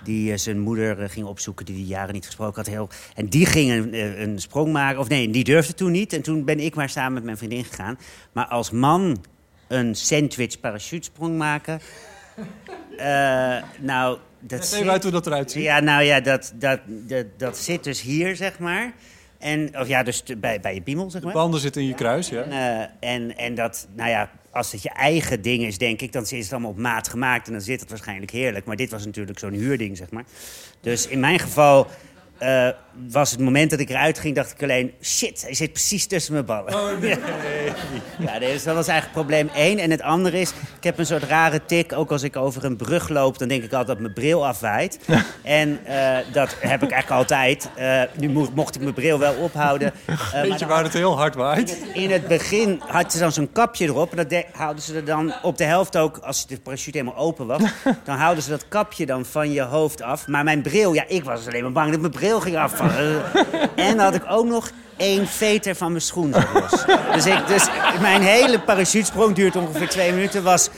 Die 0.03 0.32
eh, 0.32 0.38
zijn 0.38 0.59
moeder 0.59 1.11
ging 1.11 1.26
opzoeken, 1.26 1.64
die 1.64 1.74
die 1.74 1.86
jaren 1.86 2.14
niet 2.14 2.26
gesproken 2.26 2.57
had. 2.57 2.72
Heel, 2.72 2.88
en 3.14 3.26
die 3.28 3.46
ging 3.46 3.70
een, 3.70 4.22
een 4.22 4.38
sprong 4.38 4.72
maken. 4.72 5.01
Of 5.01 5.09
nee, 5.09 5.30
die 5.30 5.44
durfde 5.44 5.74
toen 5.74 5.90
niet. 5.92 6.12
En 6.12 6.22
toen 6.22 6.44
ben 6.44 6.61
ik 6.61 6.74
maar 6.74 6.88
samen 6.88 7.12
met 7.12 7.24
mijn 7.24 7.36
vriendin 7.36 7.64
gegaan. 7.64 7.99
Maar 8.32 8.46
als 8.46 8.70
man 8.70 9.24
een 9.68 9.94
sandwich 9.94 10.61
parachutesprong 10.61 11.36
maken... 11.38 11.80
eh, 12.96 13.57
nou, 13.78 14.18
dat 14.40 14.72
even 14.72 14.90
uit 14.90 15.03
hoe 15.03 15.12
dat 15.12 15.26
eruit 15.26 15.51
ziet. 15.51 15.62
Ja, 15.62 15.80
nou 15.80 16.03
ja, 16.03 16.20
dat, 16.20 16.53
dat, 16.55 16.80
dat, 16.86 17.26
dat 17.36 17.57
zit 17.59 17.84
dus 17.84 18.01
hier, 18.01 18.36
zeg 18.36 18.59
maar. 18.59 18.92
En, 19.39 19.78
of 19.78 19.89
ja, 19.89 20.03
dus 20.03 20.20
te- 20.20 20.36
bij, 20.36 20.61
bij 20.61 20.74
je 20.74 20.80
piemel, 20.80 21.11
zeg 21.11 21.20
De 21.20 21.26
maar. 21.26 21.34
banden 21.36 21.61
zitten 21.61 21.82
in 21.82 21.89
je 21.89 21.95
kruis, 21.95 22.28
ja. 22.28 22.43
Eh, 22.43 23.11
en, 23.14 23.36
en 23.36 23.55
dat, 23.55 23.89
nou 23.97 24.11
ja, 24.11 24.30
als 24.51 24.72
het 24.72 24.82
je 24.82 24.91
eigen 24.91 25.43
ding 25.43 25.62
is, 25.62 25.78
denk 25.78 26.01
ik, 26.01 26.12
dan 26.12 26.22
is 26.22 26.30
het 26.30 26.53
allemaal 26.53 26.70
op 26.70 26.78
maat 26.78 27.09
gemaakt 27.09 27.47
en 27.47 27.53
dan 27.53 27.62
zit 27.62 27.80
het 27.80 27.89
waarschijnlijk 27.91 28.30
heerlijk. 28.30 28.64
Maar 28.66 28.76
dit 28.76 28.91
was 28.91 29.05
natuurlijk 29.05 29.39
zo'n 29.39 29.53
huurding, 29.53 29.97
zeg 29.97 30.11
maar. 30.11 30.24
Dus 30.80 31.07
in 31.07 31.20
mijn 31.20 31.39
geval 31.39 31.86
eh, 32.39 32.68
was 33.09 33.30
het 33.30 33.41
moment 33.41 33.70
dat 33.70 33.80
ik 33.80 33.89
eruit 33.89 34.18
ging, 34.18 34.34
dacht 34.34 34.51
ik 34.53 34.62
alleen, 34.62 34.93
shit, 35.03 35.43
hij 35.43 35.55
zit 35.55 35.72
precies 35.72 36.07
tussen 36.07 36.32
mijn 36.32 36.45
ballen. 36.45 36.72
Ja, 38.18 38.39
nee, 38.39 38.53
dus 38.53 38.62
dat 38.62 38.74
was 38.74 38.86
eigenlijk 38.89 39.18
probleem 39.18 39.49
één. 39.55 39.78
En 39.78 39.91
het 39.91 40.03
andere 40.03 40.41
is, 40.41 40.51
ik 40.51 40.84
heb 40.84 40.99
een 40.99 41.07
soort 41.07 41.22
rare 41.22 41.61
tik. 41.66 41.93
Ook 41.93 42.11
als 42.12 42.22
ik 42.22 42.36
over 42.36 42.64
een 42.64 42.76
brug 42.76 43.09
loop, 43.09 43.39
dan 43.39 43.49
denk 43.49 43.62
ik 43.62 43.70
altijd 43.70 43.86
dat 43.89 43.99
mijn 44.01 44.12
bril 44.12 44.47
afwaait. 44.47 44.99
En 45.43 45.78
eh, 45.84 46.16
dat 46.32 46.57
heb 46.61 46.82
ik 46.82 46.91
eigenlijk 46.91 47.11
altijd. 47.11 47.68
Eh, 47.76 48.03
nu 48.18 48.28
mo- 48.28 48.49
mocht 48.55 48.74
ik 48.74 48.80
mijn 48.82 48.95
bril 48.95 49.18
wel 49.18 49.34
ophouden. 49.34 49.93
Weet 50.43 50.59
je 50.59 50.66
waar 50.66 50.82
het 50.82 50.93
heel 50.93 51.16
hard 51.16 51.34
waait? 51.34 51.76
in 51.95 52.11
het 52.11 52.26
begin 52.28 52.80
had 52.86 53.12
ze 53.12 53.18
dan 53.18 53.32
zo'n 53.32 53.53
kapje 53.53 53.84
erop. 53.86 54.11
En 54.11 54.16
dat 54.16 54.30
de- 54.30 54.45
houden 54.53 54.82
ze 54.82 54.95
er 54.95 55.05
dan 55.05 55.32
op 55.43 55.59
de 55.59 55.64
helft 55.64 55.97
ook, 55.97 56.18
als 56.18 56.47
de 56.47 56.59
parachute 56.61 56.99
helemaal 56.99 57.20
open 57.20 57.47
was. 57.47 57.62
dan 58.05 58.16
houden 58.16 58.43
ze 58.43 58.51
dat 58.51 58.68
kapje 58.68 59.07
dan 59.07 59.24
van 59.24 59.53
je 59.53 59.62
hoofd 59.62 60.03
af. 60.03 60.26
Maar 60.26 60.45
mijn 60.45 60.62
bril, 60.62 60.93
ja, 60.93 61.05
ik 61.09 61.24
was 61.24 61.47
alleen 61.47 61.62
maar 61.62 61.72
bang 61.72 61.91
dat 61.91 62.01
mijn 62.01 62.12
bril 62.12 62.28
ging 62.37 62.57
afvallen. 62.57 63.22
en 63.74 63.97
dan 63.97 64.05
had 64.05 64.14
ik 64.14 64.24
ook 64.29 64.47
nog 64.47 64.70
één 64.97 65.26
veter 65.26 65.74
van 65.74 65.91
mijn 65.91 66.03
schoen 66.03 66.31
los. 66.31 66.85
Dus, 67.12 67.26
ik, 67.26 67.47
dus 67.47 67.66
mijn 68.01 68.22
hele 68.22 68.61
parachutesprong 68.61 69.35
duurt 69.35 69.57
ongeveer 69.57 69.89
twee 69.89 70.12
minuten. 70.12 70.43
Was 70.43 70.70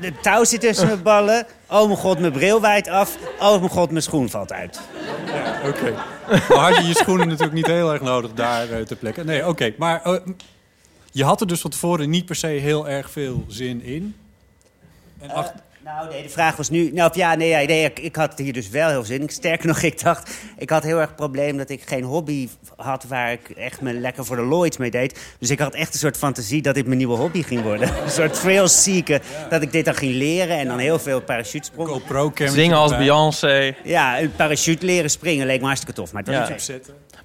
de 0.00 0.12
touw 0.22 0.44
zit 0.44 0.60
tussen 0.60 0.86
mijn 0.86 1.02
ballen. 1.02 1.46
Oh 1.68 1.86
mijn 1.86 1.98
god, 1.98 2.18
mijn 2.18 2.32
bril 2.32 2.60
waait 2.60 2.88
af. 2.88 3.16
Oh 3.40 3.58
mijn 3.58 3.70
god, 3.70 3.90
mijn 3.90 4.02
schoen 4.02 4.28
valt 4.30 4.52
uit. 4.52 4.80
Oké. 5.66 5.94
Maar 6.48 6.72
had 6.72 6.76
je 6.76 6.86
je 6.86 6.94
schoenen 6.94 7.26
natuurlijk 7.28 7.54
niet 7.54 7.66
heel 7.66 7.92
erg 7.92 8.02
nodig 8.02 8.32
daar 8.32 8.70
eh, 8.70 8.80
te 8.82 8.96
plekken. 8.96 9.26
Nee, 9.26 9.46
oké. 9.46 9.74
Maar 9.78 10.02
eh, 10.02 10.14
je 11.12 11.24
had 11.24 11.40
er 11.40 11.46
dus 11.46 11.60
van 11.60 11.70
tevoren 11.70 12.10
niet 12.10 12.26
per 12.26 12.36
se 12.36 12.46
heel 12.46 12.88
erg 12.88 13.10
veel 13.10 13.44
zin 13.48 13.82
in. 13.82 14.16
En 15.20 15.30
ach- 15.30 15.52
Nou, 15.96 16.08
nee, 16.12 16.22
de 16.22 16.28
vraag 16.28 16.56
was 16.56 16.70
nu... 16.70 16.90
Nou, 16.92 17.10
of 17.10 17.16
ja, 17.16 17.34
nee, 17.34 17.48
ja, 17.48 17.66
nee 17.66 17.84
ik, 17.84 17.98
ik 17.98 18.16
had 18.16 18.38
hier 18.38 18.52
dus 18.52 18.68
wel 18.68 18.88
heel 18.88 19.04
zin 19.04 19.20
in. 19.20 19.28
Sterker 19.28 19.66
nog, 19.66 19.82
ik 19.92 20.02
dacht... 20.02 20.30
Ik 20.58 20.70
had 20.70 20.82
heel 20.82 20.98
erg 20.98 21.06
het 21.06 21.16
probleem 21.16 21.56
dat 21.56 21.70
ik 21.70 21.82
geen 21.86 22.04
hobby 22.04 22.48
had... 22.76 23.04
waar 23.04 23.32
ik 23.32 23.50
echt 23.50 23.80
me 23.80 23.92
lekker 23.92 24.24
voor 24.24 24.36
de 24.36 24.42
Lloyds 24.42 24.76
mee 24.76 24.90
deed. 24.90 25.20
Dus 25.38 25.50
ik 25.50 25.58
had 25.58 25.74
echt 25.74 25.92
een 25.92 25.98
soort 25.98 26.16
fantasie 26.16 26.62
dat 26.62 26.74
dit 26.74 26.86
mijn 26.86 26.98
nieuwe 26.98 27.16
hobby 27.16 27.42
ging 27.42 27.62
worden. 27.62 27.88
een 28.04 28.10
soort 28.10 28.40
thrills 28.40 28.82
zieken. 28.82 29.20
Dat 29.50 29.62
ik 29.62 29.72
dit 29.72 29.84
dan 29.84 29.94
ging 29.94 30.14
leren 30.14 30.58
en 30.58 30.66
dan 30.66 30.78
heel 30.78 30.98
veel 30.98 31.20
parachutesprongen. 31.20 31.92
GoPro 31.92 32.32
Zingen 32.34 32.76
als 32.76 32.96
Beyoncé. 32.96 33.74
Ja, 33.84 34.20
een 34.20 34.32
parachute 34.36 34.86
leren 34.86 35.10
springen 35.10 35.46
leek 35.46 35.60
me 35.60 35.66
hartstikke 35.66 35.94
tof. 35.94 36.12
Maar 36.12 36.24
dat 36.24 36.34
Ja. 36.34 36.54
is 36.54 36.70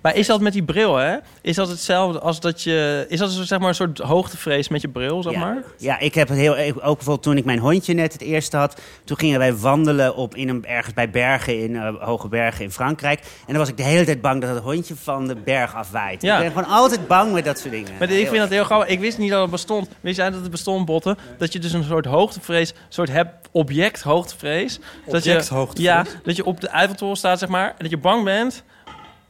Maar 0.05 0.15
is 0.15 0.27
dat 0.27 0.41
met 0.41 0.53
die 0.53 0.63
bril, 0.63 0.95
hè? 0.95 1.17
Is 1.41 1.55
dat 1.55 1.67
hetzelfde 1.67 2.19
als 2.19 2.39
dat 2.39 2.63
je... 2.63 3.05
Is 3.09 3.19
dat 3.19 3.31
zo, 3.31 3.43
zeg 3.43 3.59
maar 3.59 3.67
een 3.67 3.75
soort 3.75 3.99
hoogtevrees 3.99 4.67
met 4.67 4.81
je 4.81 4.87
bril, 4.87 5.23
zeg 5.23 5.35
maar? 5.35 5.63
Ja, 5.77 5.99
ik 5.99 6.15
heb 6.15 6.27
het 6.27 6.37
heel 6.37 6.57
ik- 6.57 6.75
ook 6.75 6.81
bijvoorbeeld 6.95 7.23
toen 7.23 7.37
ik 7.37 7.45
mijn 7.45 7.59
hondje 7.59 7.93
net 7.93 8.13
het 8.13 8.21
eerste 8.21 8.57
had. 8.57 8.81
Toen 9.03 9.17
gingen 9.17 9.39
wij 9.39 9.55
wandelen 9.55 10.15
op 10.15 10.35
in 10.35 10.49
een, 10.49 10.65
ergens 10.65 10.93
bij 10.93 11.09
bergen 11.09 11.59
in 11.59 11.75
eh, 11.75 11.93
hoge 11.99 12.27
bergen 12.27 12.63
in 12.63 12.71
Frankrijk. 12.71 13.19
En 13.19 13.25
dan 13.47 13.57
was 13.57 13.69
ik 13.69 13.77
de 13.77 13.83
hele 13.83 14.05
tijd 14.05 14.21
bang 14.21 14.41
dat 14.41 14.55
het 14.55 14.63
hondje 14.63 14.95
van 14.95 15.27
de 15.27 15.35
berg 15.35 15.75
afwaait. 15.75 16.21
Ja. 16.21 16.35
Ik 16.35 16.53
ben 16.53 16.63
gewoon 16.63 16.77
altijd 16.77 17.07
bang 17.07 17.33
met 17.33 17.45
dat 17.45 17.59
soort 17.59 17.71
dingen. 17.73 17.91
Maar 17.99 18.09
ik 18.11 18.27
vind 18.27 18.39
dat 18.39 18.49
heel 18.49 18.63
grappig. 18.63 18.87
Ik 18.87 18.99
wist 18.99 19.17
niet 19.17 19.29
dat 19.29 19.41
het 19.41 19.51
bestond. 19.51 19.87
Wist 20.01 20.17
jij 20.17 20.29
dat 20.29 20.41
het 20.41 20.51
bestond, 20.51 20.85
Botten? 20.85 21.17
Dat 21.37 21.53
je 21.53 21.59
dus 21.59 21.73
een 21.73 21.83
soort 21.83 22.05
hoogtevrees, 22.05 22.69
een 22.69 22.77
soort 22.89 23.09
heb, 23.11 23.33
object 23.51 24.01
hoogtevrees. 24.01 24.79
dat 25.07 25.23
je, 25.23 25.29
Object 25.31 25.47
hoogtevrees? 25.47 25.85
Ja, 25.85 26.05
dat 26.23 26.35
je 26.35 26.45
op 26.45 26.61
de 26.61 26.67
Eiffeltoren 26.67 27.17
staat, 27.17 27.39
zeg 27.39 27.49
maar. 27.49 27.67
En 27.67 27.75
dat 27.77 27.89
je 27.89 27.97
bang 27.97 28.23
bent 28.23 28.63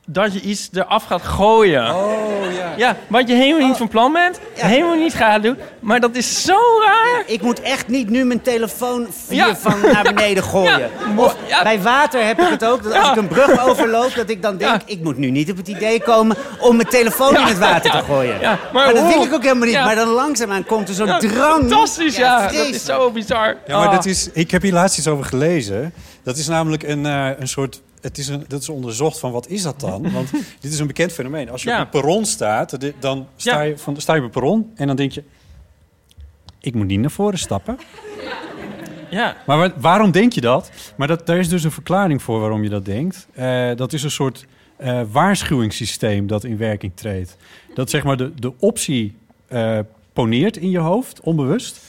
dat 0.05 0.33
je 0.33 0.41
iets 0.41 0.69
eraf 0.73 1.03
gaat 1.03 1.21
gooien. 1.23 1.95
Oh, 1.95 2.13
ja. 2.57 2.73
Ja, 2.77 2.95
wat 3.07 3.27
je 3.27 3.33
helemaal 3.35 3.67
niet 3.67 3.77
van 3.77 3.87
plan 3.87 4.13
bent. 4.13 4.39
Helemaal 4.53 4.95
niet 4.95 5.13
gaat 5.13 5.43
doen. 5.43 5.57
Maar 5.79 5.99
dat 5.99 6.15
is 6.15 6.41
zo 6.43 6.57
raar. 6.85 7.23
Ik 7.25 7.41
moet 7.41 7.61
echt 7.61 7.87
niet 7.87 8.09
nu 8.09 8.25
mijn 8.25 8.41
telefoon 8.41 9.07
Ja. 9.29 9.45
hiervan 9.45 9.73
naar 9.91 10.03
beneden 10.03 10.43
gooien. 10.53 10.79
Ja. 10.79 10.87
Of 11.15 11.35
Ja. 11.47 11.63
bij 11.63 11.81
water 11.81 12.25
heb 12.25 12.39
ik 12.39 12.47
het 12.49 12.65
ook. 12.65 12.83
Dat 12.83 12.93
als 12.93 13.05
Ja. 13.05 13.11
ik 13.11 13.17
een 13.17 13.27
brug 13.27 13.67
overloop, 13.67 14.13
dat 14.15 14.29
ik 14.29 14.41
dan 14.41 14.57
denk... 14.57 14.81
ik 14.85 15.03
moet 15.03 15.17
nu 15.17 15.29
niet 15.29 15.51
op 15.51 15.57
het 15.57 15.67
idee 15.67 16.01
komen 16.01 16.35
om 16.59 16.75
mijn 16.75 16.87
telefoon 16.89 17.35
in 17.35 17.43
het 17.43 17.57
water 17.57 17.91
te 17.91 17.97
gooien. 18.07 18.39
Ja, 18.39 18.59
maar, 18.73 18.93
dat 18.93 19.07
wil 19.13 19.23
ik 19.23 19.33
ook 19.33 19.43
helemaal 19.43 19.65
niet. 19.65 19.73
Ja. 19.75 19.85
Maar 19.85 19.95
dan 19.95 20.07
langzaamaan 20.07 20.65
komt 20.65 20.87
er 20.89 20.93
zo'n 20.95 21.05
Ja, 21.07 21.17
drang. 21.17 21.59
Fantastisch, 21.59 22.15
ja. 22.15 22.41
dat 22.47 22.53
is 22.53 22.85
zo 22.85 23.11
bizar. 23.11 23.55
Ja, 23.67 23.77
maar 23.77 23.87
Ah. 23.87 23.93
dat 23.93 24.05
is, 24.05 24.29
ik 24.33 24.51
heb 24.51 24.61
hier 24.61 24.73
laatst 24.73 24.97
iets 24.97 25.07
over 25.07 25.25
gelezen. 25.25 25.93
Dat 26.23 26.37
is 26.37 26.47
namelijk 26.47 26.83
een, 26.83 27.05
eh, 27.05 27.29
een 27.39 27.47
soort... 27.47 27.81
Het 28.05 28.17
is 28.17 28.27
een, 28.27 28.43
dat 28.47 28.61
is 28.61 28.69
onderzocht 28.69 29.19
van 29.19 29.31
wat 29.31 29.47
is 29.47 29.61
dat 29.61 29.79
dan? 29.79 30.11
Want 30.13 30.31
dit 30.59 30.71
is 30.71 30.79
een 30.79 30.87
bekend 30.87 31.11
fenomeen. 31.11 31.49
Als 31.49 31.63
je 31.63 31.69
Ja. 31.69 31.75
op 31.79 31.83
een 31.93 32.01
perron 32.01 32.25
staat, 32.25 32.77
dan 32.99 33.27
sta, 33.35 33.61
je, 33.61 33.77
van, 33.77 33.97
sta 34.01 34.13
je 34.13 34.19
op 34.19 34.25
een 34.25 34.31
perron 34.31 34.71
en 34.75 34.87
dan 34.87 34.95
denk 34.95 35.11
je... 35.11 35.23
Ik 36.59 36.73
moet 36.73 36.87
niet 36.87 36.99
naar 36.99 37.11
voren 37.11 37.39
stappen. 37.39 37.77
Ja. 39.09 39.37
Maar 39.45 39.57
wa- 39.57 39.73
waarom 39.79 40.11
denk 40.11 40.33
je 40.33 40.41
dat? 40.41 40.71
Maar 40.97 41.07
dat, 41.07 41.25
daar 41.27 41.37
is 41.37 41.49
dus 41.49 41.63
een 41.63 41.71
verklaring 41.71 42.21
voor 42.21 42.39
waarom 42.39 42.63
je 42.63 42.69
dat 42.69 42.85
denkt. 42.85 43.27
Eh, 43.33 43.69
dat 43.75 43.93
is 43.93 44.03
een 44.03 44.11
soort 44.11 44.45
eh, 44.77 45.01
waarschuwingssysteem 45.11 46.27
dat 46.27 46.43
in 46.43 46.57
werking 46.57 46.91
treedt. 46.95 47.37
Dat 47.73 47.89
zeg 47.89 48.03
maar 48.03 48.17
de, 48.17 48.33
de 48.35 48.53
optie 48.59 49.15
eh, 49.47 49.79
poneert 50.13 50.57
in 50.57 50.69
je 50.69 50.77
hoofd, 50.79 51.19
onbewust. 51.19 51.81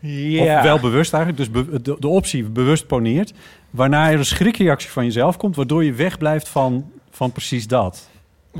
Ja. 0.00 0.56
Of 0.56 0.62
wel 0.62 0.78
bewust 0.80 1.12
eigenlijk, 1.14 1.52
dus 1.52 1.64
be- 1.64 1.82
de, 1.82 1.96
de 1.98 2.08
optie 2.08 2.44
bewust 2.44 2.86
poneert. 2.86 3.32
Waarna 3.70 4.10
er 4.10 4.18
een 4.18 4.24
schrikreactie 4.24 4.90
van 4.90 5.04
jezelf 5.04 5.36
komt, 5.36 5.56
waardoor 5.56 5.84
je 5.84 5.92
wegblijft 5.92 6.48
van, 6.48 6.90
van 7.10 7.32
precies 7.32 7.66
dat. 7.66 8.08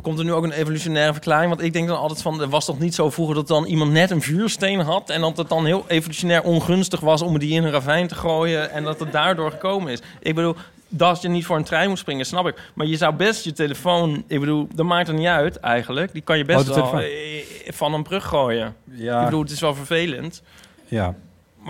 Komt 0.02 0.18
er 0.18 0.24
nu 0.24 0.32
ook 0.32 0.44
een 0.44 0.52
evolutionaire 0.52 1.12
verklaring? 1.12 1.48
Want 1.48 1.62
ik 1.62 1.72
denk 1.72 1.88
dan 1.88 1.98
altijd 1.98 2.22
van, 2.22 2.40
er 2.40 2.48
was 2.48 2.64
toch 2.64 2.78
niet 2.78 2.94
zo 2.94 3.10
vroeger 3.10 3.34
dat 3.34 3.48
dan 3.48 3.64
iemand 3.64 3.90
net 3.90 4.10
een 4.10 4.22
vuursteen 4.22 4.80
had 4.80 5.10
en 5.10 5.20
dat 5.20 5.36
het 5.36 5.48
dan 5.48 5.66
heel 5.66 5.84
evolutionair 5.88 6.42
ongunstig 6.42 7.00
was 7.00 7.22
om 7.22 7.38
die 7.38 7.52
in 7.52 7.64
een 7.64 7.70
ravijn 7.70 8.06
te 8.08 8.14
gooien 8.14 8.70
en 8.70 8.84
dat 8.84 9.00
het 9.00 9.12
daardoor 9.12 9.50
gekomen 9.50 9.92
is. 9.92 10.00
Ik 10.20 10.34
bedoel, 10.34 10.54
dat 10.88 11.22
je 11.22 11.28
niet 11.28 11.46
voor 11.46 11.56
een 11.56 11.64
trein 11.64 11.88
moet 11.88 11.98
springen, 11.98 12.26
snap 12.26 12.46
ik. 12.46 12.70
Maar 12.74 12.86
je 12.86 12.96
zou 12.96 13.14
best 13.14 13.44
je 13.44 13.52
telefoon, 13.52 14.24
ik 14.26 14.40
bedoel, 14.40 14.68
dat 14.74 14.86
maakt 14.86 15.08
er 15.08 15.14
niet 15.14 15.26
uit 15.26 15.56
eigenlijk. 15.56 16.12
Die 16.12 16.22
kan 16.22 16.38
je 16.38 16.44
best 16.44 16.68
Oh, 16.68 16.74
de 16.74 16.80
wel 16.80 17.00
eh, 17.00 17.72
van 17.72 17.94
een 17.94 18.02
brug 18.02 18.24
gooien. 18.24 18.74
Ja. 18.84 19.18
Ik 19.18 19.24
bedoel, 19.24 19.42
het 19.42 19.50
is 19.50 19.60
wel 19.60 19.74
vervelend. 19.74 20.42
Ja. 20.86 21.14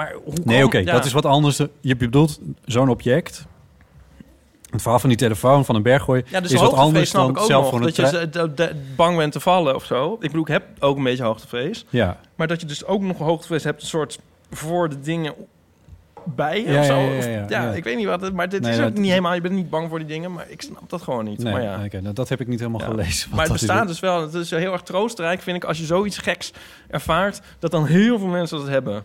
Maar 0.00 0.14
hoe 0.24 0.34
Nee, 0.44 0.64
oké, 0.64 0.78
ja. 0.78 0.92
dat 0.92 1.04
is 1.04 1.12
wat 1.12 1.24
anders. 1.24 1.60
Je 1.80 1.96
bedoelt 1.96 2.40
zo'n 2.64 2.88
object. 2.88 3.46
Het 4.70 4.82
verhaal 4.82 5.00
van 5.00 5.08
die 5.08 5.18
telefoon 5.18 5.64
van 5.64 5.74
een 5.74 5.82
berg 5.82 6.02
gooien 6.02 6.24
Ja, 6.28 6.40
dus 6.40 6.52
is 6.52 6.60
wat 6.60 6.72
anders 6.72 7.10
dan 7.10 7.38
zelf 7.46 7.72
een 7.72 7.82
Dat 7.82 7.96
je 7.96 8.74
bang 8.96 9.16
bent 9.16 9.32
te 9.32 9.40
vallen 9.40 9.74
of 9.74 9.84
zo. 9.84 10.12
Ik 10.12 10.20
bedoel, 10.20 10.40
ik 10.42 10.48
heb 10.48 10.62
ook 10.78 10.96
een 10.96 11.02
beetje 11.02 11.24
hoogtevrees. 11.24 11.84
Ja. 11.88 12.16
Maar 12.34 12.46
dat 12.46 12.60
je 12.60 12.66
dus 12.66 12.84
ook 12.84 13.00
nog 13.02 13.18
hoogtevrees 13.18 13.64
hebt, 13.64 13.80
een 13.82 13.88
soort 13.88 14.18
voor 14.50 14.88
de 14.88 15.00
dingen 15.00 15.34
bij 16.24 16.62
Ja, 16.64 16.78
of 16.80 16.84
zo. 16.86 16.96
ja, 16.98 17.10
ja, 17.10 17.24
ja, 17.24 17.28
ja, 17.30 17.46
ja. 17.48 17.72
ik 17.72 17.84
weet 17.84 17.96
niet 17.96 18.06
wat 18.06 18.20
het... 18.20 18.34
Maar 18.34 18.48
dit 18.48 18.60
Nee, 18.60 18.70
is 18.70 18.76
dat- 18.78 18.86
ook 18.88 18.96
niet 18.98 19.08
helemaal... 19.10 19.34
Je 19.34 19.40
bent 19.40 19.54
niet 19.54 19.70
bang 19.70 19.88
voor 19.88 19.98
die 19.98 20.08
dingen, 20.08 20.32
maar 20.32 20.46
ik 20.48 20.62
snap 20.62 20.82
dat 20.90 21.02
gewoon 21.02 21.24
niet. 21.24 21.42
Nee, 21.42 21.52
maar 21.52 21.62
ja. 21.62 21.84
oké, 21.84 22.00
nou, 22.00 22.14
dat 22.14 22.28
heb 22.28 22.40
ik 22.40 22.46
niet 22.46 22.58
helemaal 22.58 22.80
Ja. 22.80 22.86
gelezen. 22.86 23.30
Maar 23.30 23.42
het 23.44 23.52
bestaat 23.52 23.86
dus 23.88 24.00
wel. 24.00 24.20
Het 24.22 24.34
is 24.34 24.50
heel 24.50 24.72
erg 24.72 24.82
troostrijk, 24.82 25.40
vind 25.42 25.56
ik, 25.56 25.64
als 25.64 25.78
je 25.78 25.84
zoiets 25.84 26.18
geks 26.18 26.52
ervaart... 26.88 27.40
dat 27.58 27.70
dan 27.70 27.86
heel 27.86 28.18
veel 28.18 28.28
mensen 28.28 28.58
dat 28.58 28.68
hebben. 28.68 29.04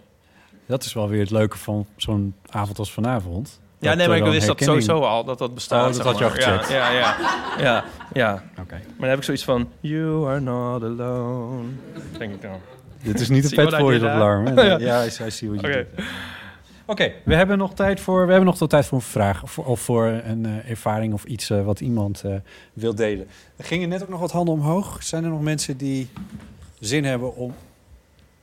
Dat 0.66 0.84
is 0.84 0.93
wel 0.93 1.09
weer 1.09 1.20
het 1.20 1.32
leuke 1.32 1.57
van 1.57 1.86
zo'n 1.95 2.36
avond 2.49 2.80
als 2.80 2.91
vanavond. 2.91 3.59
Ja, 3.80 3.93
nee, 3.93 4.07
maar 4.07 4.18
ik 4.18 4.24
dan 4.24 4.32
wist 4.32 4.47
dat 4.47 4.61
sowieso 4.61 4.99
al, 4.99 5.24
dat 5.24 5.38
dat 5.38 5.53
bestaat. 5.53 5.89
Oh, 5.89 5.95
dat 5.95 6.05
had 6.05 6.18
je 6.18 6.24
al 6.24 6.30
gecheckt. 6.30 6.70
Ja, 6.70 6.91
ja, 6.91 7.16
ja. 7.59 7.86
ja. 8.13 8.43
Oké. 8.59 8.74
Maar 8.76 8.99
dan 8.99 9.09
heb 9.09 9.18
ik 9.18 9.24
zoiets 9.24 9.43
van... 9.43 9.70
You 9.80 10.28
are 10.28 10.39
not 10.39 10.84
alone. 10.84 11.68
Denk 12.18 12.34
ik 12.34 12.41
dan. 12.41 12.59
Dit 13.03 13.20
is 13.20 13.30
niet 13.30 13.43
een 13.43 13.66
pet 13.66 13.76
voor 13.76 13.93
je 13.93 14.09
alarm. 14.09 14.47
Ja, 14.80 15.05
I, 15.05 15.09
see 15.09 15.26
what 15.28 15.39
you 15.39 15.57
Oké. 15.57 15.88
did. 15.95 16.05
Oké, 16.88 17.13
we 17.24 17.36
hebben 17.36 17.57
nog 17.57 17.74
tijd 17.74 17.99
voor, 17.99 18.26
we 18.26 18.30
hebben 18.30 18.45
nog 18.45 18.57
tot 18.57 18.70
tijd 18.70 18.86
voor 18.86 18.97
een 18.97 19.03
vraag 19.03 19.43
of 19.43 19.51
voor, 19.51 19.66
of 19.66 19.80
voor 19.80 20.05
een 20.05 20.45
eh, 20.45 20.70
ervaring 20.70 21.13
of 21.13 21.24
iets 21.24 21.49
eh, 21.49 21.66
wat 21.66 21.80
iemand 21.80 22.24
eh, 22.24 22.36
wil 22.74 22.95
delen. 22.95 23.28
Er 23.55 23.63
gingen 23.63 23.89
net 23.89 24.01
ook 24.01 24.09
nog 24.09 24.20
wat 24.20 24.32
handen 24.32 24.53
omhoog. 24.53 25.03
Zijn 25.03 25.24
er 25.24 25.30
nog 25.30 25.41
mensen 25.41 25.78
die 25.78 26.09
zin 26.80 27.03
hebben 27.03 27.36
om 27.36 27.53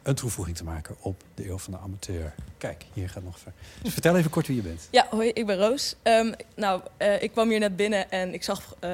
een 0.03 0.15
toevoeging 0.15 0.57
te 0.57 0.65
maken 0.65 0.95
op 1.01 1.23
de 1.35 1.49
eeuw 1.49 1.59
van 1.59 1.73
de 1.73 1.79
amateur? 1.79 2.35
Kijk, 2.59 2.85
hier 2.93 3.09
gaat 3.09 3.23
nog 3.23 3.39
ver. 3.39 3.53
Dus 3.83 3.93
vertel 3.93 4.17
even 4.17 4.31
kort 4.31 4.47
wie 4.47 4.57
je 4.57 4.63
bent. 4.63 4.89
Ja, 4.91 5.07
hoi, 5.11 5.29
ik 5.29 5.47
ben 5.47 5.59
Roos. 5.59 5.95
Ehm, 6.03 6.33
nou, 6.57 6.81
eh, 6.97 7.23
ik 7.23 7.33
kwam 7.33 7.49
hier 7.49 7.59
net 7.59 7.77
binnen 7.77 8.11
en 8.11 8.35
ik 8.35 8.43
zag 8.43 8.75
eh, 8.81 8.91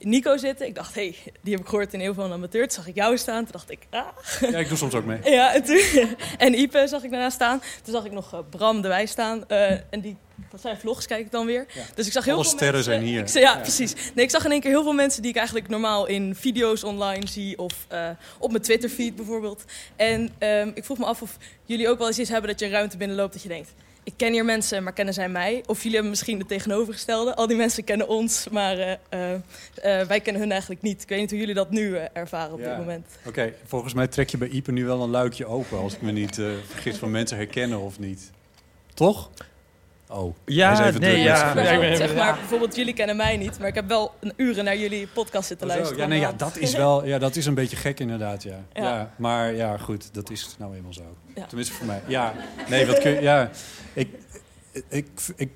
Nico 0.00 0.36
zitten. 0.36 0.66
Ik 0.66 0.74
dacht, 0.74 0.94
hé, 0.94 1.00
hey, 1.02 1.32
die 1.40 1.52
heb 1.52 1.62
ik 1.62 1.68
gehoord 1.68 1.92
in 1.92 2.00
Eeuw 2.00 2.14
van 2.14 2.28
de 2.28 2.34
Amateur. 2.34 2.62
Toen 2.62 2.70
zag 2.70 2.86
ik 2.86 2.94
jou 2.94 3.18
staan. 3.18 3.42
Toen 3.42 3.52
dacht 3.52 3.70
ik, 3.70 3.86
ah. 3.90 4.06
Ja, 4.40 4.58
ik 4.58 4.68
doe 4.68 4.76
soms 4.76 4.94
ook 4.94 5.04
mee. 5.04 5.18
Ja, 5.34 5.54
en, 5.54 5.64
toen, 5.64 5.80
en 6.38 6.58
Ipe 6.58 6.86
zag 6.88 7.02
ik 7.02 7.10
daarna 7.10 7.30
staan. 7.30 7.60
Toen 7.82 7.94
zag 7.94 8.04
ik 8.04 8.12
nog 8.12 8.32
eh, 8.32 8.38
Bram 8.50 8.76
erbij 8.76 9.06
staan. 9.06 9.48
Eh, 9.48 9.70
en 9.70 10.00
die, 10.00 10.16
dat 10.50 10.60
zijn 10.60 10.76
vlogs, 10.76 11.06
kijk 11.06 11.24
ik 11.24 11.30
dan 11.30 11.46
weer. 11.46 11.66
Dus 11.94 12.06
ik 12.06 12.12
zag 12.12 12.24
heel 12.24 12.34
Alle 12.34 12.42
veel 12.42 12.52
sterren 12.52 12.74
mensen, 12.74 12.92
zijn 12.92 13.04
hier. 13.04 13.20
Ik, 13.20 13.28
ja, 13.28 13.60
precies. 13.60 13.94
Nee, 14.14 14.24
ik 14.24 14.30
zag 14.30 14.44
in 14.44 14.50
één 14.50 14.60
keer 14.60 14.70
heel 14.70 14.82
veel 14.82 14.92
mensen 14.92 15.22
die 15.22 15.30
ik 15.30 15.36
eigenlijk 15.36 15.68
normaal 15.68 16.06
in 16.06 16.34
video's 16.34 16.84
online 16.84 17.26
zie. 17.26 17.58
Of 17.58 17.86
op 18.38 18.50
mijn 18.50 18.62
Twitter-feed 18.62 19.16
bijvoorbeeld. 19.16 19.64
En 19.96 20.30
ehm, 20.38 20.70
ik 20.74 20.84
vroeg 20.84 20.98
me 20.98 21.04
af 21.04 21.22
of 21.22 21.36
jullie 21.64 21.88
ook 21.88 21.98
wel 21.98 22.06
eens 22.06 22.18
iets 22.18 22.30
hebben 22.30 22.50
dat 22.50 22.60
je 22.60 22.66
een 22.66 22.72
ruimte 22.72 22.96
binnenloopt 22.96 23.32
dat 23.32 23.42
je 23.42 23.48
denkt... 23.48 23.72
Ik 24.06 24.12
ken 24.16 24.32
hier 24.32 24.44
mensen, 24.44 24.82
maar 24.82 24.92
kennen 24.92 25.14
zij 25.14 25.28
mij? 25.28 25.62
Of 25.66 25.76
jullie 25.76 25.92
hebben 25.92 26.10
misschien 26.10 26.38
het 26.38 26.48
tegenovergestelde. 26.48 27.34
Al 27.34 27.46
die 27.46 27.56
mensen 27.56 27.84
kennen 27.84 28.08
ons, 28.08 28.48
maar 28.50 28.78
eh, 28.78 28.92
eh, 29.08 29.34
eh, 30.00 30.06
wij 30.08 30.20
kennen 30.20 30.42
hun 30.42 30.50
eigenlijk 30.50 30.82
niet. 30.82 31.02
Ik 31.02 31.08
weet 31.08 31.18
niet 31.18 31.30
hoe 31.30 31.38
jullie 31.38 31.54
dat 31.54 31.70
nu 31.70 31.96
ervaren 32.12 32.52
op 32.52 32.60
Ja. 32.60 32.68
dit 32.68 32.78
moment. 32.78 33.06
Oké, 33.26 33.52
volgens 33.64 33.94
mij 33.94 34.06
trek 34.06 34.30
je 34.30 34.38
bij 34.38 34.48
Ipe 34.48 34.72
nu 34.72 34.84
wel 34.84 35.02
een 35.02 35.10
luikje 35.10 35.46
open... 35.46 35.78
als 35.78 35.94
ik 35.94 36.02
me 36.02 36.12
niet 36.12 36.34
vergis 36.68 36.96
van 36.96 37.10
mensen 37.10 37.36
herkennen 37.36 37.80
of 37.80 37.98
niet. 37.98 38.30
Toch? 38.94 39.30
Oh, 40.14 40.34
Ja, 40.44 40.90
nee, 40.90 41.18
ja. 41.18 41.54
Ja, 41.62 41.96
zeg 41.96 42.14
maar, 42.14 42.34
bijvoorbeeld 42.34 42.76
jullie 42.76 42.94
kennen 42.94 43.16
mij 43.16 43.36
niet, 43.36 43.58
maar 43.58 43.68
ik 43.68 43.74
heb 43.74 43.88
wel 43.88 44.14
een 44.20 44.32
uren 44.36 44.64
naar 44.64 44.76
jullie 44.76 45.06
podcast 45.06 45.48
zitten 45.48 45.66
luisteren. 45.66 46.02
Ja, 46.02 46.06
nee, 46.06 46.20
ja, 46.20 46.32
dat 46.32 46.56
is 46.56 46.74
wel, 46.74 47.04
ja, 47.06 47.18
dat 47.18 47.36
is 47.36 47.46
een 47.46 47.54
beetje 47.54 47.76
gek 47.76 48.00
inderdaad, 48.00 48.42
ja. 48.42 48.64
ja. 48.72 48.82
Ja. 48.82 49.14
maar 49.16 49.54
ja, 49.54 49.76
goed, 49.76 50.14
dat 50.14 50.30
is 50.30 50.54
nou 50.58 50.76
eenmaal 50.76 50.92
zo. 50.92 51.16
Ja. 51.34 51.46
Tenminste 51.46 51.74
voor 51.74 51.86
mij. 51.86 52.02
Ja, 52.06 52.34
nee, 52.68 52.86
wat 52.86 52.98
kun 52.98 53.10
je, 53.10 53.20
ja, 53.20 53.50
ik, 53.92 54.08
ik, 54.88 55.06
ik, 55.36 55.50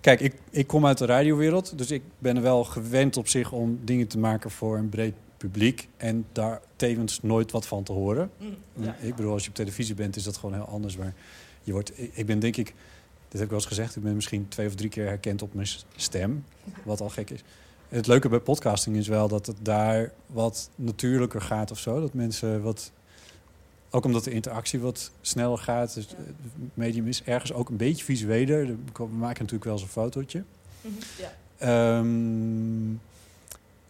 kijk, 0.00 0.20
ik, 0.20 0.34
ik 0.50 0.66
kom 0.66 0.86
uit 0.86 0.98
de 0.98 1.06
radiowereld, 1.06 1.78
dus 1.78 1.90
ik 1.90 2.02
ben 2.18 2.42
wel 2.42 2.64
gewend 2.64 3.16
op 3.16 3.28
zich 3.28 3.52
om 3.52 3.78
dingen 3.84 4.06
te 4.06 4.18
maken 4.18 4.50
voor 4.50 4.76
een 4.76 4.88
breed 4.88 5.14
publiek 5.36 5.88
en 5.96 6.26
daar 6.32 6.60
tevens 6.76 7.22
nooit 7.22 7.50
wat 7.50 7.66
van 7.66 7.82
te 7.82 7.92
horen. 7.92 8.30
Mm, 8.38 8.56
ja. 8.72 8.96
Ik 9.00 9.14
bedoel, 9.14 9.32
als 9.32 9.42
je 9.42 9.48
op 9.48 9.54
televisie 9.54 9.94
bent, 9.94 10.16
is 10.16 10.24
dat 10.24 10.36
gewoon 10.36 10.54
heel 10.54 10.68
anders, 10.68 10.96
maar 10.96 11.14
je 11.62 11.72
wordt, 11.72 12.00
ik, 12.00 12.10
ik 12.14 12.26
ben 12.26 12.38
denk 12.38 12.56
ik, 12.56 12.74
dit 13.28 13.32
heb 13.32 13.42
ik 13.42 13.48
wel 13.48 13.58
eens 13.58 13.68
gezegd, 13.68 13.96
ik 13.96 14.02
ben 14.02 14.14
misschien 14.14 14.48
twee 14.48 14.66
of 14.66 14.74
drie 14.74 14.90
keer 14.90 15.06
herkend 15.06 15.42
op 15.42 15.54
mijn 15.54 15.68
stem, 15.96 16.44
wat 16.84 17.00
al 17.00 17.08
gek 17.08 17.30
is. 17.30 17.42
Het 17.88 18.06
leuke 18.06 18.28
bij 18.28 18.40
podcasting 18.40 18.96
is 18.96 19.08
wel 19.08 19.28
dat 19.28 19.46
het 19.46 19.56
daar 19.62 20.12
wat 20.26 20.70
natuurlijker 20.74 21.40
gaat 21.40 21.70
of 21.70 21.78
zo. 21.78 22.00
Dat 22.00 22.14
mensen 22.14 22.62
wat. 22.62 22.92
Ook 23.90 24.04
omdat 24.04 24.24
de 24.24 24.30
interactie 24.30 24.80
wat 24.80 25.10
sneller 25.20 25.58
gaat. 25.58 25.94
Dus 25.94 26.08
het 26.08 26.16
medium 26.74 27.06
is 27.06 27.22
ergens 27.22 27.52
ook 27.52 27.68
een 27.68 27.76
beetje 27.76 28.04
visueler. 28.04 28.66
We 28.66 29.06
maken 29.06 29.38
natuurlijk 29.38 29.64
wel 29.64 29.72
eens 29.72 29.82
een 29.82 29.88
fotootje. 29.88 30.44
Mhm, 30.80 30.94
ja. 31.18 31.32
Ehm, 31.58 32.92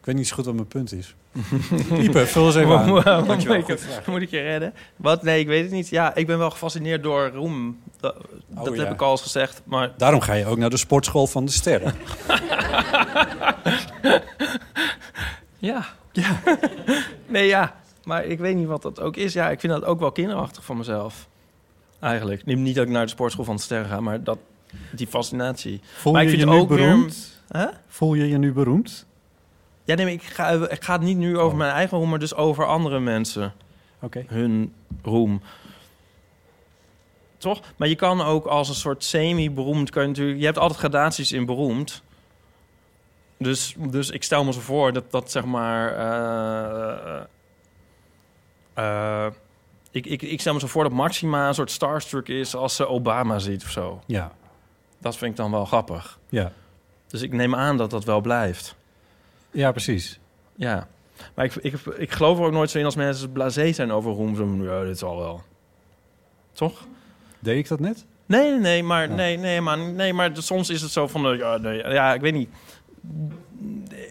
weet 0.06 0.14
niet 0.14 0.28
zo 0.28 0.34
goed 0.34 0.44
wat 0.44 0.54
mijn 0.54 0.66
punt 0.66 0.92
is. 0.92 1.14
Ipe, 2.04 2.26
vul 2.26 2.46
eens 2.46 2.54
even 2.54 2.78
aan. 2.78 2.88
Wow, 2.90 3.04
Dankjewel. 3.04 3.56
moet, 3.58 3.68
ik, 3.68 3.78
vraag. 3.78 4.06
moet 4.06 4.20
ik 4.22 4.30
je 4.30 4.40
redden? 4.40 4.74
Wat? 4.96 5.22
Nee, 5.22 5.40
ik 5.40 5.46
weet 5.46 5.62
het 5.62 5.72
niet. 5.72 5.88
Ja, 5.88 6.14
ik 6.14 6.26
ben 6.26 6.38
wel 6.38 6.50
gefascineerd 6.50 7.02
door 7.02 7.28
roem. 7.34 7.80
Dat, 8.00 8.16
dat 8.48 8.68
Oh, 8.68 8.76
ja. 8.76 8.82
heb 8.82 8.92
ik 8.92 9.02
al 9.02 9.10
eens 9.10 9.22
gezegd. 9.22 9.62
Maar 9.64 9.92
Daarom 9.96 10.20
ga 10.20 10.32
je 10.32 10.46
ook 10.46 10.58
naar 10.58 10.70
de 10.70 10.76
sportschool 10.76 11.26
van 11.26 11.44
de 11.44 11.50
sterren. 11.52 11.94
Ja. 15.58 15.86
ja. 16.12 16.40
nee, 17.26 17.46
ja. 17.46 17.76
Maar 18.04 18.24
ik 18.24 18.38
weet 18.38 18.56
niet 18.56 18.66
wat 18.66 18.82
dat 18.82 19.00
ook 19.00 19.16
is. 19.16 19.32
Ja, 19.32 19.50
ik 19.50 19.60
vind 19.60 19.72
dat 19.72 19.84
ook 19.84 20.00
wel 20.00 20.12
kinderachtig 20.12 20.64
van 20.64 20.76
mezelf. 20.76 21.28
Eigenlijk. 22.00 22.44
Niet- 22.44 22.58
Niet 22.58 22.74
dat 22.74 22.84
ik 22.86 22.90
naar 22.92 23.04
de 23.04 23.10
sportschool 23.10 23.44
van 23.44 23.56
de 23.56 23.62
sterren 23.62 23.88
ga, 23.88 24.00
maar 24.00 24.22
dat, 24.24 24.38
die 24.92 25.06
fascinatie. 25.06 25.80
Voel 25.96 26.12
maar 26.12 26.22
je 26.22 26.28
ik 26.28 26.34
je 26.34 26.40
vind 26.40 26.50
nu 26.54 26.60
ook 26.60 26.68
weer- 26.68 26.78
beroemd? 26.78 27.40
Hè? 27.48 27.66
Voel 27.88 28.14
je 28.14 28.28
je 28.28 28.38
nu 28.38 28.52
beroemd? 28.52 29.06
Ja, 29.86 29.94
nee, 29.94 30.04
maar 30.04 30.14
ik 30.14 30.22
ga, 30.22 30.48
ik 30.48 30.84
ga 30.84 30.92
het 30.92 31.02
niet 31.02 31.16
nu 31.16 31.38
over 31.38 31.56
mijn 31.56 31.72
eigen 31.72 31.98
roem, 31.98 32.08
maar 32.08 32.18
dus 32.18 32.34
over 32.34 32.66
andere 32.66 33.00
mensen. 33.00 33.52
Oké. 34.00 34.24
Hun 34.26 34.74
roem. 35.02 35.42
Toch? 37.38 37.60
Maar 37.76 37.88
je 37.88 37.94
kan 37.94 38.20
ook 38.20 38.46
als 38.46 38.68
een 38.68 38.74
soort 38.74 39.04
semi-beroemd... 39.04 39.90
Kan 39.90 40.02
je, 40.02 40.08
natuurlijk, 40.08 40.38
je 40.38 40.44
hebt 40.44 40.58
altijd 40.58 40.78
gradaties 40.78 41.32
in 41.32 41.46
beroemd. 41.46 42.02
Dus, 43.38 43.74
dus 43.78 44.10
ik 44.10 44.22
stel 44.22 44.44
me 44.44 44.52
zo 44.52 44.60
voor 44.60 44.92
dat 44.92 45.10
dat 45.10 45.30
zeg 45.30 45.44
maar... 45.44 45.92
eh, 45.94 47.22
eh, 48.74 49.32
ik, 49.90 50.06
ik, 50.06 50.22
ik 50.22 50.40
stel 50.40 50.54
me 50.54 50.60
zo 50.60 50.66
voor 50.66 50.82
dat 50.82 50.92
Maxima 50.92 51.48
een 51.48 51.54
soort 51.54 51.70
starstruck 51.70 52.28
is 52.28 52.54
als 52.54 52.76
ze 52.76 52.88
Obama 52.88 53.38
ziet 53.38 53.64
of 53.64 53.70
zo. 53.70 54.02
Ja. 54.06 54.32
Dat 54.98 55.16
vind 55.16 55.30
ik 55.30 55.36
dan 55.36 55.50
wel 55.50 55.64
grappig. 55.64 56.18
Ja. 56.28 56.52
Dus 57.06 57.22
ik 57.22 57.32
neem 57.32 57.54
aan 57.54 57.76
dat 57.76 57.90
dat 57.90 58.04
wel 58.04 58.20
blijft. 58.20 58.76
Ja, 59.56 59.70
precies. 59.72 60.20
Ja. 60.56 60.88
Maar 61.34 61.44
ik, 61.44 61.54
ik, 61.54 61.74
ik 61.96 62.12
geloof 62.12 62.38
er 62.38 62.44
ook 62.44 62.52
nooit 62.52 62.70
zo 62.70 62.78
in 62.78 62.84
als 62.84 62.96
mensen 62.96 63.32
blasé 63.32 63.72
zijn 63.72 63.92
over 63.92 64.12
roem. 64.12 64.36
Zo, 64.36 64.64
ja, 64.64 64.84
dit 64.84 64.98
zal 64.98 65.18
wel. 65.18 65.42
Toch? 66.52 66.86
Deed 67.38 67.56
ik 67.58 67.68
dat 67.68 67.80
net? 67.80 68.04
Nee, 68.26 68.50
nee, 68.50 68.58
nee, 68.60 68.82
maar, 68.82 69.08
nee, 69.10 69.36
nee, 69.38 69.60
maar, 69.60 69.78
nee, 69.78 70.12
maar 70.12 70.30
soms 70.34 70.70
is 70.70 70.82
het 70.82 70.90
zo 70.90 71.06
van... 71.06 71.22
de, 71.22 71.28
ja, 71.36 71.56
nee, 71.56 71.76
ja, 71.76 72.14
ik 72.14 72.20
weet 72.20 72.32
niet. 72.34 72.48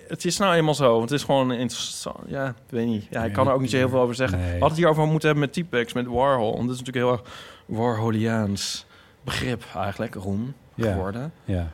Het 0.08 0.26
is 0.26 0.38
nou 0.38 0.56
eenmaal 0.56 0.74
zo. 0.74 0.90
want 0.98 1.10
Het 1.10 1.20
is 1.20 1.26
gewoon 1.26 1.52
interessant. 1.52 2.18
Ja, 2.28 2.48
ik 2.48 2.56
weet 2.70 2.86
niet. 2.86 3.08
Ja, 3.10 3.24
ik 3.26 3.34
kan 3.34 3.48
er 3.48 3.54
ook 3.54 3.62
niet 3.62 3.70
zo 3.70 3.78
heel 3.78 3.90
veel 3.90 4.00
over 4.00 4.16
zeggen. 4.16 4.38
Nee. 4.38 4.46
We 4.46 4.52
hadden 4.52 4.70
het 4.70 4.78
hierover 4.78 5.06
moeten 5.08 5.30
hebben 5.30 5.50
met 5.54 5.66
T-Pex, 5.66 5.94
met 5.94 6.06
Warhol. 6.06 6.54
Want 6.56 6.68
dat 6.68 6.76
is 6.76 6.84
natuurlijk 6.84 7.06
heel 7.06 7.12
erg 7.12 7.22
Warholiaans 7.66 8.86
begrip 9.24 9.64
eigenlijk, 9.76 10.16
roem 10.16 10.54
Ja. 10.76 10.92
geworden. 10.92 11.34
Ja. 11.46 11.72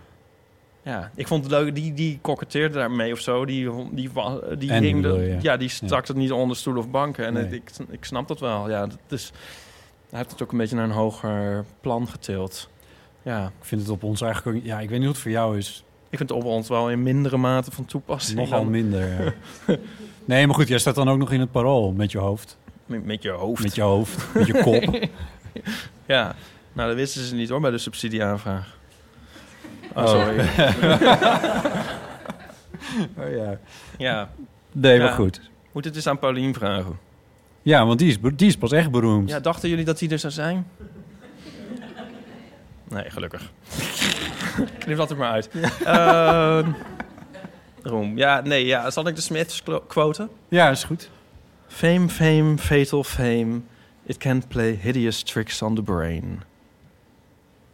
Ja, 0.84 1.12
ik 1.16 1.28
vond 1.28 1.44
het 1.44 1.52
leuk. 1.52 1.76
Die, 1.76 1.94
die 1.94 2.20
koketteerde 2.22 2.74
daarmee 2.78 3.12
of 3.12 3.20
zo. 3.20 3.46
Die, 3.46 3.70
die, 3.92 4.10
die, 4.10 4.20
Andy 4.22 4.68
hing 4.68 5.02
de- 5.02 5.08
bedoel 5.08 5.20
je? 5.22 5.38
ja, 5.42 5.58
die 5.58 5.70
stak 5.70 6.08
het 6.08 6.16
niet 6.18 6.32
onder 6.32 6.58
stoelen 6.58 6.84
of 6.84 6.90
banken. 6.90 7.26
En 7.26 7.34
Nee. 7.34 7.44
het- 7.44 7.54
ik, 7.54 7.72
ik 7.90 8.06
snap 8.06 8.28
dat 8.28 8.40
wel. 8.40 8.70
Ja, 8.70 8.86
dat 8.86 8.98
is, 9.08 9.32
hij 10.10 10.20
heeft 10.20 10.32
het 10.32 10.42
ook 10.44 10.52
een 10.52 10.58
beetje 10.58 10.76
naar 10.76 10.86
een 10.86 10.92
hoger 10.92 11.66
plan 11.82 12.08
getild. 12.08 12.70
Ja. 13.24 13.46
Ik 13.46 13.66
vind 13.66 13.82
het 13.82 13.90
op 13.90 14.04
ons 14.04 14.22
eigenlijk 14.22 14.58
ook... 14.58 14.64
Ja, 14.64 14.80
ik 14.80 14.90
weet 14.90 14.98
niet 14.98 15.08
hoe 15.08 15.14
het 15.14 15.22
voor 15.24 15.32
jou 15.32 15.58
is. 15.58 15.84
Ik 16.10 16.18
vind 16.18 16.30
het 16.30 16.38
op 16.40 16.46
ons 16.46 16.68
wel 16.68 16.90
in 16.90 17.04
mindere 17.04 17.38
mate 17.38 17.72
van 17.72 17.86
toepassing. 17.86 18.40
Nogal 18.40 18.62
dan- 18.62 18.70
minder. 18.72 19.24
ja. 19.24 19.34
nee, 20.26 20.46
maar 20.48 20.56
goed, 20.56 20.68
jij 20.68 20.80
staat 20.80 20.96
dan 20.96 21.10
ook 21.10 21.18
nog 21.18 21.32
in 21.32 21.40
het 21.40 21.52
parool 21.52 21.92
met 21.92 22.12
je 22.12 22.18
hoofd. 22.18 22.58
Met, 22.86 23.06
met 23.06 23.22
je 23.24 23.30
hoofd. 23.30 23.64
Met 23.64 23.76
je 23.76 23.82
hoofd, 23.82 24.34
met 24.34 24.48
je 24.48 24.64
kop. 24.64 25.10
ja. 26.06 26.36
Nou, 26.74 26.88
dat 26.88 26.98
wisten 26.98 27.22
ze 27.24 27.36
niet 27.36 27.50
hoor, 27.50 27.62
bij 27.62 27.72
de 27.72 27.78
subsidieaanvraag. 27.78 28.80
Oh, 29.96 30.04
Oh. 30.04 30.08
sorry. 30.10 30.46
Oh 33.18 33.30
ja. 33.36 33.58
Ja. 33.98 34.30
Nee, 34.72 34.98
maar 35.00 35.08
Ja. 35.08 35.14
goed. 35.14 35.42
Moet 35.72 35.86
het 35.86 35.96
eens 35.96 36.08
aan 36.08 36.20
Paulien 36.20 36.54
vragen. 36.54 37.00
Ja, 37.62 37.86
want 37.86 38.00
die 38.00 38.08
is, 38.10 38.18
die 38.36 38.48
is 38.48 38.58
pas 38.58 38.72
echt 38.72 38.92
beroemd. 38.92 39.30
Ja, 39.30 39.40
dachten 39.40 39.70
jullie 39.70 39.86
dat 39.86 40.00
die 40.00 40.10
er 40.10 40.20
zou 40.20 40.34
zijn? 40.34 40.68
Nee, 42.90 43.10
gelukkig. 43.10 43.52
Knip 44.80 44.98
dat 44.98 45.10
er 45.12 45.18
maar 45.18 45.32
uit. 45.32 45.50
Ehm, 45.86 46.72
Roem. 47.84 48.18
Ja, 48.18 48.42
nee, 48.42 48.66
ja. 48.66 48.90
Zal 48.90 49.08
ik 49.08 49.16
de 49.16 49.22
Smiths 49.22 49.64
quoten? 49.88 50.30
Ja, 50.50 50.70
is 50.70 50.84
goed. 50.84 51.10
Fame, 51.68 52.10
fame, 52.10 52.58
fatal 52.58 53.04
fame. 53.04 53.62
It 54.06 54.18
can 54.18 54.48
play 54.48 54.80
hideous 54.82 55.24
tricks 55.24 55.62
on 55.62 55.76
the 55.76 55.82
brain. 55.82 56.42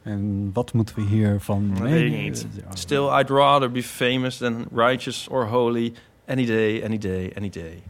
En 0.08 0.50
wat 0.54 0.74
moeten 0.74 0.96
we 0.96 1.02
hiervan 1.02 1.84
niet. 1.84 2.48
Still, 2.74 3.08
I'd 3.20 3.30
rather 3.30 3.72
be 3.72 3.84
famous 3.84 4.38
than 4.38 4.68
righteous 4.74 5.28
or 5.28 5.46
holy. 5.46 5.94
Any 6.26 6.46
day, 6.46 6.84
any 6.84 6.98
day, 6.98 7.34
any 7.38 7.50
day. 7.50 7.84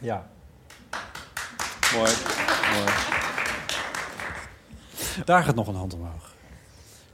Ja. 0.00 0.30
Mooi. 1.94 2.10
Mooi. 2.74 2.92
Daar 5.24 5.42
gaat 5.42 5.54
nog 5.54 5.66
een 5.66 5.74
hand 5.74 5.94
omhoog. 5.94 6.34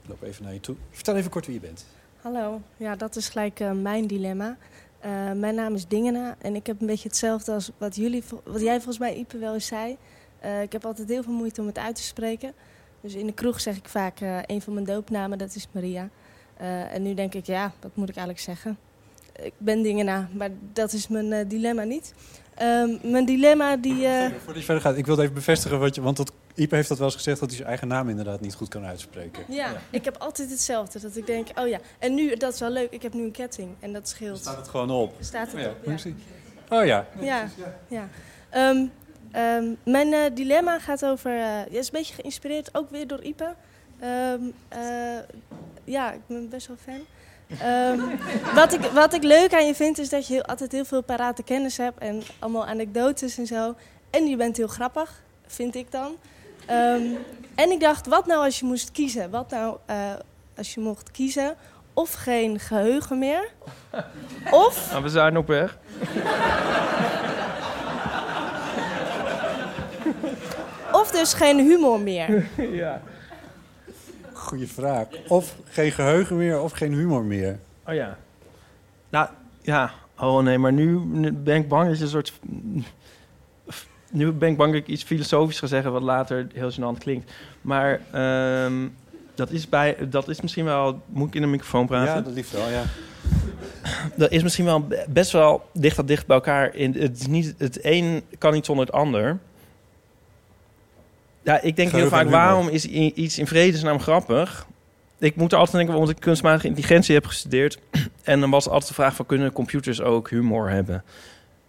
Ik 0.01 0.09
loop 0.09 0.21
even 0.21 0.43
naar 0.43 0.53
je 0.53 0.59
toe. 0.59 0.75
Vertel 0.91 1.15
even 1.15 1.31
kort 1.31 1.45
wie 1.45 1.55
je 1.55 1.61
bent. 1.61 1.85
Hallo, 2.21 2.61
ja, 2.77 2.95
dat 2.95 3.15
is 3.15 3.29
gelijk 3.29 3.59
eh, 3.59 3.71
mijn 3.71 4.07
dilemma. 4.07 4.57
Eh, 4.99 5.31
mijn 5.31 5.55
naam 5.55 5.73
is 5.73 5.87
Dingena 5.87 6.35
en 6.39 6.55
ik 6.55 6.67
heb 6.67 6.81
een 6.81 6.87
beetje 6.87 7.07
hetzelfde 7.07 7.51
als 7.51 7.71
wat, 7.77 7.95
jullie, 7.95 8.23
wat 8.43 8.61
jij 8.61 8.75
volgens 8.75 8.99
mij, 8.99 9.15
Ipe, 9.15 9.37
wel 9.37 9.53
eens 9.53 9.67
zei. 9.67 9.97
Eh, 10.39 10.61
ik 10.61 10.71
heb 10.71 10.85
altijd 10.85 11.09
heel 11.09 11.23
veel 11.23 11.33
moeite 11.33 11.61
om 11.61 11.67
het 11.67 11.77
uit 11.77 11.95
te 11.95 12.03
spreken. 12.03 12.53
Dus 13.05 13.13
in 13.13 13.25
de 13.25 13.33
kroeg 13.33 13.61
zeg 13.61 13.75
ik 13.75 13.87
vaak 13.87 14.19
eh, 14.19 14.37
een 14.45 14.61
van 14.61 14.73
mijn 14.73 14.85
doopnamen, 14.85 15.37
dat 15.37 15.55
is 15.55 15.67
Maria. 15.71 16.09
Eh, 16.57 16.93
en 16.93 17.01
nu 17.01 17.13
denk 17.13 17.33
ik, 17.33 17.45
ja, 17.45 17.73
wat 17.81 17.95
moet 17.95 18.09
ik 18.09 18.15
eigenlijk 18.15 18.45
zeggen? 18.45 18.77
Ik 19.33 19.53
ben 19.57 19.81
Dingena, 19.81 20.29
maar 20.33 20.49
dat 20.73 20.93
is 20.93 21.07
mijn 21.07 21.33
eh, 21.33 21.49
dilemma 21.49 21.83
niet. 21.83 22.13
Ehm, 22.55 22.89
mijn 23.01 23.25
dilemma 23.25 23.77
die... 23.77 24.07
Voordat 24.07 24.55
je 24.55 24.63
verder 24.63 24.81
gaat, 24.81 24.97
ik 24.97 25.05
wilde 25.05 25.21
even 25.21 25.33
bevestigen, 25.33 25.79
wat 25.79 25.95
je, 25.95 26.01
want 26.01 26.17
dat, 26.17 26.31
Ipe 26.55 26.75
heeft 26.75 26.87
dat 26.87 26.97
wel 26.97 27.07
eens 27.07 27.15
gezegd 27.15 27.39
dat 27.39 27.47
hij 27.47 27.57
zijn 27.57 27.69
eigen 27.69 27.87
naam 27.87 28.09
inderdaad 28.09 28.41
niet 28.41 28.55
goed 28.55 28.67
kan 28.67 28.85
uitspreken. 28.85 29.43
ja, 29.47 29.81
ik 29.89 30.05
heb 30.05 30.17
altijd 30.17 30.49
hetzelfde. 30.49 30.99
Dat 30.99 31.17
ik 31.17 31.25
denk, 31.25 31.47
oh 31.55 31.67
ja, 31.67 31.79
en 31.99 32.13
nu, 32.13 32.35
dat 32.35 32.53
is 32.53 32.59
wel 32.59 32.69
leuk, 32.69 32.91
ik 32.91 33.01
heb 33.01 33.13
nu 33.13 33.23
een 33.23 33.31
ketting 33.31 33.69
en 33.79 33.93
dat 33.93 34.09
scheelt. 34.09 34.39
Staat 34.39 34.57
het 34.57 34.67
gewoon 34.67 34.89
op? 34.89 35.13
Staat 35.19 35.51
het 35.51 35.61
ja, 35.61 35.69
op, 35.69 35.99
ja. 36.03 36.77
Oh 36.77 36.85
ja. 36.85 37.07
Ja, 37.19 37.49
ja. 37.87 38.09
Ehm, 38.49 38.85
ehm, 39.35 39.65
mijn 39.83 40.13
eh, 40.13 40.19
dilemma 40.33 40.79
gaat 40.79 41.05
over... 41.05 41.31
eh, 41.31 41.37
ja, 41.39 41.79
is 41.79 41.85
een 41.85 41.91
beetje 41.91 42.13
geïnspireerd, 42.13 42.77
ook 42.77 42.89
weer 42.89 43.07
door 43.07 43.21
Ipe. 43.23 43.55
Ehm, 43.99 44.41
eh, 44.67 44.79
ja, 45.83 46.11
ik 46.11 46.19
ben 46.27 46.49
best 46.49 46.67
wel 46.67 46.77
fan. 46.83 47.05
Ehm, 47.59 47.99
wat, 48.59 48.73
ik, 48.73 48.81
wat 48.81 49.13
ik 49.13 49.23
leuk 49.23 49.53
aan 49.53 49.65
je 49.65 49.75
vind, 49.75 49.97
is 49.99 50.09
dat 50.09 50.27
je 50.27 50.33
heel, 50.33 50.43
altijd 50.45 50.71
heel 50.71 50.85
veel 50.85 51.01
parate 51.03 51.43
kennis 51.43 51.77
hebt... 51.77 51.99
en 51.99 52.21
allemaal 52.39 52.65
anekdotes 52.65 53.37
en 53.37 53.47
zo. 53.47 53.75
En 54.09 54.27
je 54.27 54.35
bent 54.35 54.57
heel 54.57 54.67
grappig, 54.67 55.23
vind 55.47 55.75
ik 55.75 55.91
dan. 55.91 56.15
Ehm, 56.65 57.03
en 57.55 57.71
ik 57.71 57.79
dacht, 57.79 58.07
wat 58.07 58.25
nou 58.25 58.43
als 58.45 58.59
je 58.59 58.65
moest 58.65 58.91
kiezen? 58.91 59.29
Wat 59.29 59.49
nou 59.51 59.77
eh, 59.85 59.97
als 60.57 60.73
je 60.73 60.79
mocht 60.79 61.11
kiezen? 61.11 61.55
Of 61.93 62.13
geen 62.13 62.59
geheugen 62.59 63.19
meer... 63.19 63.49
Of 64.51 64.91
Nou, 64.91 65.03
we 65.03 65.09
zijn 65.09 65.37
op 65.37 65.47
weg. 65.47 65.77
Of 71.01 71.11
dus 71.11 71.33
geen 71.33 71.59
humor 71.59 71.99
meer. 71.99 72.47
ja. 72.81 73.01
Goeie 74.33 74.67
vraag. 74.67 75.07
Of 75.27 75.55
geen 75.63 75.91
geheugen 75.91 76.37
meer, 76.37 76.61
of 76.61 76.71
geen 76.71 76.93
humor 76.93 77.23
meer. 77.23 77.59
Oh 77.87 77.93
ja. 77.93 78.17
Nou, 79.09 79.27
ja. 79.61 79.91
Oh 80.19 80.43
nee, 80.43 80.57
maar 80.57 80.73
nu, 80.73 80.99
ben 81.31 81.55
ik 81.55 81.67
bang 81.67 81.87
dat 81.87 81.97
je 81.97 82.03
een 82.03 82.09
soort... 82.09 82.33
Nu 84.11 84.31
ben 84.31 84.49
ik 84.49 84.57
bang 84.57 84.71
dat 84.71 84.81
ik 84.81 84.87
iets 84.87 85.03
filosofisch 85.03 85.59
ga 85.59 85.67
zeggen... 85.67 85.91
wat 85.91 86.01
later 86.01 86.47
heel 86.53 86.71
gênant 86.71 86.97
klinkt. 86.97 87.31
Maar 87.61 88.01
ehm, 88.11 88.87
dat, 89.35 89.51
is 89.51 89.69
bij, 89.69 89.97
dat 90.09 90.27
is 90.27 90.41
misschien 90.41 90.65
wel... 90.65 91.01
Moet 91.05 91.27
ik 91.27 91.35
in 91.35 91.41
de 91.41 91.47
microfoon 91.47 91.85
praten? 91.85 92.13
Ja, 92.13 92.21
dat 92.21 92.33
liefst 92.33 92.51
wel, 92.51 92.69
ja. 92.69 92.83
Dat 94.15 94.31
is 94.31 94.43
misschien 94.43 94.65
wel 94.65 94.81
be- 94.81 95.05
best 95.09 95.31
wel 95.31 95.69
dicht 95.73 95.95
dat 95.95 96.07
dicht 96.07 96.27
bij 96.27 96.35
elkaar. 96.35 96.75
In, 96.75 96.95
het, 96.99 97.19
is 97.19 97.27
niet, 97.27 97.55
het 97.57 97.85
een 97.85 98.23
kan 98.37 98.53
niet 98.53 98.65
zonder 98.65 98.85
het 98.85 98.95
ander. 98.95 99.39
Ja, 101.45 101.61
ik 101.61 101.75
denk 101.75 101.91
heel 101.91 102.07
vaak, 102.07 102.29
waarom 102.29 102.67
is 102.67 102.85
iets 102.85 103.39
in 103.39 103.47
vredesnaam 103.47 103.99
grappig? 103.99 104.65
Ik 105.19 105.35
moet 105.35 105.51
er 105.51 105.57
altijd 105.57 105.77
denken, 105.77 105.95
omdat 105.95 106.09
ik 106.09 106.19
kunstmatige 106.21 106.67
intelligentie 106.67 107.15
heb 107.15 107.25
gestudeerd. 107.25 107.79
En 108.23 108.39
dan 108.39 108.49
was 108.49 108.67
altijd 108.67 108.87
de 108.87 108.93
vraag 108.93 109.15
van, 109.15 109.25
kunnen 109.25 109.51
computers 109.51 110.01
ook 110.01 110.29
humor 110.29 110.69
hebben? 110.69 111.03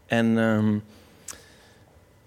En, 0.06 0.38
ehm, 0.38 0.78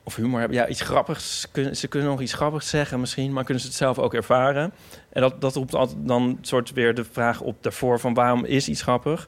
of 0.03 0.15
humor 0.15 0.39
hebben, 0.39 0.57
ja, 0.57 0.67
iets 0.67 0.81
grappigs. 0.81 1.47
Ze 1.73 1.87
kunnen 1.87 2.09
nog 2.09 2.21
iets 2.21 2.33
grappigs 2.33 2.69
zeggen 2.69 2.99
misschien, 2.99 3.33
maar 3.33 3.43
kunnen 3.43 3.63
ze 3.63 3.69
het 3.69 3.77
zelf 3.77 3.99
ook 3.99 4.13
ervaren? 4.13 4.71
En 5.09 5.21
dat, 5.21 5.41
dat 5.41 5.55
roept 5.55 5.75
altijd 5.75 5.97
dan 6.01 6.37
soort 6.41 6.71
weer 6.71 6.95
de 6.95 7.05
vraag 7.11 7.41
op 7.41 7.63
daarvoor 7.63 7.99
van, 7.99 8.13
waarom 8.13 8.45
is 8.45 8.67
iets 8.67 8.81
grappig? 8.81 9.27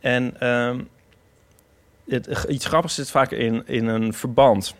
En 0.00 0.40
ehm, 0.40 0.80
het, 2.08 2.46
iets 2.48 2.66
grappigs 2.66 2.94
zit 2.94 3.10
vaak 3.10 3.30
in, 3.30 3.62
in 3.66 3.86
een 3.86 4.12
verband. 4.12 4.74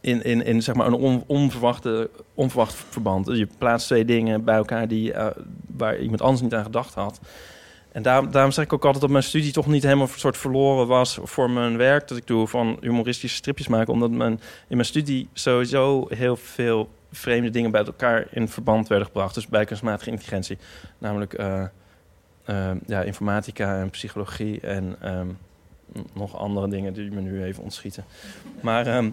In, 0.00 0.24
in, 0.24 0.44
in 0.44 0.62
zeg 0.62 0.74
maar 0.74 0.86
een 0.86 0.94
on, 0.94 1.24
onverwachte, 1.26 2.10
onverwacht 2.34 2.74
verband. 2.74 3.26
Je 3.26 3.48
plaatst 3.58 3.86
twee 3.86 4.04
dingen 4.04 4.44
bij 4.44 4.56
elkaar 4.56 4.88
die, 4.88 5.12
eh, 5.12 5.26
waar 5.76 5.98
iemand 5.98 6.20
anders 6.20 6.42
niet 6.42 6.54
aan 6.54 6.64
gedacht 6.64 6.94
had. 6.94 7.20
En 7.92 8.02
daarom, 8.02 8.30
daarom 8.30 8.52
zeg 8.52 8.64
ik 8.64 8.72
ook 8.72 8.84
altijd 8.84 9.02
dat 9.02 9.10
mijn 9.10 9.22
studie 9.22 9.52
toch 9.52 9.66
niet 9.66 9.82
helemaal 9.82 10.06
een 10.06 10.18
soort 10.18 10.36
verloren 10.36 10.86
was 10.86 11.18
voor 11.22 11.50
mijn 11.50 11.76
werk 11.76 12.08
dat 12.08 12.18
ik 12.18 12.26
doe 12.26 12.46
van 12.46 12.76
humoristische 12.80 13.36
stripjes 13.36 13.68
maken. 13.68 13.92
Omdat 13.92 14.10
mijn, 14.10 14.32
in 14.68 14.76
mijn 14.76 14.84
studie 14.84 15.28
sowieso 15.32 16.06
heel 16.08 16.36
veel 16.36 16.88
vreemde 17.12 17.50
dingen 17.50 17.70
bij 17.70 17.84
elkaar 17.84 18.26
in 18.30 18.48
verband 18.48 18.88
werden 18.88 19.06
gebracht. 19.06 19.34
Dus 19.34 19.46
bij 19.46 19.64
kunstmatige 19.64 20.10
intelligentie. 20.10 20.58
Namelijk 20.98 21.34
eh, 21.34 21.64
eh, 22.44 22.70
ja, 22.86 23.02
informatica 23.02 23.80
en 23.80 23.90
psychologie 23.90 24.60
en 24.60 24.96
ehm, 25.00 25.28
nog 26.12 26.36
andere 26.36 26.68
dingen 26.68 26.92
die 26.92 27.10
me 27.10 27.20
nu 27.20 27.44
even 27.44 27.62
ontschieten. 27.62 28.04
Maar 28.60 28.86
ehm, 28.86 29.10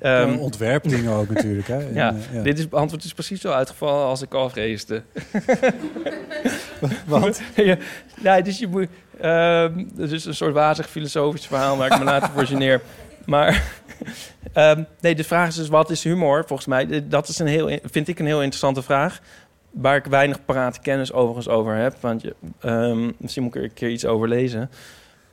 ehm, 0.00 0.30
Ja, 0.30 0.36
ontwerpdingen 0.36 1.12
ook 1.12 1.28
natuurlijk, 1.28 1.68
hè? 1.68 1.78
En, 1.88 1.94
ja, 1.94 2.14
ja. 2.32 2.42
dit 2.42 2.58
is, 2.58 2.70
antwoord 2.70 3.04
is 3.04 3.12
precies 3.12 3.40
zo 3.40 3.50
uitgevallen 3.50 4.06
als 4.06 4.22
ik 4.22 4.34
al 4.34 4.50
vreesde. 4.50 5.02
Wat? 7.06 7.40
ja, 7.56 7.76
ja, 8.22 8.40
dus 8.40 8.58
je 8.58 8.66
moet... 8.66 8.88
ehm, 9.20 9.84
het 9.96 10.12
is 10.12 10.24
een 10.24 10.34
soort 10.34 10.54
wazig 10.54 10.90
filosofisch 10.90 11.46
verhaal 11.46 11.76
waar 11.76 11.92
ik 11.92 11.98
me 11.98 12.04
later 12.04 12.30
voor 12.30 12.46
geneer. 12.46 12.80
Maar 13.26 13.62
ehm, 14.52 14.82
nee, 15.00 15.14
de 15.14 15.24
vraag 15.24 15.48
is 15.48 15.54
dus, 15.54 15.68
wat 15.68 15.90
is 15.90 16.04
humor? 16.04 16.44
Volgens 16.46 16.68
mij, 16.68 17.08
dat 17.08 17.28
is 17.28 17.38
een 17.38 17.46
heel, 17.46 17.78
vind 17.84 18.08
ik 18.08 18.18
een 18.18 18.26
heel 18.26 18.42
interessante 18.42 18.82
vraag. 18.82 19.20
Waar 19.70 19.96
ik 19.96 20.04
weinig 20.04 20.44
parate 20.44 20.80
kennis 20.80 21.12
overigens 21.12 21.48
over 21.48 21.74
heb. 21.74 21.96
Want 22.00 22.22
je, 22.22 22.34
ehm, 22.60 23.10
misschien 23.18 23.42
moet 23.42 23.54
ik 23.54 23.60
er 23.60 23.66
een 23.66 23.74
keer 23.74 23.90
iets 23.90 24.06
over 24.06 24.28
lezen. 24.28 24.70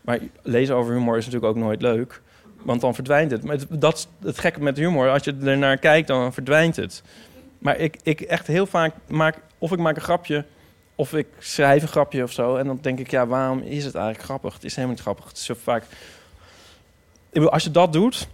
Maar 0.01 0.19
lezen 0.43 0.75
over 0.75 0.93
humor 0.93 1.17
is 1.17 1.25
natuurlijk 1.25 1.53
ook 1.55 1.63
nooit 1.63 1.81
leuk. 1.81 2.21
Want 2.67 2.81
dan 2.81 2.95
verdwijnt 2.95 3.31
het. 3.31 3.43
Maar 3.43 3.55
het, 3.55 3.67
dat 3.69 3.97
is 3.97 4.07
het 4.27 4.39
gekke 4.39 4.61
met 4.61 4.77
humor. 4.77 5.09
Als 5.09 5.23
je 5.23 5.35
er 5.43 5.57
naar 5.57 5.77
kijkt, 5.77 6.07
dan 6.07 6.33
verdwijnt 6.33 6.75
het. 6.75 7.03
Maar 7.59 7.77
ik, 7.77 7.97
ik 8.03 8.21
echt 8.21 8.47
heel 8.47 8.65
vaak 8.65 8.93
maak... 9.07 9.39
Of 9.57 9.71
ik 9.71 9.79
maak 9.79 9.95
een 9.95 10.01
grapje, 10.01 10.45
of 10.95 11.13
ik 11.13 11.27
schrijf 11.39 11.81
een 11.81 11.87
grapje 11.87 12.23
of 12.23 12.31
zo. 12.31 12.55
En 12.55 12.65
dan 12.65 12.79
denk 12.81 12.99
ik, 12.99 13.11
ja, 13.11 13.27
waarom 13.27 13.61
is 13.61 13.85
het 13.85 13.95
eigenlijk 13.95 14.25
grappig? 14.25 14.53
Het 14.53 14.63
is 14.63 14.75
helemaal 14.75 14.95
niet 14.95 15.03
grappig. 15.03 15.27
Het 15.27 15.37
is 15.37 15.45
zo 15.45 15.53
vaak... 15.63 15.83
Als 17.33 17.63
je 17.63 17.71
dat 17.71 17.93
doet, 17.93 18.27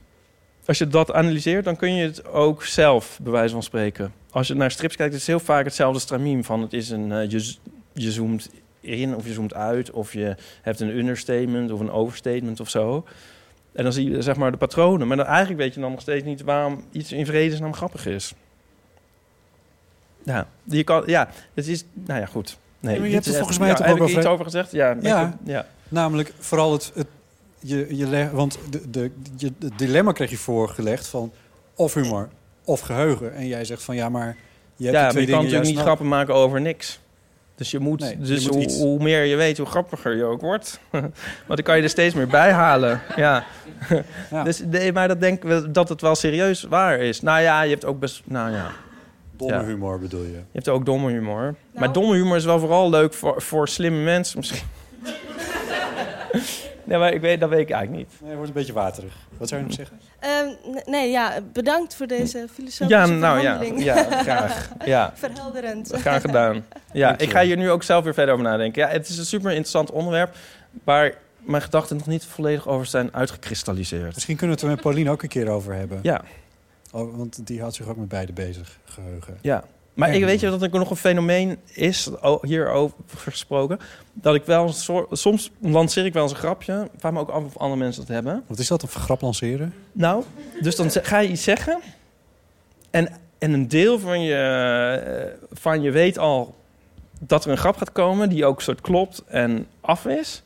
als 0.66 0.78
je 0.78 0.88
dat 0.88 1.12
analyseert... 1.12 1.66
dan 1.66 1.76
kun 1.76 1.96
je 1.96 2.06
het 2.06 2.26
ook 2.26 2.64
zelf, 2.64 3.20
bij 3.22 3.32
wijze 3.32 3.54
van 3.54 3.64
spreken. 3.64 4.14
Als 4.32 4.48
je 4.48 4.54
naar 4.54 4.72
strips 4.72 4.96
kijkt, 4.96 5.14
is 5.14 5.20
het 5.20 5.30
heel 5.30 5.40
vaak 5.40 5.66
hetzelfde 5.66 6.00
stramien. 6.00 6.44
Van 6.44 6.62
het 6.62 6.74
is 6.74 6.90
een... 6.90 7.12
eh, 7.12 7.30
je, 7.30 7.56
je 7.94 8.12
zoomt 8.12 8.50
in 8.80 9.16
of 9.16 9.28
je 9.28 9.34
zoomt 9.34 9.54
uit... 9.54 9.92
of 9.92 10.14
je 10.14 10.36
hebt 10.62 10.80
een 10.80 10.98
understatement 10.98 11.72
of 11.72 11.80
een 11.80 11.92
overstatement 11.92 12.60
of 12.60 12.70
zo... 12.70 13.06
En 13.74 13.84
dan 13.84 13.94
zie 13.94 14.10
je 14.10 14.22
zeg 14.22 14.36
maar 14.36 14.52
de 14.52 14.58
patronen. 14.58 15.08
Maar 15.08 15.18
dan 15.18 15.26
eigenlijk 15.26 15.60
weet 15.60 15.74
je 15.74 15.80
dan 15.80 15.92
nog 15.92 16.02
steeds 16.02 16.24
niet 16.24 16.42
waarom 16.42 16.84
iets 16.92 17.12
in 17.12 17.26
vredesnaam 17.26 17.74
grappig 17.74 18.06
is. 18.06 18.34
Ja, 20.24 20.48
je 20.64 20.84
kan, 20.84 21.04
ja, 21.06 21.30
het 21.54 21.68
is, 21.68 21.84
nou 21.94 22.20
ja, 22.20 22.26
goed. 22.26 22.58
Nee, 22.80 22.94
Ja, 22.94 23.00
maar 23.00 23.10
je 23.10 23.14
hebt 23.14 23.26
er 23.26 23.34
volgens 23.34 23.58
mij 23.58 23.68
ja, 23.68 23.74
toch 23.74 23.86
heb 23.86 24.00
ook 24.00 24.08
wel 24.08 24.18
iets 24.18 24.26
over 24.26 24.46
gezegd? 24.46 24.72
Ja, 24.72 24.98
Ja, 25.02 25.38
ja. 25.44 25.66
namelijk 25.90 26.34
vooral 26.40 26.72
het... 26.72 26.92
het 26.94 27.08
je, 27.66 27.98
je 27.98 28.08
leg, 28.08 28.32
want 28.32 28.60
de, 28.70 28.90
de, 28.90 29.12
je, 29.38 29.52
het 29.60 29.78
dilemma 29.78 30.12
kreeg 30.12 30.30
je 30.30 30.38
voorgelegd 30.38 31.08
van 31.08 31.32
of 31.76 31.94
humor 31.94 32.30
of 32.64 32.80
geheugen. 32.80 33.34
En 33.34 33.48
jij 33.48 33.66
zegt 33.66 33.84
van 33.84 33.96
ja, 33.96 34.10
maar 34.10 34.38
je 34.76 34.86
hebt 34.86 34.98
ja, 34.98 35.12
maar 35.12 35.22
je 35.22 35.28
kan 35.28 35.44
natuurlijk 35.44 35.70
niet 35.70 35.80
grappen 35.80 36.08
maken 36.08 36.34
over 36.34 36.62
niks. 36.62 37.00
Dus 37.56 37.72
je 37.72 37.80
moet, 37.80 38.00
Nee, 38.00 38.10
je 38.10 38.18
dus 38.26 38.44
moet 38.46 38.54
hoe, 38.54 38.64
iets. 38.64 38.78
hoe 38.80 39.04
meer 39.04 39.24
je 39.24 39.36
weet, 39.36 39.58
hoe 39.58 39.68
grappiger 39.68 40.16
je 40.16 40.24
ook 40.24 40.42
wordt. 40.42 40.80
Want 40.92 41.12
dan 41.48 41.64
kan 41.64 41.78
je 41.78 41.84
er 41.84 41.90
steeds 41.90 42.16
meer 42.16 42.28
bij 42.28 42.52
halen. 42.52 43.02
Ja. 43.16 43.44
Dus 44.44 44.64
nee, 44.66 44.92
maar 44.94 45.08
dat 45.08 45.20
denk 45.22 45.38
ik 45.38 45.44
wel- 45.44 45.72
dat 45.72 45.90
het 45.90 46.02
wel 46.02 46.16
serieus 46.16 46.64
waar 46.64 47.00
is. 47.00 47.22
Nou 47.22 47.42
ja, 47.42 47.62
je 47.62 47.70
hebt 47.70 47.86
ook 47.86 48.00
best, 48.00 48.22
nou 48.26 48.52
ja. 48.52 48.72
Domme 49.38 49.54
Ja. 49.56 49.64
humor 49.66 50.00
bedoel 50.00 50.22
je? 50.24 50.32
Je 50.32 50.42
hebt 50.52 50.70
ook 50.70 50.86
domme 50.86 51.12
humor. 51.12 51.42
Nou. 51.42 51.56
Maar 51.74 51.92
domme 51.94 52.16
humor 52.16 52.36
is 52.38 52.46
wel 52.46 52.60
vooral 52.60 52.90
leuk 52.90 53.14
voor, 53.14 53.42
voor 53.42 53.68
slimme 53.68 54.00
mensen 54.04 54.38
misschien. 54.40 54.68
nee, 56.84 56.98
maar 56.98 57.14
ik 57.14 57.22
weet, 57.22 57.40
dat 57.40 57.50
weet 57.50 57.60
ik 57.60 57.70
eigenlijk 57.70 58.04
niet. 58.10 58.18
Nee, 58.20 58.28
het 58.30 58.36
wordt 58.38 58.48
een 58.48 58.58
beetje 58.58 58.74
waterig. 58.74 59.14
Wat 59.38 59.48
zou 59.50 59.62
je 59.62 59.68
nog 59.68 59.76
zeggen? 59.76 60.00
Ehm, 60.24 60.48
nee, 60.86 61.12
ja, 61.12 61.40
bedankt 61.54 61.96
voor 61.96 62.08
deze 62.08 62.48
filosofische 62.54 62.88
Ja, 62.88 63.06
nou 63.06 63.42
ja, 63.42 63.62
ja, 63.62 64.04
graag. 64.04 64.70
Ja. 64.86 65.14
Verhelderend. 65.16 65.92
Graag 65.94 66.22
gedaan. 66.22 66.66
Ja, 66.92 67.18
ik 67.18 67.32
ga 67.32 67.42
hier 67.42 67.58
nu 67.58 67.70
ook 67.70 67.84
zelf 67.84 68.04
weer 68.04 68.14
verder 68.14 68.34
over 68.34 68.46
nadenken. 68.46 68.82
Ja, 68.82 68.88
het 68.88 69.10
is 69.10 69.18
een 69.18 69.26
super 69.26 69.50
interessant 69.50 69.92
onderwerp 69.92 70.36
waar 70.84 71.14
mijn 71.40 71.62
gedachten 71.62 71.98
nog 71.98 72.08
niet 72.08 72.26
volledig 72.26 72.68
over 72.68 72.86
zijn 72.86 73.14
uitgekristalliseerd. 73.14 74.14
Misschien 74.14 74.38
kunnen 74.38 74.56
we 74.56 74.62
het 74.62 74.72
er 74.72 74.76
met 74.76 74.86
Pauline 74.86 75.12
ook 75.12 75.24
een 75.24 75.30
keer 75.30 75.50
over 75.50 75.74
hebben. 75.74 76.00
Ja. 76.02 76.22
Oh, 76.92 77.18
want 77.18 77.48
die 77.48 77.60
houdt 77.60 77.76
zich 77.76 77.88
ook 77.88 77.98
met 77.98 78.08
beide 78.08 78.34
bezig, 78.34 78.78
geheugen. 78.86 79.38
Ja. 79.42 79.64
Maar 79.94 80.10
Ja. 80.10 80.16
ik 80.16 80.24
weet 80.24 80.40
je 80.40 80.50
dat 80.50 80.62
er 80.62 80.70
nog 80.70 80.90
een 80.90 80.96
fenomeen 80.96 81.58
is, 81.66 82.10
hierover 82.42 82.98
gesproken, 83.18 83.80
dat 84.14 84.36
ik 84.36 84.44
wel 84.46 84.64
een 84.64 84.74
soort, 84.74 85.18
soms 85.18 85.52
lanceer 85.62 86.06
ik 86.06 86.14
wel 86.14 86.24
eens 86.24 86.32
een 86.32 86.38
grapje, 86.38 86.90
vraag 86.98 87.12
me 87.12 87.20
ook 87.20 87.30
af 87.30 87.44
of 87.44 87.58
andere 87.58 87.80
mensen 87.80 88.02
dat 88.02 88.16
hebben. 88.16 88.44
Wat 88.48 88.60
is 88.60 88.68
dat, 88.68 88.82
een 88.82 88.88
grap 88.90 89.22
lanceren? 89.22 89.74
Nou, 89.92 90.24
dus 90.62 90.76
dan 90.76 90.92
ga 90.92 91.20
je 91.20 91.30
iets 91.30 91.44
zeggen 91.44 91.80
en, 92.92 93.10
en 93.40 93.54
een 93.54 93.68
deel 93.68 94.00
van 94.00 94.22
je, 94.22 94.36
eh, 94.36 95.48
van 95.52 95.82
je 95.82 95.92
weet 95.92 96.18
al 96.18 96.56
dat 97.20 97.46
er 97.46 97.52
een 97.52 97.58
grap 97.58 97.78
gaat 97.78 97.92
komen 97.92 98.30
die 98.30 98.46
ook 98.46 98.62
soort 98.62 98.82
klopt 98.82 99.24
en 99.28 99.68
af 99.82 100.06
is. 100.06 100.44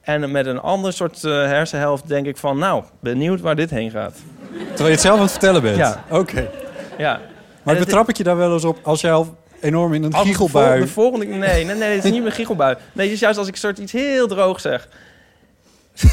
En 0.00 0.30
met 0.30 0.46
een 0.46 0.60
ander 0.60 0.92
soort 0.92 1.24
eh, 1.24 1.30
hersenhelft 1.32 2.08
denk 2.08 2.26
ik 2.26 2.36
van, 2.36 2.58
nou, 2.58 2.84
benieuwd 3.00 3.40
waar 3.40 3.56
dit 3.56 3.70
heen 3.70 3.90
gaat. 3.90 4.16
Terwijl 4.50 4.84
je 4.86 4.90
het 4.92 5.00
zelf 5.00 5.16
aan 5.16 5.22
het 5.22 5.30
vertellen 5.30 5.62
bent? 5.62 5.76
Ja. 5.76 6.04
Oké. 6.10 6.50
Ja. 6.98 7.20
Maar 7.64 7.76
betrap 7.76 8.08
ik 8.08 8.16
je 8.16 8.22
daar 8.22 8.36
wel 8.36 8.52
eens 8.52 8.64
op 8.64 8.78
als 8.82 9.00
jij 9.00 9.12
al 9.12 9.36
enorm 9.60 9.94
in 9.94 10.02
een 10.02 10.12
Als 10.12 10.22
de 10.22 10.28
giechelbui... 10.28 10.70
vol- 10.76 10.86
De 10.86 10.92
volgende, 10.92 11.26
nee, 11.26 11.64
nee, 11.64 11.74
nee, 11.76 11.94
het 11.94 12.04
is 12.04 12.10
niet 12.10 12.22
mijn 12.22 12.34
giechelbui. 12.34 12.76
Nee, 12.92 13.04
het 13.06 13.14
is 13.14 13.20
juist 13.20 13.38
als 13.38 13.48
ik 13.48 13.56
soort 13.56 13.78
iets 13.78 13.92
heel 13.92 14.26
droog 14.26 14.60
zeg. 14.60 14.88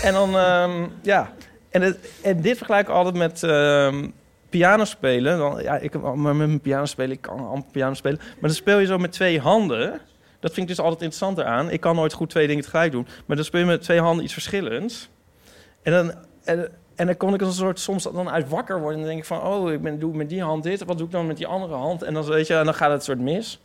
En 0.04 0.14
dan, 0.14 0.38
ehm, 0.38 0.88
ja. 1.02 1.34
En, 1.70 1.82
het, 1.82 1.98
en 2.22 2.42
dit 2.42 2.58
vergelijk 2.58 2.88
ik 2.88 2.94
altijd 2.94 3.16
met 3.16 3.44
ehm 3.44 4.08
piano 4.50 4.86
spelen. 4.86 5.38
Dan, 5.38 5.62
ja, 5.62 5.78
ik 5.78 6.02
maar 6.02 6.18
met 6.36 6.48
mijn 6.48 6.60
piano 6.62 6.86
spelen, 6.86 7.12
ik 7.12 7.22
kan 7.22 7.48
amper 7.48 7.72
piano 7.72 7.94
spelen. 7.94 8.18
Maar 8.20 8.50
dan 8.50 8.54
speel 8.54 8.80
je 8.80 8.86
zo 8.86 8.98
met 8.98 9.12
twee 9.12 9.40
handen. 9.40 10.00
Dat 10.40 10.54
vind 10.54 10.70
ik 10.70 10.76
dus 10.76 10.84
altijd 10.86 11.02
interessanter 11.02 11.46
aan. 11.46 11.70
Ik 11.70 11.80
kan 11.80 11.96
nooit 11.96 12.14
goed 12.14 12.30
twee 12.30 12.48
dingen 12.48 12.64
tegelijk 12.64 12.92
doen. 12.92 13.08
Maar 13.26 13.36
dan 13.36 13.46
speel 13.46 13.60
je 13.60 13.66
met 13.66 13.82
twee 13.82 14.00
handen 14.02 14.24
iets 14.24 14.34
verschillends. 14.34 15.10
En 15.84 15.92
dan, 15.92 16.14
en, 16.44 16.72
en 16.96 17.06
dan 17.06 17.18
kon 17.18 17.34
ik 17.34 17.42
een 17.42 17.52
soort 17.52 17.80
soms 17.80 18.04
dan 18.04 18.30
uit 18.30 18.50
wakker 18.50 18.80
worden. 18.80 18.94
En 18.94 19.00
dan 19.00 19.08
denk 19.08 19.20
ik 19.20 19.28
van, 19.28 19.42
oh, 19.42 19.72
ik 19.72 19.82
ben, 19.82 20.00
doe 20.00 20.16
met 20.16 20.30
die 20.30 20.42
hand 20.42 20.64
dit. 20.64 20.84
Wat 20.84 20.98
doe 20.98 21.06
ik 21.06 21.12
dan 21.12 21.28
met 21.28 21.38
die 21.38 21.48
andere 21.48 21.74
hand? 21.74 22.04
En 22.04 22.14
dan, 22.14 22.26
weet 22.26 22.48
je, 22.48 22.56
en 22.56 22.66
dan 22.66 22.74
gaat 22.74 22.92
het 22.92 23.04
soort 23.04 23.20
mis. 23.20 23.60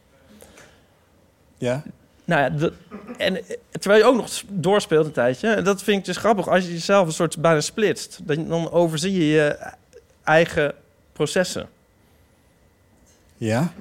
Ja? 1.59 1.83
Nou 2.25 2.41
ja, 2.43 2.71
en 3.19 3.39
terwijl 3.71 4.01
je 4.03 4.09
ook 4.09 4.17
nog 4.17 4.43
doorspeelt 4.49 5.07
een 5.07 5.13
tijdje. 5.13 5.49
En 5.49 5.65
dat 5.65 5.83
vind 5.83 5.99
ik 5.99 6.05
dus 6.05 6.17
grappig. 6.17 6.49
Als 6.49 6.65
je 6.65 6.73
jezelf 6.73 7.07
een 7.07 7.13
soort 7.13 7.39
bijna 7.39 7.61
splitst, 7.61 8.21
dan, 8.23 8.49
dan 8.49 8.71
overzie 8.71 9.13
je 9.13 9.27
je 9.27 9.73
eigen 10.25 10.75
processen. 11.13 11.69
Ja? 13.37 13.73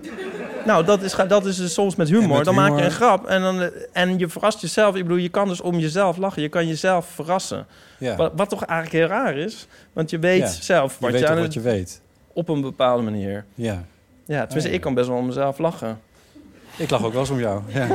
Nou, 0.66 0.86
dat 0.86 1.02
is, 1.02 1.16
dat 1.28 1.46
is 1.46 1.56
dus 1.58 1.74
soms 1.74 1.96
met 1.96 2.10
humor. 2.10 2.36
met 2.36 2.46
dan 2.46 2.56
maak 2.56 2.78
je 2.78 2.84
een 2.86 2.92
grap 2.92 3.26
en, 3.28 3.42
dan, 3.42 3.70
en 3.92 4.20
je 4.20 4.28
verrast 4.30 4.62
jezelf. 4.62 4.96
Ik 4.96 5.02
bedoel, 5.04 5.18
je 5.18 5.30
kan 5.30 5.48
dus 5.48 5.62
om 5.62 5.80
jezelf 5.80 6.18
lachen. 6.18 6.42
Je 6.42 6.50
kan 6.50 6.68
jezelf 6.68 7.06
verrassen. 7.08 7.66
Ja. 8.00 8.16
Wat, 8.16 8.32
wat 8.36 8.50
toch 8.50 8.64
eigenlijk 8.66 9.00
heel 9.00 9.18
raar 9.18 9.38
is. 9.38 9.68
Want 9.94 10.10
je 10.10 10.20
weet 10.20 10.40
Ja. 10.40 10.48
zelf 10.48 10.94
Je 10.94 10.98
wat 11.00 11.12
weet 11.12 11.20
je, 11.20 11.26
toch 11.26 11.36
aan 11.36 11.42
wat 11.42 11.54
je 11.54 11.62
weet. 11.62 12.02
Op 12.34 12.50
een 12.50 12.62
bepaalde 12.62 13.04
manier. 13.04 13.46
Ja. 13.54 13.84
Ja, 14.26 14.40
tenminste, 14.46 14.58
Oh, 14.58 14.64
ja. 14.66 14.72
ik 14.72 14.82
kan 14.82 14.94
best 14.94 15.08
wel 15.08 15.18
om 15.18 15.26
mezelf 15.26 15.58
lachen. 15.58 16.00
Ik 16.78 16.90
lach 16.90 17.04
ook 17.04 17.12
wel 17.12 17.22
eens 17.22 17.30
om 17.30 17.40
jou. 17.40 17.62
Ja. 17.68 17.88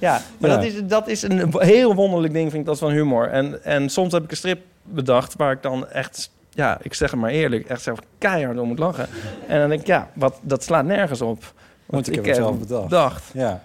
Ja, 0.00 0.20
maar 0.38 0.50
Ja. 0.50 0.56
Dat, 0.56 0.64
is, 0.64 0.74
dat 0.84 1.08
is 1.08 1.22
een 1.22 1.54
heel 1.58 1.94
wonderlijk 1.94 2.32
ding, 2.32 2.48
vind 2.50 2.60
ik 2.62 2.66
dat 2.68 2.78
van 2.78 2.90
humor. 2.90 3.28
En, 3.28 3.64
en 3.64 3.88
soms 3.88 4.12
heb 4.12 4.24
ik 4.24 4.30
een 4.30 4.36
strip 4.36 4.60
bedacht 4.82 5.34
waar 5.36 5.52
ik 5.52 5.62
dan 5.62 5.88
echt, 5.88 6.30
ja, 6.54 6.78
ik 6.82 6.94
zeg 6.94 7.10
het 7.10 7.20
maar 7.20 7.30
eerlijk, 7.30 7.66
echt 7.66 7.82
zelf 7.82 7.98
keihard 8.18 8.58
om 8.58 8.68
moet 8.68 8.78
lachen. 8.78 9.08
En 9.48 9.58
dan 9.60 9.68
denk 9.68 9.80
ik, 9.80 9.86
ja, 9.86 10.10
wat, 10.12 10.38
dat 10.42 10.62
slaat 10.62 10.84
nergens 10.84 11.20
op. 11.20 11.52
Want 11.86 12.08
ik 12.08 12.14
heb 12.14 12.24
het 12.24 12.36
zelf 12.36 12.58
bedacht. 12.58 13.30
Ja. 13.32 13.62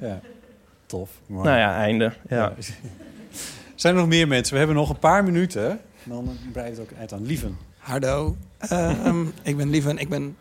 ja. 0.00 0.20
Tof. 0.86 1.10
Nou 1.26 1.48
ja, 1.48 1.76
einde. 1.76 2.12
Ja. 2.28 2.52
Zijn 3.74 3.94
er 3.94 4.00
nog 4.00 4.08
meer 4.08 4.28
mensen? 4.28 4.52
We 4.52 4.58
hebben 4.58 4.76
nog 4.76 4.90
een 4.90 4.98
paar 4.98 5.24
minuten. 5.24 5.80
Dan 6.04 6.38
breidt 6.52 6.76
het 6.76 6.90
ook 6.90 6.98
uit 6.98 7.12
aan. 7.12 7.26
Lieven. 7.26 7.58
Hardo, 7.78 8.36
Ehm, 8.58 9.24
ik 9.42 9.56
ben 9.56 9.70
Lieven, 9.70 9.98
ik 9.98 10.08
ben 10.08 10.36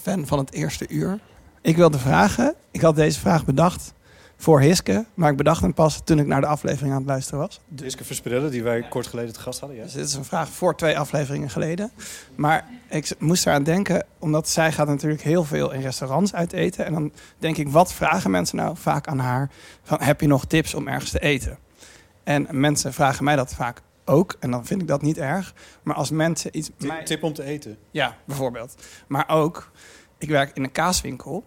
fan 0.00 0.26
van 0.26 0.38
het 0.38 0.52
eerste 0.52 0.88
uur. 0.88 1.18
Ik 1.60 1.76
wilde 1.76 1.98
vragen, 1.98 2.54
ik 2.70 2.80
had 2.80 2.96
deze 2.96 3.20
vraag 3.20 3.44
bedacht 3.44 3.92
voor 4.40 4.60
Hiske, 4.60 5.04
maar 5.14 5.30
ik 5.30 5.36
bedacht 5.36 5.62
hem 5.62 5.74
pas 5.74 6.00
toen 6.04 6.18
ik 6.18 6.26
naar 6.26 6.40
de 6.40 6.46
aflevering 6.46 6.92
aan 6.92 6.98
het 6.98 7.08
luisteren 7.08 7.40
was. 7.40 7.60
Diske 7.68 8.04
Versprillen, 8.04 8.50
die 8.50 8.62
wij 8.62 8.82
kort 8.88 9.06
geleden 9.06 9.32
te 9.32 9.40
gast 9.40 9.60
hadden. 9.60 9.78
Ja. 9.78 9.84
Dus 9.84 9.92
dit 9.92 10.06
is 10.06 10.14
een 10.14 10.24
vraag 10.24 10.48
voor 10.48 10.76
twee 10.76 10.98
afleveringen 10.98 11.50
geleden. 11.50 11.90
Maar 12.34 12.68
ik 12.88 13.10
moest 13.18 13.46
eraan 13.46 13.62
denken, 13.62 14.06
omdat 14.18 14.48
zij 14.48 14.72
gaat 14.72 14.86
natuurlijk 14.86 15.22
heel 15.22 15.44
veel 15.44 15.72
in 15.72 15.80
restaurants 15.80 16.34
uit 16.34 16.52
eten. 16.52 16.84
En 16.86 16.92
dan 16.92 17.12
denk 17.38 17.56
ik, 17.56 17.68
wat 17.68 17.92
vragen 17.92 18.30
mensen 18.30 18.56
nou 18.56 18.76
vaak 18.76 19.06
aan 19.06 19.18
haar? 19.18 19.50
Van, 19.82 20.02
heb 20.02 20.20
je 20.20 20.26
nog 20.26 20.44
tips 20.46 20.74
om 20.74 20.88
ergens 20.88 21.10
te 21.10 21.20
eten? 21.20 21.58
En 22.24 22.46
mensen 22.50 22.92
vragen 22.92 23.24
mij 23.24 23.36
dat 23.36 23.54
vaak 23.54 23.80
ook. 24.04 24.36
En 24.40 24.50
dan 24.50 24.66
vind 24.66 24.82
ik 24.82 24.88
dat 24.88 25.02
niet 25.02 25.18
erg. 25.18 25.54
Maar 25.82 25.94
als 25.94 26.10
mensen 26.10 26.56
iets... 26.56 26.70
Tip, 26.76 26.88
mij- 26.88 27.04
tip 27.04 27.22
om 27.22 27.32
te 27.32 27.42
eten. 27.42 27.76
Ja, 27.90 28.16
bijvoorbeeld. 28.24 28.74
Maar 29.08 29.28
ook, 29.28 29.70
ik 30.20 30.28
werk 30.28 30.56
in 30.56 30.64
een 30.64 30.72
kaaswinkel. 30.72 31.44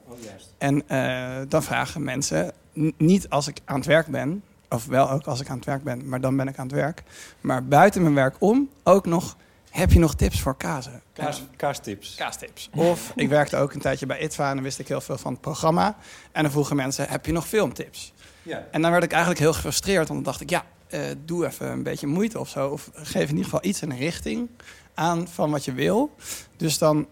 En 0.57 0.87
eh, 0.87 1.41
dan 1.47 1.63
vragen 1.63 2.03
mensen, 2.03 2.51
niet 2.97 3.29
als 3.29 3.47
ik 3.47 3.57
aan 3.65 3.75
het 3.75 3.85
werk 3.85 4.07
ben, 4.07 4.43
of 4.69 4.85
wel 4.85 5.09
ook 5.09 5.25
als 5.25 5.39
ik 5.39 5.49
aan 5.49 5.55
het 5.55 5.65
werk 5.65 5.83
ben, 5.83 6.09
maar 6.09 6.21
dan 6.21 6.37
ben 6.37 6.47
ik 6.47 6.57
aan 6.57 6.65
het 6.65 6.75
werk. 6.75 7.03
Maar 7.41 7.65
buiten 7.65 8.01
mijn 8.01 8.13
werk 8.13 8.35
om 8.39 8.69
ook 8.83 9.05
nog, 9.05 9.37
heb 9.69 9.91
je 9.91 9.99
nog 9.99 10.15
tips 10.15 10.41
voor 10.41 10.57
kazen? 10.57 11.01
Kaas, 11.13 11.43
kaastips. 11.55 12.15
Kaastips. 12.15 12.69
Of 12.75 13.11
ik 13.15 13.29
werkte 13.29 13.57
ook 13.57 13.73
een 13.73 13.81
tijdje 13.81 14.05
bij 14.05 14.21
ITVA 14.21 14.49
en 14.49 14.53
dan 14.53 14.63
wist 14.63 14.79
ik 14.79 14.87
heel 14.87 15.01
veel 15.01 15.17
van 15.17 15.31
het 15.31 15.41
programma. 15.41 15.95
En 16.31 16.41
dan 16.41 16.51
vroegen 16.51 16.75
mensen, 16.75 17.09
heb 17.09 17.25
je 17.25 17.31
nog 17.31 17.47
filmtips? 17.47 18.13
Ja. 18.41 18.67
En 18.71 18.81
dan 18.81 18.91
werd 18.91 19.03
ik 19.03 19.11
eigenlijk 19.11 19.41
heel 19.41 19.53
gefrustreerd, 19.53 20.07
want 20.07 20.23
dan 20.23 20.23
dacht 20.23 20.41
ik, 20.41 20.49
ja, 20.49 20.65
eh, 20.87 21.01
doe 21.25 21.45
even 21.45 21.71
een 21.71 21.83
beetje 21.83 22.07
moeite 22.07 22.39
of 22.39 22.49
zo. 22.49 22.69
Of 22.69 22.89
geef 22.93 23.23
in 23.23 23.29
ieder 23.29 23.43
geval 23.43 23.63
iets 23.63 23.81
een 23.81 23.97
richting 23.97 24.49
aan 24.93 25.27
van 25.27 25.51
wat 25.51 25.65
je 25.65 25.73
wil. 25.73 26.15
Dus 26.57 26.77
dan, 26.77 27.07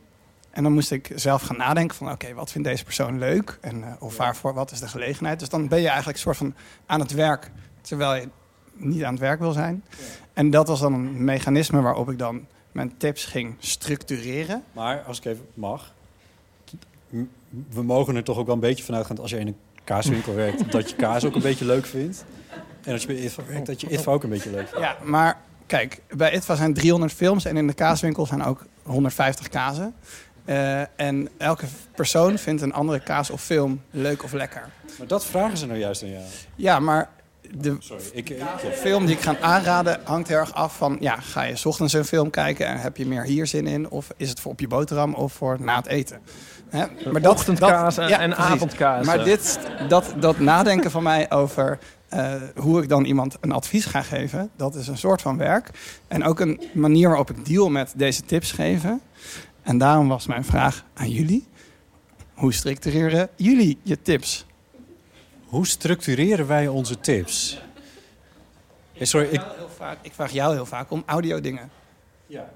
en 0.51 0.63
dan 0.63 0.73
moest 0.73 0.91
ik 0.91 1.11
zelf 1.15 1.41
gaan 1.41 1.57
nadenken 1.57 1.97
van, 1.97 2.11
oké, 2.11 2.33
wat 2.33 2.51
vindt 2.51 2.67
deze 2.67 2.83
persoon 2.83 3.19
leuk? 3.19 3.57
En, 3.61 3.83
eh, 3.83 3.93
of 3.99 4.17
waarvoor, 4.17 4.53
wat 4.53 4.71
is 4.71 4.79
de 4.79 4.87
gelegenheid? 4.87 5.39
Dus 5.39 5.49
dan 5.49 5.67
ben 5.67 5.79
je 5.79 5.87
eigenlijk 5.87 6.17
een 6.17 6.23
soort 6.23 6.37
van 6.37 6.53
aan 6.85 6.99
het 6.99 7.11
werk, 7.11 7.51
terwijl 7.81 8.15
je 8.15 8.29
niet 8.73 9.03
aan 9.03 9.11
het 9.11 9.21
werk 9.21 9.39
wil 9.39 9.51
zijn. 9.51 9.83
En 10.33 10.49
dat 10.49 10.67
was 10.67 10.79
dan 10.79 10.93
een 10.93 11.23
mechanisme 11.23 11.81
waarop 11.81 12.09
ik 12.09 12.17
dan 12.17 12.45
mijn 12.71 12.97
tips 12.97 13.25
ging 13.25 13.55
structureren. 13.59 14.63
Maar 14.71 15.01
als 15.01 15.17
ik 15.17 15.25
even 15.25 15.45
mag. 15.53 15.93
We 17.69 17.83
mogen 17.83 18.15
er 18.15 18.23
toch 18.23 18.37
ook 18.37 18.45
wel 18.45 18.55
een 18.55 18.61
beetje 18.61 18.83
vanuit 18.83 19.05
gaan 19.05 19.17
als 19.17 19.31
je 19.31 19.39
in 19.39 19.47
een 19.47 19.57
kaaswinkel 19.83 20.35
werkt, 20.35 20.71
dat 20.71 20.89
je 20.89 20.95
kaas 20.95 21.25
ook 21.25 21.35
een 21.35 21.41
beetje 21.41 21.65
leuk 21.65 21.85
vindt. 21.85 22.25
En 22.83 22.91
als 22.91 23.01
je 23.01 23.07
bij 23.07 23.15
ITVA 23.15 23.43
werkt, 23.47 23.65
dat 23.65 23.81
je 23.81 23.89
ITVA 23.89 24.11
ook 24.11 24.23
een 24.23 24.29
beetje 24.29 24.51
leuk 24.51 24.67
vindt. 24.67 24.85
Ja, 24.85 24.97
maar 25.03 25.41
kijk, 25.65 26.01
bij 26.09 26.33
ITVA 26.33 26.55
zijn 26.55 26.73
300 26.73 27.13
films 27.13 27.45
en 27.45 27.57
in 27.57 27.67
de 27.67 27.73
kaaswinkel 27.73 28.25
zijn 28.25 28.43
ook 28.43 28.65
150 28.83 29.49
kazen. 29.49 29.93
Eh, 30.45 30.81
en 30.95 31.29
elke 31.37 31.65
persoon 31.95 32.37
vindt 32.37 32.61
een 32.61 32.73
andere 32.73 32.99
kaas 32.99 33.29
of 33.29 33.41
film 33.41 33.81
leuk 33.91 34.23
of 34.23 34.31
lekker. 34.33 34.69
Maar 34.97 35.07
dat 35.07 35.25
vragen 35.25 35.57
ze 35.57 35.65
nou 35.65 35.79
juist 35.79 36.03
aan 36.03 36.09
jou. 36.09 36.23
Ja, 36.55 36.79
maar 36.79 37.09
de 37.57 37.75
Sorry, 37.79 38.03
ik, 38.13 38.29
ik, 38.29 38.43
film 38.73 39.05
die 39.05 39.15
ik 39.15 39.21
ga 39.21 39.35
aanraden 39.41 39.99
hangt 40.03 40.27
heel 40.27 40.37
erg 40.37 40.53
af 40.53 40.77
van... 40.77 40.97
ja, 40.99 41.15
ga 41.15 41.41
je 41.43 41.55
's 41.55 41.65
ochtends 41.65 41.93
een 41.93 42.05
film 42.05 42.29
kijken 42.29 42.67
en 42.67 42.77
heb 42.79 42.97
je 42.97 43.05
meer 43.05 43.23
hier 43.23 43.47
zin 43.47 43.67
in... 43.67 43.89
of 43.89 44.07
is 44.17 44.29
het 44.29 44.39
voor 44.39 44.51
op 44.51 44.59
je 44.59 44.67
boterham 44.67 45.13
of 45.13 45.33
voor 45.33 45.57
na 45.61 45.75
het 45.75 45.85
eten? 45.87 46.19
Hè? 46.69 46.85
Ochtendkaas 47.29 47.97
en- 47.97 48.09
en 48.19 48.29
precies. 48.29 48.51
avondkaas, 48.51 49.05
Maar 49.05 49.19
eh. 49.19 49.23
dit, 49.25 49.59
dat, 49.87 50.13
dat 50.19 50.39
nadenken 50.39 50.91
van 50.91 51.03
mij 51.03 51.31
over 51.31 51.79
eh, 52.09 52.33
hoe 52.55 52.81
ik 52.81 52.89
dan 52.89 53.03
iemand 53.05 53.37
een 53.41 53.51
advies 53.51 53.85
ga 53.85 54.01
geven... 54.01 54.49
dat 54.55 54.75
is 54.75 54.87
een 54.87 54.97
soort 54.97 55.21
van 55.21 55.37
werk. 55.37 55.69
En 56.07 56.23
ook 56.23 56.39
een 56.39 56.61
manier 56.73 57.07
waarop 57.07 57.29
ik 57.29 57.45
deal 57.45 57.69
met 57.69 57.93
deze 57.95 58.21
tips 58.25 58.51
geven. 58.51 59.01
En 59.61 59.77
daarom 59.77 60.07
was 60.07 60.27
mijn 60.27 60.45
vraag 60.45 60.85
aan 60.93 61.09
jullie... 61.09 61.47
hoe 62.33 62.53
structureren 62.53 63.29
jullie 63.35 63.77
je 63.83 64.01
tips? 64.01 64.45
Hoe 65.45 65.67
structureren 65.67 66.47
wij 66.47 66.67
onze 66.67 66.99
tips? 66.99 67.61
Eh, 68.93 69.05
sorry, 69.05 69.27
ik, 69.27 69.41
Heel 69.55 69.69
vaak, 69.69 69.97
ik 70.01 70.13
vraag 70.13 70.31
jou 70.31 70.53
heel 70.53 70.65
vaak 70.65 70.91
om 70.91 71.03
audio-dingen. 71.05 71.69
Ja. 72.27 72.49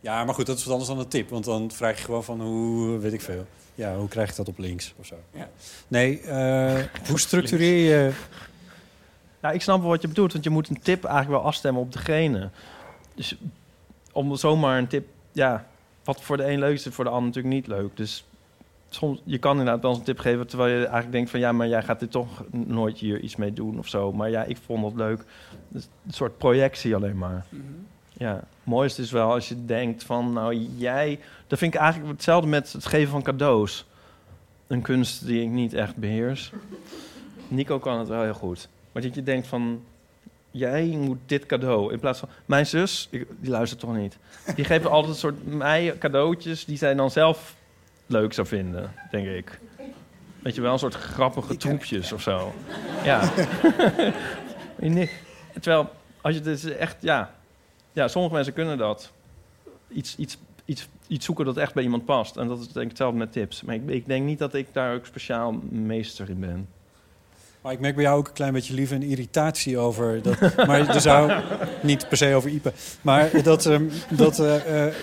ja, 0.00 0.24
maar 0.24 0.34
goed, 0.34 0.46
dat 0.46 0.56
is 0.56 0.64
wat 0.64 0.72
anders 0.72 0.90
dan 0.90 0.98
een 0.98 1.08
tip. 1.08 1.30
Want 1.30 1.44
dan 1.44 1.70
vraag 1.70 1.98
je 1.98 2.04
gewoon 2.04 2.24
van 2.24 2.40
hoe, 2.40 2.98
weet 2.98 3.12
ik 3.12 3.20
veel. 3.20 3.46
Ja, 3.74 3.96
hoe 3.96 4.08
krijg 4.08 4.30
ik 4.30 4.36
dat 4.36 4.48
op 4.48 4.58
links 4.58 4.94
of 4.98 5.06
zo? 5.06 5.14
Ja. 5.30 5.48
Nee, 5.88 6.20
eh, 6.20 6.82
hoe 7.08 7.20
structureer 7.20 7.94
je... 7.94 8.12
Nou, 9.40 9.54
ik 9.54 9.62
snap 9.62 9.80
wel 9.80 9.88
wat 9.88 10.02
je 10.02 10.08
bedoelt, 10.08 10.32
want 10.32 10.44
je 10.44 10.50
moet 10.50 10.68
een 10.68 10.80
tip 10.80 11.04
eigenlijk 11.04 11.36
wel 11.38 11.48
afstemmen 11.48 11.82
op 11.82 11.92
degene. 11.92 12.50
Dus 13.14 13.36
om 14.12 14.36
zomaar 14.36 14.78
een 14.78 14.86
tip, 14.86 15.08
ja, 15.32 15.66
wat 16.06 16.22
voor 16.22 16.36
de 16.36 16.50
een 16.50 16.58
leuk 16.58 16.74
is, 16.74 16.86
is 16.86 16.94
voor 16.94 17.04
de 17.04 17.10
ander 17.10 17.26
natuurlijk 17.26 17.54
niet 17.54 17.66
leuk. 17.66 17.96
Dus 17.96 18.24
soms, 18.88 19.20
je 19.24 19.38
kan 19.38 19.58
inderdaad 19.58 19.82
wel 19.82 19.90
eens 19.90 19.98
een 19.98 20.06
tip 20.06 20.18
geven... 20.18 20.46
terwijl 20.46 20.70
je 20.70 20.78
eigenlijk 20.78 21.12
denkt 21.12 21.30
van... 21.30 21.40
ja, 21.40 21.52
maar 21.52 21.68
jij 21.68 21.82
gaat 21.82 22.00
dit 22.00 22.10
toch 22.10 22.44
nooit 22.50 22.98
hier 22.98 23.20
iets 23.20 23.36
mee 23.36 23.52
doen 23.52 23.78
of 23.78 23.88
zo. 23.88 24.12
Maar 24.12 24.30
ja, 24.30 24.42
ik 24.42 24.56
vond 24.66 24.84
het 24.84 24.94
leuk. 24.94 25.24
Dus 25.68 25.88
een 26.06 26.12
soort 26.12 26.38
projectie 26.38 26.94
alleen 26.94 27.18
maar. 27.18 27.46
Ja, 28.12 28.44
mooi 28.62 28.86
is 28.86 28.94
dus 28.94 29.10
wel 29.10 29.32
als 29.32 29.48
je 29.48 29.64
denkt 29.64 30.04
van... 30.04 30.32
nou, 30.32 30.54
jij... 30.76 31.20
Dat 31.46 31.58
vind 31.58 31.74
ik 31.74 31.80
eigenlijk 31.80 32.12
hetzelfde 32.12 32.48
met 32.48 32.72
het 32.72 32.86
geven 32.86 33.10
van 33.10 33.22
cadeaus. 33.22 33.86
Een 34.66 34.82
kunst 34.82 35.26
die 35.26 35.42
ik 35.42 35.48
niet 35.48 35.74
echt 35.74 35.96
beheers. 35.96 36.52
Nico 37.48 37.78
kan 37.78 37.98
het 37.98 38.08
wel 38.08 38.22
heel 38.22 38.34
goed. 38.34 38.68
Maar 38.92 39.02
dat 39.02 39.14
je 39.14 39.22
denkt 39.22 39.46
van... 39.46 39.82
Jij 40.56 40.84
moet 40.86 41.18
dit 41.26 41.46
cadeau. 41.46 41.92
In 41.92 42.00
plaats 42.00 42.18
van... 42.18 42.28
Mijn 42.46 42.66
zus, 42.66 43.08
ik- 43.10 43.26
die 43.40 43.50
luistert 43.50 43.80
toch 43.80 43.96
niet. 43.96 44.18
Die 44.54 44.64
geeft 44.64 44.86
altijd 44.86 45.12
een 45.12 45.18
soort 45.18 45.46
mij 45.46 45.94
cadeautjes... 45.98 46.64
die 46.64 46.76
zij 46.76 46.94
dan 46.94 47.10
zelf 47.10 47.56
leuk 48.06 48.32
zou 48.32 48.46
vinden, 48.46 48.92
denk 49.10 49.26
ik. 49.26 49.60
Weet 50.42 50.54
je 50.54 50.60
wel, 50.60 50.72
een 50.72 50.78
soort 50.78 50.94
grappige 50.94 51.56
troepjes 51.56 52.12
of 52.12 52.22
zo. 52.22 52.52
Ja. 53.04 53.30
Terwijl, 55.60 55.90
als 56.20 56.34
je 56.34 56.40
het 56.40 56.48
is 56.48 56.64
echt... 56.64 56.96
Ja, 57.00 57.34
ja, 57.92 58.08
sommige 58.08 58.34
mensen 58.34 58.52
kunnen 58.52 58.78
dat. 58.78 59.12
Iets, 59.88 60.16
iets, 60.16 60.38
iets, 60.64 60.88
iets 61.06 61.24
zoeken 61.24 61.44
dat 61.44 61.56
echt 61.56 61.74
bij 61.74 61.82
iemand 61.82 62.04
past. 62.04 62.36
En 62.36 62.48
dat 62.48 62.58
is 62.58 62.64
denk 62.66 62.82
ik 62.84 62.88
hetzelfde 62.88 63.18
met 63.18 63.32
tips. 63.32 63.62
Maar 63.62 63.74
ik, 63.74 63.88
ik 63.88 64.06
denk 64.06 64.24
niet 64.24 64.38
dat 64.38 64.54
ik 64.54 64.66
daar 64.72 64.94
ook 64.94 65.06
speciaal 65.06 65.52
meester 65.70 66.30
in 66.30 66.40
ben. 66.40 66.68
Maar 67.66 67.74
ik 67.74 67.80
merk 67.80 67.94
bij 67.94 68.04
jou 68.04 68.18
ook 68.18 68.26
een 68.26 68.32
klein 68.32 68.52
beetje 68.52 68.74
liefde 68.74 68.94
en 68.94 69.02
irritatie 69.02 69.78
over. 69.78 70.22
Dat, 70.22 70.40
maar 70.66 70.88
er 70.88 71.00
zou 71.00 71.42
niet 71.82 72.08
per 72.08 72.16
se 72.16 72.34
over 72.34 72.50
Ipe. 72.50 72.72
Maar 73.02 73.42
dat. 73.42 73.66
ehm, 73.66 73.88
dat 74.10 74.38
eh, 74.38 74.86
eh, 74.86 74.94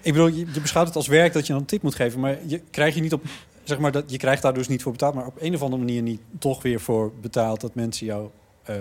ik 0.00 0.12
bedoel, 0.12 0.26
je, 0.26 0.46
beschouwt 0.62 0.86
het 0.86 0.96
als 0.96 1.06
werk 1.06 1.32
dat 1.32 1.46
je 1.46 1.52
dan 1.52 1.60
een 1.60 1.66
tip 1.66 1.82
moet 1.82 1.94
geven. 1.94 2.20
Maar 2.20 2.38
je 2.46 2.58
krijg 2.70 2.94
je 2.94 3.00
niet 3.00 3.12
op. 3.12 3.22
Zeg 3.62 3.78
maar 3.78 3.92
dat 3.92 4.10
je 4.10 4.16
krijgt 4.16 4.42
daar 4.42 4.54
dus 4.54 4.68
niet 4.68 4.82
voor 4.82 4.92
betaald. 4.92 5.14
Maar 5.14 5.26
op 5.26 5.36
een 5.40 5.54
of 5.54 5.62
andere 5.62 5.82
manier 5.82 6.02
niet 6.02 6.20
toch 6.38 6.62
weer 6.62 6.80
voor 6.80 7.12
betaald 7.20 7.60
dat 7.60 7.74
mensen 7.74 8.06
jou 8.06 8.30
eh, 8.62 8.76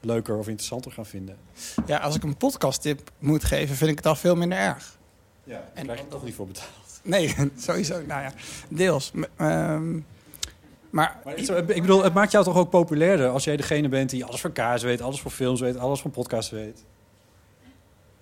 leuker 0.00 0.36
of 0.38 0.48
interessanter 0.48 0.92
gaan 0.92 1.06
vinden. 1.06 1.36
Ja, 1.86 1.96
als 1.98 2.14
ik 2.16 2.22
een 2.22 2.36
podcasttip 2.36 3.10
moet 3.18 3.44
geven, 3.44 3.76
vind 3.76 3.90
ik 3.90 3.96
het 3.96 4.06
al 4.06 4.16
veel 4.16 4.36
minder 4.36 4.58
erg. 4.58 4.98
Ja, 5.44 5.70
en 5.74 5.84
krijg 5.84 6.00
je 6.00 6.08
toch 6.08 6.24
niet 6.24 6.34
voor 6.34 6.46
betaald. 6.46 7.00
Nee, 7.02 7.34
sowieso. 7.56 8.02
Nou 8.06 8.22
ja, 8.22 8.32
deels. 8.68 9.10
M- 9.12 9.22
ehm, 9.36 9.96
maar, 10.94 11.20
Maar 11.24 11.34
het- 11.34 11.70
ik 11.70 11.80
bedoel, 11.80 12.04
het 12.04 12.14
maakt 12.14 12.32
jou 12.32 12.44
toch 12.44 12.56
ook 12.56 12.70
populairder 12.70 13.28
als 13.28 13.44
jij 13.44 13.56
degene 13.56 13.88
bent 13.88 14.10
die 14.10 14.24
alles 14.24 14.40
van 14.40 14.52
kaas 14.52 14.82
weet, 14.82 15.00
alles 15.00 15.20
van 15.20 15.30
films 15.30 15.60
weet, 15.60 15.78
alles 15.78 16.00
van 16.00 16.10
podcasts 16.10 16.50
weet. 16.50 16.84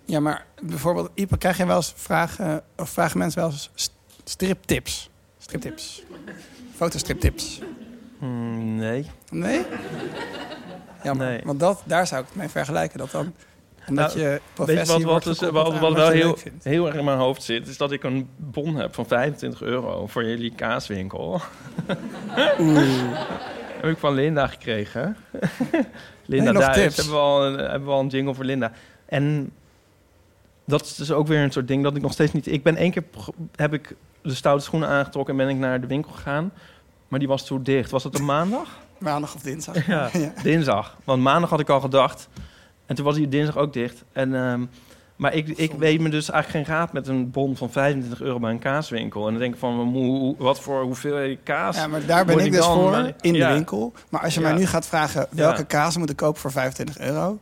Ja, 0.05 0.21
maar 0.21 0.47
bijvoorbeeld, 0.63 1.11
Ipe, 1.15 1.39
krijg 1.39 1.57
je 1.57 1.67
wel 1.67 1.77
eens 1.77 1.93
vragen, 1.97 2.63
of 2.77 2.91
vragen 2.91 3.19
mensen 3.19 3.41
wel 3.41 3.51
eens 3.51 3.71
st- 3.75 3.93
striptips? 4.25 5.11
Striptips. 5.39 6.03
Fotostriptips. 6.77 7.61
Hmm, 8.19 8.77
nee. 8.77 9.07
Nee? 9.31 9.63
Ja, 11.03 11.15
maar, 11.15 11.41
want 11.45 11.61
dat, 11.61 11.83
daar 11.85 12.07
zou 12.07 12.21
ik 12.23 12.27
het 12.29 12.37
mee 12.37 12.49
vergelijken. 12.49 12.99
Dat 12.99 13.11
dan, 13.11 13.35
omdat 13.89 14.15
Nou, 14.15 14.27
je 14.27 14.41
professie 14.55 14.99
je 14.99 15.05
wat, 15.05 15.25
wat, 15.25 15.25
wordt 15.25 15.39
gekoppeld 15.39 15.65
wat, 15.65 15.75
aan 15.75 15.81
wat 15.81 15.95
wat 15.95 15.99
wel 15.99 16.11
heel, 16.11 16.39
heel 16.63 16.87
erg 16.87 16.95
in 16.95 17.05
mijn 17.05 17.19
hoofd 17.19 17.43
zit... 17.43 17.69
is 17.69 17.77
dat 17.77 17.93
ik 17.93 18.03
een 18.03 18.29
bon 18.37 18.77
heb 18.77 18.95
van 18.95 19.07
25 19.07 19.63
euro 19.63 20.07
voor 20.07 20.25
jullie 20.25 20.55
kaaswinkel. 20.55 21.41
heb 23.81 23.91
ik 23.91 23.99
van 23.99 24.15
Linda 24.15 24.47
gekregen. 24.47 25.17
Linda 26.27 26.73
tips. 26.73 26.97
Hebben 26.97 27.15
we, 27.15 27.21
al 27.21 27.47
een, 27.47 27.59
hebben 27.59 27.85
we 27.85 27.95
al 27.95 28.01
een 28.01 28.09
jingle 28.09 28.35
voor 28.35 28.45
Linda. 28.45 28.73
En 29.07 29.53
dat 30.67 30.85
is 30.85 30.95
dus 30.95 31.13
ook 31.13 31.27
weer 31.27 31.43
een 31.43 31.53
soort 31.53 31.69
ding 31.69 31.83
dat 31.83 31.97
ik 31.97 32.03
nog 32.03 32.13
steeds 32.13 32.33
niet... 32.33 32.47
Ik 32.47 32.63
ben 32.63 32.77
één 32.77 32.91
keer... 32.91 33.05
heb 33.57 33.73
ik 33.73 33.95
de 34.23 34.35
stoute 34.35 34.65
schoenen 34.65 34.89
aangetrokken... 34.89 35.39
en 35.39 35.47
ben 35.47 35.55
ik 35.55 35.61
naar 35.61 35.81
de 35.81 35.87
winkel 35.87 36.13
gegaan. 36.13 36.53
Maar 37.09 37.19
die 37.19 37.29
was 37.29 37.47
toen 37.47 37.63
dicht. 37.63 37.91
Was 37.91 38.03
dat 38.03 38.19
een 38.19 38.25
maandag? 38.25 38.69
Maandag 38.99 39.35
of 39.35 39.43
dinsdag. 39.43 39.87
Ja, 39.87 40.11
dinsdag. 40.43 40.97
Want 41.05 41.23
maandag 41.23 41.51
had 41.51 41.61
ik 41.61 41.69
al 41.69 41.81
gedacht. 41.81 42.29
En 42.87 42.95
toen 42.95 43.05
was 43.05 43.17
hij 43.17 43.29
dinsdag 43.29 43.57
ook 43.57 43.73
dicht. 43.73 44.05
En, 44.13 44.35
ehm, 44.35 44.65
maar 45.17 45.35
ik, 45.35 45.49
ik 45.49 45.73
weet 45.73 46.01
me 46.01 46.09
dus 46.09 46.31
eigenlijk 46.31 46.67
geen 46.67 46.77
raad 46.77 46.93
met 46.93 47.09
een 47.09 47.31
bon 47.31 47.57
van 47.57 47.71
25 47.71 48.21
euro 48.21 48.39
bij 48.39 48.51
een 48.51 48.59
kaaswinkel. 48.59 49.25
En 49.27 49.31
dan 49.33 49.41
denk 49.41 49.55
ik 49.55 49.61
van, 49.61 49.75
hoe- 49.81 50.35
wat 50.39 50.61
voor 50.61 50.83
hoeveelheid 50.83 51.39
kaas 51.43 51.77
Ja, 51.77 51.87
maar 51.87 52.07
daar 52.07 52.25
ben 52.25 52.39
ik 52.39 52.53
dus 52.53 52.65
voor, 52.65 52.91
maar- 52.91 53.13
in 53.21 53.33
de 53.33 53.47
winkel. 53.47 53.93
Maar 54.09 54.21
als 54.21 54.35
je 54.35 54.41
Ja. 54.41 54.49
mij 54.49 54.59
nu 54.59 54.67
gaat 54.67 54.87
vragen 54.87 55.27
welke 55.31 55.65
kaas 55.65 55.97
moet 55.97 56.11
ik 56.11 56.17
kopen 56.17 56.41
voor 56.41 56.53
25 56.53 56.99
euro... 56.99 57.39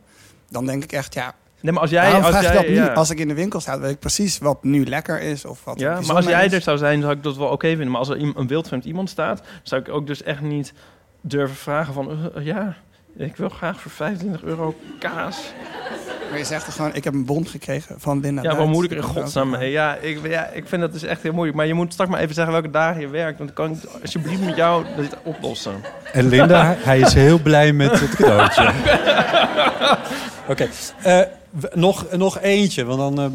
dan 0.49 0.65
denk 0.65 0.83
ik 0.83 0.91
echt, 0.91 1.13
ja... 1.13 1.33
Nee, 1.61 1.71
maar 1.73 1.81
als 1.81 1.91
jij- 1.91 2.11
waarom 2.11 2.23
als 2.33 2.41
jij- 2.43 2.53
dat 2.53 2.67
nu? 2.67 2.73
ja. 2.73 2.93
Als 2.93 3.09
ik 3.09 3.19
in 3.19 3.27
de 3.27 3.33
winkel 3.33 3.59
sta, 3.59 3.79
weet 3.79 3.91
ik 3.91 3.99
precies 3.99 4.37
wat 4.37 4.63
nu 4.63 4.85
lekker 4.85 5.21
is. 5.21 5.45
Of 5.45 5.63
wat 5.63 5.79
Ja, 5.79 5.99
maar 6.07 6.15
als 6.15 6.25
jij 6.25 6.45
is. 6.45 6.53
er 6.53 6.61
zou 6.61 6.77
zijn, 6.77 7.01
zou 7.01 7.13
ik 7.13 7.23
dat 7.23 7.37
wel 7.37 7.47
oké 7.47 7.67
vinden. 7.67 7.89
Maar 7.89 7.99
als 7.99 8.09
er 8.09 8.21
een 8.37 8.47
wildvreemd 8.47 8.85
iemand 8.85 9.09
staat, 9.09 9.41
zou 9.63 9.81
ik 9.81 9.89
ook 9.89 10.07
dus 10.07 10.23
echt 10.23 10.41
niet 10.41 10.73
durven 11.21 11.55
vragen 11.55 11.93
van... 11.93 12.31
eh, 12.35 12.45
ja, 12.45 12.75
ik 13.17 13.35
wil 13.37 13.49
graag 13.49 13.81
voor 13.81 13.91
25 13.91 14.43
euro 14.43 14.75
kaas. 14.99 15.37
Maar 16.29 16.39
je 16.39 16.45
zegt 16.45 16.65
toch 16.65 16.75
gewoon, 16.75 16.95
ik 16.95 17.03
heb 17.03 17.13
een 17.13 17.25
bon 17.25 17.47
gekregen 17.47 17.99
van 17.99 18.19
Linda 18.19 18.41
Ja, 18.41 18.47
waar 18.47 18.57
Duits. 18.57 18.73
moet 18.75 18.83
ik 18.85 18.91
er 18.91 18.97
in 18.97 19.03
godsnaam 19.03 19.49
mee? 19.49 19.71
Ja 19.71 19.95
ik, 19.95 20.27
ja, 20.27 20.45
ik 20.47 20.67
vind 20.67 20.81
dat 20.81 20.91
dus 20.93 21.03
echt 21.03 21.21
heel 21.21 21.33
moeilijk. 21.33 21.57
Maar 21.57 21.67
je 21.67 21.73
moet 21.73 21.93
straks 21.93 22.09
maar 22.11 22.19
even 22.19 22.33
zeggen 22.35 22.53
welke 22.53 22.69
dagen 22.69 23.01
je 23.01 23.07
werkt. 23.07 23.37
Want 23.39 23.55
dan 23.55 23.65
kan 23.67 23.75
ik 23.77 24.01
alsjeblieft 24.01 24.41
met 24.41 24.55
jou 24.55 24.85
dit 24.95 25.15
oplossen. 25.23 25.73
En 26.13 26.27
Linda, 26.27 26.75
hij 26.77 26.99
is 26.99 27.13
heel 27.13 27.39
blij 27.39 27.73
met 27.73 27.99
het 27.99 28.15
cadeautje. 28.15 28.71
Oké, 30.51 30.67
eh, 31.03 31.21
nog, 31.73 32.05
nog 32.11 32.39
eentje, 32.39 32.83
want 32.85 32.99
dan 33.15 33.25
eh 33.25 33.31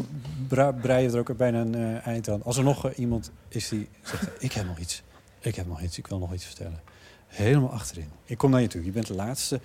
bra- 0.47 0.71
brei 0.71 1.03
je 1.03 1.11
er 1.11 1.19
ook 1.19 1.37
bijna 1.37 1.59
een 1.59 1.75
eh, 1.75 2.07
eind 2.07 2.29
aan. 2.29 2.41
Als 2.43 2.57
er 2.57 2.63
nog 2.63 2.85
eh, 2.85 2.91
iemand 2.99 3.31
is 3.49 3.69
die 3.69 3.89
zegt, 4.03 4.23
ik 4.39 4.51
heb 4.53 4.65
nog 4.65 4.77
iets, 4.77 5.03
ik 5.39 5.55
heb 5.55 5.67
nog 5.67 5.81
iets, 5.81 5.97
ik 5.97 6.07
wil 6.07 6.17
nog 6.19 6.33
iets 6.33 6.45
vertellen. 6.45 6.79
Helemaal 7.27 7.71
achterin. 7.71 8.09
Ik 8.25 8.37
kom 8.37 8.51
naar 8.51 8.61
je 8.61 8.67
toe. 8.67 8.85
Je 8.85 8.91
bent 8.91 9.07
de 9.07 9.13
laatste 9.13 9.59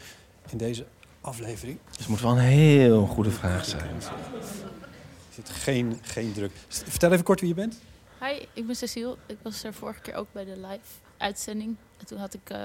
in 0.51 0.59
deze 0.59 0.87
aflevering. 1.21 1.79
Dus 1.89 1.99
het 1.99 2.09
moet 2.09 2.21
wel 2.21 2.31
een 2.31 2.39
heel 2.39 3.07
goede 3.07 3.31
vraag 3.31 3.65
zijn. 3.65 3.95
Er 3.95 5.35
zit 5.35 5.49
geen, 5.49 5.99
geen 6.03 6.33
druk. 6.33 6.53
Vertel 6.69 7.13
even 7.13 7.25
kort 7.25 7.41
wie 7.41 7.49
je 7.49 7.55
bent. 7.55 7.79
Hi, 8.21 8.47
ik 8.53 8.67
ben 8.67 8.77
Cecile. 8.77 9.17
Ik 9.27 9.37
was 9.43 9.65
er 9.65 9.75
vorige 9.75 10.01
keer 10.01 10.15
ook 10.15 10.27
bij 10.33 10.45
de 10.45 10.57
live 10.57 10.81
uitzending. 11.19 11.77
En 11.99 12.07
toen 12.07 12.19
had 12.19 12.35
ik 12.35 12.41
eh 12.51 12.61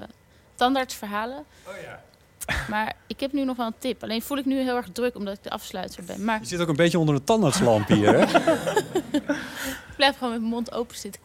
tandartsverhalen. 0.56 1.46
Oh 1.68 1.74
ja. 1.84 2.04
Maar 2.70 2.96
ik 3.08 3.20
heb 3.20 3.32
nu 3.32 3.44
nog 3.44 3.58
wel 3.58 3.66
een 3.66 3.74
tip. 3.78 4.04
Alleen 4.04 4.22
voel 4.22 4.38
ik 4.38 4.46
nu 4.46 4.60
heel 4.62 4.76
erg 4.76 4.90
druk 4.92 5.16
omdat 5.16 5.38
ik 5.38 5.44
de 5.44 5.50
afsluiter 5.50 6.04
ben. 6.04 6.24
Maar 6.24 6.40
Je 6.40 6.46
zit 6.46 6.60
ook 6.60 6.68
een 6.68 6.76
beetje 6.76 7.00
onder 7.00 7.16
de 7.16 7.24
tandartslamp 7.24 7.88
hier, 7.88 8.14
hè? 8.14 8.22
ik 9.18 9.96
blijf 9.96 10.18
gewoon 10.18 10.32
met 10.34 10.42
mijn 10.42 10.54
mond 10.54 10.72
open 10.72 10.98
zitten. 10.98 11.22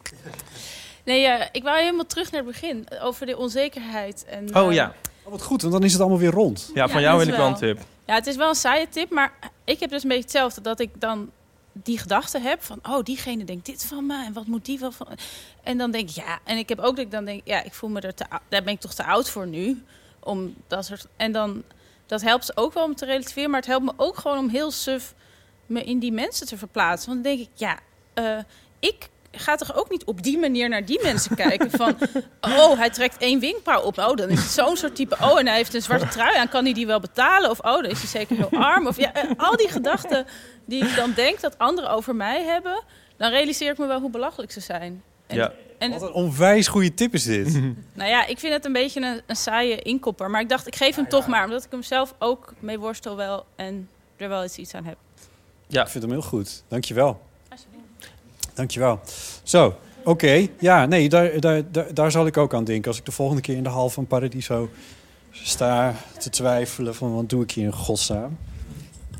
Nee, 1.03 1.25
eh, 1.27 1.47
ik 1.51 1.63
wou 1.63 1.79
helemaal 1.79 2.05
terug 2.05 2.31
naar 2.31 2.41
het 2.43 2.51
begin. 2.51 2.87
Over 3.01 3.25
de 3.25 3.37
onzekerheid. 3.37 4.25
En, 4.25 4.55
Oh 4.55 4.67
eh, 4.67 4.73
ja. 4.73 4.93
Oh, 5.23 5.31
wat 5.31 5.41
goed, 5.43 5.61
want 5.61 5.73
dan 5.73 5.83
is 5.83 5.91
het 5.91 6.01
allemaal 6.01 6.19
weer 6.19 6.31
rond. 6.31 6.71
Ja, 6.73 6.87
van 6.87 7.01
Ja, 7.01 7.07
jou 7.07 7.17
dat 7.17 7.25
wil 7.25 7.33
is 7.35 7.39
ik 7.39 7.39
wel 7.39 7.45
een 7.53 7.59
wel. 7.59 7.75
tip. 7.75 7.85
Ja, 8.05 8.13
het 8.13 8.27
is 8.27 8.35
wel 8.35 8.49
een 8.49 8.55
saaie 8.55 8.89
tip, 8.89 9.09
maar 9.09 9.33
ik 9.63 9.79
heb 9.79 9.89
dus 9.89 10.03
een 10.03 10.09
beetje 10.09 10.23
hetzelfde. 10.23 10.61
Dat 10.61 10.79
ik 10.79 11.01
dan 11.01 11.31
die 11.71 11.97
gedachte 11.97 12.39
heb 12.39 12.63
van, 12.63 12.79
oh, 12.89 13.03
diegene 13.03 13.43
denkt 13.43 13.65
dit 13.65 13.85
van 13.85 14.05
me 14.05 14.25
en 14.25 14.33
wat 14.33 14.45
moet 14.45 14.65
die 14.65 14.79
wel 14.79 14.91
van... 14.91 15.07
En 15.63 15.77
dan 15.77 15.91
denk 15.91 16.09
ik, 16.09 16.15
ja, 16.15 16.39
en 16.43 16.57
ik 16.57 16.69
heb 16.69 16.79
ook 16.79 16.95
dat 16.95 17.05
ik 17.05 17.11
dan 17.11 17.25
denk, 17.25 17.41
ja, 17.45 17.63
ik 17.63 17.73
voel 17.73 17.89
me 17.89 17.99
er 17.99 18.13
te, 18.13 18.25
daar 18.49 18.63
ben 18.63 18.73
ik 18.73 18.79
toch 18.79 18.93
te 18.93 19.03
oud 19.03 19.29
voor 19.29 19.47
nu. 19.47 19.83
Om 20.19 20.55
dat 20.67 20.85
soort... 20.85 21.07
En 21.17 21.31
dan, 21.31 21.63
dat 22.05 22.21
helpt 22.21 22.57
ook 22.57 22.73
wel 22.73 22.83
om 22.83 22.95
te 22.95 23.05
relativeren, 23.05 23.49
maar 23.49 23.59
het 23.59 23.69
helpt 23.69 23.85
me 23.85 23.93
ook 23.95 24.17
gewoon 24.17 24.37
om 24.37 24.49
heel 24.49 24.71
suf 24.71 25.13
me 25.65 25.83
in 25.83 25.99
die 25.99 26.11
mensen 26.11 26.47
te 26.47 26.57
verplaatsen. 26.57 27.11
Want 27.11 27.23
dan 27.23 27.33
denk 27.35 27.47
ik, 27.47 27.53
ja, 27.55 27.79
eh, 28.13 28.37
ik 28.79 29.09
ga 29.35 29.55
toch 29.55 29.75
ook 29.75 29.89
niet 29.89 30.03
op 30.03 30.23
die 30.23 30.37
manier 30.37 30.69
naar 30.69 30.85
die 30.85 30.99
mensen 31.03 31.35
kijken 31.35 31.71
van... 31.71 31.97
oh, 32.57 32.77
hij 32.77 32.89
trekt 32.89 33.17
één 33.17 33.39
wenkbrauw 33.39 33.81
op. 33.81 33.97
Oh, 33.97 34.15
dan 34.15 34.29
is 34.29 34.39
het 34.39 34.49
zo'n 34.49 34.77
soort 34.77 34.95
type... 34.95 35.15
oh, 35.21 35.39
en 35.39 35.47
hij 35.47 35.55
heeft 35.55 35.73
een 35.73 35.81
zwarte 35.81 36.07
trui 36.07 36.37
aan, 36.37 36.49
kan 36.49 36.63
hij 36.63 36.73
die 36.73 36.87
wel 36.87 36.99
betalen? 36.99 37.49
Of 37.49 37.59
oh, 37.59 37.73
dan 37.73 37.85
is 37.85 37.99
hij 37.99 38.07
zeker 38.07 38.35
heel 38.35 38.59
arm. 38.59 38.87
Of 38.87 38.97
ja, 38.97 39.13
eh, 39.13 39.29
al 39.37 39.57
die 39.57 39.69
gedachten 39.69 40.25
die 40.65 40.83
ik 40.83 40.95
dan 40.95 41.13
denk 41.15 41.39
dat 41.39 41.57
anderen 41.57 41.89
over 41.89 42.15
mij 42.15 42.43
hebben... 42.43 42.83
dan 43.17 43.29
realiseer 43.31 43.71
ik 43.71 43.77
me 43.77 43.85
wel 43.85 43.99
hoe 43.99 44.09
belachelijk 44.09 44.51
ze 44.51 44.59
zijn. 44.59 45.03
En, 45.27 45.35
Ja. 45.35 45.53
en 45.77 45.91
Wat 45.91 46.01
een 46.01 46.11
onwijs 46.13 46.67
goede 46.67 46.93
tip 46.93 47.13
is 47.13 47.23
dit. 47.23 47.53
nou 47.93 48.09
ja, 48.09 48.25
ik 48.25 48.39
vind 48.39 48.53
het 48.53 48.65
een 48.65 48.73
beetje 48.73 49.01
een, 49.01 49.21
een 49.25 49.35
saaie 49.35 49.81
inkopper. 49.81 50.29
Maar 50.29 50.41
ik 50.41 50.49
dacht, 50.49 50.67
ik 50.67 50.75
geef 50.75 50.95
hem 50.95 51.07
toch 51.09 51.27
maar. 51.27 51.43
Omdat 51.43 51.63
ik 51.63 51.71
hem 51.71 51.83
zelf 51.83 52.13
ook 52.19 52.53
mee 52.59 52.79
worstel 52.79 53.15
wel. 53.15 53.45
En 53.55 53.89
er 54.17 54.29
wel 54.29 54.41
eens 54.41 54.57
iets 54.57 54.73
aan 54.73 54.85
heb. 54.85 54.97
Ja. 55.67 55.81
Ik 55.81 55.87
vind 55.87 56.03
hem 56.03 56.13
heel 56.13 56.21
goed. 56.21 56.63
Dankjewel. 56.67 57.21
Dankjewel. 58.53 58.99
Zo, 59.43 59.75
oké. 60.03 60.47
Ja, 60.59 60.85
nee, 60.85 61.09
daar, 61.09 61.39
daar, 61.39 61.61
daar, 61.71 61.93
daar 61.93 62.11
zal 62.11 62.25
ik 62.25 62.37
ook 62.37 62.53
aan 62.53 62.63
denken. 62.63 62.87
Als 62.87 62.99
ik 62.99 63.05
de 63.05 63.11
volgende 63.11 63.41
keer 63.41 63.55
in 63.55 63.63
de 63.63 63.69
hal 63.69 63.89
van 63.89 64.07
Paradiso 64.07 64.69
sta 65.31 65.93
te 66.19 66.29
twijfelen 66.29 66.95
van 66.95 67.15
wat 67.15 67.29
doe 67.29 67.43
ik 67.43 67.51
hier 67.51 67.63
in 67.65 67.73
godsnaam. 67.73 68.37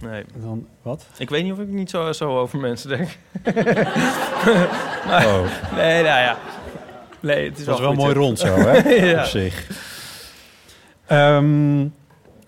Nee. 0.01 0.23
Dan, 0.35 0.67
wat? 0.81 1.05
Ik 1.17 1.29
weet 1.29 1.43
niet 1.43 1.51
of 1.51 1.59
ik 1.59 1.67
niet 1.67 1.89
zo, 1.89 2.11
zo 2.11 2.39
over 2.39 2.59
mensen 2.59 2.89
denk. 2.89 3.09
maar, 5.07 5.25
Oh. 5.27 5.45
Nee, 5.75 6.03
nou 6.03 6.19
ja. 6.21 6.37
Nee, 7.19 7.49
het 7.49 7.59
is 7.59 7.65
wel, 7.65 7.93
mooi 7.93 8.13
rond 8.13 8.39
zo, 8.39 8.55
hè? 8.55 8.89
ja. 9.11 9.19
Op 9.19 9.25
zich. 9.27 9.67
Ehm, 11.05 11.77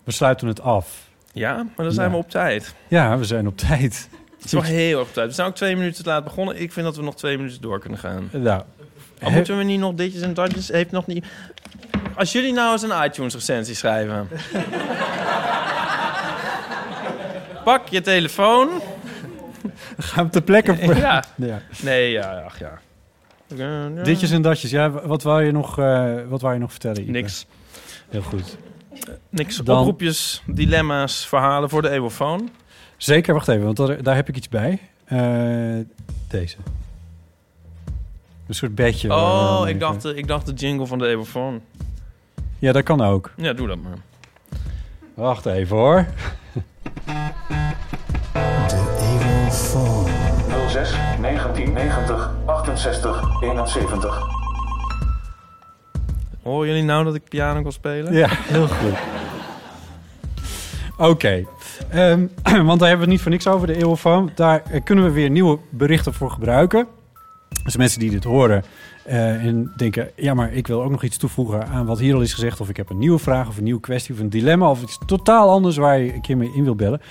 we 0.03 0.11
sluiten 0.11 0.47
het 0.47 0.61
af. 0.61 1.03
Ja, 1.33 1.55
maar 1.55 1.85
dan 1.85 1.91
zijn 1.91 2.07
Ja. 2.09 2.15
we 2.15 2.21
op 2.23 2.29
tijd. 2.29 2.75
Ja, 2.87 3.17
we 3.17 3.23
zijn 3.25 3.47
op 3.47 3.57
tijd. 3.57 4.09
Het 4.45 4.53
is 4.53 4.59
wel 4.69 4.77
heel 4.77 4.99
erg 4.99 5.11
tijd. 5.11 5.27
We 5.27 5.33
zijn 5.33 5.47
ook 5.47 5.55
twee 5.55 5.75
minuten 5.75 6.03
te 6.03 6.09
laat 6.09 6.23
begonnen. 6.23 6.61
Ik 6.61 6.71
vind 6.73 6.85
dat 6.85 6.95
we 6.95 7.01
nog 7.03 7.15
twee 7.15 7.37
minuten 7.37 7.61
door 7.61 7.79
kunnen 7.79 7.99
gaan. 7.99 8.29
Nou, 8.31 8.61
Al 9.21 9.31
moeten 9.31 9.57
we 9.57 9.63
niet 9.63 9.79
nog 9.79 9.93
ditjes 9.93 10.21
en 10.21 10.33
datjes? 10.33 10.67
Heeft 10.67 10.91
nog 10.91 11.07
niet... 11.07 11.25
Als 12.15 12.31
jullie 12.31 12.53
nou 12.53 12.71
eens 12.71 12.81
een 12.81 13.03
iTunes-recensie 13.05 13.75
schrijven... 13.75 14.27
Pak 17.63 17.87
je 17.87 18.01
telefoon. 18.01 18.69
Gaan 19.97 20.25
we 20.25 20.31
ter 20.31 20.41
plekke... 20.41 20.75
Ja. 20.95 21.23
Ja. 21.35 21.61
Nee, 21.81 22.11
ja, 22.11 22.41
ach 22.45 22.59
ja. 22.59 22.79
Ditjes 24.03 24.31
en 24.31 24.41
datjes. 24.41 24.71
Ja, 24.71 24.89
wat 24.91 25.23
wou 25.23 25.43
je 25.43 25.51
nog, 25.51 25.79
eh, 25.79 26.13
wat 26.27 26.41
wou 26.41 26.53
je 26.53 26.59
nog 26.59 26.71
vertellen? 26.71 27.01
Ipe? 27.01 27.11
Niks. 27.11 27.45
Heel 28.09 28.21
goed. 28.21 28.57
Niks. 29.29 29.57
Dan- 29.57 29.79
Oproepjes, 29.79 30.43
dilemma's, 30.45 31.25
verhalen 31.27 31.69
voor 31.69 31.81
de 31.81 31.89
eeuwofoon. 31.89 32.49
Zeker, 32.97 33.33
wacht 33.33 33.47
even, 33.47 33.63
want 33.63 33.77
daar, 33.77 34.03
daar 34.03 34.15
heb 34.15 34.29
ik 34.29 34.35
iets 34.35 34.49
bij. 34.49 34.79
Eh, 35.05 35.19
deze. 36.27 36.57
Een 38.47 38.55
soort 38.55 38.75
bedje. 38.75 39.13
Oh, 39.13 39.63
ik 39.67 39.79
dacht, 39.79 40.05
eh, 40.05 40.17
ik 40.17 40.27
dacht 40.27 40.45
de 40.45 40.53
jingle 40.53 40.85
van 40.85 40.97
de 40.97 41.07
eeuwofoon. 41.07 41.61
Ja, 42.59 42.71
dat 42.71 42.83
kan 42.83 43.01
ook. 43.01 43.31
Ja, 43.37 43.53
doe 43.53 43.67
dat 43.67 43.77
maar. 43.77 43.97
Wacht 45.13 45.45
even 45.45 45.77
hoor. 45.77 46.05
06 50.67 50.91
1990 51.19 52.31
68 52.45 53.41
71. 53.41 54.21
Horen 56.43 56.67
jullie 56.67 56.83
nou 56.83 57.03
dat 57.03 57.15
ik 57.15 57.23
piano 57.29 57.61
kan 57.61 57.71
spelen? 57.71 58.13
Ja, 58.13 58.27
heel 58.31 58.67
goed. 58.67 58.93
Oké, 60.97 61.45
Ehm, 61.89 62.25
want 62.69 62.79
daar 62.79 62.89
hebben 62.89 62.89
we 62.89 62.89
het 62.89 63.07
niet 63.07 63.21
voor 63.21 63.31
niks 63.31 63.47
over, 63.47 63.67
de 63.67 63.75
eeuwenfoon. 63.75 64.31
Daar 64.35 64.61
eh, 64.71 64.83
kunnen 64.83 65.03
we 65.03 65.11
weer 65.11 65.29
nieuwe 65.29 65.59
berichten 65.69 66.13
voor 66.13 66.31
gebruiken. 66.31 66.87
Dus 67.63 67.77
mensen 67.77 67.99
die 67.99 68.09
dit 68.09 68.23
horen 68.23 68.63
eh, 69.03 69.45
en 69.45 69.73
denken... 69.75 70.09
ja, 70.15 70.33
maar 70.33 70.53
ik 70.53 70.67
wil 70.67 70.83
ook 70.83 70.91
nog 70.91 71.03
iets 71.03 71.17
toevoegen 71.17 71.67
aan 71.67 71.85
wat 71.85 71.99
hier 71.99 72.15
al 72.15 72.21
is 72.21 72.33
gezegd... 72.33 72.61
of 72.61 72.69
ik 72.69 72.77
heb 72.77 72.89
een 72.89 72.97
nieuwe 72.97 73.19
vraag 73.19 73.47
of 73.47 73.57
een 73.57 73.63
nieuwe 73.63 73.79
kwestie 73.79 74.13
of 74.13 74.19
een 74.19 74.29
dilemma... 74.29 74.69
of 74.69 74.81
iets 74.81 74.99
totaal 75.05 75.49
anders 75.49 75.77
waar 75.77 75.99
je 75.99 76.13
een 76.13 76.21
keer 76.21 76.37
mee 76.37 76.51
in 76.55 76.63
wil 76.63 76.75
bellen. 76.75 77.01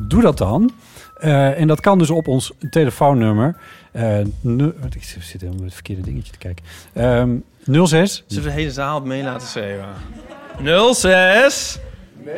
Doe 0.00 0.22
dat 0.22 0.38
dan. 0.38 0.70
Eh, 1.16 1.60
en 1.60 1.66
dat 1.66 1.80
kan 1.80 1.98
dus 1.98 2.10
op 2.10 2.28
ons 2.28 2.52
telefoonnummer. 2.70 3.56
Eh, 3.92 4.18
nu- 4.40 4.72
wat, 4.80 4.94
ik 4.94 5.02
zit 5.02 5.32
helemaal 5.32 5.52
met 5.52 5.64
het 5.64 5.74
verkeerde 5.74 6.02
dingetje 6.02 6.32
te 6.32 6.38
kijken. 6.38 6.64
Ehm 6.92 7.36
06 7.86 8.24
Zullen 8.26 8.44
we 8.44 8.50
de 8.50 8.56
hele 8.56 8.72
zaal 8.72 9.00
mee 9.00 9.22
laten 9.22 9.48
schreeuwen? 9.48 9.88
06 10.94 11.78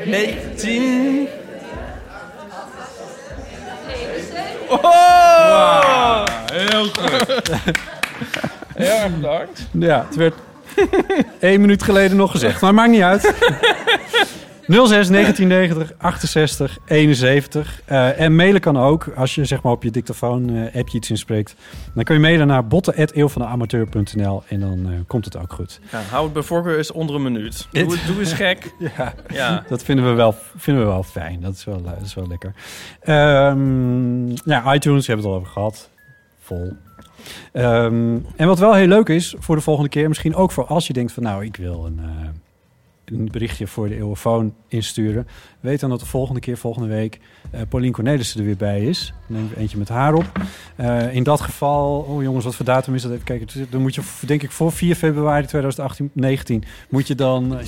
19... 0.05 1.29
Oh! 4.69 6.25
heel 6.53 6.85
goed. 6.85 7.51
Heel 8.75 8.97
erg 8.97 9.15
bedankt. 9.15 9.67
Ja, 9.71 10.07
het 10.07 10.17
werd 10.17 10.35
één 11.41 11.61
minuut 11.61 11.83
geleden 11.83 12.17
nog 12.17 12.31
gezegd, 12.31 12.61
maar 12.61 12.75
maakt 12.75 12.91
niet 12.91 13.03
uit. 13.03 13.33
06 14.73 15.09
1990 15.09 15.93
68 15.99 16.79
71. 16.87 17.81
Eh, 17.85 18.21
en 18.21 18.35
mailen 18.37 18.61
kan 18.61 18.77
ook. 18.77 19.09
Als 19.17 19.35
je 19.35 19.45
zeg 19.45 19.63
maar 19.63 19.73
op 19.73 19.83
je 19.83 19.91
dictafoon 19.91 20.57
eh 20.57 20.81
appje 20.81 20.99
iets 20.99 21.11
inspreekt. 21.11 21.55
Dan 21.95 22.05
kun 22.05 22.15
je 22.15 22.21
mailen 22.21 22.47
naar 22.47 22.67
botten.eeuwvandeamateur.nl 22.67 24.43
en 24.49 24.61
dan 24.61 24.87
eh, 24.87 24.93
komt 25.07 25.25
het 25.25 25.37
ook 25.39 25.53
goed. 25.53 25.81
Ja, 25.91 26.01
hou 26.11 26.25
het 26.25 26.33
bij 26.33 26.43
voorkeur 26.43 26.77
eens 26.77 26.93
onder 26.93 27.15
een 27.15 27.23
minuut. 27.23 27.69
Doe, 27.73 27.97
doe 28.07 28.19
eens 28.19 28.33
gek. 28.33 28.75
Ja, 28.97 29.15
Ja. 29.33 29.65
dat 29.69 29.83
vinden 29.83 30.05
we 30.05 30.13
wel, 30.13 30.35
vinden 30.57 30.83
we 30.85 30.89
wel 30.89 31.03
fijn. 31.03 31.41
Dat 31.41 31.55
is 31.55 31.65
wel, 31.65 31.83
dat 31.83 32.01
is 32.05 32.15
wel 32.15 32.27
lekker. 32.29 32.55
Ehm, 33.01 34.29
ja, 34.29 34.75
iTunes, 34.75 35.07
we 35.07 35.13
hebben 35.13 35.17
het 35.31 35.35
al 35.35 35.41
over 35.41 35.53
gehad. 35.53 35.91
Vol. 36.41 36.73
Ehm, 37.53 38.19
en 38.37 38.47
wat 38.47 38.59
wel 38.59 38.75
heel 38.75 38.87
leuk 38.87 39.09
is 39.09 39.35
voor 39.39 39.57
de 39.57 39.63
volgende 39.63 39.89
keer, 39.91 40.09
misschien 40.09 40.35
ook 40.35 40.51
voor 40.53 40.67
als 40.67 40.87
je 40.87 40.93
denkt 40.93 41.13
van 41.13 41.23
nou, 41.23 41.45
ik 41.45 41.57
wil 41.57 41.85
een, 41.87 42.01
een 43.05 43.29
berichtje 43.31 43.67
voor 43.67 43.89
de 43.89 43.97
eeuwenfoon 43.97 44.55
insturen. 44.69 45.27
Weet 45.61 45.81
dan 45.81 45.91
dat 45.91 46.01
de 46.01 46.07
volgende 46.07 46.41
keer, 46.41 46.57
volgende 46.57 46.89
week, 46.89 47.21
eh 47.51 47.61
Paulien 47.69 47.93
Cornelissen 47.93 48.41
er 48.41 48.47
weer 48.47 48.57
bij 48.57 48.81
is. 48.85 49.13
Neem 49.27 49.51
eentje 49.57 49.79
met 49.79 49.89
haar 49.89 50.15
op. 50.15 50.33
Eh, 50.77 51.15
in 51.15 51.23
dat 51.23 51.41
geval, 51.41 52.01
oh 52.01 52.23
jongens, 52.23 52.45
wat 52.45 52.55
voor 52.55 52.65
datum 52.65 52.95
is 52.95 53.03
dat? 53.03 53.13
Even 53.13 53.25
kijken. 53.25 53.67
Dan 53.71 53.81
moet 53.81 53.95
je, 53.95 54.03
denk 54.27 54.43
ik, 54.43 54.51
voor 54.51 54.73
4 54.73 54.95
februari 54.95 55.47
2018, 55.47 56.11
19, 56.13 56.65
moet 56.89 57.07
je 57.07 57.15
dan... 57.15 57.59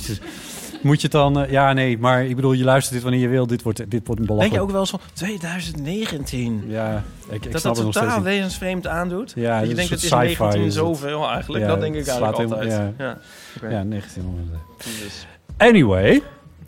moet 0.85 1.01
je 1.01 1.07
dan, 1.09 1.39
eh, 1.39 1.51
ja, 1.51 1.73
nee, 1.73 1.97
maar 1.97 2.25
ik 2.25 2.35
bedoel, 2.35 2.51
je 2.53 2.63
luistert 2.63 2.93
dit 2.93 3.03
wanneer 3.03 3.21
je 3.21 3.27
wil. 3.27 3.47
Dit 3.47 3.61
wordt, 3.63 3.77
dit 3.91 4.01
wordt 4.07 4.21
een 4.21 4.27
belachelijk. 4.27 4.39
Denk 4.41 4.53
je 4.53 4.59
ook 4.61 4.71
wel 4.71 4.79
eens 4.79 4.89
van 4.89 4.99
2019? 5.13 6.63
Ja, 6.67 7.03
ik, 7.29 7.45
ik 7.45 7.51
dat 7.51 7.61
dat 7.61 7.77
het 7.77 7.91
totaal 7.91 8.21
wezensvreemd 8.21 8.87
aandoet? 8.87 9.33
Ja, 9.35 9.59
dat 9.59 9.69
je 9.69 9.75
denkt 9.75 9.91
het 9.91 10.01
is 10.03 10.07
soort 10.09 10.21
sci-fi 10.27 10.41
19 10.43 10.61
is 10.61 10.75
het. 10.75 10.85
zoveel 10.85 11.29
eigenlijk. 11.29 11.63
Ja, 11.63 11.69
dat 11.69 11.79
denk 11.81 11.93
ik 11.95 11.99
het 11.99 12.09
eigenlijk 12.09 12.37
altijd. 12.39 12.59
helemaal- 12.69 12.93
Ja. 12.97 13.17
Oké. 13.57 13.67
Ja, 13.69 13.83
1900. 13.83 14.57
Dus. 14.79 15.27
Anyway, 15.57 16.21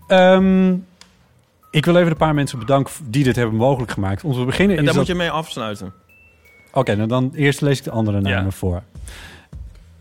ehm, 0.07 0.73
ik 1.71 1.85
wil 1.85 1.95
even 1.97 2.11
een 2.11 2.17
paar 2.17 2.33
mensen 2.33 2.59
bedanken 2.59 2.93
die 3.03 3.23
dit 3.23 3.35
hebben 3.35 3.55
mogelijk 3.55 3.91
gemaakt. 3.91 4.23
Om 4.23 4.33
te 4.33 4.45
beginnen 4.45 4.77
En 4.77 4.83
daar 4.85 4.93
dat... 4.93 5.03
moet 5.03 5.11
je 5.11 5.15
mee 5.21 5.29
afsluiten. 5.31 5.93
Oké, 6.73 6.95
nou 6.95 7.07
dan 7.07 7.31
eerst 7.35 7.61
lees 7.61 7.77
ik 7.77 7.83
de 7.83 7.91
andere 7.91 8.21
namen 8.21 8.51
voor. 8.51 8.81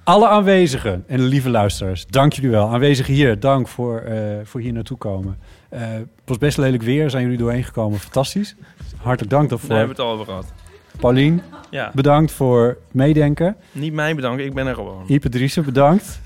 Alle 0.07 0.29
aanwezigen 0.29 1.05
en 1.07 1.21
lieve 1.23 1.51
luisteraars, 1.51 2.07
dank 2.07 2.33
jullie 2.33 2.51
wel. 2.51 2.69
Aanwezigen 2.73 3.15
hier, 3.15 3.41
dank 3.41 3.69
voor, 3.69 3.99
eh, 4.01 4.19
voor 4.45 4.61
hier 4.61 4.73
naartoe 4.73 4.97
komen. 4.99 5.39
Eh, 5.69 5.81
het 5.93 6.07
was 6.25 6.39
best 6.39 6.59
lelijk 6.59 6.83
weer, 6.83 7.11
zijn 7.11 7.23
jullie 7.23 7.39
doorheen 7.39 7.65
gekomen. 7.65 7.99
Fantastisch. 7.99 8.57
Hartelijk 8.97 9.31
dank 9.33 9.49
daarvoor. 9.51 9.69
Daar 9.69 9.79
hebben 9.79 9.97
we 9.97 10.03
het 10.03 10.11
al 10.11 10.15
over 10.19 10.27
gehad. 10.33 10.53
Paulien, 11.01 11.43
Ja. 11.71 11.91
bedankt 11.95 12.33
voor 12.33 12.77
meedenken. 12.91 13.57
Niet 13.73 13.93
mij 13.93 14.15
bedanken, 14.15 14.45
ik 14.45 14.55
ben 14.55 14.67
er 14.67 14.75
gewoon. 14.75 15.05
Ipe 15.07 15.29
Driessen, 15.29 15.65
bedankt. 15.65 16.21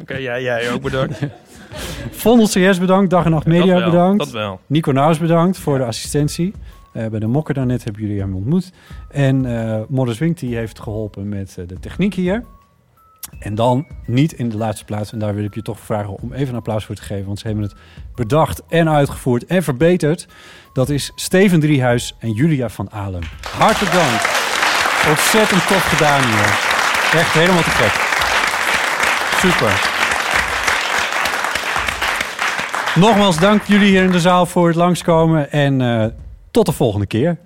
Oké, 0.00 0.16
jij, 0.16 0.42
jij 0.42 0.72
ook 0.72 0.82
bedankt. 0.82 1.18
Vondel 2.10 2.46
CS 2.46 2.78
bedankt, 2.78 3.10
Dag 3.10 3.24
en 3.24 3.30
Nacht 3.30 3.46
Media 3.46 3.72
Dat 3.72 3.80
wel, 3.80 3.90
bedankt. 3.90 4.18
dat 4.18 4.30
wel. 4.30 4.60
Nico 4.66 4.92
Naus 4.92 5.18
bedankt 5.18 5.58
voor 5.58 5.78
de 5.78 5.84
assistentie. 5.84 6.52
Eh, 6.92 7.06
bij 7.06 7.20
de 7.20 7.26
Mokker 7.26 7.54
daarnet 7.54 7.84
hebben 7.84 8.02
jullie 8.02 8.20
hem 8.20 8.34
ontmoet. 8.34 8.72
En 9.10 9.46
eh 9.46 9.80
Morris 9.88 10.18
Wink 10.18 10.38
die 10.38 10.56
heeft 10.56 10.80
geholpen 10.80 11.28
met 11.28 11.54
de 11.66 11.78
techniek 11.80 12.14
hier. 12.14 12.44
En 13.38 13.54
dan 13.54 13.86
niet 14.06 14.32
in 14.32 14.48
de 14.48 14.56
laatste 14.56 14.84
plaats, 14.84 15.12
en 15.12 15.18
daar 15.18 15.34
wil 15.34 15.44
ik 15.44 15.54
je 15.54 15.62
toch 15.62 15.80
vragen 15.80 16.14
om 16.22 16.32
even 16.32 16.48
een 16.48 16.54
applaus 16.54 16.84
voor 16.84 16.94
te 16.94 17.02
geven, 17.02 17.26
want 17.26 17.38
ze 17.38 17.46
hebben 17.46 17.64
het 17.64 17.74
bedacht 18.14 18.62
en 18.68 18.88
uitgevoerd 18.88 19.46
en 19.46 19.62
verbeterd. 19.62 20.26
Dat 20.72 20.88
is 20.88 21.12
Steven 21.14 21.60
Driehuis 21.60 22.14
en 22.18 22.32
Julia 22.32 22.68
van 22.68 22.90
Alem. 22.90 23.22
Hartelijk 23.56 23.92
dank. 23.92 24.20
Ontzettend 25.08 25.66
tof 25.66 25.84
gedaan 25.88 26.22
hier. 26.22 26.70
Echt 27.20 27.32
helemaal 27.32 27.62
te 27.62 27.70
gek. 27.70 28.10
Super. 29.38 29.90
Nogmaals 32.94 33.38
dank 33.38 33.62
jullie 33.62 33.88
hier 33.88 34.04
in 34.04 34.10
de 34.10 34.20
zaal 34.20 34.46
voor 34.46 34.66
het 34.66 34.76
langskomen 34.76 35.50
en 35.50 35.80
eh, 35.80 36.06
tot 36.50 36.66
de 36.66 36.72
volgende 36.72 37.06
keer. 37.06 37.38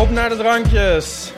Op 0.00 0.10
naar 0.10 0.28
de 0.28 0.36
drankjes. 0.36 1.32